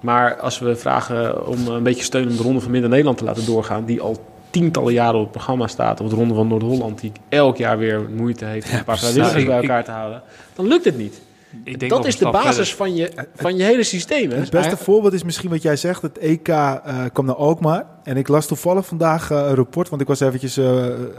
Maar 0.00 0.36
als 0.36 0.58
we 0.58 0.76
vragen 0.76 1.46
om 1.46 1.66
een 1.66 1.82
beetje 1.82 2.02
steun 2.04 2.28
om 2.28 2.36
de 2.36 2.42
Ronde 2.42 2.60
van 2.60 2.70
Midden-Nederland 2.70 3.18
te 3.18 3.24
laten 3.24 3.46
doorgaan, 3.46 3.84
die 3.84 4.00
al 4.00 4.16
tientallen 4.50 4.92
jaren 4.92 5.14
op 5.14 5.22
het 5.22 5.30
programma 5.30 5.66
staat, 5.66 6.00
of 6.00 6.08
de 6.08 6.14
Ronde 6.16 6.34
van 6.34 6.48
Noord-Holland, 6.48 7.00
die 7.00 7.12
elk 7.28 7.56
jaar 7.56 7.78
weer 7.78 8.00
moeite 8.16 8.44
heeft 8.44 8.70
om 8.70 8.76
een 8.78 8.84
paar 8.84 8.98
vrijwilligers 8.98 9.34
Nou, 9.34 9.46
bij 9.46 9.56
ik- 9.56 9.62
elkaar 9.62 9.84
te 9.84 9.90
houden, 9.90 10.22
dan 10.54 10.66
lukt 10.66 10.84
het 10.84 10.98
niet. 10.98 11.20
Ik 11.64 11.78
denk 11.78 11.92
Dat 11.92 12.06
is 12.06 12.16
de 12.16 12.30
basis 12.30 12.74
verder. 12.74 12.76
van 12.76 12.96
je, 12.96 13.26
van 13.34 13.56
je 13.56 13.62
hele 13.62 13.82
systeem. 13.82 14.30
Hè? 14.30 14.36
Het 14.36 14.50
beste 14.50 14.76
voorbeeld 14.76 15.12
is 15.12 15.22
misschien 15.22 15.50
wat 15.50 15.62
jij 15.62 15.76
zegt. 15.76 16.02
Het 16.02 16.18
EK 16.18 16.48
eh, 16.48 17.04
kwam 17.12 17.26
naar 17.26 17.34
Alkmaar. 17.34 17.86
En 18.02 18.16
ik 18.16 18.28
las 18.28 18.46
toevallig 18.46 18.86
vandaag 18.86 19.30
eh, 19.30 19.38
een 19.38 19.54
rapport. 19.54 19.88
Want 19.88 20.02
ik 20.02 20.08
was 20.08 20.20
eventjes 20.20 20.56
eh, 20.56 20.66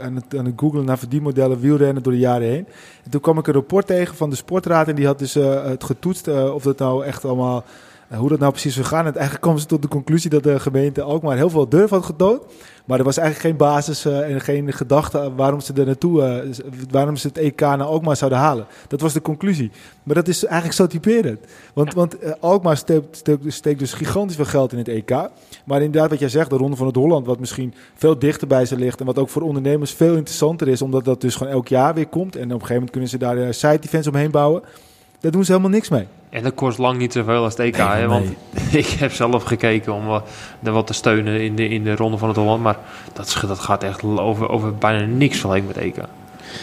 aan, 0.00 0.14
het, 0.14 0.36
aan 0.36 0.44
het 0.44 0.54
googlen 0.56 0.84
naar 0.84 0.98
verdienmodellen 0.98 1.60
wielrennen 1.60 2.02
door 2.02 2.12
de 2.12 2.18
jaren 2.18 2.48
heen. 2.48 2.66
En 3.04 3.10
toen 3.10 3.20
kwam 3.20 3.38
ik 3.38 3.46
een 3.46 3.52
rapport 3.52 3.86
tegen 3.86 4.16
van 4.16 4.30
de 4.30 4.36
sportraad. 4.36 4.88
En 4.88 4.94
die 4.94 5.06
had 5.06 5.18
dus 5.18 5.36
eh, 5.36 5.64
het 5.64 5.84
getoetst 5.84 6.28
of 6.28 6.62
dat 6.62 6.78
nou 6.78 7.04
echt 7.04 7.24
allemaal... 7.24 7.64
eh, 8.08 8.18
hoe 8.18 8.28
dat 8.28 8.38
nou 8.38 8.52
precies 8.52 8.74
zou 8.74 8.86
gaan. 8.86 8.98
En 8.98 9.04
uiteindelijk 9.04 9.42
kwamen 9.42 9.60
ze 9.60 9.66
tot 9.66 9.82
de 9.82 9.88
conclusie 9.88 10.30
dat 10.30 10.42
de 10.42 10.60
gemeente 10.60 11.02
Alkmaar 11.02 11.36
heel 11.36 11.50
veel 11.50 11.68
durf 11.68 11.90
had 11.90 12.04
getoond. 12.04 12.42
Maar 12.84 12.98
er 12.98 13.04
was 13.04 13.16
eigenlijk 13.16 13.48
geen 13.48 13.68
basis 13.68 14.04
eh, 14.04 14.30
en 14.34 14.40
geen 14.40 14.72
gedachte 14.72 15.32
waarom 15.36 15.60
ze 15.60 15.72
er 15.72 15.86
naartoe, 15.86 16.22
eh, 16.22 16.64
waarom 16.90 17.16
ze 17.16 17.26
het 17.26 17.38
EK 17.38 17.60
naar 17.60 17.82
Alkmaar 17.82 18.16
zouden 18.16 18.38
halen. 18.38 18.66
Dat 18.88 19.00
was 19.00 19.12
de 19.12 19.22
conclusie. 19.22 19.70
Maar 20.02 20.14
dat 20.14 20.28
is 20.28 20.44
eigenlijk 20.44 20.74
zo 20.74 20.86
typerend. 20.86 21.38
Want, 21.74 22.40
Alkmaar 22.40 22.76
steekt, 22.76 23.22
steekt, 23.46 23.78
dus 23.78 23.92
gigantisch 23.92 24.36
veel 24.36 24.44
geld 24.44 24.72
in 24.72 24.78
het 24.78 24.88
EK. 24.88 25.10
Maar 25.64 25.82
inderdaad, 25.82 26.10
wat 26.10 26.18
jij 26.18 26.28
zegt, 26.28 26.50
de 26.50 26.56
Ronde 26.56 26.76
van 26.76 26.86
het 26.86 26.96
Holland, 26.96 27.26
wat 27.26 27.40
misschien 27.40 27.74
veel 27.94 28.18
dichter 28.18 28.46
bij 28.46 28.66
ze 28.66 28.76
ligt. 28.76 29.00
En 29.00 29.06
wat 29.06 29.18
ook 29.18 29.28
voor 29.28 29.42
ondernemers 29.42 29.92
veel 29.92 30.14
interessanter 30.14 30.68
is, 30.68 30.82
omdat 30.82 31.04
dat 31.04 31.20
dus 31.20 31.36
gewoon 31.36 31.52
elk 31.52 31.68
jaar 31.68 31.94
weer 31.94 32.08
komt. 32.08 32.36
En 32.36 32.44
op 32.44 32.50
een 32.50 32.66
gegeven 32.66 32.74
moment 32.74 32.90
kunnen 32.90 33.10
ze 33.10 33.18
daar 33.18 33.38
eh, 33.38 33.52
side-events 33.52 34.08
omheen 34.08 34.30
bouwen. 34.30 34.62
Daar 35.24 35.32
doen 35.32 35.44
ze 35.44 35.50
helemaal 35.50 35.72
niks 35.72 35.88
mee. 35.88 36.06
En 36.30 36.42
dat 36.42 36.54
kost 36.54 36.78
lang 36.78 36.98
niet 36.98 37.12
zoveel 37.12 37.42
als 37.42 37.52
het 37.56 37.60
EK. 37.66 37.76
Nee, 37.76 37.86
hè, 37.86 37.96
nee. 37.96 38.06
want 38.06 38.26
ik 38.84 38.86
heb 38.86 39.12
zelf 39.12 39.42
gekeken 39.42 39.92
om 39.92 40.06
wat, 40.06 40.28
er 40.62 40.72
wat 40.72 40.86
te 40.86 40.92
steunen 40.92 41.40
in 41.40 41.56
de, 41.56 41.68
in 41.68 41.84
de 41.84 41.96
Ronde 41.96 42.16
van 42.18 42.28
het 42.28 42.36
Holland. 42.36 42.62
Maar 42.62 42.76
dat, 43.12 43.38
dat 43.46 43.58
gaat 43.58 43.82
echt 43.82 44.02
over, 44.02 44.48
over 44.48 44.74
bijna 44.74 45.04
niks 45.06 45.38
vergeleken 45.38 45.66
met 45.68 45.76
EK. 45.76 45.96
En 45.96 46.06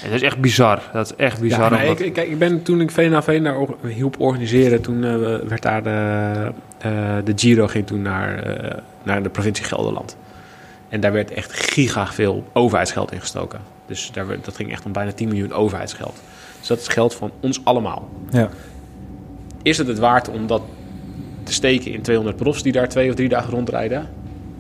dat 0.04 0.12
is 0.12 0.22
echt 0.22 0.38
bizar. 0.42 0.82
Dat 0.94 1.06
is 1.06 1.16
echt 1.16 1.42
bizar. 1.42 1.60
Ja, 1.60 1.70
nee, 1.70 1.82
omdat- 1.82 2.00
ik, 2.00 2.06
ik- 2.06 2.14
kijk, 2.14 2.28
ik 2.28 2.40
ben 2.40 2.64
toen 2.64 2.82
ik 2.82 2.92
VNAV 2.92 3.42
daar 3.44 3.56
hielp 3.88 4.20
organiseren, 4.20 4.82
toen 4.82 5.04
eh, 5.04 5.16
werd 5.48 5.62
daar 5.62 5.84
de, 5.84 6.52
eh, 6.78 6.92
de 7.24 7.34
Giro 7.36 7.68
ging 7.68 7.88
toen 7.88 8.02
naar, 8.02 8.44
eh, 8.44 8.78
naar 9.04 9.24
de 9.24 9.30
provincie 9.30 9.66
Gelderland. 9.66 10.18
En 10.90 11.00
daar 11.00 11.12
werd 11.12 11.32
echt 11.32 11.54
giga 11.54 12.08
veel 12.08 12.44
overheidsgeld 12.54 13.12
ingestoken. 13.12 13.60
Dus 13.86 14.10
daar 14.14 14.28
werd, 14.28 14.46
dat 14.46 14.56
ging 14.56 14.72
echt 14.72 14.86
om 14.86 14.92
bijna 14.92 15.12
10 15.12 15.28
miljoen 15.28 15.54
overheidsgeld. 15.54 16.22
Dus 16.62 16.68
dat 16.70 16.80
is 16.80 16.88
geld 16.88 17.16
van 17.16 17.32
ons 17.40 17.62
allemaal. 17.66 18.10
Ja. 18.30 18.50
Is 19.62 19.78
het 19.78 19.88
het 19.88 20.00
waard 20.00 20.30
om 20.30 20.48
dat 20.48 20.62
te 21.44 21.54
steken 21.54 21.92
in 21.92 22.02
200 22.02 22.38
profs 22.38 22.64
die 22.64 22.72
daar 22.72 22.90
twee 22.90 23.10
of 23.10 23.16
drie 23.16 23.30
dagen 23.30 23.50
rondrijden? 23.54 24.10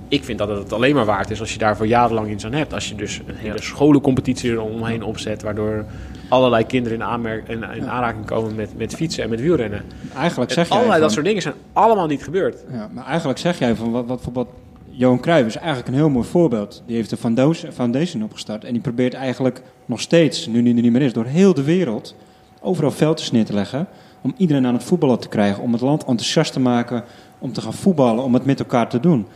Ik 0.08 0.24
vind 0.24 0.38
dat 0.38 0.50
het 0.50 0.74
alleen 0.74 0.96
maar 0.96 1.06
waard 1.06 1.30
is 1.32 1.40
als 1.40 1.52
je 1.54 1.58
daarvoor 1.60 1.88
jarenlang 1.88 2.30
iets 2.32 2.46
aan 2.46 2.54
hebt. 2.54 2.74
Als 2.74 2.90
je 2.90 2.96
dus 2.96 3.22
een 3.26 3.36
hele 3.36 3.54
Ja. 3.56 3.62
scholencompetitie 3.62 4.52
er 4.52 4.62
omheen 4.62 5.04
opzet, 5.04 5.42
waardoor 5.42 5.86
allerlei 6.30 6.66
kinderen 6.66 6.98
in, 6.98 7.04
aanmerk, 7.04 7.48
in, 7.48 7.64
in 7.64 7.90
aanraking 7.90 8.26
komen 8.26 8.56
met, 8.56 8.78
met 8.78 8.96
fietsen 8.96 9.24
en 9.24 9.30
met 9.30 9.42
wielrennen. 9.42 9.82
Eigenlijk 10.16 10.50
En 10.50 10.56
zeg 10.56 10.68
jij 10.68 10.76
allerlei 10.78 10.92
van- 11.00 11.02
dat 11.08 11.12
soort 11.12 11.26
dingen 11.26 11.42
zijn 11.42 11.54
allemaal 11.74 12.08
niet 12.08 12.24
gebeurd. 12.24 12.64
Ja, 12.72 12.90
maar 12.94 13.06
eigenlijk 13.06 13.40
zeg 13.40 13.60
jij 13.60 13.76
van 13.76 13.92
wat, 13.92 14.06
wat 14.06 14.16
bijvoorbeeld 14.16 14.50
Johan 14.94 15.20
Cruijff 15.20 15.48
is 15.48 15.56
eigenlijk 15.56 15.88
een 15.88 15.94
heel 15.94 16.10
mooi 16.10 16.28
voorbeeld. 16.28 16.84
Die 16.86 16.96
heeft 16.96 17.16
Foundos- 17.20 17.66
Foundation 17.74 18.24
opgestart 18.24 18.64
en 18.64 18.72
die 18.72 18.82
probeert 18.82 19.14
eigenlijk 19.14 19.62
nog 19.86 20.02
steeds, 20.02 20.48
nu 20.48 20.64
die 20.64 20.76
er 20.76 20.82
niet 20.82 20.92
meer 20.92 21.02
is, 21.02 21.14
door 21.14 21.26
heel 21.26 21.54
de 21.54 21.64
wereld 21.64 22.16
overal 22.62 22.92
veldjes 22.92 23.32
neer 23.32 23.46
te 23.46 23.54
leggen 23.54 23.88
om 24.22 24.34
iedereen 24.38 24.66
aan 24.66 24.74
het 24.74 24.84
voetballen 24.84 25.20
te 25.20 25.28
krijgen, 25.28 25.64
om 25.64 25.72
het 25.72 25.82
land 25.82 26.04
enthousiast 26.06 26.54
te 26.54 26.60
maken, 26.60 27.04
om 27.40 27.54
te 27.54 27.62
gaan 27.62 27.74
voetballen, 27.74 28.24
om 28.24 28.34
het 28.34 28.46
met 28.46 28.60
elkaar 28.60 28.90
te 28.90 29.00
doen. 29.00 29.28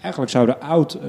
Eigenlijk 0.00 0.32
zouden 0.32 0.60
oud 0.60 0.94
eh 0.94 1.00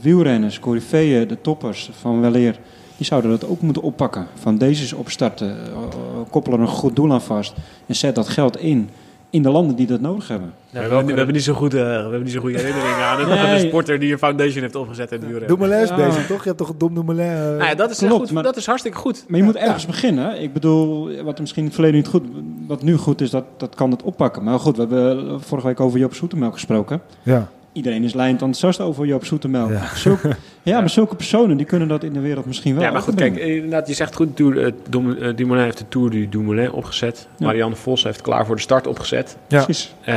wielrenners, 0.00 0.58
coryfeeën, 0.58 1.28
de 1.28 1.40
toppers 1.40 1.90
van 1.92 2.20
weleer, 2.20 2.58
die 2.96 3.06
zouden 3.06 3.30
dat 3.30 3.46
ook 3.46 3.60
moeten 3.60 3.82
oppakken. 3.82 4.26
Is 4.58 4.92
opstarten, 4.92 5.50
eh, 5.50 5.72
eh, 5.72 5.82
koppel 6.30 6.52
er 6.52 6.60
een 6.60 6.66
goed 6.66 6.96
doel 6.96 7.12
aan 7.12 7.22
vast 7.22 7.54
en 7.86 7.94
zet 7.94 8.14
dat 8.14 8.28
geld 8.28 8.58
in 8.58 8.90
in 9.32 9.42
de 9.42 9.50
landen 9.50 9.76
die 9.76 9.86
dat 9.86 10.00
nodig 10.00 10.28
hebben. 10.28 10.52
we, 10.70 10.78
hebben, 10.78 11.06
we, 11.06 11.12
hebben 11.12 11.34
niet 11.34 11.42
zo 11.44 11.54
goed, 11.54 11.74
eh, 11.74 11.80
we 11.80 11.86
hebben 11.86 12.22
niet 12.22 12.32
zo 12.32 12.40
goede 12.40 12.58
herinneringen 12.58 13.04
aan, 13.04 13.20
een- 13.20 13.28
Nee. 13.28 13.54
een 13.62 13.68
sporter 13.68 13.98
die 13.98 14.12
een 14.12 14.18
foundation 14.18 14.62
heeft 14.62 14.74
opgezet 14.74 15.12
in 15.12 15.18
het 15.18 15.26
wielrennen. 15.28 15.56
Dumoulin 15.58 15.82
is 15.82 15.88
Ja. 15.88 15.96
bezig, 15.96 16.26
toch? 16.26 16.38
Je 16.42 16.46
hebt 16.46 16.58
toch 16.58 16.68
een 16.68 16.78
Dom 16.78 16.94
Dumoulin... 16.94 17.26
eh, 17.26 17.38
Nou 17.40 17.64
ja, 17.64 17.74
dat 17.74 17.90
is, 17.90 17.98
Klopt, 17.98 18.14
goed, 18.14 18.30
maar- 18.30 18.42
dat 18.42 18.56
is 18.56 18.66
hartstikke 18.66 18.98
goed. 18.98 19.24
Maar 19.28 19.38
je 19.38 19.44
moet 19.44 19.56
ergens 19.56 19.86
beginnen. 19.86 20.42
Ik 20.42 20.52
bedoel, 20.52 21.22
wat 21.22 21.40
misschien 21.40 21.58
in 21.62 21.66
het 21.66 21.74
verleden 21.74 21.98
niet 22.00 22.08
goed, 22.08 22.24
wat 22.66 22.82
nu 22.82 22.96
goed 22.96 23.20
is, 23.20 23.30
dat, 23.30 23.44
dat 23.56 23.74
kan 23.74 23.90
het 23.90 24.02
oppakken. 24.02 24.44
Maar 24.44 24.58
goed, 24.58 24.76
we 24.76 24.82
hebben 24.82 25.40
vorige 25.40 25.66
week 25.66 25.80
over 25.80 25.98
Joop 25.98 26.14
Zoetemelk 26.14 26.52
gesproken. 26.52 27.00
ja. 27.22 27.48
Iedereen 27.72 28.04
is 28.04 28.14
lijnend 28.14 28.42
enthousiast 28.42 28.80
over 28.80 29.06
Joop 29.06 29.24
Zoetemelk. 29.24 29.70
Ja. 29.70 29.94
Zulke- 29.94 30.36
ja, 30.62 30.80
maar 30.80 30.90
zulke 30.90 31.16
personen 31.16 31.56
die 31.56 31.66
kunnen 31.66 31.88
dat 31.88 32.04
in 32.04 32.12
de 32.12 32.20
wereld 32.20 32.46
misschien 32.46 32.74
wel. 32.74 32.82
Ja, 32.84 32.90
maar 32.90 33.02
goed, 33.02 33.14
kijk, 33.14 33.36
inderdaad, 33.36 33.88
je 33.88 33.94
zegt 33.94 34.14
goed, 34.14 34.36
Tour, 34.36 34.64
eh, 34.64 34.72
Dom- 34.88 35.16
eh, 35.16 35.36
Dumoulin 35.36 35.64
heeft 35.64 35.78
de 35.78 35.84
Tour 35.88 36.10
du 36.10 36.28
Dumoulin 36.28 36.72
opgezet. 36.72 37.28
Ja. 37.38 37.46
Marianne 37.46 37.76
Vos 37.76 38.02
heeft 38.04 38.20
klaar 38.20 38.46
voor 38.46 38.54
de 38.56 38.60
start 38.62 38.86
opgezet. 38.86 39.36
Ja. 39.48 39.64
Precies. 39.64 39.94
Eh, 40.00 40.14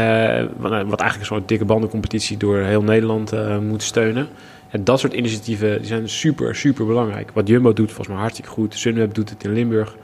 wat, 0.58 0.72
wat 0.72 1.00
eigenlijk 1.00 1.20
een 1.20 1.26
soort 1.26 1.48
dikke 1.48 1.66
bandencompetitie 1.66 2.38
door 2.38 2.58
heel 2.58 2.82
Nederland 2.84 3.32
eh, 3.32 3.58
moet 3.58 3.84
steunen. 3.84 4.28
En 4.70 4.84
dat 4.84 5.00
soort 5.00 5.14
initiatieven 5.14 5.78
die 5.78 5.88
zijn 5.88 6.10
super, 6.10 6.56
super 6.56 6.86
belangrijk. 6.86 7.32
Wat 7.34 7.48
Jumbo 7.48 7.74
doet, 7.74 7.88
volgens 7.88 8.08
mij 8.08 8.18
hartstikke 8.18 8.50
goed. 8.50 8.76
Sunweb 8.78 9.14
doet 9.14 9.30
het 9.30 9.44
in 9.44 9.54
Limburg. 9.54 9.96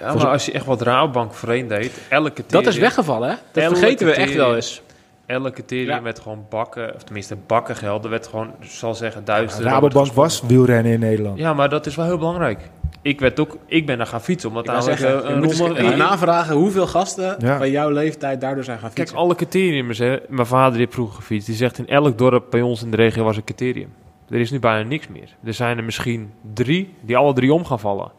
Ja, 0.00 0.14
maar 0.14 0.26
als 0.26 0.46
je 0.46 0.52
echt 0.52 0.64
wat 0.66 0.82
Rabobank 0.82 1.34
voorheen 1.34 1.68
deed, 1.68 1.92
elke 2.08 2.24
Dat 2.24 2.32
criterium- 2.34 2.68
is 2.68 2.78
weggevallen, 2.78 3.28
hè? 3.28 3.34
Dat 3.52 3.78
vergeten 3.78 4.06
we 4.06 4.12
echt 4.12 4.34
wel 4.34 4.54
eens. 4.54 4.82
Elke 5.26 5.50
criterium 5.50 5.88
Ja. 5.88 6.02
werd 6.02 6.18
gewoon 6.20 6.46
bakken, 6.50 6.94
of 6.94 7.02
tenminste 7.02 7.36
bakken 7.46 7.76
geld. 7.76 8.04
Er 8.04 8.10
werd 8.10 8.26
gewoon, 8.26 8.48
ik 8.60 8.70
zal 8.70 8.94
zeggen, 8.94 9.24
duizend 9.24 9.62
euro 9.62 9.74
Rabobank 9.74 10.12
was 10.12 10.42
wielrennen 10.42 10.92
in 10.92 11.00
Nederland. 11.00 11.38
Ja, 11.38 11.54
maar 11.54 11.68
dat 11.68 11.86
is 11.86 11.96
wel 11.96 12.04
heel 12.06 12.18
belangrijk. 12.18 12.70
Ik, 13.02 13.20
werd 13.20 13.40
ook, 13.40 13.56
ik 13.66 13.86
ben 13.86 13.98
daar 13.98 14.06
gaan 14.06 14.20
fietsen, 14.20 14.48
omdat 14.48 14.64
namelijk 14.66 14.98
zeggen, 14.98 15.24
eh, 15.24 15.30
een 15.30 15.38
moet 15.38 15.50
eens 15.50 15.58
ronde- 15.58 15.78
even 15.80 15.98
navragen 15.98 16.54
hoeveel 16.56 16.86
gasten 16.86 17.36
Ja. 17.38 17.58
van 17.58 17.70
jouw 17.70 17.90
leeftijd 17.90 18.40
daardoor 18.40 18.64
zijn 18.64 18.78
gaan 18.78 18.86
Kijk, 18.88 18.98
fietsen. 19.08 19.18
alle 19.18 19.34
criterium, 19.34 19.90
hè, 19.90 20.16
mijn 20.28 20.46
vader 20.46 20.70
die 20.72 20.80
heeft 20.80 20.92
vroeger 20.94 21.14
gefietst, 21.16 21.46
die 21.46 21.56
zegt 21.56 21.78
in 21.78 21.88
elk 21.88 22.18
dorp 22.18 22.50
bij 22.50 22.62
ons 22.62 22.82
in 22.82 22.90
de 22.90 22.96
regio 22.96 23.24
was 23.24 23.36
een 23.36 23.44
criterium. 23.44 23.92
Er 24.28 24.40
is 24.40 24.50
nu 24.50 24.58
bijna 24.58 24.88
niks 24.88 25.08
meer. 25.08 25.28
Er 25.44 25.54
zijn 25.54 25.78
er 25.78 25.84
misschien 25.84 26.32
drie 26.54 26.94
die 27.00 27.16
alle 27.16 27.32
drie 27.32 27.52
om 27.52 27.64
gaan 27.64 27.80
vallen. 27.80 28.12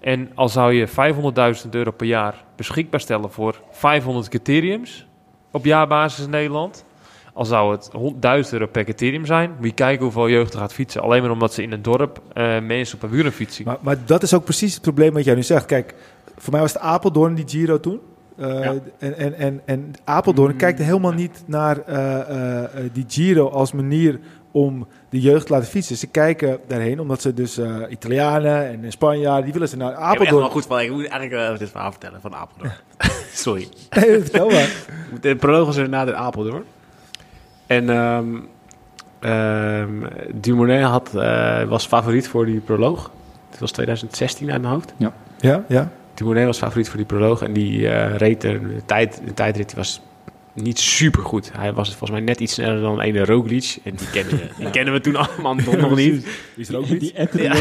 En 0.00 0.30
al 0.34 0.48
zou 0.48 0.72
je 0.72 0.86
500.000 0.86 1.74
euro 1.74 1.90
per 1.90 2.06
jaar 2.06 2.44
beschikbaar 2.56 3.00
stellen 3.00 3.30
voor 3.30 3.60
500 3.70 4.28
criteriums 4.28 5.06
op 5.50 5.64
jaarbasis 5.64 6.24
in 6.24 6.30
Nederland, 6.30 6.84
al 7.32 7.44
zou 7.44 7.72
het 7.72 7.90
1000 8.20 8.52
euro 8.52 8.66
per 8.66 8.84
criterium 8.84 9.26
zijn, 9.26 9.50
moet 9.56 9.66
je 9.66 9.72
kijken 9.72 10.02
hoeveel 10.04 10.28
jeugd 10.28 10.52
er 10.52 10.58
gaat 10.58 10.72
fietsen. 10.72 11.02
Alleen 11.02 11.22
maar 11.22 11.30
omdat 11.30 11.54
ze 11.54 11.62
in 11.62 11.70
het 11.70 11.84
dorp 11.84 12.20
eh, 12.32 12.60
mensen 12.60 12.96
op 12.96 13.02
een 13.02 13.10
wielen 13.10 13.32
zien. 13.48 13.66
Maar, 13.66 13.76
maar 13.80 13.96
dat 14.06 14.22
is 14.22 14.34
ook 14.34 14.44
precies 14.44 14.72
het 14.74 14.82
probleem 14.82 15.12
wat 15.12 15.24
jij 15.24 15.34
nu 15.34 15.42
zegt. 15.42 15.66
Kijk, 15.66 15.94
voor 16.36 16.52
mij 16.52 16.60
was 16.60 16.72
het 16.72 16.82
Apeldoorn 16.82 17.34
die 17.34 17.48
Giro 17.48 17.80
toen. 17.80 18.00
Eh, 18.36 18.48
Ja. 18.64 18.74
en, 18.98 19.16
en, 19.18 19.34
en, 19.34 19.60
en 19.64 19.92
Apeldoorn 20.04 20.52
Mm, 20.52 20.58
kijkt 20.58 20.78
helemaal 20.78 21.12
niet 21.12 21.42
naar 21.46 21.78
eh, 21.80 22.80
die 22.92 23.04
Giro 23.08 23.48
als 23.48 23.72
manier 23.72 24.18
om 24.56 24.86
de 25.08 25.20
jeugd 25.20 25.46
te 25.46 25.52
laten 25.52 25.68
fietsen. 25.68 25.96
Ze 25.96 26.06
kijken 26.06 26.58
daarheen 26.66 27.00
omdat 27.00 27.22
ze 27.22 27.34
dus 27.34 27.58
eh, 27.58 27.76
Italianen 27.88 28.66
en 28.66 28.92
Spanjaarden, 28.92 29.44
die 29.44 29.52
willen 29.52 29.68
ze 29.68 29.76
naar 29.76 29.90
Ik 29.90 29.96
heb 29.96 30.04
echt 30.04 30.16
wel 30.18 30.26
Apeldoorn. 30.26 30.50
goed 30.50 30.66
van, 30.66 30.80
ik 30.80 30.90
moet 30.90 31.08
eigenlijk 31.08 31.52
eh, 31.52 31.58
dit 31.58 31.70
verhaal 31.70 31.90
vertellen 31.90 32.20
van 32.20 32.34
Apeldoorn. 32.34 32.72
Sorry. 33.44 33.68
Nee, 33.90 34.20
vertel 34.20 34.50
maar. 34.50 34.70
De 35.20 35.36
proloog 35.36 35.66
was 35.66 35.76
inderdaad 35.76 36.08
in 36.08 36.16
Apeldoorn. 36.16 36.64
En 37.66 37.90
ehm 37.90 38.26
ehm, 39.20 40.06
Dumoulin 40.34 40.82
had, 40.82 41.14
eh, 41.14 41.62
was 41.62 41.86
favoriet 41.86 42.28
voor 42.28 42.46
die 42.46 42.60
proloog. 42.60 43.10
Dit 43.50 43.60
was 43.60 43.70
2016 43.70 44.52
uit 44.52 44.60
mijn 44.60 44.72
hoofd. 44.72 44.94
Ja, 44.96 45.64
ja. 45.68 45.90
Dumoulin 46.14 46.46
was 46.46 46.58
favoriet 46.58 46.88
voor 46.88 46.96
die 46.96 47.06
proloog. 47.06 47.42
En 47.42 47.52
die 47.52 47.88
eh, 47.88 48.16
reed 48.16 48.44
er, 48.44 48.68
de, 48.68 48.84
tijd, 48.86 49.20
de 49.24 49.34
tijdrit 49.34 49.66
die 49.66 49.76
was 49.76 50.00
niet 50.62 50.78
super 50.78 51.22
goed. 51.22 51.50
Hij 51.56 51.72
was 51.72 51.88
volgens 51.88 52.10
mij 52.10 52.20
net 52.20 52.40
iets 52.40 52.52
sneller 52.54 52.80
dan 52.80 53.00
ene 53.00 53.24
Roglic. 53.24 53.76
En 53.84 53.94
die 53.94 54.10
kennen, 54.10 54.32
we- 54.36 54.48
die 54.58 54.70
kennen 54.76 54.94
we 54.94 55.00
toen 55.00 55.16
allemaal 55.16 55.54
nog 55.78 55.96
niet. 55.96 56.22
Die 56.22 56.24
is 56.56 56.68
er 56.68 56.76
ook 56.76 56.88
niet. 56.88 57.00
Die 57.00 57.12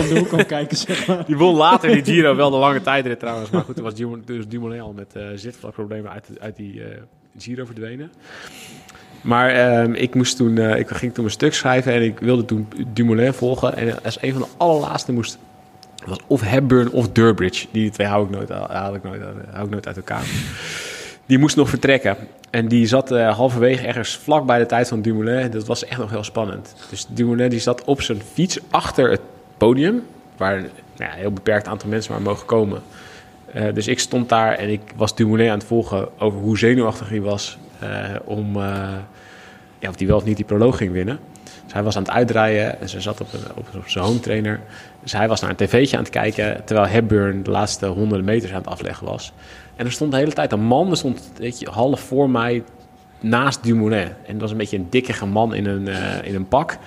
om 0.02 0.08
de 0.08 0.16
hoek 0.18 0.28
kwam 0.28 0.46
kijken, 0.46 0.78
zeg 0.78 1.08
maar. 1.08 1.26
Die 1.26 1.38
won 1.38 1.56
later 1.56 1.92
die 1.92 2.04
Giro 2.04 2.36
wel 2.44 2.50
de 2.50 2.58
lange 2.58 2.82
tijdrit 2.82 3.20
trouwens. 3.20 3.50
Maar 3.50 3.64
goed, 3.64 3.76
toen 3.76 3.84
was 3.84 3.96
Dumoulin, 3.96 4.24
dus 4.26 4.48
Dumoulin 4.48 4.82
al 4.82 4.94
met 4.94 5.16
eh 5.16 5.24
zitvlakproblemen 5.36 6.12
uit, 6.12 6.28
uit 6.40 6.56
die 6.56 6.84
eh, 6.84 6.98
Giro 7.38 7.66
verdwenen. 7.66 8.12
Maar 9.22 9.50
ehm, 9.50 9.94
ik, 9.94 10.16
moest 10.16 10.38
toen, 10.38 10.58
eh, 10.58 10.80
ik 10.80 10.88
ging 10.90 11.14
toen 11.14 11.26
een 11.26 11.32
stuk 11.32 11.54
schrijven 11.54 11.94
en 11.94 12.02
ik 12.02 12.20
wilde 12.20 12.46
toen 12.46 12.68
Dumoulin 12.94 13.34
volgen. 13.34 13.76
En 13.78 14.04
als 14.04 14.18
een 14.22 14.32
van 14.32 14.42
de 14.42 14.48
allerlaatste 14.58 15.12
moest... 15.12 15.38
was 16.06 16.18
of 16.28 16.42
Hepburn 16.42 16.92
of 16.92 17.10
Durbridge. 17.10 17.68
Die 17.72 17.90
twee 17.90 18.08
hou 18.08 18.26
ik 18.26 18.30
nooit, 18.30 18.50
haal 18.50 18.96
ik 18.96 19.04
nooit, 19.04 19.22
hou 19.52 19.66
ik 19.66 19.70
nooit 19.72 19.88
uit 19.88 19.96
elkaar. 19.98 20.26
Die 21.26 21.38
moest 21.38 21.56
nog 21.56 21.70
vertrekken. 21.70 22.18
En 22.56 22.68
die 22.68 22.88
zat 22.88 23.12
eh, 23.12 23.36
halverwege 23.36 23.88
ergens 23.88 24.18
vlak 24.18 24.46
bij 24.46 24.60
de 24.60 24.66
tijd 24.66 24.88
van 24.88 25.02
Dumoulin. 25.02 25.52
Dat 25.52 25.66
was 25.66 25.86
echt 25.86 26.00
nog 26.00 26.10
heel 26.10 26.24
spannend. 26.24 26.76
Dus 26.90 27.06
Dumoulin 27.10 27.50
die 27.50 27.60
zat 27.60 27.84
op 27.84 28.02
zijn 28.02 28.22
fiets 28.34 28.60
achter 28.70 29.10
het 29.10 29.22
podium. 29.58 30.04
Waar 30.38 30.62
nou 30.98 31.12
een 31.12 31.18
heel 31.18 31.32
beperkt 31.32 31.68
aantal 31.68 31.90
mensen 31.90 32.12
maar 32.12 32.22
mogen 32.22 32.46
komen. 32.46 32.82
Eh, 33.54 33.74
dus 33.74 33.88
ik 33.88 34.00
stond 34.00 34.30
daar 34.30 34.54
en 34.54 34.70
ik 34.70 34.82
was 34.96 35.16
Dumoulin 35.16 35.50
aan 35.50 35.58
het 35.58 35.68
volgen 35.68 36.08
over 36.20 36.40
hoe 36.40 36.58
zenuwachtig 36.58 37.10
hij 37.10 37.22
was. 37.22 37.58
eh, 37.80 37.90
om 38.24 38.58
ja, 39.80 39.90
of 39.90 39.98
hij 39.98 40.08
wel 40.08 40.18
of 40.18 40.26
niet 40.26 40.36
die 40.36 40.46
proloog 40.46 40.78
ging 40.78 40.92
winnen. 40.92 41.20
Dus 41.64 41.74
hij 41.74 41.84
was 41.84 41.96
aan 41.96 42.04
het 42.04 42.12
uitdraaien 42.12 42.82
en 42.82 42.90
ze 42.90 43.02
zat 43.02 43.22
op, 43.22 43.28
op 43.56 43.84
zijn 43.86 44.06
home 44.06 44.20
trainer. 44.20 44.60
Dus 45.02 45.12
hij 45.12 45.28
was 45.28 45.42
naar 45.42 45.50
een 45.50 45.56
tv'tje 45.56 45.98
aan 45.98 46.04
het 46.04 46.12
kijken... 46.12 46.62
terwijl 46.66 46.88
Hepburn 46.88 47.44
de 47.44 47.52
laatste 47.52 47.86
honderden 47.86 48.26
meters 48.26 48.52
aan 48.52 48.58
het 48.58 48.68
afleggen 48.68 49.08
was. 49.08 49.34
En 49.76 49.86
er 49.86 49.92
stond 49.92 50.12
de 50.12 50.18
hele 50.18 50.34
tijd 50.34 50.52
een 50.52 50.64
man, 50.64 50.90
er 50.90 50.98
stond 50.98 51.32
weet 51.38 51.60
je, 51.60 51.70
half 51.70 52.00
voor 52.00 52.30
mij 52.30 52.64
naast 53.20 53.64
Dumoulin. 53.64 54.08
En 54.26 54.32
dat 54.32 54.42
was 54.42 54.52
een 54.52 54.58
beetje 54.58 54.78
een 54.78 54.88
dikkige 54.90 55.26
man 55.26 55.54
in 55.54 55.66
een, 55.66 55.88
eh, 55.88 56.28
in 56.28 56.36
een 56.36 56.48
pak. 56.48 56.78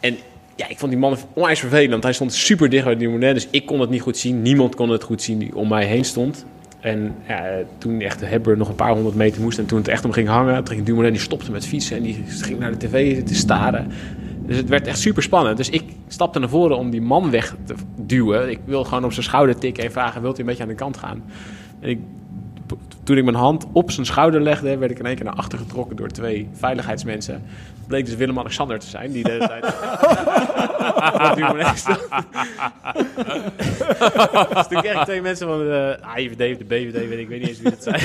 En 0.00 0.16
ja, 0.54 0.68
ik 0.68 0.78
vond 0.78 0.90
die 0.90 1.00
man 1.00 1.16
onwijs 1.32 1.60
vervelend. 1.60 2.02
Hij 2.02 2.12
stond 2.12 2.32
super 2.32 2.68
dicht 2.68 2.84
bij 2.84 2.96
Dumoulin, 2.96 3.34
dus 3.34 3.48
ik 3.50 3.66
kon 3.66 3.80
het 3.80 3.90
niet 3.90 4.00
goed 4.00 4.16
zien. 4.16 4.42
Niemand 4.42 4.74
kon 4.74 4.88
het 4.88 5.02
goed 5.02 5.22
zien 5.22 5.38
die 5.38 5.56
om 5.56 5.68
mij 5.68 5.84
heen 5.84 6.04
stond. 6.04 6.44
En 6.80 7.14
ja, 7.28 7.44
toen 7.78 8.00
echt 8.00 8.20
Hepburn 8.20 8.58
nog 8.58 8.68
een 8.68 8.74
paar 8.74 8.92
honderd 8.92 9.14
meter 9.14 9.42
moest... 9.42 9.58
en 9.58 9.66
toen 9.66 9.78
het 9.78 9.88
echt 9.88 10.04
om 10.04 10.12
ging 10.12 10.28
hangen, 10.28 10.64
toen 10.64 10.74
ging 10.74 10.86
Dumoulin... 10.86 11.12
die 11.12 11.20
stopte 11.20 11.50
met 11.50 11.66
fietsen 11.66 11.96
en 11.96 12.02
die 12.02 12.24
ging 12.26 12.58
naar 12.58 12.70
de 12.70 12.86
tv 12.86 13.22
te 13.22 13.34
staren. 13.34 13.90
Dus 14.46 14.56
het 14.56 14.68
werd 14.68 14.86
echt 14.86 14.98
super 14.98 15.22
spannend. 15.22 15.56
Dus 15.56 15.70
ik 15.70 15.84
stapte 16.08 16.38
naar 16.38 16.48
voren 16.48 16.76
om 16.76 16.90
die 16.90 17.00
man 17.00 17.30
weg 17.30 17.56
te 17.64 17.74
duwen. 17.96 18.50
Ik 18.50 18.58
wil 18.64 18.84
gewoon 18.84 19.04
op 19.04 19.12
zijn 19.12 19.24
schouder 19.24 19.58
tikken 19.58 19.84
en 19.84 19.92
vragen... 19.92 20.22
wilt 20.22 20.36
u 20.36 20.40
een 20.40 20.46
beetje 20.46 20.62
aan 20.62 20.68
de 20.68 20.74
kant 20.74 20.96
gaan? 20.96 21.22
En 21.82 21.88
ik, 21.88 21.98
toen 23.02 23.16
ik 23.16 23.24
mijn 23.24 23.36
hand 23.36 23.66
op 23.72 23.90
zijn 23.90 24.06
schouder 24.06 24.40
legde... 24.40 24.76
werd 24.76 24.90
ik 24.90 24.98
in 24.98 25.06
één 25.06 25.16
keer 25.16 25.24
naar 25.24 25.34
achter 25.34 25.58
getrokken 25.58 25.96
door 25.96 26.08
twee 26.08 26.48
veiligheidsmensen. 26.52 27.34
Het 27.34 27.86
bleek 27.86 28.06
dus 28.06 28.14
Willem-Alexander 28.14 28.78
te 28.78 28.86
zijn... 28.86 29.12
die 29.12 29.24
de 29.24 29.30
hele 29.30 29.46
tijd... 29.46 29.64
dus 34.54 34.66
toen 34.66 34.80
kreeg 34.80 34.94
ik 34.94 35.04
twee 35.04 35.22
mensen 35.22 35.46
van 35.46 35.58
de 35.58 35.98
AIVD 36.00 36.52
of 36.52 36.58
de 36.58 36.64
BVD, 36.64 36.92
weet 36.92 37.12
ik, 37.12 37.18
ik 37.18 37.28
weet 37.28 37.40
niet 37.40 37.48
eens 37.48 37.60
wie 37.60 37.70
dat 37.70 37.82
zijn. 37.82 38.00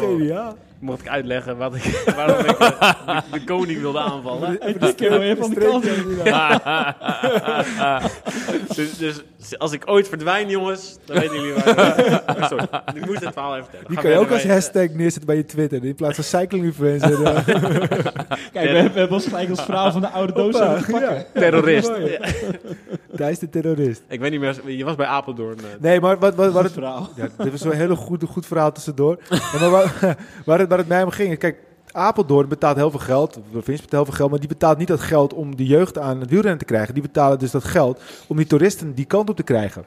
Geniaal. 0.00 0.56
Mocht 0.84 1.00
ik 1.00 1.08
uitleggen 1.08 1.56
wat 1.56 1.74
ik, 1.74 2.02
waarom 2.16 2.38
ik 2.44 2.58
eh, 2.58 2.68
de, 3.06 3.22
de 3.38 3.44
koning 3.44 3.80
wilde 3.80 3.98
aanvallen. 3.98 4.60
En 4.60 4.74
die 4.78 4.94
keer 4.94 5.18
weer 5.18 5.36
van 5.36 5.50
de 5.50 5.60
kant. 5.60 5.84
Dus, 8.74 8.96
dus 8.96 9.22
als 9.58 9.72
ik 9.72 9.82
ooit 9.86 10.08
verdwijn, 10.08 10.48
jongens, 10.48 10.98
dan 11.04 11.18
weten 11.18 11.36
jullie 11.36 11.52
waar. 11.54 12.46
Sorry, 12.48 12.66
ik 12.94 13.06
moest 13.06 13.24
het 13.24 13.32
verhaal 13.32 13.52
even 13.56 13.64
vertellen. 13.64 13.88
Die 13.88 13.98
kan 13.98 14.10
je 14.10 14.16
ook 14.18 14.30
als 14.30 14.44
mee. 14.44 14.52
hashtag 14.52 14.88
neerzetten 14.88 15.26
bij 15.26 15.36
je 15.36 15.44
Twitter. 15.44 15.84
In 15.84 15.94
plaats 15.94 16.14
van 16.14 16.24
cycling 16.24 16.64
influencer. 16.64 17.22
eh, 17.24 17.34
Kijk, 17.46 17.46
we 18.52 18.58
hebben, 18.60 18.92
we 18.92 18.98
hebben 18.98 19.10
ons 19.12 19.26
gelijk 19.26 19.50
als 19.50 19.62
verhaal 19.62 19.92
van 19.92 20.00
de 20.00 20.08
oude 20.08 20.32
doos 20.32 20.56
aan 20.60 20.84
pakken. 20.90 21.24
Terrorist. 21.34 21.92
Ja. 21.96 22.28
Thijs 23.16 23.38
de 23.44 23.48
terrorist. 23.50 24.02
Ik 24.08 24.20
weet 24.20 24.30
niet 24.30 24.40
meer, 24.40 24.70
je 24.70 24.84
was 24.84 24.94
bij 24.94 25.06
Apeldoorn. 25.06 25.58
eh. 25.58 25.64
Nee, 25.80 26.00
maar 26.00 26.18
wat, 26.18 26.34
wat, 26.34 26.46
wat 26.46 26.54
Goed 26.54 26.62
het, 26.62 26.72
verhaal. 26.72 27.08
Ja, 27.16 27.28
dit 27.38 27.50
was 27.50 27.60
zo'n 27.60 27.72
hele 27.72 27.94
goed, 27.96 28.24
goed 28.24 28.46
verhaal 28.46 28.72
tussendoor. 28.72 29.18
Maar 29.60 29.70
waar, 29.70 30.16
waar, 30.44 30.58
het, 30.58 30.68
waar 30.74 30.84
het 30.84 30.88
mij 30.94 31.02
om 31.04 31.10
ging, 31.10 31.38
kijk, 31.38 31.58
Apeldoorn 31.92 32.48
betaalt 32.48 32.76
heel 32.76 32.90
veel 32.90 33.00
geld, 33.00 33.34
de 33.34 33.40
provincie 33.40 33.84
betaalt 33.84 33.90
heel 33.90 34.04
veel 34.04 34.14
geld, 34.14 34.30
maar 34.30 34.38
die 34.38 34.48
betaalt 34.48 34.78
niet 34.78 34.88
dat 34.88 35.00
geld 35.00 35.34
om 35.34 35.56
de 35.56 35.66
jeugd 35.66 35.98
aan 35.98 36.20
het 36.20 36.30
wielrennen 36.30 36.58
te 36.58 36.64
krijgen. 36.64 36.94
Die 36.94 37.02
betalen 37.02 37.38
dus 37.38 37.50
dat 37.50 37.64
geld 37.64 38.00
om 38.26 38.36
die 38.36 38.46
toeristen 38.46 38.94
die 38.94 39.04
kant 39.04 39.30
op 39.30 39.36
te 39.36 39.42
krijgen. 39.42 39.84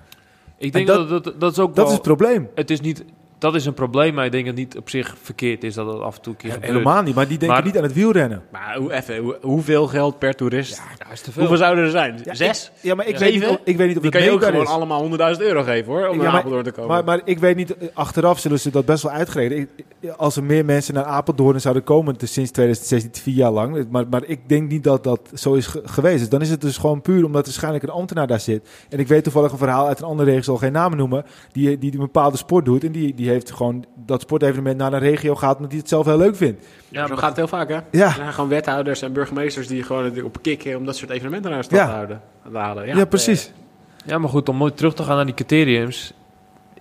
Ik 0.58 0.74
denk 0.74 0.88
En 0.88 0.96
dat, 0.96 1.10
dat- 1.10 1.24
dat, 1.24 1.40
dat, 1.40 1.52
is 1.52 1.60
ook 1.60 1.68
Dat 1.68 1.76
wel... 1.76 1.86
is 1.86 1.92
het 1.94 2.02
probleem. 2.02 2.50
het 2.56 2.70
is 2.70 2.82
niet... 2.82 3.04
Dat 3.40 3.56
is 3.56 3.66
een 3.66 3.74
probleem, 3.74 4.14
maar 4.14 4.26
ik 4.26 4.32
denk 4.32 4.46
dat 4.46 4.56
het 4.58 4.64
niet 4.66 4.78
op 4.78 4.90
zich 4.90 5.16
verkeerd 5.22 5.64
is 5.64 5.74
dat 5.74 5.88
het 5.88 6.00
af 6.02 6.16
en 6.16 6.22
toe 6.22 6.32
een 6.34 6.38
keer 6.40 6.52
gebeurt. 6.52 6.72
Helemaal 6.72 7.02
niet, 7.04 7.16
maar 7.16 7.28
die 7.28 7.38
denken 7.38 7.58
Maar- 7.58 7.66
niet 7.66 7.78
aan 7.78 7.84
het 7.84 7.94
wielrennen. 7.94 8.44
Maar 8.52 8.76
hoe, 8.78 8.94
even, 8.94 9.18
hoe, 9.18 9.38
hoeveel 9.42 9.88
geld 9.88 10.20
per 10.20 10.36
toerist? 10.36 10.82
Ja, 11.00 11.12
is 11.12 11.22
te 11.22 11.32
veel. 11.32 11.42
Hoeveel 11.42 11.58
zouden 11.58 11.84
er 11.84 11.90
zijn? 11.92 12.20
Ja, 12.24 12.34
Zes? 12.34 12.72
Ja, 12.82 12.96
maar 12.96 13.08
ik, 13.08 13.14
Ja. 13.14 13.20
weet 13.20 13.34
niet, 13.34 13.44
ik 13.64 13.78
weet 13.78 13.88
niet 13.88 13.96
of 13.98 14.02
Die 14.02 14.12
het 14.12 14.20
kan 14.20 14.24
je 14.24 14.32
ook 14.32 14.44
gewoon 14.44 14.62
is. 14.62 14.68
allemaal 14.68 15.00
100.000 15.02 15.42
euro 15.42 15.64
geven 15.64 15.92
hoor, 15.94 16.08
om 16.08 16.16
Ja, 16.16 16.22
naar 16.22 16.32
maar- 16.32 16.40
Apeldoorn 16.40 16.64
te 16.64 16.72
komen. 16.72 16.90
Maar, 16.90 17.04
maar 17.04 17.22
ik 17.24 17.40
weet 17.40 17.56
niet, 17.56 17.78
eh, 17.78 17.88
achteraf 17.94 18.40
zullen 18.40 18.60
ze 18.60 18.70
dat 18.72 18.86
best 18.86 19.04
wel 19.04 19.12
uitgereden. 19.12 19.70
Als 20.18 20.36
er 20.36 20.44
meer 20.44 20.66
mensen 20.66 20.94
naar 20.94 21.04
Apeldoorn 21.04 21.62
zouden 21.62 21.84
komen, 21.84 22.16
sinds 22.24 22.52
2016 22.52 23.24
vier 23.24 23.34
jaar 23.36 23.52
lang. 23.52 23.86
Maar, 23.90 24.06
maar 24.10 24.22
ik 24.26 24.50
denk 24.50 24.70
niet 24.70 24.84
dat 24.84 25.04
dat 25.04 25.20
zo 25.34 25.54
is 25.54 25.68
ge- 25.68 25.82
geweest. 25.86 26.20
Dus 26.20 26.30
dan 26.30 26.42
is 26.42 26.50
het 26.50 26.62
dus 26.62 26.78
gewoon 26.78 27.02
puur 27.02 27.26
omdat 27.26 27.40
er 27.42 27.46
waarschijnlijk 27.48 27.84
een 27.84 27.90
ambtenaar 27.90 28.28
daar 28.28 28.40
zit. 28.40 28.70
En 28.90 29.00
ik 29.00 29.08
weet 29.08 29.24
toevallig 29.24 29.52
een 29.52 29.58
verhaal 29.58 29.88
uit 29.88 30.00
een 30.00 30.06
andere 30.06 30.30
regio, 30.30 30.44
zal 30.44 30.58
geen 30.58 30.72
namen 30.72 30.98
noemen, 30.98 31.26
die, 31.52 31.68
die, 31.68 31.78
die 31.78 31.92
een 31.94 32.00
bepaalde 32.00 32.38
sport 32.38 32.66
doet. 32.66 32.84
En 32.84 32.92
die, 32.92 33.16
die 33.16 33.27
heeft 33.30 33.52
gewoon 33.52 33.86
dat 33.96 34.22
sportevenement 34.22 34.78
naar 34.78 34.94
een 34.94 35.00
regio 35.00 35.36
gehaald 35.36 35.56
omdat 35.56 35.72
hij 35.72 35.80
het 35.80 35.90
zelf 35.90 36.06
heel 36.06 36.18
leuk 36.18 36.36
vindt. 36.36 36.64
ja, 36.90 37.08
zo 37.08 37.16
gaat 37.16 37.28
het 37.28 37.38
heel 37.38 37.48
vaak 37.48 37.70
hè. 37.70 37.76
Ja, 37.92 38.06
Er 38.08 38.12
zijn 38.14 38.34
gewoon 38.34 38.50
wethouders 38.50 39.02
en 39.02 39.14
burgemeesters 39.14 39.68
die 39.68 39.84
gewoon 39.84 40.24
op 40.24 40.38
kicken 40.42 40.78
om 40.78 40.86
dat 40.86 40.96
soort 40.96 41.12
evenementen 41.12 41.50
naar 41.52 41.60
de 41.60 41.66
stad 41.66 41.80
Ja. 41.80 41.86
te 41.86 41.92
houden. 41.92 42.22
te 42.52 42.58
halen. 42.58 42.88
ja, 42.98 43.06
precies. 43.06 43.52
Ja, 44.06 44.18
maar 44.18 44.30
goed, 44.30 44.50
om 44.50 44.56
mooi 44.56 44.74
terug 44.74 44.94
te 44.94 45.04
gaan 45.04 45.16
naar 45.16 45.26
die 45.26 45.34
criteriums. 45.34 46.14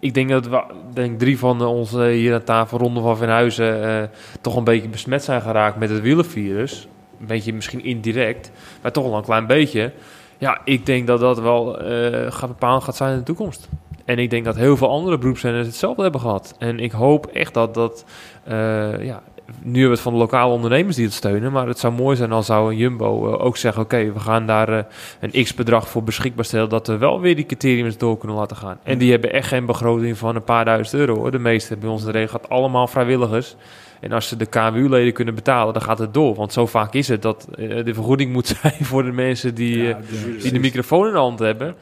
Ik 0.01 0.15
denk 0.15 0.29
dat 0.29 0.47
we, 0.47 0.63
denk 0.93 1.19
drie 1.19 1.39
van 1.39 1.63
onze 1.63 2.05
hier 2.07 2.35
aan 2.35 2.43
tafel, 2.45 2.79
Ronde 2.79 3.01
van 3.01 3.17
Venhuizen, 3.17 3.85
eh 4.03 4.09
toch 4.41 4.57
een 4.57 4.65
beetje 4.65 4.89
besmet 4.89 5.25
zijn 5.25 5.43
geraakt 5.43 5.77
met 5.79 5.91
het 5.91 6.01
wielenvirus. 6.01 6.89
Een 7.21 7.27
beetje 7.27 7.53
misschien 7.53 7.85
indirect, 7.85 8.51
maar 8.83 8.93
toch 8.93 9.05
wel 9.05 9.17
een 9.17 9.23
klein 9.25 9.47
beetje. 9.47 9.93
Ja, 10.39 10.61
ik 10.65 10.87
denk 10.87 11.07
dat 11.07 11.21
dat 11.21 11.41
wel 11.41 11.81
eh 11.81 12.33
gaat 12.33 12.49
bepalend 12.49 12.85
gaat 12.85 12.97
zijn 12.97 13.13
in 13.13 13.19
de 13.19 13.25
toekomst. 13.25 13.69
En 14.07 14.19
ik 14.19 14.31
denk 14.31 14.45
dat 14.45 14.57
heel 14.57 14.77
veel 14.77 14.91
andere 14.91 15.19
beroepszenders 15.19 15.67
hetzelfde 15.67 16.03
hebben 16.03 16.21
gehad. 16.21 16.55
En 16.59 16.81
ik 16.81 16.93
hoop 16.93 17.27
echt 17.27 17.55
dat 17.55 17.75
dat, 17.75 18.05
eh, 18.45 19.05
ja, 19.05 19.23
nu 19.63 19.73
hebben 19.73 19.89
we 19.89 19.89
het 19.89 20.01
van 20.01 20.13
de 20.13 20.19
lokale 20.19 20.53
ondernemers 20.53 20.97
die 20.97 21.05
het 21.05 21.15
steunen. 21.15 21.53
Maar 21.53 21.67
het 21.67 21.79
zou 21.79 21.93
mooi 21.93 22.17
zijn 22.17 22.33
als 22.33 22.47
zou 22.47 22.71
een 22.71 22.77
Jumbo 22.77 23.33
eh, 23.33 23.45
ook 23.45 23.57
zeggen, 23.57 23.83
oké, 23.83 24.13
we 24.13 24.21
gaan 24.21 24.47
daar 24.47 24.87
een 25.21 25.45
x-bedrag 25.45 25.89
voor 25.89 26.03
beschikbaar 26.03 26.45
stellen... 26.45 26.69
dat 26.69 26.87
we 26.87 26.97
wel 26.97 27.21
weer 27.21 27.37
die 27.37 27.47
criteriums 27.47 27.99
door 27.99 28.19
kunnen 28.19 28.37
laten 28.37 28.57
gaan. 28.57 28.79
En 28.83 28.99
die 28.99 29.11
hebben 29.11 29.33
echt 29.33 29.49
geen 29.49 29.67
begroting 29.67 30.19
van 30.19 30.37
een 30.37 30.45
paar 30.45 30.65
duizend 30.65 31.01
euro. 31.01 31.17
Hoor. 31.17 31.31
De 31.31 31.39
meeste 31.39 31.77
bij 31.77 31.89
ons 31.89 32.01
in 32.01 32.07
de 32.07 32.13
regio 32.13 32.33
gaat 32.33 32.49
allemaal 32.49 32.87
vrijwilligers. 32.87 33.57
En 34.01 34.13
als 34.13 34.29
ze 34.29 34.37
de 34.37 34.47
KWU-leden 34.47 35.13
kunnen 35.13 35.35
betalen, 35.35 35.73
dan 35.73 35.83
gaat 35.83 35.99
het 35.99 36.15
door. 36.15 36.35
Want 36.35 36.53
zo 36.53 36.67
vaak 36.67 36.95
is 36.95 37.09
het 37.09 37.23
dat 37.23 37.49
eh, 37.55 37.85
de 37.85 37.95
vergoeding 37.95 38.33
moet 38.33 38.47
zijn 38.63 38.85
voor 38.85 39.03
de 39.03 39.13
mensen 39.13 39.55
die, 39.55 39.83
Ja, 39.83 39.91
eh, 39.91 40.43
die 40.43 40.53
de 40.53 40.59
microfoon 40.59 41.07
in 41.07 41.13
de 41.13 41.19
hand 41.19 41.39
hebben. 41.39 41.75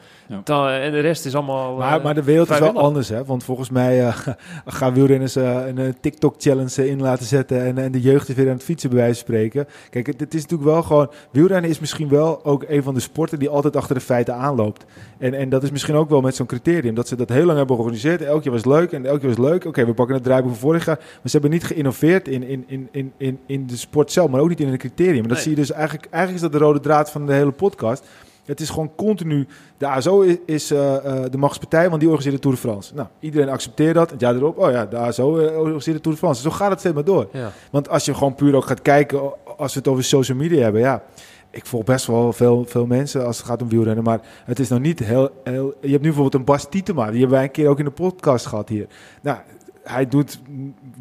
Dan, 0.43 0.67
en 0.69 0.91
de 0.91 0.99
rest 0.99 1.25
is 1.25 1.35
allemaal... 1.35 1.75
Maar, 1.75 1.97
eh, 1.97 2.03
maar 2.03 2.13
de 2.13 2.23
wereld 2.23 2.49
is 2.49 2.59
wel 2.59 2.79
anders, 2.79 3.09
hè? 3.09 3.25
Want 3.25 3.43
volgens 3.43 3.69
mij 3.69 4.05
eh, 4.07 4.17
gaan 4.65 4.93
wielrenners 4.93 5.35
eh, 5.35 5.67
een 5.67 5.77
eh, 5.77 5.93
TikTok-challenge 6.01 6.89
in 6.89 7.01
laten 7.01 7.25
zetten 7.25 7.61
en, 7.65 7.77
en 7.77 7.91
de 7.91 8.01
jeugd 8.01 8.29
is 8.29 8.35
weer 8.35 8.47
aan 8.47 8.53
het 8.53 8.63
fietsen, 8.63 8.89
bij 8.89 8.99
wijze 8.99 9.13
van 9.13 9.23
spreken. 9.23 9.67
Kijk, 9.89 10.07
het, 10.07 10.19
het 10.19 10.33
is 10.33 10.41
natuurlijk 10.41 10.69
wel 10.69 10.83
gewoon... 10.83 11.11
Wielrennen 11.31 11.69
is 11.69 11.79
misschien 11.79 12.09
wel 12.09 12.45
ook 12.45 12.65
een 12.67 12.83
van 12.83 12.93
de 12.93 12.99
sporten 12.99 13.39
die 13.39 13.49
altijd 13.49 13.75
achter 13.75 13.95
de 13.95 14.01
feiten 14.01 14.35
aanloopt. 14.35 14.85
En, 15.17 15.33
en 15.33 15.49
dat 15.49 15.63
is 15.63 15.71
misschien 15.71 15.95
ook 15.95 16.09
wel 16.09 16.21
met 16.21 16.35
zo'n 16.35 16.45
criterium, 16.45 16.95
dat 16.95 17.07
ze 17.07 17.15
dat 17.15 17.29
heel 17.29 17.45
lang 17.45 17.57
hebben 17.57 17.75
georganiseerd. 17.75 18.21
Elk 18.21 18.43
jaar 18.43 18.53
was 18.53 18.65
leuk 18.65 18.91
en 18.91 19.05
elk 19.05 19.21
jaar 19.21 19.35
was 19.35 19.45
leuk. 19.49 19.65
Oké, 19.65 19.85
we 19.85 19.93
pakken 19.93 20.15
het 20.15 20.23
draaiboek 20.23 20.51
van 20.51 20.59
vorig 20.59 20.85
jaar. 20.85 20.97
Maar 20.99 21.07
ze 21.23 21.31
hebben 21.31 21.51
niet 21.51 21.63
geïnnoveerd 21.63 22.27
in, 22.27 22.43
in, 22.43 22.63
in, 22.67 22.87
in, 22.91 23.11
in, 23.17 23.39
in 23.45 23.67
de 23.67 23.77
sport 23.77 24.11
zelf, 24.11 24.29
maar 24.29 24.41
ook 24.41 24.49
niet 24.49 24.59
in 24.59 24.67
het 24.67 24.79
criterium. 24.79 25.15
En 25.15 25.21
dat 25.23 25.31
Nee. 25.31 25.41
zie 25.41 25.51
je 25.51 25.57
dus 25.57 25.71
eigenlijk... 25.71 26.07
Eigenlijk 26.11 26.43
is 26.43 26.49
dat 26.51 26.59
de 26.59 26.65
rode 26.65 26.79
draad 26.79 27.11
van 27.11 27.25
de 27.25 27.33
hele 27.33 27.51
podcast. 27.51 28.03
Het 28.45 28.59
is 28.59 28.69
gewoon 28.69 28.91
continu. 28.95 29.47
De 29.77 29.87
ASO 29.87 30.21
is, 30.21 30.37
is 30.45 30.71
eh, 30.71 30.95
eh, 30.95 31.31
de 31.31 31.37
machtspartij, 31.37 31.89
want 31.89 31.99
die 31.99 32.09
organiseert 32.09 32.35
de 32.35 32.41
Tour 32.41 32.55
de 32.55 32.61
France. 32.61 32.93
Nou, 32.93 33.07
iedereen 33.19 33.49
accepteert 33.49 33.95
dat. 33.95 34.11
Het 34.11 34.19
jaar 34.19 34.35
erop, 34.35 34.57
oh 34.57 34.71
ja, 34.71 34.85
de 34.85 34.97
ASO 34.97 35.37
eh, 35.37 35.57
organiseert 35.57 35.95
de 35.95 36.01
Tour 36.01 36.17
de 36.17 36.23
France. 36.23 36.41
Zo 36.41 36.49
gaat 36.49 36.69
het 36.69 36.79
steeds 36.79 36.95
maar 36.95 37.03
door. 37.03 37.27
Ja. 37.31 37.51
Want 37.71 37.89
als 37.89 38.05
je 38.05 38.13
gewoon 38.13 38.35
puur 38.35 38.55
ook 38.55 38.65
gaat 38.65 38.81
kijken, 38.81 39.19
als 39.57 39.73
we 39.73 39.79
het 39.79 39.87
over 39.87 40.03
social 40.03 40.37
media 40.37 40.61
hebben, 40.61 40.81
ja. 40.81 41.03
Ik 41.49 41.65
volg 41.65 41.83
best 41.83 42.05
wel 42.05 42.33
veel, 42.33 42.65
veel 42.67 42.85
mensen 42.85 43.25
als 43.25 43.37
het 43.37 43.45
gaat 43.45 43.61
om 43.61 43.69
wielrennen, 43.69 44.03
maar 44.03 44.19
het 44.45 44.59
is 44.59 44.69
nog 44.69 44.79
niet 44.79 44.99
heel, 44.99 45.29
heel... 45.43 45.73
Je 45.81 45.89
hebt 45.89 46.01
nu 46.01 46.07
bijvoorbeeld 46.07 46.33
een 46.33 46.43
Bas 46.43 46.69
Tietema, 46.69 47.05
die 47.09 47.19
hebben 47.19 47.37
wij 47.37 47.43
een 47.43 47.51
keer 47.51 47.67
ook 47.67 47.79
in 47.79 47.85
de 47.85 47.91
podcast 47.91 48.45
gehad 48.45 48.69
hier. 48.69 48.87
Nou, 49.21 49.37
hij 49.83 50.07
doet 50.07 50.39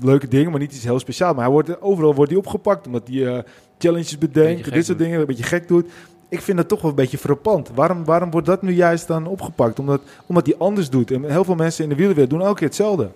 leuke 0.00 0.28
dingen, 0.28 0.50
maar 0.50 0.60
niet 0.60 0.74
iets 0.74 0.84
heel 0.84 0.98
speciaals. 0.98 1.34
Maar 1.34 1.44
hij 1.44 1.52
wordt, 1.52 1.80
overal 1.80 2.14
wordt 2.14 2.30
hij 2.30 2.40
opgepakt, 2.40 2.86
omdat 2.86 3.08
hij 3.08 3.44
challenges 3.78 4.18
bedenkt, 4.18 4.64
dit 4.64 4.72
soort 4.72 4.86
doet. 4.86 5.06
dingen, 5.06 5.20
een 5.20 5.26
beetje 5.26 5.42
gek 5.42 5.68
doet. 5.68 5.86
Ik 6.34 6.40
vind 6.40 6.56
dat 6.56 6.68
toch 6.68 6.80
wel 6.80 6.90
een 6.90 6.96
beetje 6.96 7.18
frappant. 7.18 7.70
Waarom, 7.74 8.04
waarom 8.04 8.30
wordt 8.30 8.46
dat 8.46 8.62
nu 8.62 8.72
juist 8.72 9.06
dan 9.06 9.26
opgepakt? 9.26 9.78
Omdat, 9.78 10.00
omdat 10.26 10.46
hij 10.46 10.54
anders 10.58 10.90
doet. 10.90 11.10
En 11.10 11.24
heel 11.30 11.44
veel 11.44 11.54
mensen 11.54 11.82
in 11.82 11.88
de 11.90 11.94
wielerwereld 11.96 12.30
doen 12.30 12.40
elke 12.42 12.54
keer 12.58 12.66
hetzelfde. 12.66 13.10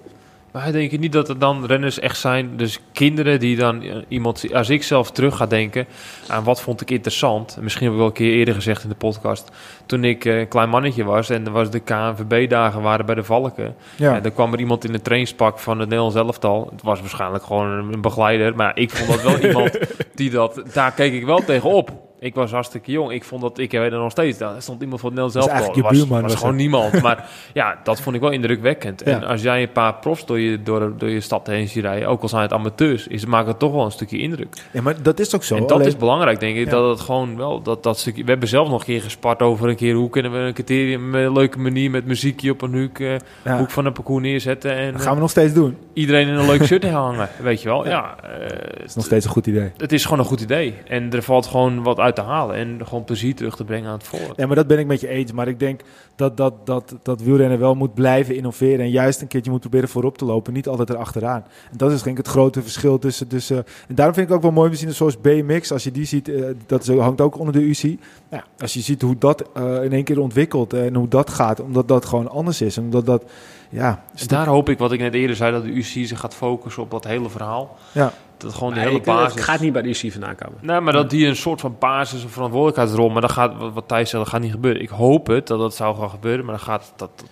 Maar 0.53 0.73
denk 0.73 0.90
je 0.90 0.99
niet 0.99 1.12
dat 1.12 1.28
er 1.28 1.39
dan 1.39 1.66
renners 1.66 1.99
echt 1.99 2.19
zijn, 2.19 2.57
dus 2.57 2.81
kinderen 2.93 3.40
die 3.40 3.57
dan 3.57 3.82
iemand, 4.09 4.45
als 4.55 4.69
ik 4.69 4.82
zelf 4.82 5.11
terug 5.11 5.36
ga 5.36 5.47
denken 5.47 5.86
aan 6.28 6.45
wat 6.45 6.61
vond 6.61 6.81
ik 6.81 6.90
interessant, 6.90 7.59
misschien 7.61 7.82
heb 7.85 7.93
ik 7.93 7.99
wel 7.99 8.07
een 8.09 8.12
keer 8.15 8.32
eerder 8.32 8.55
gezegd 8.55 8.82
in 8.82 8.89
de 8.89 8.95
podcast, 8.95 9.51
toen 9.86 10.05
ik 10.05 10.24
eh, 10.24 10.39
een 10.39 10.49
klein 10.49 10.69
mannetje 10.69 11.05
was 11.05 11.31
en 11.31 11.47
er 11.47 11.53
was 11.53 11.70
de 11.70 11.78
KNVB-dagen 11.81 12.82
waren 12.82 13.07
bij 13.07 13.15
de 13.15 13.24
Valken, 13.24 13.74
Ja. 13.97 14.15
en 14.15 14.23
dan 14.23 14.32
kwam 14.32 14.53
er 14.53 14.59
iemand 14.59 14.85
in 14.85 14.93
de 14.93 15.03
trainspak 15.03 15.59
van 15.59 15.78
het 15.78 15.89
Nederlands 15.89 16.16
elftal, 16.16 16.69
het 16.73 16.82
was 16.82 17.01
waarschijnlijk 17.01 17.45
gewoon 17.45 17.66
een, 17.66 17.93
een 17.93 18.01
begeleider, 18.01 18.57
maar 18.57 18.78
ik 18.78 18.90
vond 18.90 19.23
dat 19.23 19.32
wel 19.32 19.39
iemand 19.49 19.78
die 20.15 20.31
dat, 20.31 20.62
daar 20.73 20.93
keek 20.93 21.12
ik 21.12 21.24
wel 21.24 21.45
tegen 21.45 21.70
op. 21.70 22.08
Ik 22.20 22.35
was 22.35 22.51
hartstikke 22.51 22.90
jong. 22.90 23.12
Ik 23.12 23.24
vond 23.24 23.43
dat, 23.43 23.59
ik 23.59 23.70
weet 23.70 23.93
er 23.93 23.99
nog 23.99 24.11
steeds, 24.11 24.39
daar 24.39 24.62
stond 24.62 24.82
iemand 24.82 25.01
van 25.01 25.11
het 25.11 25.19
Nederlands 25.19 25.35
Dat 25.35 25.57
is 25.57 25.61
elftal. 25.62 25.74
eigenlijk 25.74 25.95
je 25.97 25.99
was, 25.99 26.09
buurman, 26.09 26.23
was 26.23 26.31
was 26.32 26.40
gewoon 26.40 26.55
het. 26.55 26.62
niemand. 26.62 27.03
Maar 27.09 27.28
ja, 27.55 27.78
dat 27.85 28.01
vond 28.01 28.15
ik 28.16 28.20
wel 28.23 28.31
indrukwekkend. 28.31 29.03
En 29.03 29.24
als 29.24 29.43
jij 29.43 29.62
een 29.62 29.73
paar 29.73 29.95
profs 29.95 30.27
door 30.27 30.40
je, 30.40 30.62
door, 30.62 30.93
door 30.99 31.09
je 31.09 31.20
stad 31.20 31.47
heen 31.47 31.69
ziet 31.69 31.82
rijden, 31.85 32.09
ook 32.09 32.23
al 32.23 32.28
zijn 32.28 32.43
het 32.43 32.53
amateurs, 32.53 33.07
is, 33.07 33.24
maakt 33.24 33.47
het 33.47 33.59
toch 33.59 33.73
wel 33.73 33.85
een 33.85 33.90
stukje 33.90 34.19
indruk. 34.19 34.57
ja, 34.73 34.82
maar 34.82 35.03
dat 35.03 35.19
is 35.20 35.35
ook 35.35 35.45
zo. 35.45 35.55
en 35.55 35.61
dat 35.61 35.73
Alleen- 35.73 35.86
is 35.86 35.97
belangrijk, 35.97 36.40
denk 36.40 36.57
ik. 36.57 36.65
Ja. 36.65 36.70
Dat 36.70 36.89
het 36.90 37.01
gewoon 37.01 37.36
wel, 37.36 37.62
dat, 37.62 37.82
dat 37.82 37.99
stukje... 37.99 38.24
We 38.24 38.31
hebben 38.31 38.49
zelf 38.49 38.69
nog 38.69 38.81
een 38.81 38.86
keer 38.86 39.03
gespart 39.03 39.43
over 39.43 39.69
een 39.69 39.77
keer... 39.77 39.95
hoe 39.95 40.11
kunnen 40.11 40.32
we 40.32 40.39
een 40.39 40.53
criterium 40.55 41.11
met 41.11 41.24
een 41.24 41.32
leuke 41.32 41.59
manier 41.59 41.90
met 41.90 42.07
muziekje 42.07 42.51
op 42.51 42.62
een 42.62 42.81
hoek, 42.81 42.99
eh, 42.99 43.15
ja, 43.45 43.59
hoek 43.59 43.70
van 43.70 43.86
een 43.86 43.93
parcours 43.93 44.23
neerzetten. 44.23 44.73
En 44.77 44.90
dat 44.93 45.01
eh, 45.01 45.07
gaan 45.07 45.15
we 45.15 45.20
nog 45.20 45.31
steeds 45.31 45.53
doen. 45.53 45.77
iedereen 45.93 46.28
in 46.28 46.35
een 46.35 46.47
leuk 46.47 46.65
shirt 46.69 46.90
hangen, 46.90 47.28
weet 47.43 47.62
je 47.62 47.69
wel. 47.69 47.86
Ja. 47.86 48.15
Dat 48.23 48.85
is 48.85 48.95
nog 48.95 49.05
steeds 49.05 49.24
een 49.24 49.31
goed 49.31 49.47
idee. 49.47 49.70
het 49.77 49.93
is 49.93 50.03
gewoon 50.05 50.19
een 50.19 50.24
goed 50.24 50.40
idee. 50.40 50.74
En 50.89 51.12
er 51.12 51.23
valt 51.23 51.47
gewoon 51.47 51.82
wat 51.82 51.99
uit 51.99 52.08
te 52.13 52.21
halen. 52.21 52.57
En 52.57 52.81
gewoon 52.85 53.05
plezier 53.05 53.35
terug 53.35 53.57
te 53.57 53.65
brengen 53.65 53.89
aan 53.89 53.99
het 53.99 54.07
volk. 54.07 54.33
Ja, 54.37 54.47
maar 54.47 54.57
dat 54.57 54.67
ben 54.67 54.79
ik 54.79 54.87
met 54.87 55.01
je 55.01 55.09
eens. 55.09 55.33
Maar 55.33 55.49
ik 55.49 55.59
denk 55.59 55.81
dat, 56.17 56.37
dat, 56.37 56.67
dat, 56.67 56.95
dat 57.03 57.21
wielrennen 57.21 57.59
wel 57.59 57.75
moet 57.75 57.95
blijven 57.95 58.37
innoveren. 58.37 58.81
En 58.81 58.91
juist 58.91 59.21
een 59.21 59.27
keertje 59.27 59.51
moet 59.51 59.61
proberen 59.61 59.89
voorop 59.89 60.19
te 60.19 60.25
lopen. 60.25 60.53
Niet 60.53 60.69
altijd 60.69 60.91
erachteraan. 60.91 61.45
En 61.71 61.77
dat 61.77 61.93
is 61.93 62.03
denk 62.03 62.19
ik 62.19 62.25
het 62.25 62.33
grote 62.33 62.63
verschil 62.63 62.99
tussen... 62.99 63.29
tussen 63.29 63.57
en 63.89 63.95
daarom 63.95 64.15
vind 64.15 64.29
ik 64.29 64.35
ook 64.35 64.43
wel 64.43 64.51
mooi 64.51 64.69
misschien 64.69 64.95
zoals 64.95 65.21
BMX. 65.21 65.73
Als 65.73 65.85
je 65.85 65.91
die 65.91 66.05
ziet, 66.05 66.29
eh, 66.29 66.45
dat 66.67 66.87
hangt 66.87 67.21
ook 67.21 67.39
onder 67.39 67.53
de 67.53 67.69
UC. 67.69 67.99
Nou, 68.31 68.43
als 68.59 68.75
je 68.75 68.81
ziet 68.81 69.03
hoe 69.03 69.17
dat 69.19 69.45
eh, 69.55 69.85
in 69.85 69.93
één 69.93 70.05
keer 70.05 70.21
ontwikkelt 70.21 70.73
en 70.73 70.95
hoe 70.95 71.09
dat 71.09 71.31
gaat. 71.31 71.61
Omdat 71.61 71.89
dat 71.89 72.05
gewoon 72.05 72.29
anders 72.29 72.61
is. 72.61 72.77
En 72.77 72.83
omdat 72.83 73.07
dat... 73.07 73.25
Ja, 73.71 74.05
Dus 74.13 74.27
daar 74.27 74.47
hoop 74.47 74.69
ik, 74.69 74.79
wat 74.79 74.93
ik 74.93 75.01
net 75.01 75.15
eerder 75.15 75.37
zei, 75.37 75.53
dat 75.53 75.63
de 75.63 75.77
UC 75.77 75.85
zich 76.07 76.21
gaat 76.21 76.35
focussen 76.35 76.83
op 76.83 76.91
dat 76.91 77.05
hele 77.05 77.29
verhaal. 77.29 77.77
Ja. 77.93 78.13
Dat 78.39 78.55
gewoon 78.55 78.74
Nee, 78.74 79.01
hele 79.01 79.20
het 79.23 79.40
gaat 79.40 79.60
niet 79.60 79.73
bij 79.73 79.82
de 79.82 79.89
UC 79.89 80.12
vandaan 80.12 80.35
komen. 80.35 80.59
Nee, 80.60 80.81
maar 80.81 80.93
dat 80.93 81.10
die 81.10 81.27
een 81.27 81.36
soort 81.36 81.60
van 81.60 81.77
basis 81.78 82.24
of 82.24 82.31
verantwoordelijkheidsrol... 82.31 83.09
Maar 83.09 83.20
dat 83.20 83.32
gaat, 83.32 83.56
wat, 83.56 83.73
wat 83.73 83.89
Thijs 83.89 84.10
zei, 84.10 84.23
dat 84.23 84.32
gaat 84.32 84.40
niet 84.40 84.51
gebeuren. 84.52 84.82
Ik 84.82 84.89
hoop 84.89 85.27
het, 85.27 85.47
dat 85.47 85.59
dat 85.59 85.74
zou 85.74 85.97
gaan 85.97 86.10
gebeuren, 86.10 86.44
maar 86.44 86.55
dat 86.55 86.65
gaat... 86.65 86.93
Dat, 86.97 87.10
dat, 87.19 87.28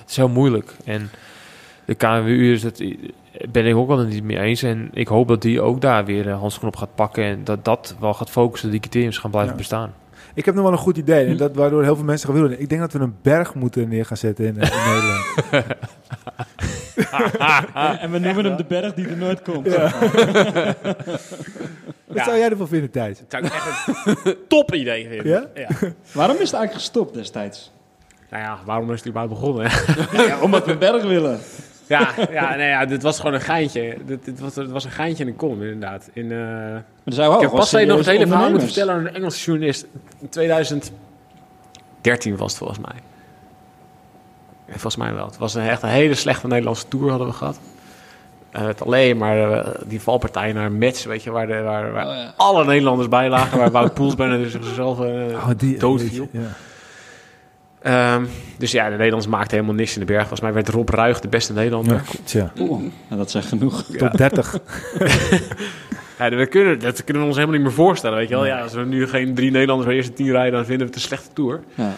het 0.00 0.10
is 0.10 0.16
heel 0.16 0.28
moeilijk. 0.28 0.76
En 0.84 1.10
de 1.84 1.94
KNWU 1.94 2.52
is 2.52 2.62
het... 2.62 2.84
Ben 3.50 3.66
ik 3.66 3.76
ook 3.76 3.88
wel 3.88 3.98
niet 4.04 4.24
mee 4.24 4.38
eens. 4.38 4.62
En 4.62 4.90
ik 4.92 5.08
hoop 5.08 5.28
dat 5.28 5.42
die 5.42 5.60
ook 5.60 5.80
daar 5.80 6.04
weer 6.04 6.26
een 6.26 6.38
handschoen 6.38 6.68
op 6.68 6.76
gaat 6.76 6.94
pakken. 6.94 7.24
En 7.24 7.44
dat 7.44 7.64
dat 7.64 7.96
wel 8.00 8.14
gaat 8.14 8.30
focussen, 8.30 8.70
dat 8.70 8.80
die 8.80 8.90
criteriums 8.90 9.18
gaan 9.18 9.30
blijven 9.30 9.52
Ja. 9.52 9.58
bestaan. 9.58 9.94
Ik 10.34 10.44
heb 10.44 10.54
nog 10.54 10.64
wel 10.64 10.72
een 10.72 10.78
goed 10.78 10.96
idee. 10.96 11.26
En 11.26 11.36
dat 11.36 11.54
waardoor 11.54 11.82
heel 11.82 11.94
veel 11.96 12.04
mensen 12.04 12.26
gaan 12.26 12.34
wielrennen. 12.36 12.62
Ik 12.62 12.68
denk 12.68 12.80
dat 12.80 12.92
we 12.92 12.98
een 12.98 13.16
berg 13.22 13.54
moeten 13.54 13.88
neer 13.88 14.06
gaan 14.06 14.16
zetten 14.16 14.44
in, 14.44 14.60
eh, 14.60 14.70
in 14.72 14.78
Nederland. 14.92 15.24
en 18.02 18.10
we 18.10 18.18
noemen 18.18 18.44
hem 18.44 18.56
de 18.56 18.64
berg 18.68 18.94
die 18.94 19.08
er 19.08 19.16
nooit 19.16 19.42
komt. 19.42 19.66
Wat 22.06 22.16
Ja. 22.20 22.24
zou 22.24 22.38
jij 22.38 22.50
ervan 22.50 22.68
vinden, 22.68 22.90
Thijs? 22.90 23.18
Dat 23.18 23.26
zou 23.28 23.44
ik 23.44 23.52
echt 23.52 24.26
een 24.26 24.36
top 24.48 24.74
idee 24.74 25.08
vinden. 25.08 25.48
Ja? 25.54 25.66
Waarom 26.12 26.36
is 26.36 26.42
het 26.50 26.52
eigenlijk 26.54 26.72
gestopt 26.72 27.14
destijds? 27.14 27.72
Nou 28.30 28.42
ja, 28.42 28.58
waarom 28.64 28.92
is 28.92 28.98
het 28.98 29.08
überhaupt 29.08 29.34
begonnen? 29.34 29.70
Ja, 30.26 30.40
omdat 30.40 30.64
we 30.64 30.72
een 30.72 30.78
berg 30.78 31.02
willen. 31.02 31.38
Ja, 31.86 32.08
ja, 32.30 32.54
nee, 32.56 32.68
ja, 32.68 32.86
dit 32.86 33.02
was 33.02 33.16
gewoon 33.16 33.34
een 33.34 33.40
geintje. 33.40 33.96
Dit, 34.04 34.24
dit 34.24 34.40
was, 34.40 34.54
het 34.54 34.70
was 34.70 34.84
een 34.84 34.90
geintje 34.90 35.24
in 35.24 35.30
een 35.30 35.36
column, 35.36 35.62
inderdaad. 35.62 36.08
In, 36.12 36.32
eh, 36.32 36.38
Maar 36.38 36.82
zijn 37.04 37.32
ik 37.32 37.40
heb 37.40 37.50
pas 37.50 37.72
nog 37.72 37.96
het 37.96 38.06
hele 38.06 38.26
verhaal 38.26 38.48
moeten 38.50 38.66
vertellen 38.68 38.94
aan 38.94 39.06
een 39.06 39.14
Engelse 39.14 39.44
journalist. 39.44 39.86
In 40.20 40.28
2013 40.28 40.92
was 42.36 42.50
het 42.50 42.58
volgens 42.58 42.78
mij. 42.78 42.94
Ja, 44.66 44.72
volgens 44.72 44.96
mij 44.96 45.14
wel. 45.14 45.26
Het 45.26 45.38
was 45.38 45.54
een, 45.54 45.62
echt 45.62 45.82
een 45.82 45.88
hele 45.88 46.14
slechte 46.14 46.46
Nederlandse 46.46 46.88
tour 46.88 47.10
hadden 47.10 47.26
we 47.28 47.32
gehad. 47.32 47.58
Eh, 48.50 48.66
het 48.66 48.82
alleen 48.82 49.16
maar 49.16 49.52
eh, 49.52 49.74
die 49.84 50.00
valpartij 50.00 50.52
naar 50.52 50.72
Metz, 50.72 51.04
weet 51.04 51.22
je, 51.22 51.30
waar, 51.30 51.46
de, 51.46 51.60
waar, 51.60 51.92
waar 51.92 52.06
Oh, 52.06 52.14
ja. 52.14 52.32
alle 52.36 52.64
Nederlanders 52.64 53.08
bij 53.08 53.28
lagen. 53.28 53.58
Waar 53.58 53.70
Wout 53.70 53.94
Poels 53.94 54.14
bijna 54.14 54.36
dus 54.36 54.52
zichzelf 54.52 55.00
eh, 55.00 55.04
Oh, 55.34 55.48
die, 55.56 55.78
doodviel. 55.78 56.28
Ja. 56.30 56.40
Ehm, 57.82 58.24
dus 58.58 58.70
ja, 58.70 58.84
de 58.84 58.90
Nederlanders 58.90 59.32
maakten 59.32 59.50
helemaal 59.56 59.74
niks 59.74 59.94
in 59.94 60.00
de 60.00 60.06
berg. 60.06 60.20
Volgens 60.20 60.40
mij 60.40 60.52
werd 60.52 60.68
Rob 60.68 60.88
Ruig 60.88 61.20
de 61.20 61.28
beste 61.28 61.52
Nederlander. 61.52 61.94
Ja, 61.94 62.18
tja. 62.24 62.52
Oeh, 62.58 62.80
nou, 62.80 63.20
dat 63.20 63.30
zegt 63.30 63.48
genoeg. 63.48 63.84
Top 63.96 64.16
30. 64.16 64.58
Ja, 66.18 66.30
we 66.36 66.46
kunnen, 66.46 66.78
dat 66.78 67.04
kunnen 67.04 67.22
we 67.22 67.28
ons 67.28 67.36
helemaal 67.38 67.58
niet 67.58 67.66
meer 67.66 67.76
voorstellen, 67.76 68.18
weet 68.18 68.28
je 68.28 68.34
wel. 68.34 68.46
Ja, 68.46 68.60
als 68.60 68.72
we 68.72 68.84
nu 68.84 69.06
geen 69.08 69.34
drie 69.34 69.50
Nederlanders 69.50 69.88
bij 69.88 69.96
de 69.96 70.02
eerste 70.02 70.22
tien 70.22 70.30
rijden, 70.30 70.52
dan 70.52 70.64
vinden 70.64 70.86
we 70.86 70.92
het 70.92 70.94
een 70.94 71.08
slechte 71.08 71.28
tour. 71.32 71.60
Ja. 71.74 71.94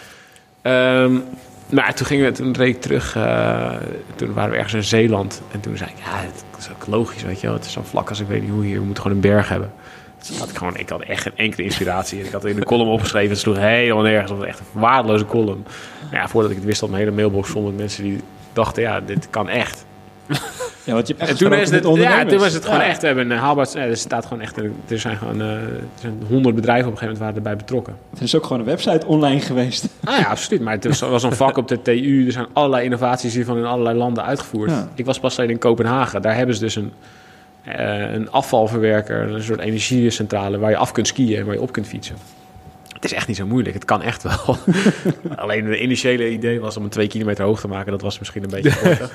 Ehm, 0.61 1.17
maar 1.69 1.93
toen 1.93 2.05
gingen 2.05 2.25
we, 2.25 2.31
toen 2.31 2.53
reed 2.53 2.75
ik 2.75 2.81
terug, 2.81 3.15
eh, 3.15 3.71
toen 4.15 4.33
waren 4.33 4.51
we 4.51 4.55
ergens 4.55 4.73
in 4.73 4.83
Zeeland. 4.83 5.41
En 5.51 5.59
toen 5.59 5.77
zei 5.77 5.89
ik, 5.89 5.97
ja, 5.97 6.19
het 6.19 6.43
is 6.57 6.69
ook 6.69 6.87
logisch, 6.87 7.23
weet 7.23 7.41
je 7.41 7.47
wel. 7.47 7.55
Het 7.55 7.65
is 7.65 7.71
zo 7.71 7.81
vlak 7.83 8.09
als 8.09 8.19
ik 8.19 8.27
weet 8.27 8.41
niet 8.41 8.51
hoe 8.51 8.63
hier, 8.63 8.79
we 8.79 8.85
moeten 8.85 9.03
gewoon 9.03 9.17
een 9.17 9.29
berg 9.29 9.49
hebben. 9.49 9.71
Dus 10.27 10.37
had 10.39 10.49
ik, 10.49 10.57
gewoon, 10.57 10.77
ik 10.77 10.89
had 10.89 11.01
echt 11.01 11.21
geen 11.21 11.33
enkele 11.35 11.63
inspiratie. 11.63 12.19
En 12.19 12.25
ik 12.25 12.31
had 12.31 12.41
het 12.43 12.51
in 12.51 12.59
de 12.59 12.65
column 12.65 12.89
opgeschreven, 12.89 13.29
het 13.29 13.39
sloeg 13.39 13.57
helemaal 13.57 14.03
nergens. 14.03 14.29
Het 14.29 14.39
was 14.39 14.47
echt 14.47 14.59
een 14.59 14.81
waardeloze 14.81 15.25
column. 15.25 15.65
Maar 16.11 16.19
ja, 16.19 16.27
voordat 16.27 16.51
ik 16.51 16.57
het 16.57 16.65
wist, 16.65 16.79
had 16.81 16.89
mijn 16.89 17.01
hele 17.03 17.15
mailbox 17.15 17.49
vol 17.49 17.61
met 17.61 17.77
mensen 17.77 18.03
die 18.03 18.19
dachten, 18.53 18.81
ja, 18.83 18.99
dit 19.01 19.27
kan 19.29 19.49
echt. 19.49 19.85
Ja, 20.83 20.93
want 20.93 21.07
je 21.07 21.13
hebt 21.13 21.29
echt 21.29 21.41
En 21.41 21.49
toen 21.49 21.57
is, 21.59 21.69
het, 21.69 21.83
ja, 21.83 22.25
toen 22.25 22.39
was 22.39 22.53
het 22.53 22.65
gewoon 22.65 22.79
Ja. 22.79 22.85
echt, 22.85 23.01
we 23.01 23.07
hebben 23.07 23.31
een 23.31 23.37
haalbaar, 23.37 23.67
ja, 23.73 23.79
er 23.79 23.97
staat 23.97 24.25
gewoon 24.25 24.41
echt, 24.41 24.57
er 24.87 24.99
zijn 24.99 25.17
gewoon, 25.17 25.41
eh, 25.41 25.47
er 25.47 25.79
zijn 26.01 26.23
honderd 26.27 26.55
bedrijven 26.55 26.85
op 26.87 26.91
een 26.91 26.97
gegeven 26.97 27.01
moment 27.01 27.19
waren 27.19 27.35
erbij 27.35 27.55
betrokken. 27.55 27.95
Er 28.17 28.21
is 28.23 28.35
ook 28.35 28.43
gewoon 28.43 28.59
een 28.59 28.65
website 28.65 29.05
online 29.05 29.39
geweest. 29.39 29.87
Ah 30.03 30.17
ja, 30.19 30.25
absoluut. 30.25 30.61
Maar 30.61 30.73
het 30.73 30.85
was, 30.85 30.99
was 30.99 31.23
een 31.23 31.33
vak 31.33 31.57
op 31.57 31.67
de 31.67 31.81
TU. 31.81 32.25
Er 32.25 32.31
zijn 32.31 32.45
allerlei 32.53 32.83
innovaties 32.83 33.33
hiervan 33.33 33.57
in 33.57 33.65
allerlei 33.65 33.97
landen 33.97 34.23
uitgevoerd. 34.25 34.69
Ja. 34.71 34.87
Ik 34.95 35.05
was 35.05 35.19
pas 35.19 35.33
geleden 35.33 35.55
in 35.55 35.61
Kopenhagen. 35.61 36.21
Daar 36.21 36.35
hebben 36.35 36.55
ze 36.55 36.61
dus 36.61 36.75
een, 36.75 36.91
een 37.65 38.31
afvalverwerker, 38.31 39.31
een 39.31 39.43
soort 39.43 39.59
energiecentrale 39.59 40.57
waar 40.57 40.69
je 40.69 40.77
af 40.77 40.91
kunt 40.91 41.07
skiën 41.07 41.37
en 41.37 41.45
waar 41.45 41.53
je 41.53 41.61
op 41.61 41.71
kunt 41.71 41.87
fietsen. 41.87 42.15
Het 42.93 43.05
is 43.05 43.13
echt 43.13 43.27
niet 43.27 43.37
zo 43.37 43.45
moeilijk. 43.45 43.73
Het 43.73 43.85
kan 43.85 44.01
echt 44.01 44.23
wel. 44.23 44.57
Alleen 45.35 45.65
de 45.65 45.81
initiële 45.81 46.29
idee 46.29 46.59
was 46.59 46.77
om 46.77 46.83
een 46.83 46.89
twee 46.89 47.07
kilometer 47.07 47.45
hoog 47.45 47.59
te 47.59 47.67
maken. 47.67 47.91
Dat 47.91 48.01
was 48.01 48.19
misschien 48.19 48.43
een 48.43 48.49
beetje 48.49 48.77
korter. 48.81 49.09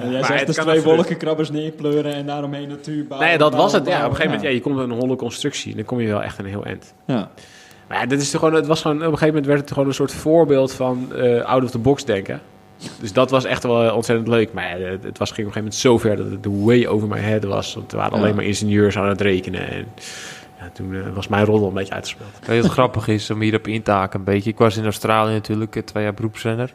En 0.00 0.10
jij 0.10 0.22
zegt 0.22 0.38
het 0.38 0.46
dus 0.46 0.56
twee 0.56 0.82
wolkenkrabbers 0.82 1.50
neerpleuren 1.50 2.14
en 2.14 2.26
daaromheen 2.26 2.68
natuur 2.68 3.06
bouwen. 3.06 3.28
nee, 3.28 3.38
dat 3.38 3.54
was 3.54 3.72
het. 3.72 3.86
Ja, 3.86 3.96
op 3.96 3.98
een 3.98 4.04
gegeven 4.04 4.24
moment, 4.24 4.42
ja, 4.42 4.48
ja. 4.48 4.54
je 4.54 4.60
komt 4.60 4.76
met 4.76 4.84
een 4.84 4.98
holle 4.98 5.16
constructie. 5.16 5.74
Dan 5.74 5.84
kom 5.84 6.00
je 6.00 6.06
wel 6.06 6.22
echt 6.22 6.38
een 6.38 6.46
heel 6.46 6.64
eind. 6.64 6.94
Ja. 7.06 7.30
Maar 7.88 8.00
ja, 8.00 8.06
dit 8.06 8.20
is 8.20 8.30
toch 8.30 8.40
gewoon, 8.40 8.54
het 8.54 8.66
was 8.66 8.80
gewoon, 8.80 8.96
op 8.96 9.02
een 9.02 9.08
gegeven 9.08 9.28
moment 9.28 9.46
werd 9.46 9.60
het 9.60 9.72
gewoon 9.72 9.88
een 9.88 9.94
soort 9.94 10.12
voorbeeld 10.12 10.72
van 10.72 11.12
eh, 11.14 11.44
out 11.44 11.64
of 11.64 11.70
the 11.70 11.78
box 11.78 12.04
denken. 12.04 12.40
Dus 13.00 13.12
dat 13.12 13.30
was 13.30 13.44
echt 13.44 13.62
wel 13.62 13.94
ontzettend 13.94 14.28
leuk. 14.28 14.52
Maar 14.52 14.80
ja, 14.80 14.86
het, 14.86 15.18
was, 15.18 15.30
ging 15.30 15.48
op 15.48 15.56
een 15.56 15.62
gegeven 15.62 15.62
moment 15.62 15.74
zo 15.74 15.98
ver 15.98 16.16
dat 16.16 16.30
het 16.30 16.46
way 16.64 16.86
over 16.86 17.08
my 17.08 17.18
head 17.18 17.44
was. 17.44 17.74
Want 17.74 17.92
er 17.92 17.98
waren 17.98 18.16
Ja. 18.16 18.22
alleen 18.22 18.34
maar 18.34 18.44
ingenieurs 18.44 18.98
aan 18.98 19.08
het 19.08 19.20
rekenen. 19.20 19.70
En 19.70 19.86
ja, 20.60 20.70
toen 20.72 20.94
eh, 20.94 21.00
was 21.14 21.28
mijn 21.28 21.44
rol 21.44 21.68
een 21.68 21.74
beetje 21.74 21.94
uitgespeeld. 21.94 22.30
Weet 22.46 22.62
wat 22.62 22.70
grappig 22.70 23.08
is 23.08 23.30
om 23.30 23.40
hierop 23.40 23.66
in 23.66 23.82
te 23.82 23.90
haken 23.90 24.18
een 24.18 24.24
beetje? 24.24 24.50
Ik 24.50 24.58
was 24.58 24.76
in 24.76 24.84
Australië 24.84 25.32
natuurlijk, 25.32 25.76
eh, 25.76 25.82
twee 25.82 26.02
jaar 26.02 26.14
beroepsrenner. 26.14 26.72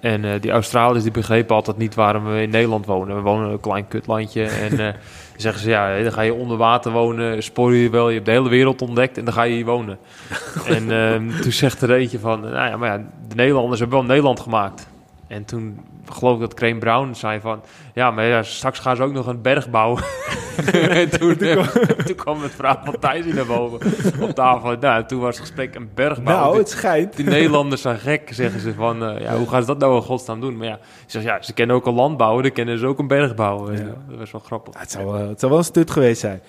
En 0.00 0.24
eh, 0.24 0.40
die 0.40 0.50
Australiërs 0.50 1.02
die 1.02 1.12
begrepen 1.12 1.54
altijd 1.56 1.76
niet 1.76 1.94
waarom 1.94 2.24
we 2.24 2.42
in 2.42 2.50
Nederland 2.50 2.86
wonen. 2.86 3.16
We 3.16 3.22
wonen 3.22 3.46
in 3.46 3.52
een 3.52 3.60
klein 3.60 3.88
kutlandje. 3.88 4.44
En 4.44 4.70
eh, 4.70 4.78
dan 4.78 4.94
zeggen 5.36 5.62
ze, 5.62 5.70
ja, 5.70 6.02
dan 6.02 6.12
ga 6.12 6.20
je 6.20 6.34
onder 6.34 6.56
water 6.56 6.92
wonen. 6.92 7.42
Spoor 7.42 7.74
je 7.74 7.90
wel, 7.90 8.08
je 8.08 8.14
hebt 8.14 8.26
de 8.26 8.32
hele 8.32 8.48
wereld 8.48 8.82
ontdekt 8.82 9.18
en 9.18 9.24
dan 9.24 9.34
ga 9.34 9.42
je 9.42 9.54
hier 9.54 9.64
wonen. 9.64 9.98
en 10.66 10.90
ehm, 10.90 11.40
toen 11.40 11.52
zegt 11.52 11.82
er 11.82 11.92
eentje 11.92 12.18
van, 12.18 12.40
nou 12.40 12.68
ja, 12.70 12.76
maar 12.76 12.88
ja, 12.98 13.04
de 13.28 13.34
Nederlanders 13.34 13.80
hebben 13.80 13.98
wel 13.98 14.06
Nederland 14.06 14.40
gemaakt. 14.40 14.88
En 15.30 15.44
toen 15.44 15.80
geloof 16.08 16.34
ik 16.34 16.40
dat 16.40 16.54
Crane 16.54 16.78
Brown 16.78 17.12
zei 17.14 17.40
van... 17.40 17.62
Ja, 17.94 18.10
maar 18.10 18.24
ja, 18.24 18.42
straks 18.42 18.78
gaan 18.78 18.96
ze 18.96 19.02
ook 19.02 19.12
nog 19.12 19.26
een 19.26 19.42
berg 19.42 19.70
bouwen. 19.70 20.02
en 20.72 21.10
toen, 21.10 21.38
eh, 21.38 21.66
toen 22.06 22.14
kwam 22.16 22.42
het 22.42 22.52
verhaal 22.52 22.80
van 22.84 22.98
Thijs 22.98 23.24
naar 23.24 23.46
boven 23.46 23.78
op 24.20 24.30
tafel. 24.30 24.76
Nou, 24.80 25.04
toen 25.06 25.20
was 25.20 25.36
het 25.36 25.46
gesprek 25.46 25.74
een 25.74 25.90
berg 25.94 26.22
bouwen. 26.22 26.46
Nou, 26.46 26.58
het 26.58 26.68
schijnt. 26.68 27.16
die 27.16 27.24
Nederlanders 27.24 27.82
zijn 27.82 27.98
gek, 27.98 28.28
zeggen 28.32 28.60
ze 28.60 28.74
van... 28.74 29.04
eh, 29.04 29.20
ja, 29.20 29.36
hoe 29.36 29.48
gaan 29.48 29.60
ze 29.60 29.66
dat 29.66 29.78
nou 29.78 29.96
in 29.96 30.02
godsnaam 30.02 30.40
doen? 30.40 30.56
Maar 30.56 30.66
ja, 30.66 30.78
ze 31.06 31.20
ja, 31.22 31.42
ze 31.42 31.52
kennen 31.52 31.76
ook 31.76 31.86
een 31.86 31.94
land 31.94 32.16
bouwen, 32.16 32.42
dan 32.42 32.52
kennen 32.52 32.78
ze 32.78 32.86
ook 32.86 32.98
een 32.98 33.06
berg 33.08 33.34
bouwen. 33.34 33.76
Ja. 33.76 33.84
Dat 34.08 34.18
was 34.18 34.30
wel 34.30 34.40
grappig. 34.40 34.74
Ja, 34.74 34.80
het, 34.80 34.90
zou, 34.90 35.04
wel- 35.06 35.28
het 35.28 35.40
zou 35.40 35.50
wel 35.50 35.60
een 35.60 35.66
stut 35.66 35.90
geweest 35.90 36.20
zijn. 36.20 36.40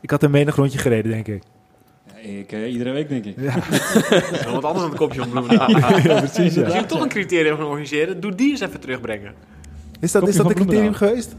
Ik 0.00 0.10
had 0.10 0.22
een 0.22 0.30
menig 0.30 0.56
rondje 0.56 0.78
gereden, 0.78 1.10
denk 1.12 1.26
ik. 1.28 1.42
Ik, 2.22 2.52
eh, 2.52 2.72
iedere 2.72 2.90
week 2.90 3.08
denk 3.08 3.24
ik. 3.24 3.34
Ja, 3.40 3.54
wat 4.52 4.64
anders 4.64 4.82
dan 4.82 4.90
een 4.90 4.96
kopje 4.96 5.22
op 5.22 5.30
bloemen. 5.30 5.54
ja 5.78 6.20
precies. 6.20 6.58
Als 6.58 6.72
Ja. 6.72 6.78
je 6.80 6.86
toch 6.86 7.02
een 7.02 7.08
criterium 7.08 7.56
gaan 7.56 7.64
organiseren, 7.66 8.20
doe 8.20 8.34
die 8.34 8.50
eens 8.50 8.60
even 8.60 8.80
terugbrengen. 8.80 9.34
Is 10.00 10.12
dat, 10.12 10.28
is 10.28 10.36
Kopje 10.36 10.42
dat 10.42 10.50
een 10.50 10.56
van 10.56 10.66
criterium 10.66 10.92
Bloemendaal. 10.92 11.08
geweest? 11.08 11.36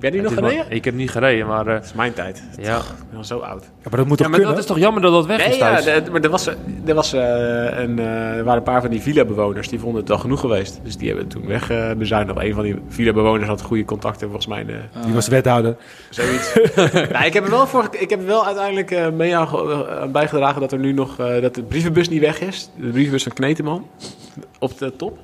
Ben 0.00 0.12
je 0.12 0.22
nog 0.22 0.34
gereden? 0.34 0.64
Ik 0.68 0.84
heb 0.84 0.94
niet 0.94 1.10
gereden, 1.10 1.46
maar 1.46 1.66
eh, 1.66 1.74
Dat 1.74 1.84
is 1.84 1.92
mijn 1.92 2.12
tijd. 2.12 2.42
ja. 2.60 2.76
Ik 2.76 2.82
ben 3.08 3.18
al 3.18 3.24
zo 3.24 3.38
oud. 3.38 3.62
Ja, 3.62 3.68
maar 3.90 3.98
dat 3.98 4.06
moet 4.06 4.18
ja, 4.18 4.24
toch 4.24 4.26
maar 4.26 4.28
kunnen? 4.40 4.48
dat 4.48 4.58
is 4.58 4.66
toch 4.66 4.78
jammer 4.78 5.02
dat 5.02 5.12
dat 5.12 5.26
weg 5.26 5.38
is 5.38 5.46
Nee, 5.46 5.58
ja, 5.58 5.80
thuis? 5.80 6.04
de- 6.04 6.10
maar 6.10 6.20
er, 6.20 6.30
was, 6.30 6.46
er, 6.86 6.94
was, 6.94 7.12
eh, 7.12 7.20
een, 7.20 7.98
eh, 7.98 8.36
er 8.36 8.44
waren 8.44 8.58
een 8.58 8.62
paar 8.62 8.80
van 8.80 8.90
die 8.90 9.00
villa-bewoners 9.00 9.68
die 9.68 9.78
vonden 9.78 10.00
het 10.00 10.08
wel 10.08 10.18
genoeg 10.18 10.40
geweest. 10.40 10.80
Dus 10.82 10.96
die 10.96 11.06
hebben 11.08 11.24
het 11.24 11.34
toen 11.34 11.46
wegbezuinigd. 11.46 12.38
Een 12.40 12.54
van 12.54 12.62
die 12.64 12.76
villa-bewoners 12.88 13.48
had 13.48 13.62
goede 13.62 13.84
contacten, 13.84 14.26
volgens 14.26 14.46
mij. 14.46 14.64
eh, 14.66 15.04
Die 15.04 15.14
was 15.14 15.28
wethouder. 15.28 15.76
Zoiets. 16.10 16.54
nou, 17.12 17.24
ik 17.24 17.32
heb 17.32 17.44
er 17.44 17.50
wel, 17.50 17.66
voor, 17.66 17.88
ik 17.98 18.10
heb 18.10 18.26
wel 18.26 18.46
uiteindelijk 18.46 18.90
eh, 18.90 19.10
mee 19.10 19.36
aan, 19.36 19.48
ge- 19.48 19.98
aan 20.00 20.12
bijgedragen 20.12 20.60
dat 20.60 20.72
er 20.72 20.78
nu 20.78 20.92
nog 20.92 21.18
eh, 21.18 21.40
dat 21.42 21.54
de 21.54 21.62
brievenbus 21.62 22.08
niet 22.08 22.20
weg 22.20 22.40
is. 22.40 22.70
De 22.76 22.86
brievenbus 22.88 23.22
van 23.22 23.32
Kneteman 23.32 23.86
op 24.58 24.78
de 24.78 24.96
top. 24.96 25.18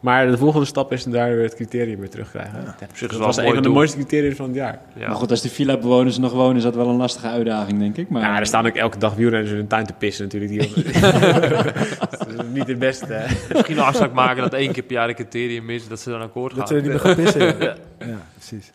Maar 0.00 0.30
de 0.30 0.38
volgende 0.38 0.66
stap 0.66 0.92
is 0.92 1.04
daar 1.04 1.28
weer 1.34 1.42
het 1.42 1.54
criterium 1.54 1.98
weer 2.00 2.10
terugkrijgen. 2.10 2.74
Is 2.94 3.00
dat 3.00 3.10
wel 3.10 3.20
was 3.20 3.36
een 3.36 3.54
van 3.54 3.62
de 3.62 3.68
mooiste 3.68 3.96
criteria 3.96 4.34
van 4.34 4.46
het 4.46 4.54
jaar. 4.54 4.78
Ja. 4.94 5.06
Maar 5.06 5.16
goed, 5.16 5.30
als 5.30 5.40
die 5.40 5.50
villa-bewoners 5.50 6.18
nog 6.18 6.32
wonen, 6.32 6.56
is 6.56 6.62
dat 6.62 6.74
wel 6.74 6.88
een 6.88 6.96
lastige 6.96 7.26
uitdaging, 7.28 7.78
denk 7.78 7.96
ik. 7.96 8.08
Maar, 8.08 8.22
Ja, 8.22 8.38
er 8.38 8.46
staan 8.46 8.66
ook 8.66 8.74
elke 8.74 8.98
dag 8.98 9.14
wielrenners 9.14 9.50
in 9.50 9.56
hun 9.56 9.66
tuin 9.66 9.86
te 9.86 9.92
pissen 9.92 10.24
natuurlijk. 10.24 10.52
Die 10.52 10.84
dat 12.10 12.26
is 12.28 12.40
niet 12.52 12.66
het 12.66 12.78
beste. 12.78 13.06
hè. 13.12 13.34
Misschien 13.54 13.76
een 13.76 13.82
afspraak 13.84 14.12
maken 14.12 14.42
dat 14.42 14.52
één 14.52 14.72
keer 14.72 14.82
per 14.82 14.94
jaar 14.94 15.08
een 15.08 15.14
criterium 15.14 15.70
is, 15.70 15.88
dat 15.88 16.00
ze 16.00 16.10
dan 16.10 16.20
akkoord 16.20 16.50
gaan. 16.52 16.60
Dat 16.60 16.68
ze 16.68 16.74
niet 16.74 16.84
meer 16.84 17.00
gaan 17.00 17.14
pissen. 17.24 17.40
ja. 17.60 17.74
ja, 17.98 18.18
precies. 18.34 18.72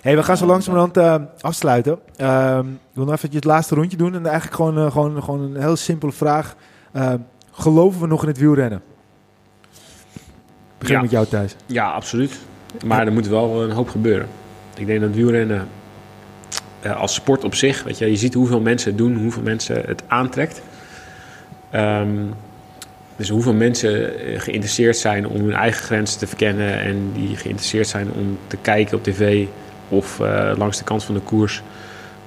Hey, 0.00 0.16
we 0.16 0.22
gaan 0.22 0.36
zo 0.36 0.46
langzamerhand 0.46 0.96
eh 0.96 1.14
afsluiten. 1.40 1.98
Ehm, 2.16 2.68
ik 2.68 2.74
wil 2.92 3.04
nog 3.04 3.14
even 3.14 3.30
het 3.32 3.44
laatste 3.44 3.74
rondje 3.74 3.96
doen. 3.96 4.14
En 4.14 4.26
eigenlijk 4.26 4.54
gewoon, 4.56 4.78
eh, 4.78 4.90
gewoon, 4.92 5.22
gewoon 5.22 5.40
een 5.40 5.60
heel 5.62 5.76
simpele 5.76 6.12
vraag. 6.12 6.56
Ehm, 6.92 7.18
geloven 7.52 8.00
we 8.00 8.06
nog 8.06 8.22
in 8.22 8.28
het 8.28 8.38
wielrennen? 8.38 8.82
Begin 10.78 10.94
Ja. 10.94 11.00
met 11.00 11.10
jou 11.10 11.26
thuis. 11.26 11.56
Ja, 11.66 11.90
absoluut. 11.90 12.38
Maar 12.84 13.06
er 13.06 13.12
moet 13.12 13.28
wel 13.28 13.62
een 13.62 13.70
hoop 13.70 13.88
gebeuren. 13.88 14.28
Ik 14.76 14.86
denk 14.86 15.00
dat 15.00 15.10
wielrennen 15.14 15.68
eh, 16.80 16.96
als 17.00 17.14
sport 17.14 17.44
op 17.44 17.54
zich, 17.54 17.82
weet 17.82 17.98
je, 17.98 18.10
je 18.10 18.16
ziet 18.16 18.34
hoeveel 18.34 18.60
mensen 18.60 18.88
het 18.88 18.98
doen, 18.98 19.16
hoeveel 19.16 19.42
mensen 19.42 19.82
het 19.86 20.02
aantrekt. 20.06 20.62
Ehm, 21.70 22.16
dus 23.16 23.28
hoeveel 23.28 23.52
mensen 23.54 24.18
eh, 24.18 24.40
geïnteresseerd 24.40 24.96
zijn 24.96 25.26
om 25.28 25.40
hun 25.40 25.52
eigen 25.54 25.82
grenzen 25.84 26.18
te 26.18 26.26
verkennen 26.26 26.80
en 26.80 27.10
die 27.14 27.36
geïnteresseerd 27.36 27.88
zijn 27.88 28.10
om 28.12 28.38
te 28.46 28.56
kijken 28.56 28.96
op 28.96 29.02
tv 29.04 29.46
of 29.88 30.20
eh, 30.20 30.52
langs 30.56 30.78
de 30.78 30.84
kant 30.84 31.04
van 31.04 31.14
de 31.14 31.20
koers 31.20 31.62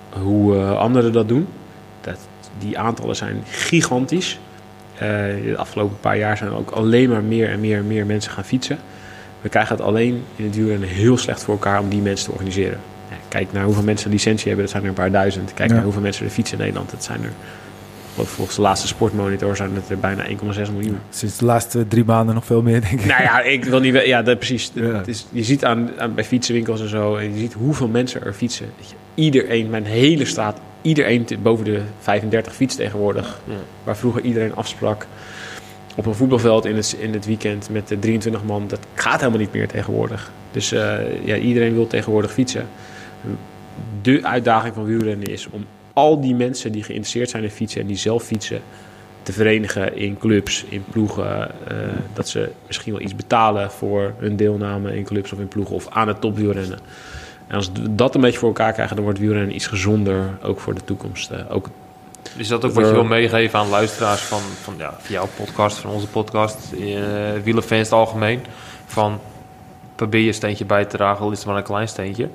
hoe 0.10 0.58
anderen 0.66 1.12
dat 1.14 1.28
doen. 1.28 1.48
Dat, 2.02 2.18
die 2.60 2.78
aantallen 2.80 3.16
zijn 3.16 3.44
gigantisch. 3.50 4.40
Eh, 5.00 5.08
de 5.46 5.54
afgelopen 5.58 6.00
paar 6.00 6.18
jaar 6.18 6.38
zijn 6.38 6.50
er 6.50 6.56
ook 6.58 6.70
alleen 6.70 7.10
maar 7.10 7.24
meer 7.24 7.50
en 7.50 7.60
meer 7.60 7.78
en 7.78 7.88
meer 7.88 8.06
mensen 8.06 8.32
gaan 8.32 8.44
fietsen. 8.44 8.78
We 9.42 9.50
krijgen 9.50 9.76
het 9.76 9.86
alleen 9.86 10.24
in 10.36 10.46
het 10.46 10.56
wielrennen 10.56 10.90
heel 10.90 11.18
slecht 11.18 11.44
voor 11.44 11.54
elkaar 11.54 11.80
om 11.80 11.90
die 11.90 12.02
mensen 12.02 12.26
te 12.26 12.32
organiseren. 12.32 12.80
Kijk 13.28 13.52
naar 13.52 13.64
hoeveel 13.64 13.84
mensen 13.84 14.08
een 14.08 14.14
licentie 14.14 14.48
hebben, 14.48 14.64
dat 14.64 14.72
zijn 14.72 14.84
er 14.84 14.90
een 14.90 14.96
paar 14.96 15.12
duizend. 15.12 15.54
Kijk 15.54 15.70
Ja. 15.70 15.76
naar 15.76 15.84
hoeveel 15.84 16.02
mensen 16.02 16.26
er 16.26 16.32
fietsen 16.32 16.58
in 16.58 16.64
Nederland, 16.64 16.92
dat 16.92 17.04
zijn 17.04 17.24
er... 17.24 17.32
Volgens 18.26 18.56
de 18.56 18.62
laatste 18.62 18.88
sportmonitor 18.88 19.56
zijn 19.56 19.76
het 19.76 19.90
er 19.90 20.00
bijna 20.00 20.24
1,6 20.28 20.72
miljoen. 20.74 20.98
Sinds 21.10 21.38
de 21.38 21.46
laatste 21.46 21.88
drie 21.88 22.04
maanden 22.06 22.36
nog 22.36 22.46
veel 22.46 22.62
meer, 22.62 22.82
denk 22.82 23.00
ik. 23.02 23.06
Nou 23.06 23.22
ja, 23.22 23.42
ik 23.42 23.66
wil 23.66 23.80
niet... 23.80 24.06
Ja, 24.06 24.22
dat, 24.22 24.38
precies. 24.38 24.72
Ja. 24.74 24.84
Het 24.84 25.08
is, 25.08 25.26
je 25.32 25.44
ziet 25.44 25.66
aan, 25.66 25.90
aan, 25.98 26.14
bij 26.14 26.24
fietsenwinkels 26.24 26.82
en 26.82 26.90
zo, 26.90 27.16
en 27.16 27.34
je 27.34 27.40
ziet 27.40 27.54
hoeveel 27.54 27.88
mensen 27.88 28.26
er 28.26 28.34
fietsen. 28.34 28.66
Iedereen, 29.16 29.70
mijn 29.70 29.86
hele 29.86 30.26
straat, 30.26 30.60
iedereen 30.82 31.28
boven 31.42 31.66
de 31.66 31.82
35 32.00 32.56
fietst 32.56 32.78
tegenwoordig. 32.78 33.40
Ja. 33.44 33.54
Waar 33.84 33.98
vroeger 33.98 34.22
iedereen 34.22 34.56
afsprak 34.56 35.08
op 35.96 36.06
een 36.06 36.16
voetbalveld 36.16 36.66
in 36.66 36.76
het, 36.76 36.96
in 37.00 37.14
het 37.14 37.26
weekend 37.26 37.70
met 37.70 37.88
de 37.88 38.00
23 38.00 38.44
man. 38.44 38.68
Dat 38.68 38.80
gaat 38.94 39.20
helemaal 39.20 39.40
niet 39.40 39.54
meer 39.54 39.68
tegenwoordig. 39.68 40.32
Dus 40.52 40.72
eh, 40.72 41.26
ja, 41.26 41.36
iedereen 41.36 41.74
wil 41.74 41.88
tegenwoordig 41.88 42.32
fietsen. 42.32 42.68
De 44.02 44.26
uitdaging 44.26 44.74
van 44.74 44.84
wielrennen 44.84 45.28
is 45.28 45.48
om 45.50 45.66
al 45.94 46.22
die 46.22 46.36
mensen 46.36 46.72
die 46.72 46.84
geïnteresseerd 46.84 47.30
zijn 47.30 47.44
in 47.44 47.50
fietsen 47.50 47.82
en 47.82 47.88
die 47.88 47.98
zelf 47.98 48.24
fietsen 48.24 48.62
te 49.24 49.34
verenigen 49.34 49.98
in 49.98 50.18
clubs, 50.18 50.66
in 50.70 50.84
ploegen. 50.92 51.52
eh, 51.68 51.78
dat 52.14 52.30
ze 52.30 52.50
misschien 52.68 52.94
wel 52.94 53.02
iets 53.02 53.16
betalen 53.16 53.72
voor 53.72 54.14
hun 54.18 54.36
deelname 54.36 54.98
in 54.98 55.04
clubs 55.04 55.34
of 55.34 55.40
in 55.40 55.48
ploegen 55.48 55.76
of 55.76 55.88
aan 55.90 56.08
het 56.08 56.22
topwielrennen. 56.22 56.80
En 57.50 57.56
als 57.56 57.72
we 57.74 57.96
dat 57.96 58.16
een 58.16 58.22
beetje 58.22 58.40
voor 58.40 58.48
elkaar 58.48 58.74
krijgen, 58.74 58.96
dan 58.96 59.04
wordt 59.04 59.20
wielrennen 59.20 59.56
iets 59.56 59.68
gezonder, 59.68 60.38
ook 60.44 60.60
voor 60.60 60.74
de 60.74 60.84
toekomst. 60.84 61.32
Eh, 61.32 61.40
ook 61.50 61.70
Is 62.36 62.48
dat 62.48 62.66
ook 62.66 62.72
wat 62.72 62.86
je 62.86 62.92
wil 62.92 63.04
meegeven 63.04 63.60
aan 63.60 63.70
luisteraars 63.70 64.22
van, 64.22 64.40
van, 64.40 64.74
ja, 64.78 64.94
van 65.00 65.12
jouw 65.16 65.28
podcast, 65.36 65.78
van 65.78 65.92
onze 65.92 66.08
podcast, 66.08 66.74
uh, 66.74 67.00
wielerfans 67.44 67.82
het 67.82 67.92
algemeen? 67.92 68.42
Van 68.86 69.20
probeer 69.96 70.22
je 70.22 70.32
steentje 70.32 70.66
bij 70.66 70.86
te 70.86 70.98
dragen, 70.98 71.26
al 71.26 71.32
is 71.32 71.38
het 71.38 71.48
maar 71.48 71.58
een 71.58 71.64
klein 71.64 71.88
steentje. 71.88 72.30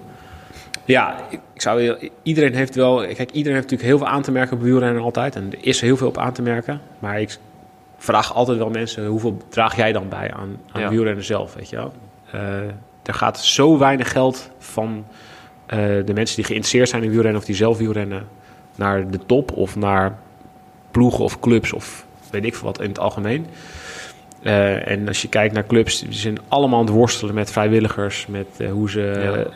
Ja, 0.85 1.17
ik 1.31 1.41
zou 1.55 1.97
iedereen 2.23 2.55
heeft 2.55 2.75
wel. 2.75 2.97
Kijk, 2.97 3.31
iedereen 3.31 3.59
heeft 3.59 3.71
natuurlijk 3.71 3.83
heel 3.83 3.99
veel 3.99 4.07
aan 4.07 4.23
te 4.23 4.33
merken 4.33 4.57
op 4.57 4.63
wielrennen 4.63 5.03
altijd. 5.03 5.37
En 5.37 5.53
er 5.53 5.59
is 5.61 5.81
heel 5.81 5.97
veel 5.97 6.09
op 6.09 6.19
aan 6.19 6.33
te 6.33 6.43
merken. 6.43 6.81
Maar 6.99 7.21
ik 7.21 7.39
vraag 7.99 8.35
altijd 8.35 8.59
wel 8.59 8.71
mensen: 8.71 9.07
hoeveel 9.07 9.37
draag 9.49 9.77
jij 9.77 9.93
dan 9.93 10.09
bij 10.09 10.33
aan, 10.33 10.57
aan 10.73 10.81
Ja. 10.81 10.89
wielrennen 10.89 11.25
zelf? 11.25 11.55
Weet 11.55 11.69
je 11.69 11.77
wel? 11.77 11.93
Eh, 12.31 12.41
er 13.05 13.15
gaat 13.15 13.41
zo 13.41 13.79
weinig 13.79 14.11
geld 14.13 14.51
van 14.59 15.05
eh, 15.67 15.79
de 15.79 16.13
mensen 16.15 16.37
die 16.37 16.45
geïnteresseerd 16.45 16.89
zijn 16.89 17.03
in 17.03 17.11
wielrennen 17.11 17.41
of 17.41 17.47
die 17.47 17.55
zelf 17.55 17.79
wielrennen 17.79 18.27
naar 18.75 19.11
de 19.11 19.19
top 19.27 19.53
of 19.53 19.77
naar 19.77 20.19
ploegen 20.91 21.25
of 21.25 21.41
clubs 21.41 21.73
of 21.73 22.05
weet 22.31 22.45
ik 22.45 22.55
veel 22.55 22.67
wat 22.67 22.81
in 22.81 22.89
het 22.89 22.99
algemeen. 22.99 23.47
Eh, 24.43 24.89
en 24.91 25.09
als 25.09 25.23
je 25.23 25.29
kijkt 25.29 25.55
naar 25.55 25.67
clubs, 25.67 25.99
die 26.01 26.13
zijn 26.13 26.39
allemaal 26.49 26.79
aan 26.79 26.85
het 26.87 26.95
worstelen 26.95 27.35
met 27.35 27.51
vrijwilligers, 27.51 28.27
met 28.27 28.47
eh, 28.57 28.71
hoe 28.71 28.91
ze 28.91 29.01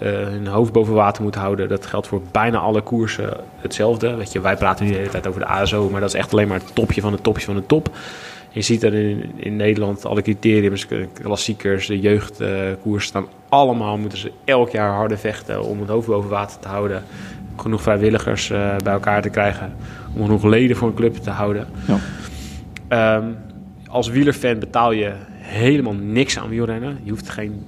Ja. 0.00 0.06
hun 0.06 0.46
hoofd 0.46 0.72
boven 0.72 0.94
water 0.94 1.22
moeten 1.22 1.40
houden. 1.40 1.68
Dat 1.68 1.86
geldt 1.86 2.06
voor 2.06 2.22
bijna 2.30 2.58
alle 2.58 2.80
koersen 2.80 3.36
hetzelfde. 3.60 4.14
Weet 4.14 4.32
je, 4.32 4.40
wij 4.40 4.56
praten 4.56 4.84
nu 4.84 4.90
de 4.90 4.96
hele 4.98 5.10
tijd 5.10 5.26
over 5.26 5.40
de 5.40 5.46
ASO, 5.46 5.88
maar 5.90 6.00
dat 6.00 6.08
is 6.08 6.14
echt 6.14 6.32
alleen 6.32 6.48
maar 6.48 6.58
het 6.58 6.74
topje 6.74 7.00
van 7.00 7.12
het 7.12 7.22
topje 7.22 7.44
van 7.44 7.54
de 7.54 7.66
top. 7.66 7.90
Je 8.58 8.64
ziet 8.64 8.80
dat 8.80 8.92
in, 8.92 9.30
in 9.36 9.56
Nederland 9.56 10.04
alle 10.04 10.22
criteriums, 10.22 10.86
klassiekers, 11.22 11.86
de 11.86 12.00
jeugdkoers 12.00 13.06
staan 13.06 13.26
allemaal, 13.48 13.98
moeten 13.98 14.18
ze 14.18 14.32
elk 14.44 14.70
jaar 14.70 14.94
harder 14.94 15.18
vechten 15.18 15.62
om 15.62 15.80
het 15.80 15.88
hoofd 15.88 16.06
boven 16.06 16.30
water 16.30 16.60
te 16.60 16.68
houden. 16.68 17.02
Genoeg 17.56 17.82
vrijwilligers 17.82 18.50
eh, 18.50 18.76
bij 18.76 18.92
elkaar 18.92 19.22
te 19.22 19.28
krijgen, 19.28 19.72
om 20.14 20.22
genoeg 20.22 20.44
leden 20.44 20.76
voor 20.76 20.88
een 20.88 20.94
club 20.94 21.16
te 21.16 21.30
houden. 21.30 21.66
Ja. 21.86 21.98
Ehm, 22.88 23.24
als 23.88 24.08
wielerfan 24.08 24.58
betaal 24.58 24.92
je 24.92 25.12
helemaal 25.38 25.94
niks 25.94 26.38
aan 26.38 26.48
wielrennen. 26.48 26.98
Je 27.02 27.10
hoeft 27.10 27.28
geen, 27.28 27.66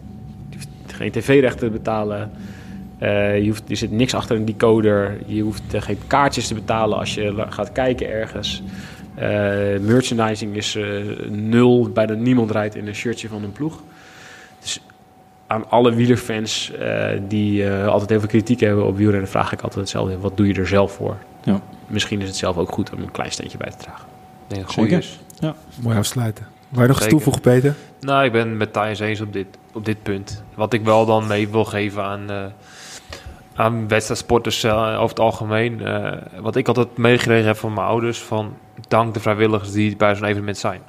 je 0.48 0.56
hoeft 0.56 0.94
geen 0.94 1.10
tv-rechten 1.10 1.66
te 1.66 1.78
betalen. 1.78 2.30
Eh, 2.98 3.38
je, 3.38 3.46
hoeft, 3.46 3.70
er 3.70 3.76
zit 3.76 3.90
niks 3.90 4.14
achter 4.14 4.36
een 4.36 4.44
decoder. 4.44 5.18
Je 5.26 5.42
hoeft 5.42 5.74
eh, 5.74 5.82
geen 5.82 5.98
kaartjes 6.06 6.46
te 6.46 6.54
betalen 6.54 6.98
als 6.98 7.14
je 7.14 7.44
gaat 7.48 7.72
kijken 7.72 8.10
ergens. 8.10 8.62
Eh, 9.20 9.80
merchandising 9.80 10.56
is 10.56 10.74
eh, 10.74 10.84
nul. 11.28 11.90
Bijna 11.90 12.14
niemand 12.14 12.51
rijdt 12.51 12.74
in 12.74 12.86
een 12.86 12.94
shirtje 12.94 13.28
van 13.28 13.42
een 13.42 13.52
ploeg. 13.52 13.82
Dus 14.60 14.80
aan 15.47 15.70
alle 15.70 15.94
wielerfans 15.94 16.72
eh, 16.72 17.09
die 17.28 17.68
eh, 17.68 17.86
altijd 17.86 18.10
heel 18.10 18.18
veel 18.18 18.28
kritiek 18.28 18.60
hebben 18.60 18.86
op 18.86 18.97
wielrennen... 18.97 19.28
vraag 19.28 19.52
ik 19.52 19.60
altijd 19.60 19.80
hetzelfde. 19.80 20.18
Wat 20.18 20.36
doe 20.36 20.47
je 20.47 20.55
er 20.55 20.66
zelf 20.66 20.92
voor? 20.92 21.16
Ja. 21.44 21.60
Misschien 21.86 22.20
is 22.20 22.26
het 22.26 22.36
zelf 22.36 22.56
ook 22.56 22.72
goed 22.72 22.92
om 22.92 23.02
een 23.02 23.10
klein 23.10 23.32
steentje 23.32 23.59
bij 23.59 23.70
te 23.70 23.76
dragen. 23.76 24.06
Ik 24.48 24.55
denk 24.55 24.60
dat 24.60 24.74
het 24.74 24.80
goed 24.80 24.90
Zeker. 24.90 25.55
is. 25.68 25.82
Mooi 25.82 25.97
afsluiten. 25.97 26.47
Waar 26.68 26.82
je 26.82 26.88
nog 26.88 26.97
Zeker. 26.97 27.12
toevoegen, 27.12 27.42
Peter? 27.42 27.74
Nou, 28.01 28.24
ik 28.24 28.32
ben 28.32 28.56
met 28.56 28.72
Thijs 28.72 29.01
eens 29.01 29.20
op 29.20 29.32
dit, 29.32 29.47
op 29.72 29.84
dit 29.84 30.02
punt. 30.02 30.42
Wat 30.55 30.72
ik 30.72 30.84
wel 30.84 31.06
dan 31.06 31.26
mee 31.26 31.48
wil 31.48 31.64
geven 31.64 32.02
aan, 32.02 32.30
eh 32.30 32.44
aan 33.61 33.89
wedstrijdsporters 33.89 34.65
eh, 34.65 34.93
over 34.95 35.09
het 35.09 35.20
algemeen. 35.20 35.87
eh, 35.87 36.12
wat 36.41 36.57
ik 36.57 36.69
altijd 36.69 36.97
meegekregen 36.97 37.47
heb 37.47 37.57
van 37.57 37.73
mijn 37.73 37.87
ouders. 37.87 38.19
Van 38.19 38.57
dank 38.89 39.15
de 39.15 39.20
vrijwilligers 39.20 39.73
die 39.73 39.97
bij 39.97 40.15
zo'n 40.15 40.27
evenement 40.27 40.59
zijn. 40.59 40.81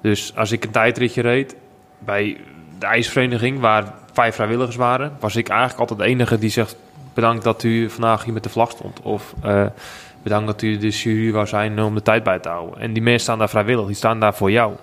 Dus 0.00 0.36
als 0.36 0.52
ik 0.52 0.64
een 0.64 0.70
tijdritje 0.70 1.22
reed 1.22 1.56
bij 1.98 2.36
de 2.78 2.86
ijsvereniging 2.86 3.60
waar 3.60 3.94
vijf 4.12 4.34
vrijwilligers 4.34 4.76
waren. 4.76 5.12
Was 5.20 5.36
ik 5.36 5.48
eigenlijk 5.48 5.80
altijd 5.80 5.98
de 5.98 6.04
enige 6.04 6.38
die 6.38 6.50
zegt 6.50 6.76
bedankt 7.14 7.44
dat 7.44 7.62
u 7.62 7.90
vandaag 7.90 8.24
hier 8.24 8.32
met 8.32 8.42
de 8.42 8.48
vlag 8.48 8.70
stond. 8.70 9.00
Of 9.02 9.34
eh, 9.42 9.66
bedankt 10.22 10.46
dat 10.46 10.62
u 10.62 10.78
de 10.78 10.88
jury 10.88 11.32
wou 11.32 11.46
zijn 11.46 11.82
om 11.82 11.94
de 11.94 12.02
tijd 12.02 12.22
bij 12.22 12.38
te 12.38 12.48
houden. 12.48 12.80
En 12.80 12.92
die 12.92 13.02
mensen 13.02 13.22
staan 13.22 13.38
daar 13.38 13.48
vrijwillig. 13.48 13.86
Die 13.86 13.94
staan 13.94 14.20
daar 14.20 14.34
voor 14.34 14.50
jou. 14.50 14.74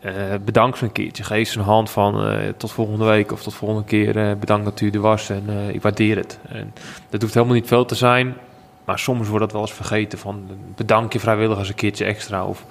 Eh, 0.00 0.14
bedankt 0.44 0.80
een 0.80 0.92
keertje. 0.92 1.22
Geef 1.24 1.48
ze 1.48 1.58
een 1.58 1.64
hand 1.64 1.90
van 1.90 2.26
eh, 2.26 2.48
tot 2.56 2.72
volgende 2.72 3.04
week 3.04 3.32
of 3.32 3.42
tot 3.42 3.54
volgende 3.54 3.84
keer. 3.84 4.16
eh, 4.16 4.36
bedankt 4.36 4.64
dat 4.64 4.80
u 4.80 4.90
er 4.90 5.00
was 5.00 5.30
en 5.30 5.44
ik 5.72 5.82
waardeer 5.82 6.16
het. 6.16 6.38
En 6.48 6.74
dat 7.10 7.22
hoeft 7.22 7.34
helemaal 7.34 7.54
niet 7.54 7.66
veel 7.66 7.84
te 7.84 7.94
zijn. 7.94 8.34
Maar 8.84 8.98
soms 8.98 9.28
wordt 9.28 9.44
dat 9.44 9.52
wel 9.52 9.60
eens 9.60 9.72
vergeten. 9.72 10.18
Van 10.18 10.48
bedank 10.76 11.12
je 11.12 11.20
vrijwilligers 11.20 11.68
een 11.68 11.74
keertje 11.74 12.04
extra. 12.04 12.44
Of 12.44 12.64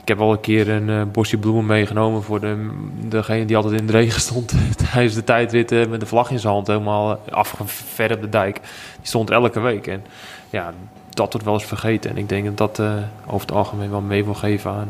ik 0.00 0.08
heb 0.08 0.18
wel 0.18 0.32
een 0.32 0.40
keer 0.40 0.68
een 0.68 1.10
bosje 1.10 1.38
bloemen 1.38 1.66
meegenomen 1.66 2.22
voor 2.22 2.40
de, 2.40 2.70
degene 3.00 3.44
die 3.44 3.56
altijd 3.56 3.80
in 3.80 3.86
de 3.86 3.92
regen 3.92 4.20
stond. 4.20 4.54
tijdens 4.92 5.14
de 5.14 5.24
tijdrit 5.24 5.88
met 5.88 6.00
de 6.00 6.06
vlag 6.06 6.30
in 6.30 6.38
zijn 6.38 6.52
hand. 6.52 6.66
Helemaal 6.66 7.20
afgever 7.30 8.12
op 8.12 8.20
de 8.20 8.28
dijk. 8.28 8.54
Die 8.98 9.06
stond 9.06 9.30
elke 9.30 9.60
week. 9.60 9.86
En 9.86 10.04
ja, 10.50 10.72
dat 11.14 11.32
wordt 11.32 11.46
wel 11.46 11.54
eens 11.54 11.64
vergeten. 11.64 12.10
En 12.10 12.16
ik 12.16 12.28
denk 12.28 12.44
dat 12.44 12.56
dat 12.56 12.78
eh, 12.78 12.94
over 13.26 13.46
het 13.46 13.56
algemeen 13.56 13.90
wel 13.90 14.00
mee 14.00 14.24
wil 14.24 14.34
geven 14.34 14.70
aan, 14.70 14.88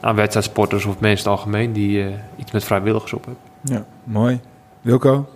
aan 0.00 0.14
wedstrijdsporters 0.14 0.84
of 0.84 1.00
mensen 1.00 1.24
in 1.24 1.30
het 1.30 1.40
algemeen 1.40 1.72
die 1.72 2.04
eh, 2.04 2.12
iets 2.36 2.50
met 2.50 2.64
vrijwilligers 2.64 3.12
op 3.12 3.24
hebben. 3.24 3.42
Ja, 3.60 3.84
mooi. 4.04 4.40
Wilco? 4.80 5.28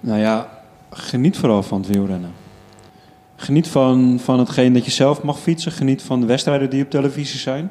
Nou 0.00 0.20
ja, 0.20 0.48
geniet 0.90 1.38
vooral 1.38 1.62
van 1.62 1.78
het 1.78 1.88
wielrennen. 1.88 2.32
Geniet 3.36 3.68
van, 3.68 4.18
van 4.22 4.38
hetgeen 4.38 4.72
dat 4.72 4.84
je 4.84 4.90
zelf 4.90 5.22
mag 5.22 5.38
fietsen. 5.38 5.72
Geniet 5.72 6.02
van 6.02 6.20
de 6.20 6.26
wedstrijden 6.26 6.70
die 6.70 6.84
op 6.84 6.90
televisie 6.90 7.40
zijn. 7.40 7.70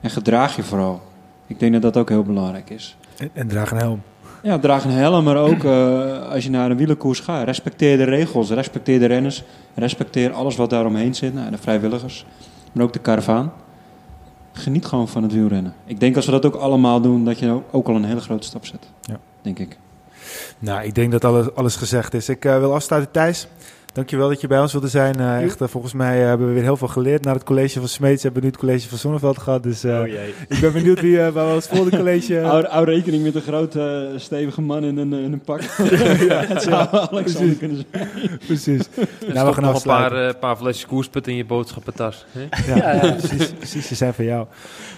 En 0.00 0.10
gedraag 0.10 0.56
je 0.56 0.62
vooral. 0.62 1.02
Ik 1.46 1.58
denk 1.58 1.72
dat 1.72 1.82
dat 1.82 1.96
ook 1.96 2.08
heel 2.08 2.22
belangrijk 2.22 2.70
is. 2.70 2.96
En, 3.16 3.30
en 3.32 3.48
draag 3.48 3.70
een 3.70 3.76
helm. 3.76 4.02
Ja, 4.44 4.58
draag 4.58 4.84
een 4.84 4.90
helm, 4.90 5.24
maar 5.24 5.36
ook 5.36 5.64
eh, 5.64 6.30
als 6.30 6.44
je 6.44 6.50
naar 6.50 6.70
een 6.70 6.76
wielerkoers 6.76 7.20
gaat. 7.20 7.44
Respecteer 7.44 7.96
de 7.96 8.04
regels, 8.04 8.50
respecteer 8.50 8.98
de 8.98 9.06
renners. 9.06 9.42
Respecteer 9.74 10.32
alles 10.32 10.56
wat 10.56 10.70
daaromheen 10.70 11.14
zit. 11.14 11.34
Nou, 11.34 11.50
de 11.50 11.58
vrijwilligers, 11.58 12.26
maar 12.72 12.84
ook 12.84 12.92
de 12.92 12.98
karavaan. 12.98 13.52
Geniet 14.52 14.86
gewoon 14.86 15.08
van 15.08 15.22
het 15.22 15.32
wielrennen. 15.32 15.74
Ik 15.86 16.00
denk 16.00 16.16
als 16.16 16.26
we 16.26 16.30
dat 16.30 16.46
ook 16.46 16.54
allemaal 16.54 17.00
doen, 17.00 17.24
dat 17.24 17.38
je 17.38 17.60
ook 17.70 17.88
al 17.88 17.94
een 17.94 18.04
hele 18.04 18.20
grote 18.20 18.46
stap 18.46 18.66
zet. 18.66 18.88
Ja. 19.02 19.18
Denk 19.42 19.58
ik. 19.58 19.78
Nou, 20.58 20.84
ik 20.84 20.94
denk 20.94 21.12
dat 21.12 21.24
alles, 21.24 21.54
alles 21.54 21.76
gezegd 21.76 22.14
is. 22.14 22.28
Ik 22.28 22.44
eh, 22.44 22.58
wil 22.58 22.74
afsluiten, 22.74 23.12
Thijs. 23.12 23.48
Dankjewel 23.94 24.28
dat 24.28 24.40
je 24.40 24.46
bij 24.46 24.60
ons 24.60 24.72
wilde 24.72 24.88
zijn. 24.88 25.20
Eh, 25.20 25.42
echt, 25.42 25.60
eh, 25.60 25.68
volgens 25.68 25.92
mij 25.92 26.20
eh, 26.20 26.26
hebben 26.26 26.46
we 26.46 26.52
weer 26.52 26.62
heel 26.62 26.76
veel 26.76 26.88
geleerd. 26.88 27.24
Na 27.24 27.32
het 27.32 27.44
college 27.44 27.78
van 27.78 27.88
Smeets 27.88 28.22
hebben 28.22 28.40
we 28.40 28.46
nu 28.46 28.52
het 28.52 28.62
college 28.62 28.88
van 28.88 28.98
Zonneveld 28.98 29.38
gehad. 29.38 29.62
Dus 29.62 29.84
eh, 29.84 30.00
Oh 30.00 30.06
jee. 30.06 30.34
ik 30.48 30.60
ben 30.60 30.72
benieuwd 30.72 31.00
wie 31.00 31.16
uh, 31.16 31.32
bij 31.32 31.54
ons 31.54 31.66
volgende 31.66 31.96
college... 31.96 32.38
Hou, 32.44 32.66
hou 32.66 32.84
rekening 32.84 33.22
met 33.22 33.34
een 33.34 33.42
grote, 33.42 34.12
stevige 34.16 34.60
man 34.60 34.84
in 34.84 34.96
een, 34.96 35.12
in 35.12 35.32
een 35.32 35.40
pak. 35.40 35.60
dat 36.48 36.62
zou 36.62 36.88
Alexander 36.90 37.54
kunnen 37.56 37.84
zijn. 37.92 38.08
Precies. 38.46 38.88
En 39.26 39.34
Nou, 39.34 39.48
we 39.48 39.54
gaan 39.54 39.62
nog 39.62 39.74
een 39.76 39.82
paar, 39.82 40.26
eh, 40.26 40.34
paar 40.40 40.56
flesjes 40.56 40.86
koersput 40.86 41.26
in 41.26 41.36
je 41.36 41.44
boodschappentas. 41.44 42.24
hè? 42.30 42.74
Ja, 42.74 42.92
ja, 42.94 43.12
precies, 43.12 43.52
precies. 43.52 43.86
Ze 43.86 43.94
zijn 43.94 44.14
van 44.14 44.24
jou. 44.24 44.46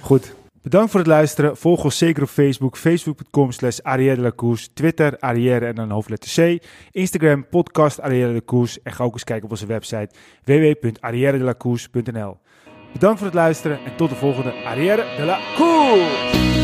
Goed. 0.00 0.34
Bedankt 0.66 0.90
voor 0.90 1.00
het 1.00 1.08
luisteren. 1.08 1.56
Volg 1.56 1.84
ons 1.84 1.98
zeker 1.98 2.22
op 2.22 2.28
Facebook. 2.28 2.76
Facebook.com 2.76 3.52
slash 3.52 3.78
Arrière 3.80 4.14
de 4.14 4.20
la 4.22 4.32
Course. 4.36 4.68
Twitter 4.74 5.18
Arrière 5.18 5.66
en 5.66 5.74
dan 5.74 5.90
hoofdletter 5.90 6.58
C. 6.58 6.62
Instagram 6.90 7.48
podcast 7.48 8.00
Arrière 8.00 8.44
de. 8.44 8.78
En 8.82 8.92
ga 8.92 9.04
ook 9.04 9.12
eens 9.12 9.24
kijken 9.24 9.44
op 9.44 9.50
onze 9.50 9.66
website 9.66 10.08
www.arrièredelacourse.nl 10.44 12.38
Bedankt 12.92 13.18
voor 13.18 13.26
het 13.26 13.36
luisteren 13.36 13.78
en 13.84 13.96
tot 13.96 14.08
de 14.08 14.16
volgende 14.16 14.52
Arrière 14.64 15.04
de 15.16 15.24
la 15.24 15.38
Course. 15.56 16.55